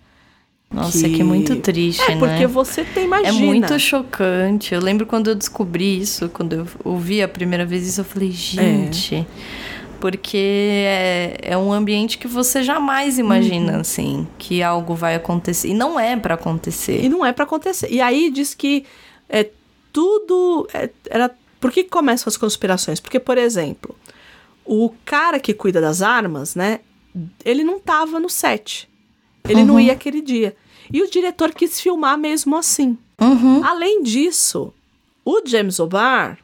nossa, 0.72 1.08
que, 1.08 1.16
que 1.16 1.20
é 1.20 1.24
muito 1.24 1.56
triste, 1.56 2.02
é, 2.02 2.14
né? 2.14 2.18
porque 2.18 2.46
você 2.46 2.84
tem, 2.84 3.04
imagina. 3.04 3.28
É 3.28 3.32
muito 3.32 3.78
chocante. 3.78 4.74
Eu 4.74 4.80
lembro 4.80 5.06
quando 5.06 5.30
eu 5.30 5.34
descobri 5.34 6.00
isso, 6.00 6.28
quando 6.28 6.54
eu 6.54 6.66
ouvi 6.84 7.22
a 7.22 7.28
primeira 7.28 7.66
vez 7.66 7.86
isso, 7.86 8.00
eu 8.00 8.04
falei, 8.04 8.30
gente... 8.30 9.16
É. 9.16 9.26
Porque 10.00 10.36
é, 10.36 11.38
é 11.42 11.56
um 11.56 11.72
ambiente 11.72 12.18
que 12.18 12.26
você 12.26 12.60
jamais 12.64 13.20
imagina, 13.20 13.74
uhum. 13.74 13.80
assim, 13.80 14.26
que 14.36 14.60
algo 14.60 14.96
vai 14.96 15.14
acontecer. 15.14 15.68
E 15.68 15.74
não 15.74 16.00
é 16.00 16.16
para 16.16 16.34
acontecer. 16.34 17.04
E 17.04 17.08
não 17.08 17.24
é 17.24 17.32
para 17.32 17.44
acontecer. 17.44 17.88
E 17.88 18.00
aí 18.00 18.28
diz 18.28 18.52
que 18.52 18.84
é 19.28 19.48
tudo... 19.92 20.66
É, 20.74 20.90
era 21.08 21.30
Por 21.60 21.70
que 21.70 21.84
começam 21.84 22.28
as 22.28 22.36
conspirações? 22.36 22.98
Porque, 22.98 23.20
por 23.20 23.38
exemplo, 23.38 23.94
o 24.64 24.92
cara 25.04 25.38
que 25.38 25.54
cuida 25.54 25.80
das 25.80 26.02
armas, 26.02 26.56
né? 26.56 26.80
Ele 27.44 27.62
não 27.62 27.78
tava 27.78 28.18
no 28.18 28.28
set. 28.28 28.88
Ele 29.48 29.60
uhum. 29.60 29.66
não 29.66 29.80
ia 29.80 29.92
aquele 29.92 30.20
dia. 30.20 30.56
E 30.92 31.02
o 31.02 31.10
diretor 31.10 31.52
quis 31.54 31.80
filmar 31.80 32.18
mesmo 32.18 32.56
assim. 32.56 32.98
Uhum. 33.20 33.64
Além 33.64 34.02
disso, 34.02 34.74
o 35.24 35.40
James 35.46 35.80
O'Barr, 35.80 36.38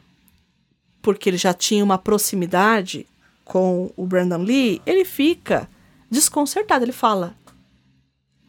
porque 1.01 1.29
ele 1.29 1.37
já 1.37 1.53
tinha 1.53 1.83
uma 1.83 1.97
proximidade 1.97 3.05
com 3.45 3.91
o 3.95 4.05
Brandon 4.05 4.43
Lee, 4.43 4.81
ele 4.85 5.05
fica 5.05 5.69
desconcertado. 6.09 6.83
Ele 6.83 6.91
fala: 6.91 7.35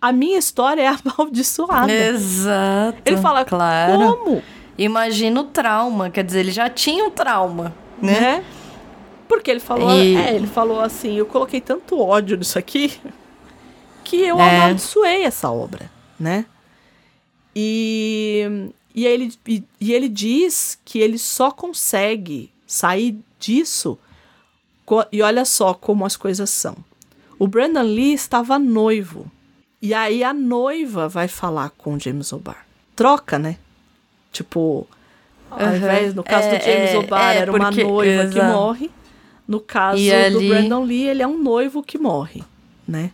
A 0.01 0.13
minha 0.13 0.39
história 0.39 0.83
é 0.83 0.87
amaldiçoada. 1.05 1.93
Exato. 1.93 2.99
Ele 3.05 3.17
fala: 3.19 3.45
claro. 3.45 4.17
Como? 4.17 4.43
Imagina 4.79 5.41
o 5.41 5.45
trauma. 5.45 6.09
Quer 6.09 6.25
dizer, 6.25 6.41
ele 6.41 6.53
já 6.53 6.71
tinha 6.71 7.05
um 7.05 7.11
trauma, 7.11 7.75
né? 8.01 8.21
né? 8.21 8.45
Porque 9.29 9.51
ele 9.51 9.61
falou, 9.61 9.93
e... 9.93 10.17
é, 10.17 10.35
ele 10.35 10.47
falou 10.47 10.81
assim: 10.81 11.15
eu 11.17 11.27
coloquei 11.27 11.61
tanto 11.61 12.01
ódio 12.01 12.37
nisso 12.37 12.59
aqui 12.59 12.99
que 14.11 14.17
eu 14.17 14.41
é. 14.41 14.57
amaldiçoei 14.57 15.23
essa 15.23 15.49
obra, 15.53 15.89
né? 16.19 16.45
E, 17.55 18.69
e, 18.93 19.07
ele, 19.07 19.33
e, 19.47 19.63
e 19.81 19.93
ele 19.93 20.09
diz 20.09 20.77
que 20.85 20.99
ele 20.99 21.17
só 21.17 21.53
consegue 21.53 22.51
sair 22.67 23.17
disso. 23.39 23.97
E 25.13 25.23
olha 25.23 25.45
só 25.45 25.73
como 25.73 26.05
as 26.05 26.17
coisas 26.17 26.51
são. 26.51 26.77
O 27.39 27.47
Brandon 27.47 27.83
Lee 27.83 28.13
estava 28.13 28.59
noivo. 28.59 29.31
E 29.81 29.95
aí 29.95 30.25
a 30.25 30.35
noiva 30.35 31.09
vai 31.09 31.29
falar 31.29 31.71
com 31.71 31.95
o 31.95 32.01
James 32.01 32.33
O'Barr. 32.33 32.67
Troca, 32.97 33.39
né? 33.39 33.59
Tipo, 34.33 34.89
ao 35.49 35.61
uhum. 35.61 35.77
invés, 35.77 36.15
no 36.15 36.25
caso 36.25 36.49
é, 36.49 36.59
do 36.59 36.65
James 36.65 36.91
é, 36.91 36.99
O'Barr, 36.99 37.37
é, 37.37 37.39
era 37.39 37.53
uma 37.53 37.71
noiva 37.71 38.29
que 38.29 38.43
morre. 38.43 38.91
No 39.47 39.61
caso 39.61 40.03
e 40.03 40.11
do 40.31 40.39
ali... 40.39 40.49
Brandon 40.49 40.83
Lee, 40.83 41.07
ele 41.07 41.23
é 41.23 41.29
um 41.29 41.39
noivo 41.39 41.81
que 41.81 41.97
morre, 41.97 42.43
né? 42.87 43.13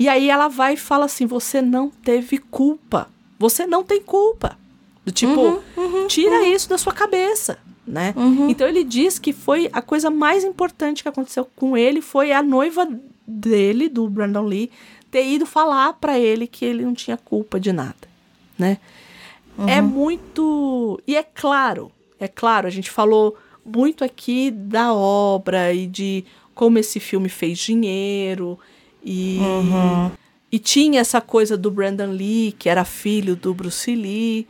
E 0.00 0.08
aí 0.08 0.30
ela 0.30 0.48
vai 0.48 0.72
e 0.74 0.78
fala 0.78 1.04
assim: 1.04 1.26
você 1.26 1.60
não 1.60 1.90
teve 1.90 2.38
culpa. 2.38 3.10
Você 3.38 3.66
não 3.66 3.84
tem 3.84 4.00
culpa. 4.00 4.58
Do 5.04 5.12
tipo, 5.12 5.38
uhum, 5.38 5.60
uhum, 5.76 6.06
tira 6.06 6.40
uhum. 6.40 6.52
isso 6.52 6.68
da 6.68 6.78
sua 6.78 6.92
cabeça, 6.92 7.58
né? 7.86 8.14
Uhum. 8.16 8.48
Então 8.48 8.66
ele 8.66 8.82
diz 8.82 9.18
que 9.18 9.32
foi 9.32 9.68
a 9.72 9.82
coisa 9.82 10.10
mais 10.10 10.42
importante 10.42 11.02
que 11.02 11.08
aconteceu 11.08 11.46
com 11.54 11.76
ele 11.76 12.00
foi 12.00 12.32
a 12.32 12.42
noiva 12.42 12.88
dele, 13.26 13.88
do 13.88 14.08
Brandon 14.08 14.44
Lee, 14.44 14.70
ter 15.10 15.26
ido 15.26 15.44
falar 15.44 15.94
para 15.94 16.18
ele 16.18 16.46
que 16.46 16.64
ele 16.64 16.84
não 16.84 16.94
tinha 16.94 17.16
culpa 17.16 17.60
de 17.60 17.72
nada, 17.72 18.08
né? 18.58 18.78
É 19.66 19.82
uhum. 19.82 19.88
muito. 19.88 21.00
E 21.06 21.16
é 21.16 21.22
claro, 21.22 21.92
é 22.18 22.28
claro, 22.28 22.66
a 22.66 22.70
gente 22.70 22.90
falou 22.90 23.36
muito 23.64 24.02
aqui 24.02 24.50
da 24.50 24.94
obra 24.94 25.74
e 25.74 25.86
de 25.86 26.24
como 26.54 26.78
esse 26.78 27.00
filme 27.00 27.28
fez 27.28 27.58
dinheiro 27.58 28.58
e, 29.04 29.38
uhum. 29.40 30.10
e 30.50 30.58
tinha 30.58 31.00
essa 31.00 31.20
coisa 31.20 31.56
do 31.56 31.70
Brandon 31.70 32.10
Lee, 32.10 32.52
que 32.58 32.68
era 32.68 32.84
filho 32.84 33.34
do 33.36 33.54
Bruce 33.54 33.94
Lee. 33.94 34.46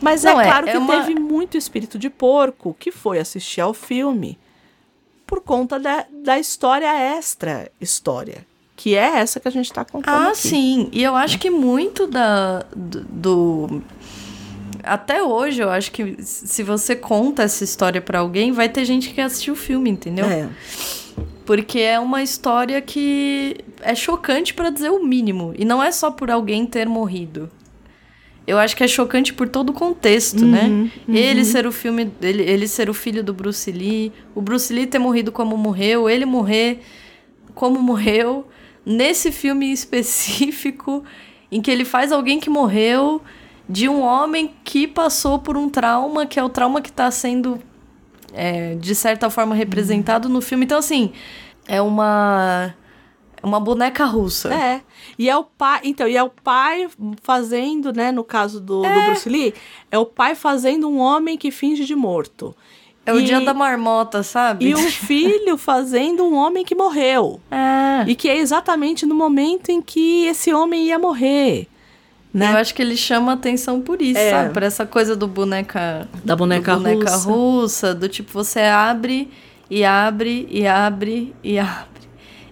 Mas 0.00 0.24
é 0.24 0.32
Não, 0.32 0.40
é 0.40 0.44
claro 0.44 0.68
é, 0.68 0.72
que 0.72 0.78
uma... 0.78 1.00
teve 1.00 1.18
muito 1.18 1.56
espírito 1.56 1.98
de 1.98 2.08
porco 2.08 2.76
que 2.78 2.92
foi 2.92 3.18
assistir 3.18 3.60
ao 3.60 3.74
filme 3.74 4.38
por 5.26 5.40
conta 5.42 5.78
da, 5.78 6.06
da 6.10 6.38
história 6.38 6.86
extra 7.16 7.70
história. 7.80 8.46
Que 8.76 8.94
é 8.94 9.18
essa 9.18 9.40
que 9.40 9.48
a 9.48 9.50
gente 9.50 9.72
tá 9.72 9.84
contando. 9.84 10.14
Ah, 10.14 10.28
aqui. 10.28 10.38
sim. 10.38 10.88
E 10.92 11.02
eu 11.02 11.16
acho 11.16 11.38
que 11.40 11.50
muito 11.50 12.06
da. 12.06 12.64
do, 12.74 13.00
do- 13.04 13.82
Até 14.84 15.20
hoje, 15.20 15.60
eu 15.60 15.68
acho 15.68 15.90
que 15.90 16.16
se 16.22 16.62
você 16.62 16.94
conta 16.94 17.42
essa 17.42 17.64
história 17.64 18.00
pra 18.00 18.20
alguém, 18.20 18.52
vai 18.52 18.68
ter 18.68 18.84
gente 18.84 19.08
que 19.08 19.14
quer 19.16 19.24
assistir 19.24 19.50
o 19.50 19.56
filme, 19.56 19.90
entendeu? 19.90 20.26
É. 20.26 20.48
Porque 21.44 21.78
é 21.80 21.98
uma 21.98 22.22
história 22.22 22.80
que 22.80 23.56
é 23.80 23.94
chocante 23.94 24.52
pra 24.52 24.70
dizer 24.70 24.90
o 24.90 25.04
mínimo. 25.04 25.54
E 25.56 25.64
não 25.64 25.82
é 25.82 25.90
só 25.90 26.10
por 26.10 26.30
alguém 26.30 26.66
ter 26.66 26.86
morrido. 26.86 27.50
Eu 28.46 28.58
acho 28.58 28.74
que 28.74 28.82
é 28.82 28.88
chocante 28.88 29.34
por 29.34 29.46
todo 29.46 29.70
o 29.70 29.72
contexto, 29.74 30.42
né? 30.42 30.90
Ele 31.06 31.44
ser 31.44 31.66
o 31.66 31.72
filme, 31.72 32.10
ele, 32.22 32.42
ele 32.42 32.66
ser 32.66 32.88
o 32.88 32.94
filho 32.94 33.22
do 33.22 33.34
Bruce 33.34 33.70
Lee, 33.70 34.10
o 34.34 34.40
Bruce 34.40 34.72
Lee 34.72 34.86
ter 34.86 34.98
morrido 34.98 35.30
como 35.30 35.54
morreu, 35.54 36.08
ele 36.08 36.24
morrer 36.24 36.80
como 37.54 37.78
morreu, 37.82 38.46
nesse 38.86 39.30
filme 39.30 39.70
específico, 39.70 41.04
em 41.52 41.60
que 41.60 41.70
ele 41.70 41.84
faz 41.84 42.10
alguém 42.10 42.40
que 42.40 42.48
morreu 42.48 43.20
de 43.68 43.86
um 43.86 44.00
homem 44.00 44.54
que 44.64 44.86
passou 44.86 45.38
por 45.38 45.56
um 45.56 45.68
trauma, 45.68 46.24
que 46.24 46.40
é 46.40 46.42
o 46.42 46.48
trauma 46.48 46.80
que 46.80 46.88
está 46.88 47.10
sendo, 47.10 47.60
é, 48.32 48.74
de 48.74 48.94
certa 48.94 49.30
forma, 49.30 49.54
representado 49.54 50.28
no 50.28 50.40
filme. 50.40 50.64
Então, 50.64 50.78
assim, 50.78 51.12
é 51.66 51.80
uma. 51.80 52.74
É 53.40 53.46
uma 53.46 53.60
boneca 53.60 54.04
russa. 54.04 54.52
É. 54.52 54.80
E 55.16 55.30
é 55.30 55.36
o 55.36 55.44
pai. 55.44 55.80
Então, 55.84 56.08
e 56.08 56.16
é 56.16 56.22
o 56.22 56.28
pai 56.28 56.88
fazendo, 57.22 57.92
né? 57.92 58.10
No 58.10 58.24
caso 58.24 58.60
do, 58.60 58.82
do 58.82 59.02
Bruce 59.06 59.28
Lee, 59.28 59.54
é 59.92 59.98
o 59.98 60.04
pai 60.04 60.34
fazendo 60.34 60.88
um 60.88 60.98
homem 60.98 61.38
que 61.38 61.50
finge 61.52 61.84
de 61.84 61.94
morto. 61.94 62.52
É 63.06 63.12
o 63.12 63.20
E- 63.20 63.22
dia 63.22 63.40
da 63.40 63.54
marmota, 63.54 64.22
sabe? 64.24 64.66
E 64.66 64.74
o 64.74 64.78
filho 64.78 65.56
fazendo 65.56 66.24
um 66.24 66.34
homem 66.34 66.64
que 66.64 66.74
morreu. 66.74 67.40
É. 67.50 68.10
E 68.10 68.14
que 68.16 68.28
é 68.28 68.36
exatamente 68.36 69.06
no 69.06 69.14
momento 69.14 69.70
em 69.70 69.80
que 69.80 70.26
esse 70.26 70.52
homem 70.52 70.86
ia 70.88 70.98
morrer. 70.98 71.68
Né? 72.32 72.52
Eu 72.52 72.56
acho 72.58 72.74
que 72.74 72.82
ele 72.82 72.96
chama 72.96 73.32
atenção 73.32 73.80
por 73.80 74.02
isso, 74.02 74.18
É. 74.18 74.30
sabe? 74.30 74.52
Por 74.52 74.62
essa 74.62 74.84
coisa 74.84 75.16
do 75.16 75.26
boneca. 75.26 76.06
Da 76.24 76.36
boneca 76.36 76.74
do 76.76 76.82
boneca 76.82 77.10
russa. 77.12 77.28
russa, 77.28 77.94
do 77.94 78.08
tipo, 78.08 78.30
você 78.32 78.60
abre 78.60 79.30
e 79.70 79.82
abre 79.84 80.46
e 80.50 80.66
abre 80.66 81.34
e 81.42 81.58
abre. 81.58 81.88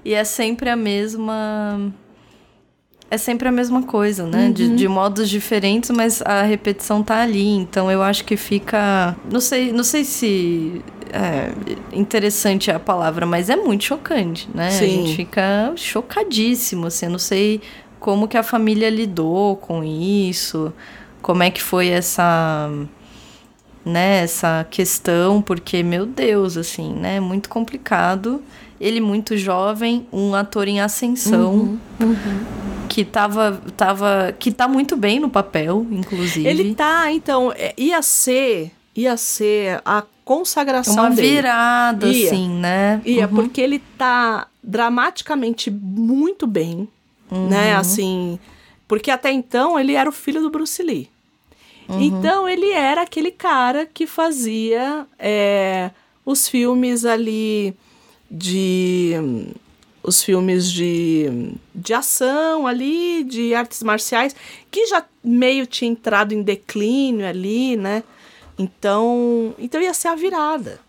E 0.05 0.15
é 0.15 0.25
sempre 0.25 0.71
a 0.71 0.77
mesma. 0.77 1.93
É 3.09 3.17
sempre 3.19 3.47
a 3.49 3.53
mesma 3.53 3.83
coisa, 3.85 4.27
né? 4.27 4.51
De, 4.51 4.65
Uhum. 4.65 4.75
de 4.77 4.89
modos 4.89 5.29
diferentes, 5.29 5.91
mas 5.91 6.21
a 6.23 6.43
repetição 6.43 7.03
tá 7.05 7.21
ali. 7.23 7.47
Então 7.57 7.91
eu 7.91 8.03
acho 8.03 8.25
que 8.25 8.37
fica. 8.37 9.15
Não 9.31 9.41
sei, 9.41 9.73
não 9.73 9.85
sei 9.85 10.05
se. 10.05 10.83
É, 11.13 11.53
interessante 11.97 12.69
a 12.71 12.81
palavra, 12.81 13.25
mas 13.25 13.49
é 13.49 13.55
muito 13.57 13.85
chocante, 13.85 14.49
né? 14.53 14.67
A 14.69 14.71
Sim. 14.71 14.89
gente 15.07 15.17
fica 15.17 15.73
chocadíssimo, 15.77 16.87
assim. 16.89 17.07
Eu 17.07 17.13
não 17.13 17.19
sei 17.19 17.61
como 18.01 18.29
que 18.29 18.37
a 18.37 18.43
família 18.43 18.89
lidou 18.91 19.57
com 19.57 19.83
isso, 19.85 20.73
como 21.23 21.43
é 21.43 21.51
que 21.51 21.63
foi 21.63 21.89
essa 21.89 22.71
né, 23.85 24.23
essa 24.25 24.67
questão, 24.69 25.41
porque, 25.41 25.81
meu 25.83 26.05
Deus, 26.07 26.57
assim, 26.57 26.93
né, 26.93 27.21
muito 27.21 27.49
complicado. 27.49 28.43
Ele 28.81 29.01
muito 29.01 29.37
jovem, 29.39 30.07
um 30.13 30.35
ator 30.35 30.67
em 30.69 30.81
ascensão, 30.81 31.79
que 32.89 33.05
tava, 33.05 33.61
tava, 33.77 34.35
que 34.39 34.51
tá 34.51 34.67
muito 34.69 34.97
bem 34.97 35.21
no 35.21 35.31
papel, 35.31 35.87
inclusive. 35.91 36.47
Ele 36.49 36.75
tá, 36.75 37.11
então, 37.13 37.53
é, 37.57 37.73
ia 37.79 38.03
ser, 38.03 38.73
ia 38.95 39.17
ser 39.17 39.81
a 39.85 40.03
consagração 40.25 41.05
uma 41.05 41.11
dele. 41.11 41.29
virada, 41.37 42.09
Ia. 42.09 42.27
assim, 42.27 42.49
né? 42.51 43.01
Ia, 43.05 43.29
Uhum. 43.29 43.35
porque 43.37 43.61
ele 43.61 43.79
tá 43.97 44.49
dramaticamente 44.63 45.71
muito 45.71 46.47
bem, 46.47 46.89
né? 47.31 47.75
Uhum. 47.75 47.81
Assim, 47.81 48.39
porque 48.87 49.11
até 49.11 49.31
então 49.31 49.79
ele 49.79 49.95
era 49.95 50.09
o 50.09 50.13
filho 50.13 50.43
do 50.43 50.51
Bruce 50.51 50.83
Lee. 50.83 51.09
Uhum. 51.89 52.01
Então 52.01 52.49
ele 52.49 52.71
era 52.71 53.03
aquele 53.03 53.31
cara 53.31 53.87
que 53.87 54.07
fazia 54.07 55.07
é, 55.19 55.91
os 56.25 56.49
filmes 56.49 57.05
ali 57.05 57.75
de 58.31 59.15
os 60.03 60.23
filmes 60.23 60.71
de, 60.71 61.53
de 61.75 61.93
ação 61.93 62.65
ali, 62.65 63.25
de 63.25 63.53
artes 63.55 63.83
marciais, 63.83 64.37
que 64.71 64.87
já 64.87 65.05
meio 65.23 65.67
tinha 65.67 65.91
entrado 65.91 66.33
em 66.33 66.43
declínio 66.43 67.27
ali, 67.27 67.77
né? 67.77 68.05
Então, 68.57 69.53
então 69.59 69.83
ia 69.83 69.93
ser 69.93 70.09
a 70.09 70.15
virada, 70.15 70.81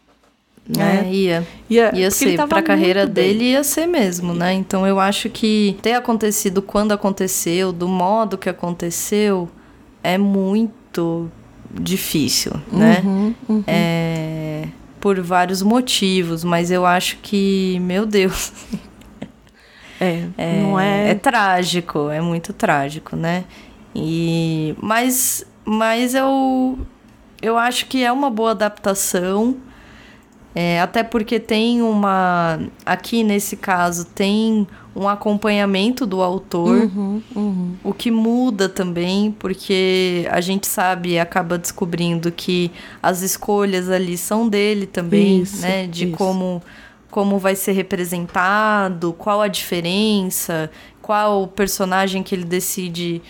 né? 0.67 1.05
É, 1.07 1.11
ia. 1.13 1.47
Ia, 1.69 1.95
Ia 1.95 2.11
ser, 2.11 2.35
pra 2.47 2.61
carreira 2.61 3.05
bem. 3.05 3.13
dele 3.13 3.45
ia 3.51 3.63
ser 3.63 3.85
mesmo, 3.87 4.33
né? 4.33 4.53
Então 4.53 4.85
eu 4.85 4.99
acho 4.99 5.29
que 5.29 5.77
ter 5.81 5.93
acontecido 5.93 6.61
quando 6.61 6.91
aconteceu, 6.91 7.71
do 7.71 7.87
modo 7.87 8.37
que 8.37 8.49
aconteceu, 8.49 9.49
é 10.03 10.17
muito 10.17 11.29
difícil, 11.71 12.53
né? 12.71 13.01
Uhum, 13.03 13.63
É, 13.67 14.67
por 14.99 15.19
vários 15.21 15.61
motivos, 15.61 16.43
mas 16.43 16.71
eu 16.71 16.85
acho 16.85 17.17
que, 17.21 17.79
meu 17.81 18.05
Deus, 18.05 18.51
É, 19.99 20.27
é, 20.37 20.61
não 20.61 20.79
é 20.79 21.09
é. 21.11 21.15
trágico, 21.15 22.09
é 22.09 22.21
muito 22.21 22.53
trágico, 22.53 23.15
né? 23.15 23.45
E, 23.95 24.75
mas, 24.79 25.43
mas 25.65 26.13
eu, 26.13 26.77
eu 27.41 27.57
acho 27.57 27.87
que 27.87 28.03
é 28.03 28.11
uma 28.11 28.29
boa 28.29 28.51
adaptação, 28.51 29.57
é, 30.59 30.81
até 30.81 31.03
porque 31.03 31.39
tem 31.39 31.83
uma. 31.83 32.59
Aqui 32.83 33.23
nesse 33.23 33.55
caso, 33.55 34.05
tem 34.05 34.65
um 34.95 35.07
acompanhamento 35.07 36.03
do 36.03 36.23
autor, 36.23 36.89
Uhum, 37.35 37.75
o 37.83 37.93
que 37.93 38.09
muda 38.09 38.67
também, 38.67 39.31
porque 39.37 40.27
a 40.31 40.41
gente 40.41 40.65
sabe 40.65 41.09
e 41.09 41.19
acaba 41.19 41.59
descobrindo 41.59 42.31
que 42.31 42.71
as 43.03 43.21
escolhas 43.21 43.87
ali 43.87 44.17
são 44.17 44.49
dele 44.49 44.87
também, 44.87 45.43
Isso, 45.43 45.61
né? 45.61 45.85
De 45.85 46.07
isso. 46.07 46.17
como, 46.17 46.63
como 47.11 47.37
vai 47.37 47.55
ser 47.55 47.73
representado, 47.73 49.13
qual 49.13 49.43
a 49.43 49.47
diferença, 49.47 50.71
qual 51.03 51.43
o 51.43 51.47
personagem 51.47 52.23
que 52.23 52.33
ele 52.33 52.45
decide 52.45 53.21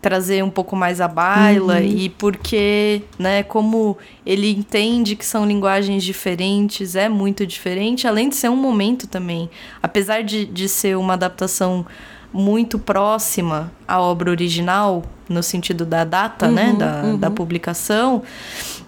trazer 0.00 0.44
um 0.44 0.50
pouco 0.50 0.76
mais 0.76 1.00
à 1.00 1.08
baila 1.08 1.80
e 1.80 2.08
porque, 2.08 3.02
né, 3.18 3.42
como 3.42 3.96
ele 4.24 4.50
entende 4.50 5.16
que 5.16 5.24
são 5.24 5.46
linguagens 5.46 6.04
diferentes, 6.04 6.94
é 6.94 7.08
muito 7.08 7.46
diferente, 7.46 8.06
além 8.06 8.28
de 8.28 8.36
ser 8.36 8.48
um 8.48 8.56
momento 8.56 9.06
também. 9.06 9.48
Apesar 9.82 10.22
de, 10.22 10.44
de 10.44 10.68
ser 10.68 10.96
uma 10.96 11.14
adaptação 11.14 11.86
muito 12.32 12.78
próxima 12.78 13.72
à 13.88 14.00
obra 14.00 14.30
original, 14.30 15.02
no 15.28 15.42
sentido 15.42 15.84
da 15.84 16.04
data, 16.04 16.48
né, 16.48 16.74
da, 16.78 17.16
da 17.16 17.30
publicação, 17.30 18.22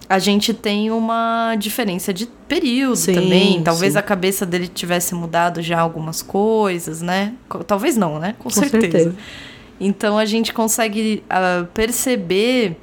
a 0.09 0.19
gente 0.19 0.55
tem 0.55 0.91
uma 0.91 1.55
diferença 1.57 2.13
de 2.13 2.27
período 2.47 2.97
Sim, 2.97 3.15
também. 3.15 3.63
Talvez 3.63 3.93
sim. 3.93 3.99
a 3.99 4.03
cabeça 4.03 4.47
dele 4.47 4.69
tivesse 4.69 5.15
mudado 5.15 5.61
já 5.61 5.81
algumas 5.81 6.23
coisas, 6.23 7.03
né? 7.03 7.35
Talvez 7.67 7.97
não, 7.97 8.19
né? 8.19 8.35
Com, 8.39 8.45
Com 8.45 8.51
certeza. 8.51 8.81
certeza. 8.81 9.17
Então 9.81 10.19
a 10.19 10.25
gente 10.25 10.53
consegue 10.53 11.23
ah, 11.31 11.67
perceber 11.75 12.77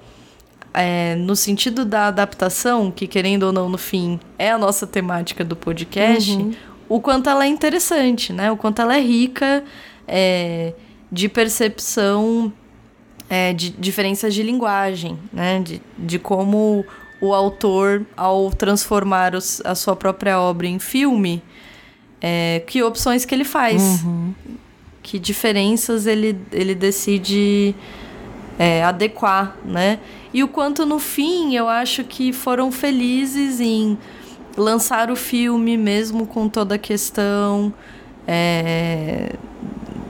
é, 0.73 1.15
no 1.15 1.35
sentido 1.35 1.83
da 1.85 2.07
adaptação, 2.07 2.91
que 2.91 3.07
querendo 3.07 3.43
ou 3.43 3.51
não, 3.53 3.69
no 3.69 3.77
fim, 3.77 4.19
é 4.37 4.51
a 4.51 4.57
nossa 4.57 4.85
temática 4.87 5.43
do 5.43 5.55
podcast, 5.55 6.31
o 6.89 6.99
quanto 6.99 7.29
ela 7.29 7.45
é 7.45 7.47
interessante, 7.47 8.31
né? 8.33 8.51
O 8.51 8.57
quanto 8.57 8.81
ela 8.81 8.95
é 8.95 9.01
rica 9.01 9.63
é, 10.07 10.73
de 11.11 11.27
percepção 11.29 12.51
é, 13.29 13.53
de 13.53 13.71
diferenças 13.71 14.33
de 14.33 14.43
linguagem, 14.43 15.17
né? 15.33 15.59
De, 15.63 15.81
de 15.97 16.19
como 16.19 16.85
o 17.21 17.33
autor, 17.33 18.05
ao 18.15 18.51
transformar 18.51 19.33
os- 19.33 19.61
a 19.65 19.73
sua 19.73 19.95
própria 19.95 20.39
obra 20.39 20.67
em 20.67 20.77
filme, 20.79 21.41
que 22.67 22.81
opções 22.83 23.23
que 23.25 23.33
ele 23.33 23.43
faz. 23.45 24.03
Que 25.05 25.19
diferenças 25.19 26.07
ele, 26.07 26.35
ele 26.51 26.73
decide 26.73 27.75
é, 28.57 28.83
adequar, 28.83 29.55
né? 29.63 29.99
E 30.33 30.43
o 30.43 30.47
quanto 30.47 30.83
no 30.83 30.97
fim 30.97 31.55
eu 31.55 31.69
acho 31.69 32.03
que 32.03 32.33
foram 32.33 32.71
felizes 32.71 33.59
em 33.59 33.99
lançar 34.57 35.11
o 35.11 35.15
filme 35.15 35.77
mesmo 35.77 36.25
com 36.25 36.49
toda 36.49 36.73
a 36.73 36.77
questão 36.79 37.71
é, 38.27 39.33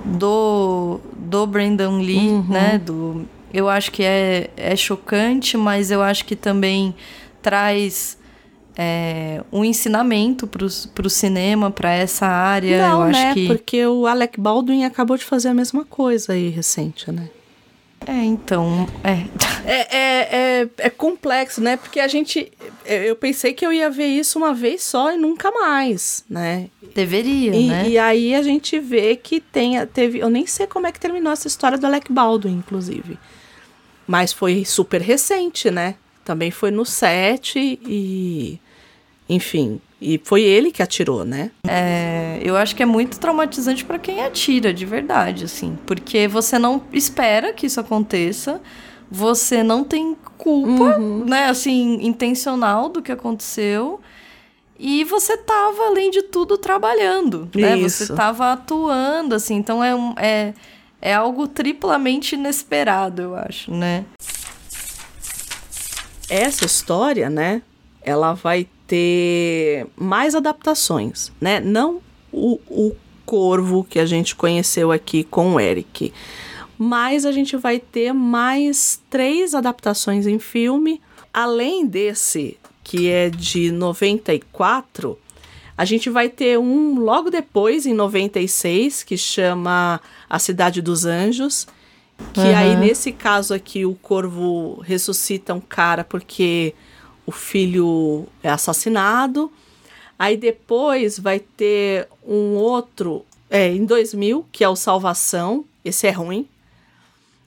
do, 0.06 1.02
do 1.14 1.46
Brandon 1.46 1.98
Lee, 2.00 2.32
né? 2.48 2.78
Do, 2.78 3.28
eu 3.54 3.68
acho 3.68 3.92
que 3.92 4.02
é, 4.02 4.50
é 4.56 4.78
chocante, 4.78 5.58
mas 5.58 5.92
eu 5.92 6.02
acho 6.02 6.24
que 6.24 6.38
também 6.38 6.96
traz 7.42 8.18
é, 8.78 9.42
um 9.52 9.64
ensinamento 9.64 10.48
para 10.48 10.66
o 10.66 11.10
cinema, 11.10 11.72
para 11.72 11.94
essa 11.94 12.28
área. 12.28 12.76
eu 12.76 12.90
Não, 12.90 13.02
acho 13.04 13.20
né? 13.20 13.34
que 13.34 13.48
Porque 13.48 13.86
o 13.86 14.06
Alec 14.06 14.40
Baldwin 14.40 14.84
acabou 14.84 15.18
de 15.18 15.24
fazer 15.24 15.50
a 15.50 15.54
mesma 15.54 15.86
coisa 15.86 16.34
aí 16.34 16.50
recente, 16.50 17.12
né? 17.12 17.30
É, 18.08 18.24
então, 18.24 18.88
é. 19.04 19.26
É, 19.68 19.98
é, 19.98 20.62
é, 20.62 20.70
é, 20.78 20.90
complexo, 20.92 21.60
né? 21.60 21.76
Porque 21.76 22.00
a 22.00 22.08
gente. 22.08 22.52
Eu 22.86 23.16
pensei 23.16 23.52
que 23.52 23.66
eu 23.66 23.74
ia 23.74 23.90
ver 23.90 24.06
isso 24.06 24.38
uma 24.38 24.54
vez 24.54 24.84
só 24.84 25.12
e 25.12 25.18
nunca 25.18 25.50
mais, 25.50 26.24
né? 26.30 26.70
Deveria, 26.94 27.56
e, 27.56 27.68
né? 27.68 27.90
E 27.90 27.98
aí 27.98 28.36
a 28.36 28.44
gente 28.44 28.78
vê 28.80 29.16
que 29.16 29.40
tem, 29.40 29.84
teve. 29.88 30.20
Eu 30.20 30.30
nem 30.30 30.46
sei 30.46 30.68
como 30.68 30.86
é 30.86 30.92
que 30.92 31.00
terminou 31.00 31.34
essa 31.34 31.48
história 31.48 31.80
do 31.80 31.88
Alec 31.88 32.14
Baldwin, 32.14 32.58
inclusive. 32.58 33.18
Mas 34.06 34.32
foi 34.32 34.64
super 34.64 35.02
recente, 35.02 35.72
né? 35.72 35.96
Também 36.24 36.52
foi 36.52 36.70
no 36.70 36.86
set 36.86 37.56
e. 37.58 38.60
Enfim, 39.28 39.82
e 40.00 40.22
foi 40.24 40.44
ele 40.44 40.72
que 40.72 40.84
atirou, 40.84 41.26
né? 41.26 41.50
É, 41.68 42.40
eu 42.44 42.56
acho 42.56 42.76
que 42.76 42.84
é 42.84 42.86
muito 42.86 43.20
traumatizante 43.20 43.84
para 43.84 43.98
quem 43.98 44.22
atira, 44.24 44.74
de 44.74 44.86
verdade, 44.86 45.46
assim. 45.46 45.78
Porque 45.86 46.28
você 46.28 46.60
não 46.60 46.84
espera 46.94 47.52
que 47.52 47.66
isso 47.66 47.80
aconteça, 47.80 48.62
você 49.10 49.64
não 49.64 49.84
tem 49.84 50.16
culpa, 50.38 51.00
uhum. 51.00 51.26
né, 51.26 51.46
assim, 51.46 52.06
intencional 52.06 52.90
do 52.90 53.02
que 53.02 53.12
aconteceu. 53.12 54.00
E 54.78 55.04
você 55.06 55.38
tava, 55.38 55.86
além 55.88 56.12
de 56.12 56.22
tudo, 56.22 56.58
trabalhando, 56.58 57.50
né? 57.56 57.78
Você 57.78 58.14
tava 58.14 58.52
atuando, 58.52 59.34
assim. 59.34 59.56
Então 59.56 59.84
é, 59.84 59.96
um, 59.96 60.14
é, 60.18 60.54
é 61.02 61.14
algo 61.14 61.48
triplamente 61.48 62.36
inesperado, 62.36 63.22
eu 63.22 63.36
acho, 63.36 63.72
né? 63.72 64.06
Essa 66.30 66.66
história, 66.66 67.30
né? 67.30 67.62
Ela 68.04 68.34
vai 68.34 68.68
ter 68.88 69.88
mais 69.96 70.36
adaptações, 70.36 71.32
né? 71.40 71.60
Não 71.60 72.02
o, 72.32 72.60
o 72.68 72.96
Corvo 73.26 73.84
que 73.84 73.98
a 73.98 74.06
gente 74.06 74.36
conheceu 74.36 74.92
aqui 74.92 75.24
com 75.24 75.54
o 75.56 75.60
Eric, 75.60 76.14
mas 76.78 77.26
a 77.26 77.32
gente 77.32 77.58
vai 77.58 77.80
ter 77.80 78.14
mais 78.14 79.02
três 79.10 79.56
adaptações 79.56 80.28
em 80.28 80.38
filme, 80.38 81.02
além 81.34 81.88
desse 81.88 82.58
que 82.84 83.10
é 83.10 83.30
de 83.32 83.72
94. 83.72 85.18
A 85.78 85.84
gente 85.84 86.10
vai 86.10 86.30
ter 86.30 86.58
um 86.60 87.00
logo 87.00 87.30
depois, 87.30 87.86
em 87.86 87.94
96, 87.94 89.04
que 89.04 89.18
chama 89.18 90.00
A 90.30 90.40
Cidade 90.40 90.82
dos 90.82 91.06
Anjos. 91.06 91.68
Que 92.32 92.40
uhum. 92.40 92.56
aí, 92.56 92.78
nesse 92.78 93.12
caso 93.12 93.54
aqui, 93.54 93.86
o 93.86 93.96
corvo 93.96 94.80
ressuscita 94.86 95.54
um 95.54 95.60
cara 95.60 96.04
porque 96.04 96.74
o 97.26 97.32
filho 97.32 98.28
é 98.44 98.50
assassinado. 98.50 99.52
Aí 100.18 100.38
depois 100.38 101.20
vai 101.20 101.40
ter 101.40 102.08
um 102.26 102.56
outro, 102.56 103.26
é, 103.50 103.72
em 103.72 103.86
2000, 103.86 104.46
que 104.52 104.64
é 104.64 104.70
o 104.70 104.76
Salvação. 104.76 105.66
Esse 105.84 106.08
é 106.08 106.12
ruim. 106.12 106.48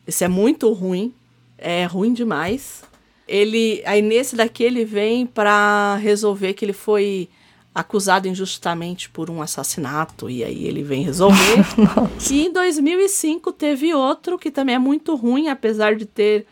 Esse 0.07 0.25
é 0.25 0.29
muito 0.29 0.73
ruim. 0.73 1.13
É 1.57 1.85
ruim 1.85 2.13
demais. 2.13 2.83
Ele, 3.27 3.83
aí 3.85 4.01
nesse 4.01 4.37
daqui 4.37 4.63
ele 4.63 4.85
vem 4.85 5.27
para 5.27 5.97
resolver 5.97 6.55
que 6.55 6.65
ele 6.65 6.73
foi 6.73 7.29
acusado 7.75 8.27
injustamente 8.27 9.09
por 9.09 9.31
um 9.31 9.41
assassinato 9.41 10.29
e 10.29 10.43
aí 10.43 10.67
ele 10.67 10.83
vem 10.83 11.03
resolver. 11.03 11.65
e 12.31 12.47
em 12.47 12.53
2005 12.53 13.53
teve 13.53 13.95
outro 13.95 14.39
que 14.39 14.51
também 14.51 14.75
é 14.75 14.79
muito 14.79 15.15
ruim, 15.15 15.49
apesar 15.49 15.95
de 15.95 16.05
ter 16.05 16.47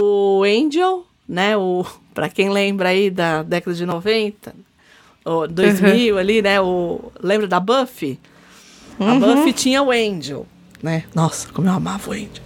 o 0.00 0.42
Angel, 0.44 1.04
né, 1.28 1.56
o 1.56 1.84
para 2.14 2.28
quem 2.28 2.50
lembra 2.50 2.90
aí 2.90 3.10
da 3.10 3.42
década 3.42 3.76
de 3.76 3.86
90, 3.86 4.54
ou 5.24 5.48
2000 5.48 6.14
uhum. 6.14 6.20
ali, 6.20 6.42
né? 6.42 6.60
O, 6.60 7.12
lembra 7.20 7.46
da 7.46 7.60
Buffy? 7.60 8.18
Uhum. 8.98 9.08
A 9.08 9.14
Buffy 9.14 9.52
tinha 9.52 9.82
o 9.82 9.90
Angel, 9.90 10.46
né? 10.82 11.04
Nossa, 11.14 11.48
como 11.52 11.68
eu 11.68 11.72
amava 11.72 12.10
o 12.10 12.12
Angel. 12.12 12.42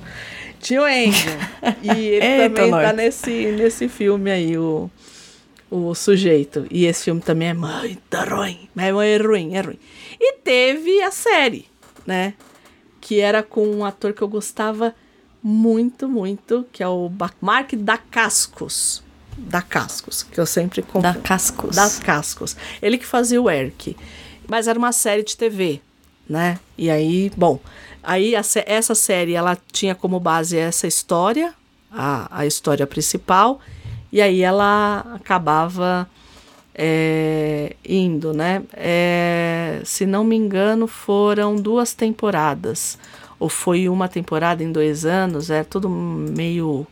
Tinha 0.61 0.83
o 0.83 0.85
Angel. 0.85 1.39
e 1.83 1.91
ele 2.09 2.25
Eita 2.25 2.55
também 2.55 2.71
tá 2.71 2.93
nesse, 2.93 3.47
nesse 3.53 3.89
filme 3.89 4.31
aí, 4.31 4.57
o, 4.57 4.91
o 5.71 5.95
sujeito. 5.95 6.67
E 6.71 6.87
esse 6.87 7.05
filme 7.05 7.21
também 7.21 7.49
é 7.49 7.55
muito 7.55 8.17
ruim. 8.29 8.69
É, 8.77 8.89
é 8.89 9.17
ruim, 9.19 9.55
é 9.55 9.61
ruim. 9.61 9.79
E 10.21 10.35
teve 10.39 11.03
a 11.03 11.11
série, 11.11 11.67
né? 12.07 12.35
Que 13.01 13.21
era 13.21 13.43
com 13.43 13.67
um 13.67 13.85
ator 13.85 14.13
que 14.13 14.23
eu 14.23 14.29
gostava 14.29 14.95
muito, 15.43 16.09
muito, 16.09 16.67
que 16.73 16.83
é 16.83 16.89
o 16.89 17.11
Mark 17.41 17.73
Dacascos 17.75 19.06
da 19.37 19.61
Cascos, 19.63 20.23
que 20.23 20.41
eu 20.41 20.47
sempre 20.47 20.83
comprei. 20.83 21.13
Da 21.13 21.21
Cascos. 21.21 21.77
Da 21.77 21.91
Cascos. 22.03 22.57
Ele 22.81 22.99
que 22.99 23.07
fazia 23.07 23.41
o 23.41 23.51
Eric. 23.51 23.97
Mas 24.49 24.69
era 24.69 24.79
uma 24.79 24.93
série 24.93 25.23
de 25.23 25.37
TV, 25.37 25.81
né? 26.29 26.59
E 26.79 26.89
aí, 26.89 27.31
bom, 27.37 27.61
aí 28.03 28.35
essa 28.35 28.95
série 28.95 29.35
ela 29.35 29.59
tinha 29.73 29.95
como 29.95 30.21
base 30.21 30.57
essa 30.57 30.87
história, 30.87 31.53
a, 31.91 32.41
a 32.41 32.47
história 32.47 32.87
principal, 32.87 33.61
e 34.13 34.23
aí 34.23 34.43
ela 34.43 35.05
acabava 35.15 36.09
é, 36.75 37.75
indo, 37.85 38.33
né? 38.33 38.63
É, 38.73 39.81
se 39.85 40.07
não 40.07 40.23
me 40.23 40.37
engano, 40.37 40.87
foram 40.87 41.57
duas 41.57 41.95
temporadas. 41.95 42.99
Ou 43.39 43.49
foi 43.49 43.89
uma 43.89 44.09
temporada 44.09 44.63
em 44.63 44.73
dois 44.73 45.05
anos, 45.05 45.51
é 45.51 45.63
tudo 45.63 45.89
meio 45.89 46.87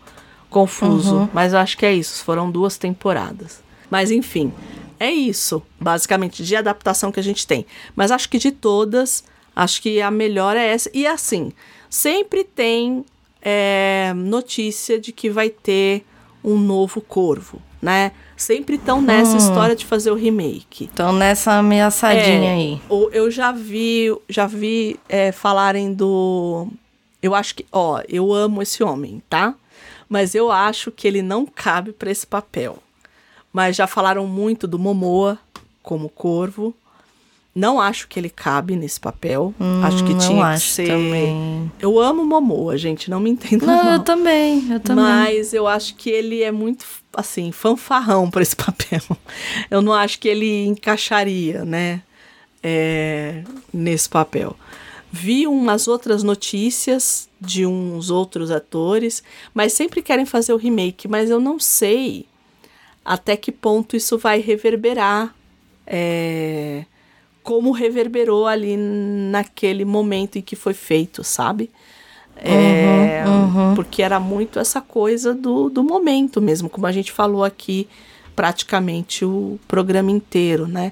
confuso, 0.55 1.16
uhum. 1.16 1.28
mas 1.35 1.52
eu 1.52 1.59
acho 1.59 1.76
que 1.76 1.85
é 1.85 1.93
isso. 1.93 2.22
Foram 2.22 2.48
duas 2.48 2.78
temporadas. 2.78 3.60
Mas 3.90 4.12
enfim, 4.12 4.52
é 5.01 5.10
isso, 5.10 5.60
basicamente, 5.81 6.44
de 6.44 6.55
adaptação 6.55 7.10
que 7.10 7.18
a 7.18 7.22
gente 7.22 7.44
tem. 7.44 7.66
Mas 7.97 8.12
acho 8.12 8.28
que 8.28 8.39
de 8.39 8.52
todas, 8.52 9.24
acho 9.56 9.82
que 9.82 10.01
a 10.01 10.12
melhor 10.12 10.56
é 10.56 10.68
essa. 10.68 10.89
E 10.94 11.09
assim, 11.09 11.52
sempre 11.90 12.44
tem 12.44 13.05
é, 13.43 14.12
notícia 14.14 15.01
de 15.01 15.10
que 15.10 15.28
vai 15.28 15.51
ter 15.51 16.06
um 16.44 16.56
novo 16.56 17.01
corvo, 17.01 17.60
né? 17.82 18.12
Sempre 18.36 18.76
estão 18.76 19.02
nessa 19.02 19.35
hum. 19.35 19.39
história 19.39 19.74
de 19.74 19.85
fazer 19.85 20.12
o 20.12 20.14
remake. 20.14 20.85
Estão 20.85 21.12
nessa 21.12 21.55
ameaçadinha 21.55 22.51
é, 22.51 22.55
aí. 22.55 22.81
Eu 23.12 23.28
já 23.28 23.51
vi, 23.51 24.16
já 24.28 24.47
vi 24.47 25.01
é, 25.09 25.32
falarem 25.32 25.93
do. 25.93 26.68
Eu 27.20 27.35
acho 27.35 27.56
que, 27.56 27.66
ó, 27.72 28.01
eu 28.09 28.32
amo 28.32 28.62
esse 28.62 28.85
homem, 28.85 29.20
tá? 29.28 29.55
Mas 30.14 30.32
eu 30.32 30.48
acho 30.48 30.92
que 30.92 31.08
ele 31.08 31.22
não 31.22 31.44
cabe 31.44 31.90
para 31.90 32.08
esse 32.08 32.24
papel. 32.24 32.78
Mas 33.52 33.74
já 33.74 33.84
falaram 33.84 34.28
muito 34.28 34.64
do 34.64 34.78
Momoa 34.78 35.36
como 35.82 36.08
corvo. 36.08 36.72
Não 37.52 37.80
acho 37.80 38.06
que 38.06 38.20
ele 38.20 38.30
cabe 38.30 38.76
nesse 38.76 39.00
papel. 39.00 39.52
Hum, 39.60 39.82
acho 39.82 40.04
que 40.04 40.14
tinha 40.14 40.54
que 40.54 40.60
ser. 40.60 40.86
Também. 40.86 41.68
Eu 41.80 41.98
amo 41.98 42.24
Momoa, 42.24 42.78
gente, 42.78 43.10
não 43.10 43.18
me 43.18 43.30
entendo. 43.30 43.66
Não, 43.66 43.94
eu 43.94 43.98
também, 44.04 44.70
eu 44.70 44.78
também. 44.78 45.04
Mas 45.04 45.52
eu 45.52 45.66
acho 45.66 45.96
que 45.96 46.10
ele 46.10 46.44
é 46.44 46.52
muito, 46.52 46.86
assim, 47.12 47.50
fanfarrão 47.50 48.30
para 48.30 48.42
esse 48.42 48.54
papel. 48.54 49.02
Eu 49.68 49.82
não 49.82 49.92
acho 49.92 50.20
que 50.20 50.28
ele 50.28 50.64
encaixaria, 50.64 51.64
né, 51.64 52.02
é, 52.62 53.42
nesse 53.72 54.08
papel. 54.08 54.56
Vi 55.16 55.46
umas 55.46 55.86
outras 55.86 56.24
notícias 56.24 57.28
de 57.40 57.64
uns 57.64 58.10
outros 58.10 58.50
atores, 58.50 59.22
mas 59.54 59.72
sempre 59.72 60.02
querem 60.02 60.26
fazer 60.26 60.52
o 60.52 60.56
remake, 60.56 61.06
mas 61.06 61.30
eu 61.30 61.38
não 61.38 61.60
sei 61.60 62.26
até 63.04 63.36
que 63.36 63.52
ponto 63.52 63.94
isso 63.94 64.18
vai 64.18 64.40
reverberar. 64.40 65.32
É, 65.86 66.84
como 67.44 67.70
reverberou 67.70 68.44
ali 68.44 68.76
naquele 68.76 69.84
momento 69.84 70.36
em 70.36 70.42
que 70.42 70.56
foi 70.56 70.74
feito, 70.74 71.22
sabe? 71.22 71.70
É, 72.36 73.22
uhum, 73.24 73.68
uhum. 73.68 73.74
Porque 73.76 74.02
era 74.02 74.18
muito 74.18 74.58
essa 74.58 74.80
coisa 74.80 75.32
do, 75.32 75.70
do 75.70 75.84
momento 75.84 76.42
mesmo, 76.42 76.68
como 76.68 76.88
a 76.88 76.92
gente 76.92 77.12
falou 77.12 77.44
aqui 77.44 77.86
praticamente 78.34 79.24
o 79.24 79.60
programa 79.68 80.10
inteiro, 80.10 80.66
né? 80.66 80.90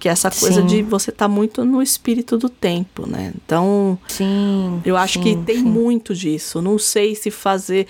Que 0.00 0.08
é 0.08 0.12
essa 0.12 0.30
coisa 0.30 0.62
sim. 0.62 0.66
de 0.66 0.82
você 0.82 1.10
estar 1.10 1.26
tá 1.26 1.28
muito 1.28 1.64
no 1.64 1.80
espírito 1.80 2.36
do 2.36 2.48
tempo, 2.48 3.06
né? 3.06 3.32
Então, 3.36 3.98
sim, 4.08 4.80
eu 4.84 4.96
acho 4.96 5.18
sim, 5.18 5.22
que 5.22 5.36
tem 5.44 5.58
muito 5.58 6.14
disso. 6.14 6.60
Não 6.60 6.78
sei 6.78 7.14
se 7.14 7.30
fazer 7.30 7.86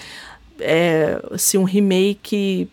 é, 0.58 1.22
se 1.38 1.56
um 1.56 1.64
remake 1.64 2.68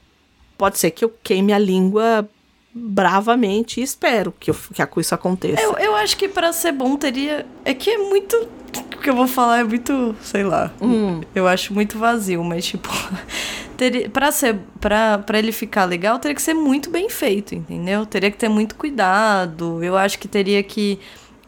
pode 0.57 0.80
ser 0.80 0.91
que 0.91 1.05
eu 1.05 1.14
queime 1.23 1.53
a 1.53 1.59
língua 1.59 2.27
bravamente 2.73 3.80
e 3.80 3.84
espero 3.84 4.34
que, 4.39 4.51
eu, 4.51 4.55
que 4.55 5.01
isso 5.01 5.15
aconteça. 5.15 5.61
Eu, 5.61 5.73
eu 5.77 5.95
acho 5.95 6.18
que 6.18 6.27
para 6.27 6.51
ser 6.53 6.72
bom 6.72 6.95
teria. 6.95 7.45
É 7.64 7.73
que 7.73 7.89
é 7.89 7.97
muito. 7.97 8.47
Que 9.07 9.11
eu 9.11 9.15
vou 9.15 9.25
falar 9.25 9.59
é 9.59 9.63
muito. 9.63 10.13
Sei 10.21 10.43
lá. 10.43 10.69
Hum. 10.81 11.21
Eu 11.34 11.47
acho 11.47 11.73
muito 11.73 11.97
vazio, 11.97 12.43
mas 12.43 12.65
tipo. 12.65 12.89
teria, 13.77 14.09
pra, 14.09 14.34
ser, 14.34 14.59
pra, 14.81 15.19
pra 15.19 15.39
ele 15.39 15.53
ficar 15.53 15.85
legal, 15.85 16.19
teria 16.19 16.35
que 16.35 16.41
ser 16.41 16.53
muito 16.53 16.89
bem 16.89 17.09
feito, 17.09 17.55
entendeu? 17.55 18.05
Teria 18.05 18.29
que 18.29 18.35
ter 18.35 18.49
muito 18.49 18.75
cuidado. 18.75 19.81
Eu 19.81 19.95
acho 19.95 20.19
que 20.19 20.27
teria 20.27 20.61
que. 20.61 20.99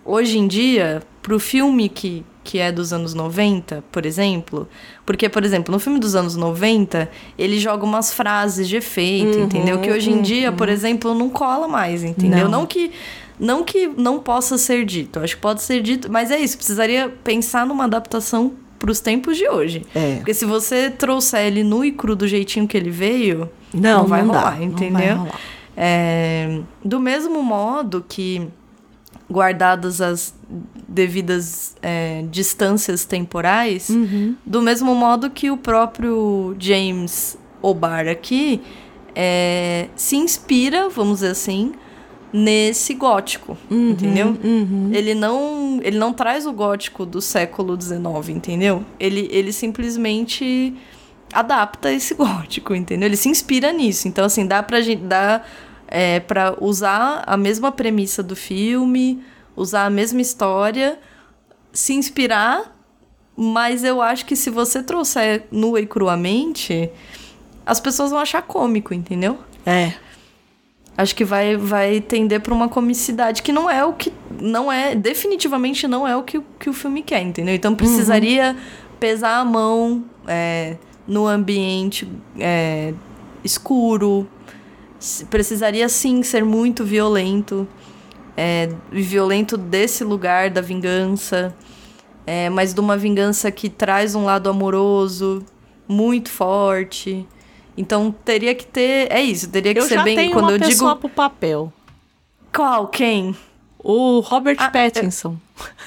Hoje 0.05 0.39
em 0.39 0.47
dia, 0.47 1.03
pro 1.21 1.37
filme 1.37 1.89
que, 1.89 2.23
que 2.45 2.59
é 2.59 2.71
dos 2.71 2.93
anos 2.93 3.13
90, 3.13 3.83
por 3.91 4.05
exemplo. 4.05 4.65
Porque, 5.05 5.27
por 5.27 5.43
exemplo, 5.43 5.69
no 5.73 5.79
filme 5.79 5.99
dos 5.99 6.15
anos 6.15 6.37
90, 6.37 7.11
ele 7.37 7.59
joga 7.59 7.83
umas 7.83 8.13
frases 8.13 8.69
de 8.69 8.77
efeito, 8.77 9.37
uhum, 9.37 9.43
entendeu? 9.43 9.81
Que 9.81 9.91
hoje 9.91 10.11
em 10.11 10.15
uhum. 10.15 10.21
dia, 10.21 10.49
por 10.53 10.69
exemplo, 10.69 11.13
não 11.13 11.29
cola 11.29 11.67
mais, 11.67 12.05
entendeu? 12.05 12.45
Não, 12.45 12.59
não 12.61 12.65
que. 12.65 12.89
Não 13.39 13.63
que 13.63 13.87
não 13.87 14.19
possa 14.19 14.57
ser 14.57 14.83
dito, 14.85 15.19
acho 15.19 15.35
que 15.35 15.41
pode 15.41 15.61
ser 15.61 15.81
dito, 15.81 16.11
mas 16.11 16.29
é 16.29 16.37
isso, 16.39 16.57
precisaria 16.57 17.09
pensar 17.23 17.65
numa 17.65 17.85
adaptação 17.85 18.53
pros 18.77 18.99
tempos 18.99 19.37
de 19.37 19.47
hoje. 19.47 19.85
É. 19.95 20.17
Porque 20.17 20.33
se 20.33 20.45
você 20.45 20.89
trouxer 20.89 21.45
ele 21.47 21.63
nu 21.63 21.83
e 21.85 21.91
cru 21.91 22.15
do 22.15 22.27
jeitinho 22.27 22.67
que 22.67 22.75
ele 22.77 22.89
veio, 22.89 23.49
Não, 23.73 23.99
não, 23.99 24.07
vai 24.07 24.21
não 24.23 24.31
dá, 24.33 24.39
rolar, 24.39 24.51
não 24.51 24.57
vai 24.57 24.65
entendeu? 24.65 25.15
rolar. 25.17 25.39
É, 25.77 26.59
do 26.83 26.99
mesmo 26.99 27.41
modo 27.41 28.03
que, 28.07 28.45
guardadas 29.29 30.01
as 30.01 30.33
devidas 30.87 31.75
é, 31.81 32.25
distâncias 32.31 33.05
temporais, 33.05 33.89
Uhum. 33.89 34.35
do 34.45 34.61
mesmo 34.61 34.93
modo 34.95 35.29
que 35.29 35.49
o 35.51 35.55
próprio 35.57 36.55
James 36.59 37.37
O'Barr 37.61 38.07
aqui 38.07 38.61
é, 39.15 39.87
se 39.95 40.15
inspira, 40.15 40.89
vamos 40.89 41.15
dizer 41.19 41.31
assim, 41.31 41.73
nesse 42.31 42.93
gótico, 42.93 43.57
Uhum, 43.69 43.91
entendeu? 43.91 44.37
Ele 44.91 45.15
não 45.15 45.79
ele 45.81 45.97
não 45.97 46.13
traz 46.13 46.45
o 46.45 46.53
gótico 46.53 47.05
do 47.05 47.21
século 47.21 47.79
XIX, 47.79 48.29
entendeu? 48.29 48.83
Ele, 48.99 49.27
ele 49.31 49.51
simplesmente 49.51 50.75
adapta 51.33 51.91
esse 51.91 52.13
gótico, 52.15 52.75
entendeu? 52.75 53.07
Ele 53.07 53.17
se 53.17 53.29
inspira 53.29 53.71
nisso. 53.71 54.07
Então, 54.07 54.25
assim, 54.25 54.45
dá 54.45 54.61
pra 54.61 54.81
gente 54.81 55.03
dá 55.03 55.43
é, 55.87 56.19
para 56.19 56.55
usar 56.61 57.23
a 57.25 57.35
mesma 57.35 57.71
premissa 57.71 58.21
do 58.21 58.35
filme, 58.35 59.23
usar 59.55 59.85
a 59.85 59.89
mesma 59.89 60.21
história, 60.21 60.99
se 61.73 61.93
inspirar, 61.93 62.75
mas 63.35 63.83
eu 63.83 64.01
acho 64.01 64.25
que 64.25 64.35
se 64.35 64.49
você 64.49 64.83
trouxer 64.83 65.47
nua 65.51 65.81
e 65.81 65.87
cruamente, 65.87 66.89
as 67.65 67.79
pessoas 67.79 68.11
vão 68.11 68.19
achar 68.19 68.41
cômico, 68.41 68.93
entendeu? 68.93 69.39
É. 69.65 69.93
Acho 70.99 71.15
que 71.15 71.23
vai, 71.23 71.55
vai 71.55 72.01
tender 72.01 72.41
para 72.41 72.53
uma 72.53 72.67
comicidade 72.67 73.41
que 73.41 73.53
não 73.53 73.69
é 73.69 73.85
o 73.85 73.93
que. 73.93 74.11
Não 74.37 74.69
é. 74.69 74.93
Definitivamente 74.93 75.87
não 75.87 76.05
é 76.05 76.13
o 76.17 76.23
que, 76.23 76.41
que 76.59 76.69
o 76.69 76.73
filme 76.73 77.01
quer, 77.01 77.21
entendeu? 77.21 77.55
Então 77.55 77.73
precisaria 77.73 78.53
pesar 78.99 79.37
a 79.37 79.45
mão 79.45 80.03
é, 80.27 80.75
no 81.07 81.25
ambiente 81.25 82.05
é, 82.37 82.93
escuro. 83.45 84.27
Precisaria 85.29 85.87
sim 85.87 86.21
ser 86.21 86.43
muito 86.43 86.83
violento. 86.83 87.65
É, 88.35 88.67
violento 88.91 89.55
desse 89.55 90.03
lugar 90.03 90.49
da 90.49 90.59
vingança. 90.59 91.55
É, 92.27 92.49
mas 92.49 92.73
de 92.73 92.79
uma 92.81 92.97
vingança 92.97 93.49
que 93.49 93.69
traz 93.69 94.15
um 94.15 94.25
lado 94.25 94.49
amoroso, 94.49 95.45
muito 95.87 96.29
forte. 96.29 97.25
Então 97.79 98.11
teria 98.11 98.53
que 98.53 98.65
ter. 98.65 99.09
É 99.09 99.21
isso, 99.21 99.49
teria 99.49 99.73
que 99.73 99.79
Eu 99.79 99.83
ser 99.85 99.95
já 99.95 100.03
bem. 100.03 100.15
tenho 100.17 100.33
quando 100.33 100.49
uma 100.49 100.55
eu 100.57 100.59
pessoa 100.59 100.89
digo. 100.91 100.99
pro 101.01 101.09
papel. 101.09 101.71
Qual? 102.53 102.87
Quem? 102.87 103.33
O 103.81 104.19
Robert 104.19 104.57
Ah, 104.59 104.69
Pattinson. 104.69 105.37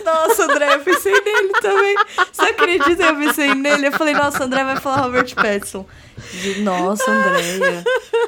Nossa, 0.02 0.44
André, 0.44 0.74
eu 0.76 0.80
pensei 0.80 1.12
nele 1.20 1.52
também. 1.60 1.94
Você 2.32 2.42
acredita 2.42 2.96
que 2.96 3.02
eu 3.02 3.16
pensei 3.16 3.54
nele? 3.54 3.88
Eu 3.88 3.92
falei, 3.92 4.14
nossa, 4.14 4.44
André 4.44 4.64
vai 4.64 4.76
falar 4.76 5.02
Robert 5.02 5.34
Pattinson. 5.34 5.84
De- 6.32 6.60
Nossa, 6.62 7.10
Andréia. 7.10 7.84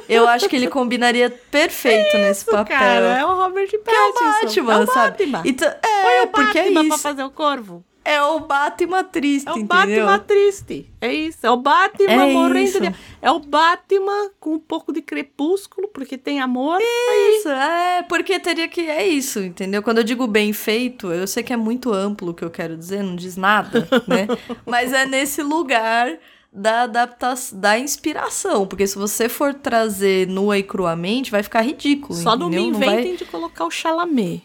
Eu 0.07 0.27
acho 0.27 0.47
que 0.47 0.55
ele 0.55 0.67
combinaria 0.67 1.29
perfeito 1.49 2.15
nesse 2.17 2.45
papel. 2.45 2.77
Cara, 2.77 3.17
é 3.19 3.25
o 3.25 3.33
Robert 3.33 3.67
que 3.67 3.75
é 3.77 3.79
o 3.79 4.13
Pattinson. 4.13 4.63
Batman, 4.63 4.73
é 4.73 4.77
o 4.83 4.87
sabe? 4.93 5.25
Batman. 5.25 5.41
Então, 5.45 5.67
é, 5.67 6.01
Põe 6.03 6.21
o 6.23 6.27
porque 6.27 6.59
é 6.59 6.63
Batman 6.63 6.85
pra 6.87 6.95
isso. 6.95 7.03
fazer 7.03 7.23
o 7.23 7.31
corvo. 7.31 7.83
É 8.07 8.21
o 8.21 8.39
Batman 8.41 9.03
triste, 9.03 9.47
É 9.49 9.51
o 9.51 9.57
entendeu? 9.57 10.05
Batman 10.05 10.19
triste. 10.19 10.91
É 11.01 11.11
isso. 11.11 11.39
É 11.41 11.49
o 11.49 11.57
Batman 11.57 12.11
É 12.11 12.31
morrendo 12.33 12.67
isso. 12.67 12.79
de... 12.79 12.95
É 13.19 13.31
o 13.31 13.39
Batman 13.39 14.29
com 14.39 14.51
um 14.53 14.59
pouco 14.59 14.93
de 14.93 15.01
crepúsculo, 15.01 15.87
porque 15.87 16.15
tem 16.17 16.39
amor. 16.39 16.79
Isso, 16.81 17.49
é, 17.49 18.03
porque 18.07 18.39
teria 18.39 18.67
que. 18.67 18.81
É 18.81 19.07
isso, 19.07 19.39
entendeu? 19.39 19.81
Quando 19.81 19.97
eu 19.97 20.03
digo 20.03 20.27
bem 20.27 20.53
feito, 20.53 21.11
eu 21.11 21.25
sei 21.25 21.41
que 21.41 21.51
é 21.51 21.57
muito 21.57 21.91
amplo 21.91 22.29
o 22.29 22.33
que 22.35 22.45
eu 22.45 22.51
quero 22.51 22.77
dizer, 22.77 23.01
não 23.01 23.15
diz 23.15 23.35
nada, 23.35 23.87
né? 24.07 24.27
Mas 24.67 24.93
é 24.93 25.05
nesse 25.07 25.41
lugar 25.41 26.17
da 26.53 26.83
adaptação, 26.83 27.59
da 27.59 27.77
inspiração. 27.79 28.67
Porque 28.67 28.85
se 28.87 28.97
você 28.97 29.27
for 29.27 29.53
trazer 29.53 30.27
nua 30.27 30.57
e 30.59 30.63
cruamente, 30.63 31.31
vai 31.31 31.41
ficar 31.43 31.61
ridículo. 31.61 32.13
Só 32.17 32.35
não 32.35 32.49
me 32.49 32.57
entendeu? 32.57 32.79
vai- 32.79 32.93
inventem 33.01 33.15
de 33.15 33.25
colocar 33.25 33.65
o 33.65 33.71
Chalamet. 33.71 34.43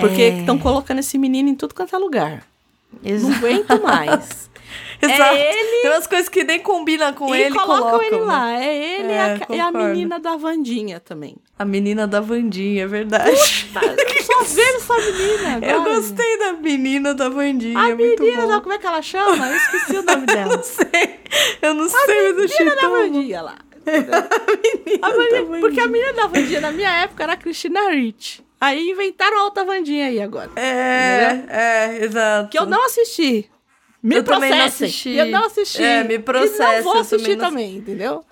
Porque 0.00 0.22
É. 0.22 0.38
estão 0.40 0.58
colocando 0.58 0.98
esse 0.98 1.16
menino 1.18 1.48
em 1.48 1.54
tudo 1.54 1.74
quanto 1.74 1.94
é 1.94 1.98
lugar. 1.98 2.44
Não 3.02 3.10
Exato. 3.12 3.34
aguento 3.36 3.82
mais. 3.82 4.50
Exato. 5.02 5.34
ele- 5.34 5.80
Tem 5.82 5.90
umas 5.90 6.06
coisas 6.06 6.28
que 6.28 6.44
nem 6.44 6.60
combinam 6.60 7.12
com 7.14 7.34
e 7.34 7.40
ele, 7.40 7.54
colocam 7.54 7.90
colocam, 7.90 8.02
ele 8.06 8.16
né? 8.18 8.24
lá. 8.26 8.52
É 8.52 8.76
ele 8.76 9.08
e 9.08 9.12
É, 9.12 9.20
a, 9.20 9.28
e 9.28 9.60
a 9.60 9.66
concordo. 9.66 9.78
menina 9.88 10.18
da 10.18 10.36
Vandinha 10.36 11.00
também. 11.00 11.36
A 11.58 11.64
menina 11.64 12.06
da 12.06 12.20
Vandinha, 12.20 12.84
é 12.84 12.86
verdade. 12.86 13.68
Tá, 13.72 13.80
eu 13.86 14.22
só 14.22 14.42
vendo 14.44 14.76
essa 14.76 14.94
menina 14.94 15.56
agora. 15.56 15.72
Eu 15.72 15.84
gostei 15.84 16.38
da 16.38 16.52
menina 16.52 17.14
da 17.14 17.28
Vandinha. 17.30 17.78
A 17.78 17.90
é 17.90 17.94
menina, 17.94 18.60
como 18.60 18.72
é 18.74 18.78
que 18.78 18.86
ela 18.86 19.00
chama? 19.02 19.48
Eu 19.48 19.56
esqueci 19.56 19.96
o 19.96 20.02
nome 20.02 20.26
dela. 20.26 20.54
Eu 20.54 20.62
sei. 20.62 21.20
Eu 21.62 21.74
não 21.74 21.88
sei, 21.88 22.00
mas 22.06 22.38
eu 22.38 22.44
achei 22.44 22.64
menina 22.66 22.82
da. 22.82 22.88
Vandinha 22.88 23.42
lá. 23.42 23.56
A 25.02 25.10
menina- 25.16 25.60
porque 25.60 25.80
a 25.80 25.86
menina 25.86 26.12
da 26.12 26.26
Vandinha 26.26 26.60
na 26.60 26.72
minha 26.72 26.90
época 27.02 27.22
era 27.22 27.32
a 27.32 27.36
Christina 27.36 27.90
Ricci. 27.90 28.42
Aí 28.60 28.90
inventaram 28.90 29.40
a 29.40 29.44
outra 29.44 29.64
Vandinha 29.64 30.06
aí 30.06 30.20
agora. 30.20 30.50
É, 30.56 31.44
é, 31.48 32.04
exato. 32.04 32.50
Que 32.50 32.58
eu 32.58 32.66
não 32.66 32.84
assisti. 32.84 33.50
Me 34.02 34.16
Eu 34.16 34.24
também 34.24 34.50
não 34.50 34.58
processem. 34.58 34.86
assisti. 34.86 35.10
Eu 35.10 35.26
não 35.26 35.44
assisti. 35.46 35.82
É, 35.82 36.04
me 36.04 36.14
E 36.14 36.18
processa, 36.18 36.76
não 36.76 36.82
vou 36.82 36.94
eu 36.96 37.00
assistir 37.00 37.22
também 37.22 37.36
não- 37.36 37.48
também, 37.50 37.76
entendeu? 37.76 38.24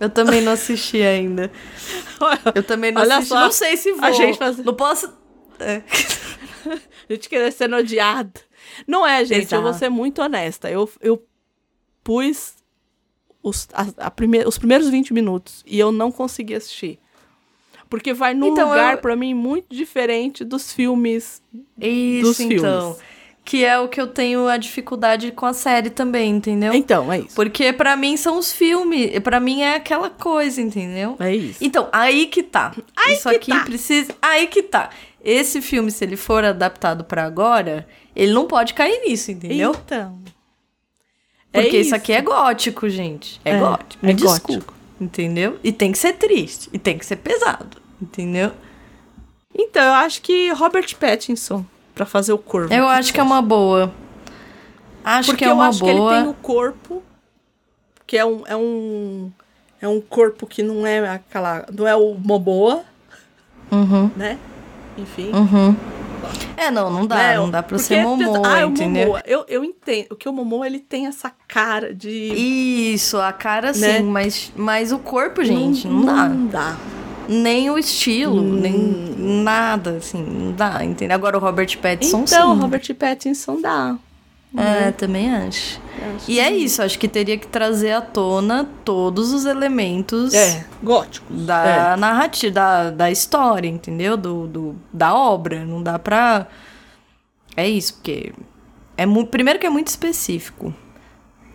Eu 0.00 0.10
também 0.10 0.40
não 0.42 0.52
assisti 0.52 1.00
ainda. 1.02 1.50
Eu 2.54 2.62
também 2.62 2.92
não 2.92 3.00
Olha 3.02 3.16
assisti. 3.16 3.28
só, 3.34 3.40
não 3.40 3.50
sei 3.52 3.76
se 3.76 3.92
vou. 3.92 4.04
a 4.04 4.12
gente 4.12 4.38
faz- 4.38 4.58
Não 4.58 4.74
posso. 4.74 5.12
É. 5.58 5.82
A 7.08 7.12
gente 7.12 7.28
querer 7.28 7.50
ser 7.52 7.72
odiada. 7.72 8.32
Não 8.86 9.04
é, 9.06 9.24
gente. 9.24 9.52
Eu 9.52 9.60
vou 9.60 9.70
Exato. 9.70 9.84
ser 9.84 9.88
muito 9.88 10.20
honesta. 10.20 10.70
Eu, 10.70 10.88
eu 11.00 11.24
pus 12.04 12.54
os, 13.42 13.66
a- 13.72 14.06
a 14.06 14.12
os 14.46 14.58
primeiros 14.58 14.88
20 14.88 15.12
minutos 15.12 15.64
e 15.66 15.78
eu 15.78 15.90
não 15.90 16.12
consegui 16.12 16.54
assistir. 16.54 16.98
Porque 17.88 18.12
vai 18.12 18.34
num 18.34 18.48
Então, 18.48 18.68
lugar, 18.68 18.94
eu- 18.94 18.98
pra 18.98 19.16
mim, 19.16 19.32
muito 19.34 19.74
diferente 19.74 20.44
dos 20.44 20.72
filmes. 20.72 21.42
Isso, 21.80 22.22
Dos 22.26 22.40
então. 22.40 22.92
filmes. 22.92 23.18
Que 23.44 23.64
é 23.64 23.78
o 23.78 23.88
que 23.88 23.98
eu 23.98 24.06
tenho 24.06 24.46
a 24.46 24.58
dificuldade 24.58 25.32
com 25.32 25.46
a 25.46 25.54
série 25.54 25.88
também, 25.88 26.30
entendeu? 26.32 26.74
Então, 26.74 27.10
é 27.10 27.20
isso. 27.20 27.34
Porque 27.34 27.72
pra 27.72 27.96
mim 27.96 28.14
são 28.18 28.36
os 28.38 28.52
filmes. 28.52 29.18
Pra 29.20 29.40
mim 29.40 29.62
é 29.62 29.76
aquela 29.76 30.10
coisa, 30.10 30.60
entendeu? 30.60 31.16
É 31.18 31.34
isso. 31.34 31.58
Então, 31.64 31.88
aí 31.90 32.26
que 32.26 32.42
tá. 32.42 32.74
Aí 32.94 33.14
Isso 33.14 33.26
que 33.30 33.36
aqui 33.36 33.50
tá. 33.50 33.64
precisa. 33.64 34.14
Aí 34.20 34.46
que 34.48 34.62
tá. 34.62 34.90
Esse 35.24 35.62
filme, 35.62 35.90
se 35.90 36.04
ele 36.04 36.16
for 36.16 36.44
adaptado 36.44 37.04
pra 37.04 37.24
agora, 37.24 37.88
ele 38.14 38.32
não 38.32 38.46
pode 38.46 38.74
cair 38.74 39.00
nisso, 39.08 39.30
entendeu? 39.30 39.74
Então. 39.82 40.18
É 41.50 41.62
Porque 41.62 41.78
isso 41.78 41.86
isso. 41.86 41.94
aqui 41.94 42.12
é 42.12 42.20
gótico, 42.20 42.86
gente. 42.90 43.40
É, 43.46 43.52
É, 43.52 43.58
gótico. 43.58 44.04
é 44.04 44.08
Me 44.08 44.12
desculpa. 44.14 44.74
Entendeu? 45.00 45.58
E 45.62 45.70
tem 45.72 45.92
que 45.92 45.98
ser 45.98 46.14
triste. 46.14 46.68
E 46.72 46.78
tem 46.78 46.98
que 46.98 47.06
ser 47.06 47.16
pesado. 47.16 47.76
Entendeu? 48.00 48.52
Então, 49.54 49.82
eu 49.82 49.92
acho 49.94 50.20
que 50.22 50.50
Robert 50.52 50.94
Pattinson, 50.96 51.64
pra 51.94 52.04
fazer 52.06 52.32
o 52.32 52.38
corvo. 52.38 52.72
Eu 52.72 52.86
acho 52.88 53.12
que 53.12 53.20
é 53.20 53.22
uma 53.22 53.42
boa. 53.42 53.92
Acho 55.04 55.30
Porque 55.30 55.44
que 55.44 55.48
é 55.48 55.52
eu 55.52 55.54
uma 55.54 55.68
acho 55.68 55.82
que 55.82 55.88
ele 55.88 55.98
boa. 55.98 56.14
tem 56.14 56.28
o 56.28 56.34
corpo, 56.34 57.02
que 58.06 58.16
é 58.16 58.24
um, 58.24 58.42
é 58.46 58.56
um. 58.56 59.32
É 59.80 59.86
um 59.88 60.00
corpo 60.00 60.46
que 60.46 60.62
não 60.62 60.86
é 60.86 61.08
aquela. 61.08 61.64
Não 61.72 61.86
é 61.86 61.94
o 61.96 62.14
Momoa, 62.14 62.82
Uhum, 63.70 64.10
né? 64.16 64.38
Enfim. 64.96 65.30
uhum. 65.32 65.76
É, 66.56 66.70
não, 66.70 66.90
não 66.90 67.06
dá. 67.06 67.16
né? 67.16 67.36
Não 67.36 67.50
dá 67.50 67.62
pra 67.62 67.76
Porque 67.76 67.94
ser 67.94 68.02
Momoa, 68.02 68.42
ah, 68.46 68.58
é 68.58 68.66
o 68.66 68.70
entendeu? 68.70 69.06
Momoa. 69.06 69.22
Eu, 69.26 69.44
eu 69.48 69.64
entendo. 69.64 70.16
que 70.16 70.28
o 70.28 70.32
Momoa, 70.32 70.66
ele 70.66 70.78
tem 70.78 71.06
essa 71.06 71.32
cara 71.46 71.94
de. 71.94 72.10
Isso, 72.10 73.18
a 73.18 73.32
cara 73.32 73.72
sim, 73.72 73.80
Né? 73.80 74.00
mas, 74.00 74.52
mas 74.56 74.92
o 74.92 74.98
corpo, 74.98 75.44
gente, 75.44 75.86
não, 75.86 76.04
dá. 76.04 76.28
Não 76.28 76.46
dá. 76.46 76.76
Nem 77.28 77.70
o 77.70 77.78
estilo, 77.78 78.40
Hum. 78.40 78.60
nem 78.60 79.14
nada, 79.42 79.98
assim, 79.98 80.22
não 80.22 80.52
dá, 80.52 80.82
entendeu? 80.84 81.14
Agora 81.14 81.36
o 81.36 81.40
Robert 81.40 81.76
Pattinson, 81.78 82.22
Então, 82.26 82.54
sim. 82.54 82.60
Robert 82.60 82.94
Pattinson 82.94 83.60
dá. 83.60 83.96
É, 84.56 84.90
também 84.92 85.30
acho. 85.30 85.80
E 86.26 86.40
é 86.40 86.50
isso, 86.50 86.80
acho 86.80 86.98
que 86.98 87.06
teria 87.06 87.36
que 87.36 87.46
trazer 87.46 87.92
à 87.92 88.00
tona 88.00 88.66
todos 88.84 89.32
os 89.32 89.44
elementos 89.44 90.32
É, 90.32 90.64
gótico. 90.82 91.32
da 91.32 91.96
narrativa, 91.98 92.52
da, 92.54 92.90
da 92.90 93.10
história, 93.10 93.68
entendeu? 93.68 94.16
Do, 94.16 94.46
do, 94.46 94.76
da 94.92 95.14
obra. 95.14 95.64
Não 95.64 95.82
dá 95.82 95.98
pra. 95.98 96.46
É 97.56 97.68
isso, 97.68 97.94
porque. 97.94 98.32
É 98.96 99.04
mu... 99.04 99.26
Primeiro 99.26 99.58
que 99.58 99.66
é 99.66 99.70
muito 99.70 99.88
específico. 99.88 100.74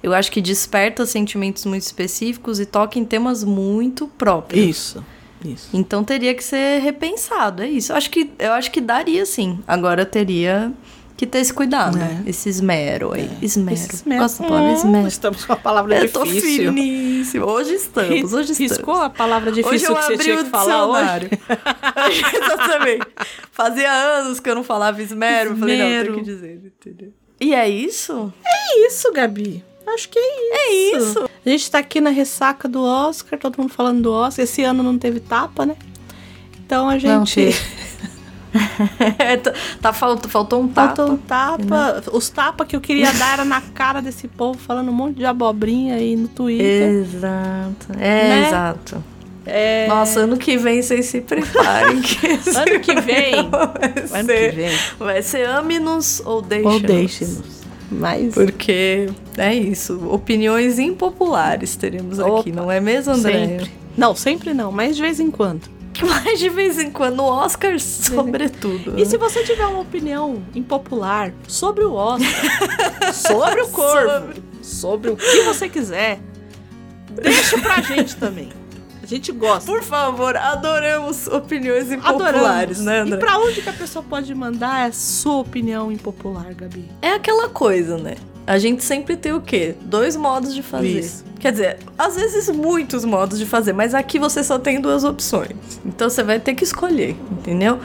Eu 0.01 0.13
acho 0.13 0.31
que 0.31 0.41
desperta 0.41 1.05
sentimentos 1.05 1.65
muito 1.65 1.83
específicos 1.83 2.59
e 2.59 2.65
toca 2.65 2.99
em 2.99 3.05
temas 3.05 3.43
muito 3.43 4.07
próprios. 4.07 4.65
Isso. 4.69 5.05
Isso. 5.43 5.69
Então 5.73 6.03
teria 6.03 6.33
que 6.33 6.43
ser 6.43 6.79
repensado, 6.81 7.63
é 7.63 7.67
isso. 7.67 7.91
Eu 7.91 7.97
acho 7.97 8.09
que, 8.09 8.31
eu 8.39 8.53
acho 8.53 8.69
que 8.71 8.79
daria 8.79 9.25
sim. 9.25 9.59
Agora 9.67 10.05
teria 10.05 10.71
que 11.15 11.25
ter 11.27 11.39
esse 11.39 11.53
cuidado. 11.53 11.97
É. 11.97 12.23
Esse 12.29 12.49
esmero 12.49 13.13
aí. 13.13 13.29
Esmero. 13.41 13.73
Esse 13.77 13.95
esmero. 13.95 14.21
Gosto 14.21 14.41
da 14.41 14.47
palavra 14.49 14.69
Hum, 14.71 14.73
esmero. 14.75 15.07
Estamos 15.07 15.45
com 15.45 15.53
a 15.53 15.55
palavra 15.55 15.95
Eu 15.99 16.11
tô 16.11 16.23
difícil. 16.23 16.73
finíssimo. 16.73 17.45
Hoje 17.45 17.73
estamos, 17.75 18.33
hoje 18.33 18.51
estamos. 18.51 18.71
Riscou 18.71 18.95
a 18.95 19.09
palavra 19.09 19.51
Hoje 19.51 19.61
difícil 19.63 19.89
eu 19.89 19.95
que 19.95 20.01
você 20.03 20.13
abri 20.13 20.23
tinha 20.25 20.39
o 20.41 20.43
que 20.43 20.49
falar 20.49 20.85
hoje. 20.87 21.29
Exatamente. 22.35 23.07
Fazia 23.51 23.91
anos 23.91 24.39
que 24.39 24.49
eu 24.49 24.55
não 24.55 24.63
falava 24.63 25.01
esmero. 25.01 25.51
Eu 25.51 25.57
falei, 25.57 25.77
não, 25.77 25.85
tem 25.85 25.95
Esmero. 25.97 26.15
que 26.15 26.21
dizer, 26.21 26.61
entendeu? 26.65 27.13
E 27.39 27.53
é 27.53 27.67
isso? 27.69 28.33
É 28.45 28.87
isso, 28.87 29.11
Gabi. 29.11 29.63
Acho 29.85 30.09
que 30.09 30.17
é 30.17 30.21
isso. 30.31 30.55
É 30.55 30.97
isso. 30.97 31.29
A 31.45 31.49
gente 31.49 31.69
tá 31.71 31.79
aqui 31.79 31.99
na 31.99 32.09
ressaca 32.09 32.67
do 32.69 32.81
Oscar, 32.81 33.37
todo 33.37 33.57
mundo 33.57 33.69
falando 33.71 34.01
do 34.01 34.11
Oscar. 34.13 34.43
Esse 34.43 34.63
ano 34.63 34.81
não 34.81 34.97
teve 34.97 35.19
tapa, 35.19 35.65
né? 35.65 35.75
Então 36.65 36.87
a 36.87 36.93
Não 36.93 36.99
gente. 37.25 37.35
teve. 37.35 37.59
tá, 39.81 39.91
faltou, 39.93 40.29
faltou 40.29 40.61
um 40.61 40.67
tapa. 40.67 40.95
Faltou 40.95 41.15
um 41.15 41.17
tapa. 41.17 42.03
Os 42.11 42.29
tapas 42.29 42.67
que 42.67 42.75
eu 42.75 42.81
queria 42.81 43.11
dar 43.13 43.33
era 43.33 43.45
na 43.45 43.61
cara 43.61 44.01
desse 44.01 44.27
povo, 44.27 44.57
falando 44.59 44.89
um 44.89 44.93
monte 44.93 45.17
de 45.17 45.25
abobrinha 45.25 45.95
aí 45.95 46.15
no 46.15 46.27
Twitter. 46.27 46.89
Exato. 46.89 47.87
É, 47.99 48.29
Né? 48.29 48.47
exato. 48.47 49.03
É... 49.45 49.87
Nossa, 49.87 50.21
ano 50.21 50.37
que 50.37 50.57
vem 50.57 50.81
vocês 50.81 51.05
se 51.07 51.19
preparem. 51.19 51.99
que 52.01 52.27
Ano 52.27 52.79
que 52.79 53.01
vem. 53.01 53.49
Vai 53.49 54.21
Ano 54.21 54.27
que 54.29 54.33
ser, 54.39 54.55
vem. 54.55 54.77
vai 54.97 55.21
ser 55.21 55.49
ame-nos 55.49 56.21
ou 56.25 56.41
deixe-nos. 56.41 56.73
Ou 56.73 56.79
deixe-nos. 56.79 57.63
Mas. 57.91 58.33
Porque 58.33 59.09
é 59.37 59.53
isso. 59.53 60.07
Opiniões 60.09 60.79
impopulares 60.79 61.75
teremos 61.75 62.19
aqui, 62.19 62.31
Opa, 62.31 62.49
não 62.51 62.71
é 62.71 62.79
mesmo, 62.79 63.13
André? 63.13 63.47
Sempre. 63.47 63.71
Não, 63.97 64.15
sempre 64.15 64.53
não, 64.53 64.71
mas 64.71 64.95
de 64.95 65.01
vez 65.01 65.19
em 65.19 65.29
quando. 65.29 65.69
Mas 66.05 66.39
de 66.39 66.49
vez 66.49 66.79
em 66.79 66.89
quando, 66.91 67.17
no 67.17 67.23
Oscar, 67.25 67.79
sobretudo. 67.79 68.95
E 68.99 69.05
se 69.05 69.17
você 69.17 69.43
tiver 69.43 69.65
uma 69.67 69.79
opinião 69.81 70.41
impopular 70.55 71.31
sobre 71.47 71.83
o 71.83 71.93
Oscar, 71.93 72.29
sobre 73.13 73.61
o 73.61 73.67
corvo, 73.67 74.33
sobre 74.61 75.11
o 75.11 75.15
que 75.15 75.41
você 75.43 75.69
quiser, 75.69 76.19
deixa 77.21 77.57
pra 77.59 77.81
gente 77.81 78.15
também. 78.15 78.49
A 79.01 79.05
gente 79.05 79.31
gosta. 79.33 79.69
Por 79.69 79.83
favor, 79.83 80.35
adoramos 80.37 81.27
opiniões 81.27 81.91
impopulares, 81.91 82.79
Adoramos. 82.79 82.79
né, 82.79 82.97
E 82.97 83.01
André? 83.01 83.17
pra 83.17 83.37
onde 83.37 83.61
que 83.61 83.67
a 83.69 83.73
pessoa 83.73 84.03
pode 84.07 84.33
mandar 84.33 84.87
a 84.87 84.91
sua 84.93 85.39
opinião 85.39 85.91
impopular, 85.91 86.53
Gabi? 86.55 86.89
É 87.01 87.09
aquela 87.11 87.49
coisa, 87.49 87.97
né? 87.97 88.15
A 88.45 88.57
gente 88.57 88.83
sempre 88.83 89.15
tem 89.15 89.33
o 89.33 89.41
quê? 89.41 89.75
Dois 89.81 90.15
modos 90.15 90.53
de 90.53 90.61
fazer. 90.61 90.99
Isso. 90.99 91.23
Quer 91.39 91.51
dizer, 91.51 91.79
às 91.97 92.15
vezes 92.15 92.49
muitos 92.49 93.03
modos 93.03 93.37
de 93.37 93.45
fazer, 93.45 93.73
mas 93.73 93.93
aqui 93.93 94.19
você 94.19 94.43
só 94.43 94.57
tem 94.57 94.79
duas 94.79 95.03
opções. 95.03 95.51
Então 95.85 96.09
você 96.09 96.23
vai 96.23 96.39
ter 96.39 96.55
que 96.55 96.63
escolher, 96.63 97.15
entendeu? 97.31 97.79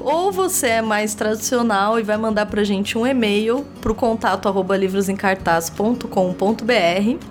Ou 0.00 0.32
você 0.32 0.68
é 0.68 0.82
mais 0.82 1.14
tradicional 1.14 1.98
e 1.98 2.02
vai 2.02 2.16
mandar 2.16 2.46
pra 2.46 2.64
gente 2.64 2.98
um 2.98 3.06
e-mail 3.06 3.64
pro 3.80 3.94
contato 3.94 4.48
arroba 4.48 4.76
livrosencartaz.com.br 4.76 7.26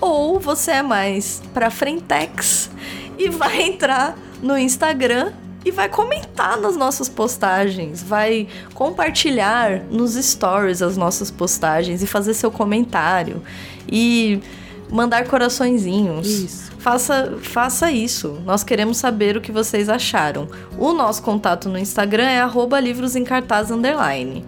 ou 0.00 0.38
você 0.38 0.72
é 0.72 0.82
mais 0.82 1.42
pra 1.52 1.70
frentex 1.70 2.70
e 3.18 3.28
vai 3.28 3.62
entrar 3.62 4.16
no 4.42 4.56
Instagram 4.56 5.32
e 5.66 5.72
vai 5.72 5.88
comentar 5.88 6.56
nas 6.60 6.76
nossas 6.76 7.08
postagens, 7.08 8.00
vai 8.00 8.46
compartilhar 8.72 9.82
nos 9.90 10.14
stories 10.14 10.80
as 10.80 10.96
nossas 10.96 11.28
postagens 11.28 12.04
e 12.04 12.06
fazer 12.06 12.34
seu 12.34 12.52
comentário 12.52 13.42
e 13.90 14.40
mandar 14.88 15.26
coraçõezinhos. 15.26 16.28
Isso. 16.28 16.72
Faça, 16.78 17.36
faça 17.42 17.90
isso. 17.90 18.40
Nós 18.44 18.62
queremos 18.62 18.98
saber 18.98 19.36
o 19.36 19.40
que 19.40 19.50
vocês 19.50 19.88
acharam. 19.88 20.46
O 20.78 20.92
nosso 20.92 21.20
contato 21.20 21.68
no 21.68 21.76
Instagram 21.76 22.28
é 22.28 22.40
arroba 22.40 22.78
livros 22.78 23.16
em 23.16 23.24
cartaz 23.24 23.68
underline. 23.68 24.44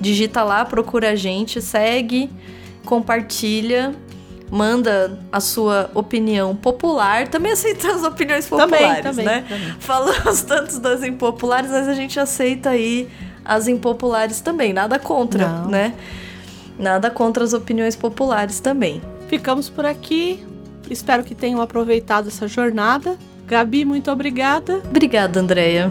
Digita 0.00 0.44
lá, 0.44 0.64
procura 0.64 1.10
a 1.10 1.16
gente, 1.16 1.60
segue, 1.60 2.30
compartilha, 2.84 3.92
manda 4.50 5.18
a 5.30 5.40
sua 5.40 5.90
opinião 5.94 6.56
popular. 6.56 7.28
Também 7.28 7.52
aceitamos 7.52 8.02
opiniões 8.02 8.46
populares, 8.46 9.02
também, 9.02 9.24
né? 9.24 9.44
também. 9.48 9.74
Falamos 9.78 10.42
tantos 10.42 10.78
das 10.78 11.02
impopulares, 11.02 11.70
mas 11.70 11.88
a 11.88 11.94
gente 11.94 12.18
aceita 12.18 12.70
aí 12.70 13.08
as 13.44 13.68
impopulares 13.68 14.40
também. 14.40 14.72
Nada 14.72 14.98
contra, 14.98 15.48
Não. 15.48 15.68
né? 15.68 15.94
Nada 16.78 17.10
contra 17.10 17.44
as 17.44 17.52
opiniões 17.52 17.94
populares 17.94 18.58
também. 18.60 19.00
Ficamos 19.28 19.68
por 19.68 19.84
aqui. 19.84 20.44
Espero 20.90 21.22
que 21.22 21.34
tenham 21.34 21.60
aproveitado 21.60 22.28
essa 22.28 22.48
jornada. 22.48 23.16
Gabi, 23.46 23.84
muito 23.84 24.10
obrigada. 24.10 24.80
Obrigada, 24.88 25.40
Andréia. 25.40 25.90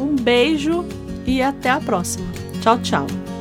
Um 0.00 0.16
beijo 0.16 0.84
e 1.26 1.42
até 1.42 1.70
a 1.70 1.80
próxima. 1.80 2.26
Tchau, 2.60 2.78
tchau. 2.78 3.31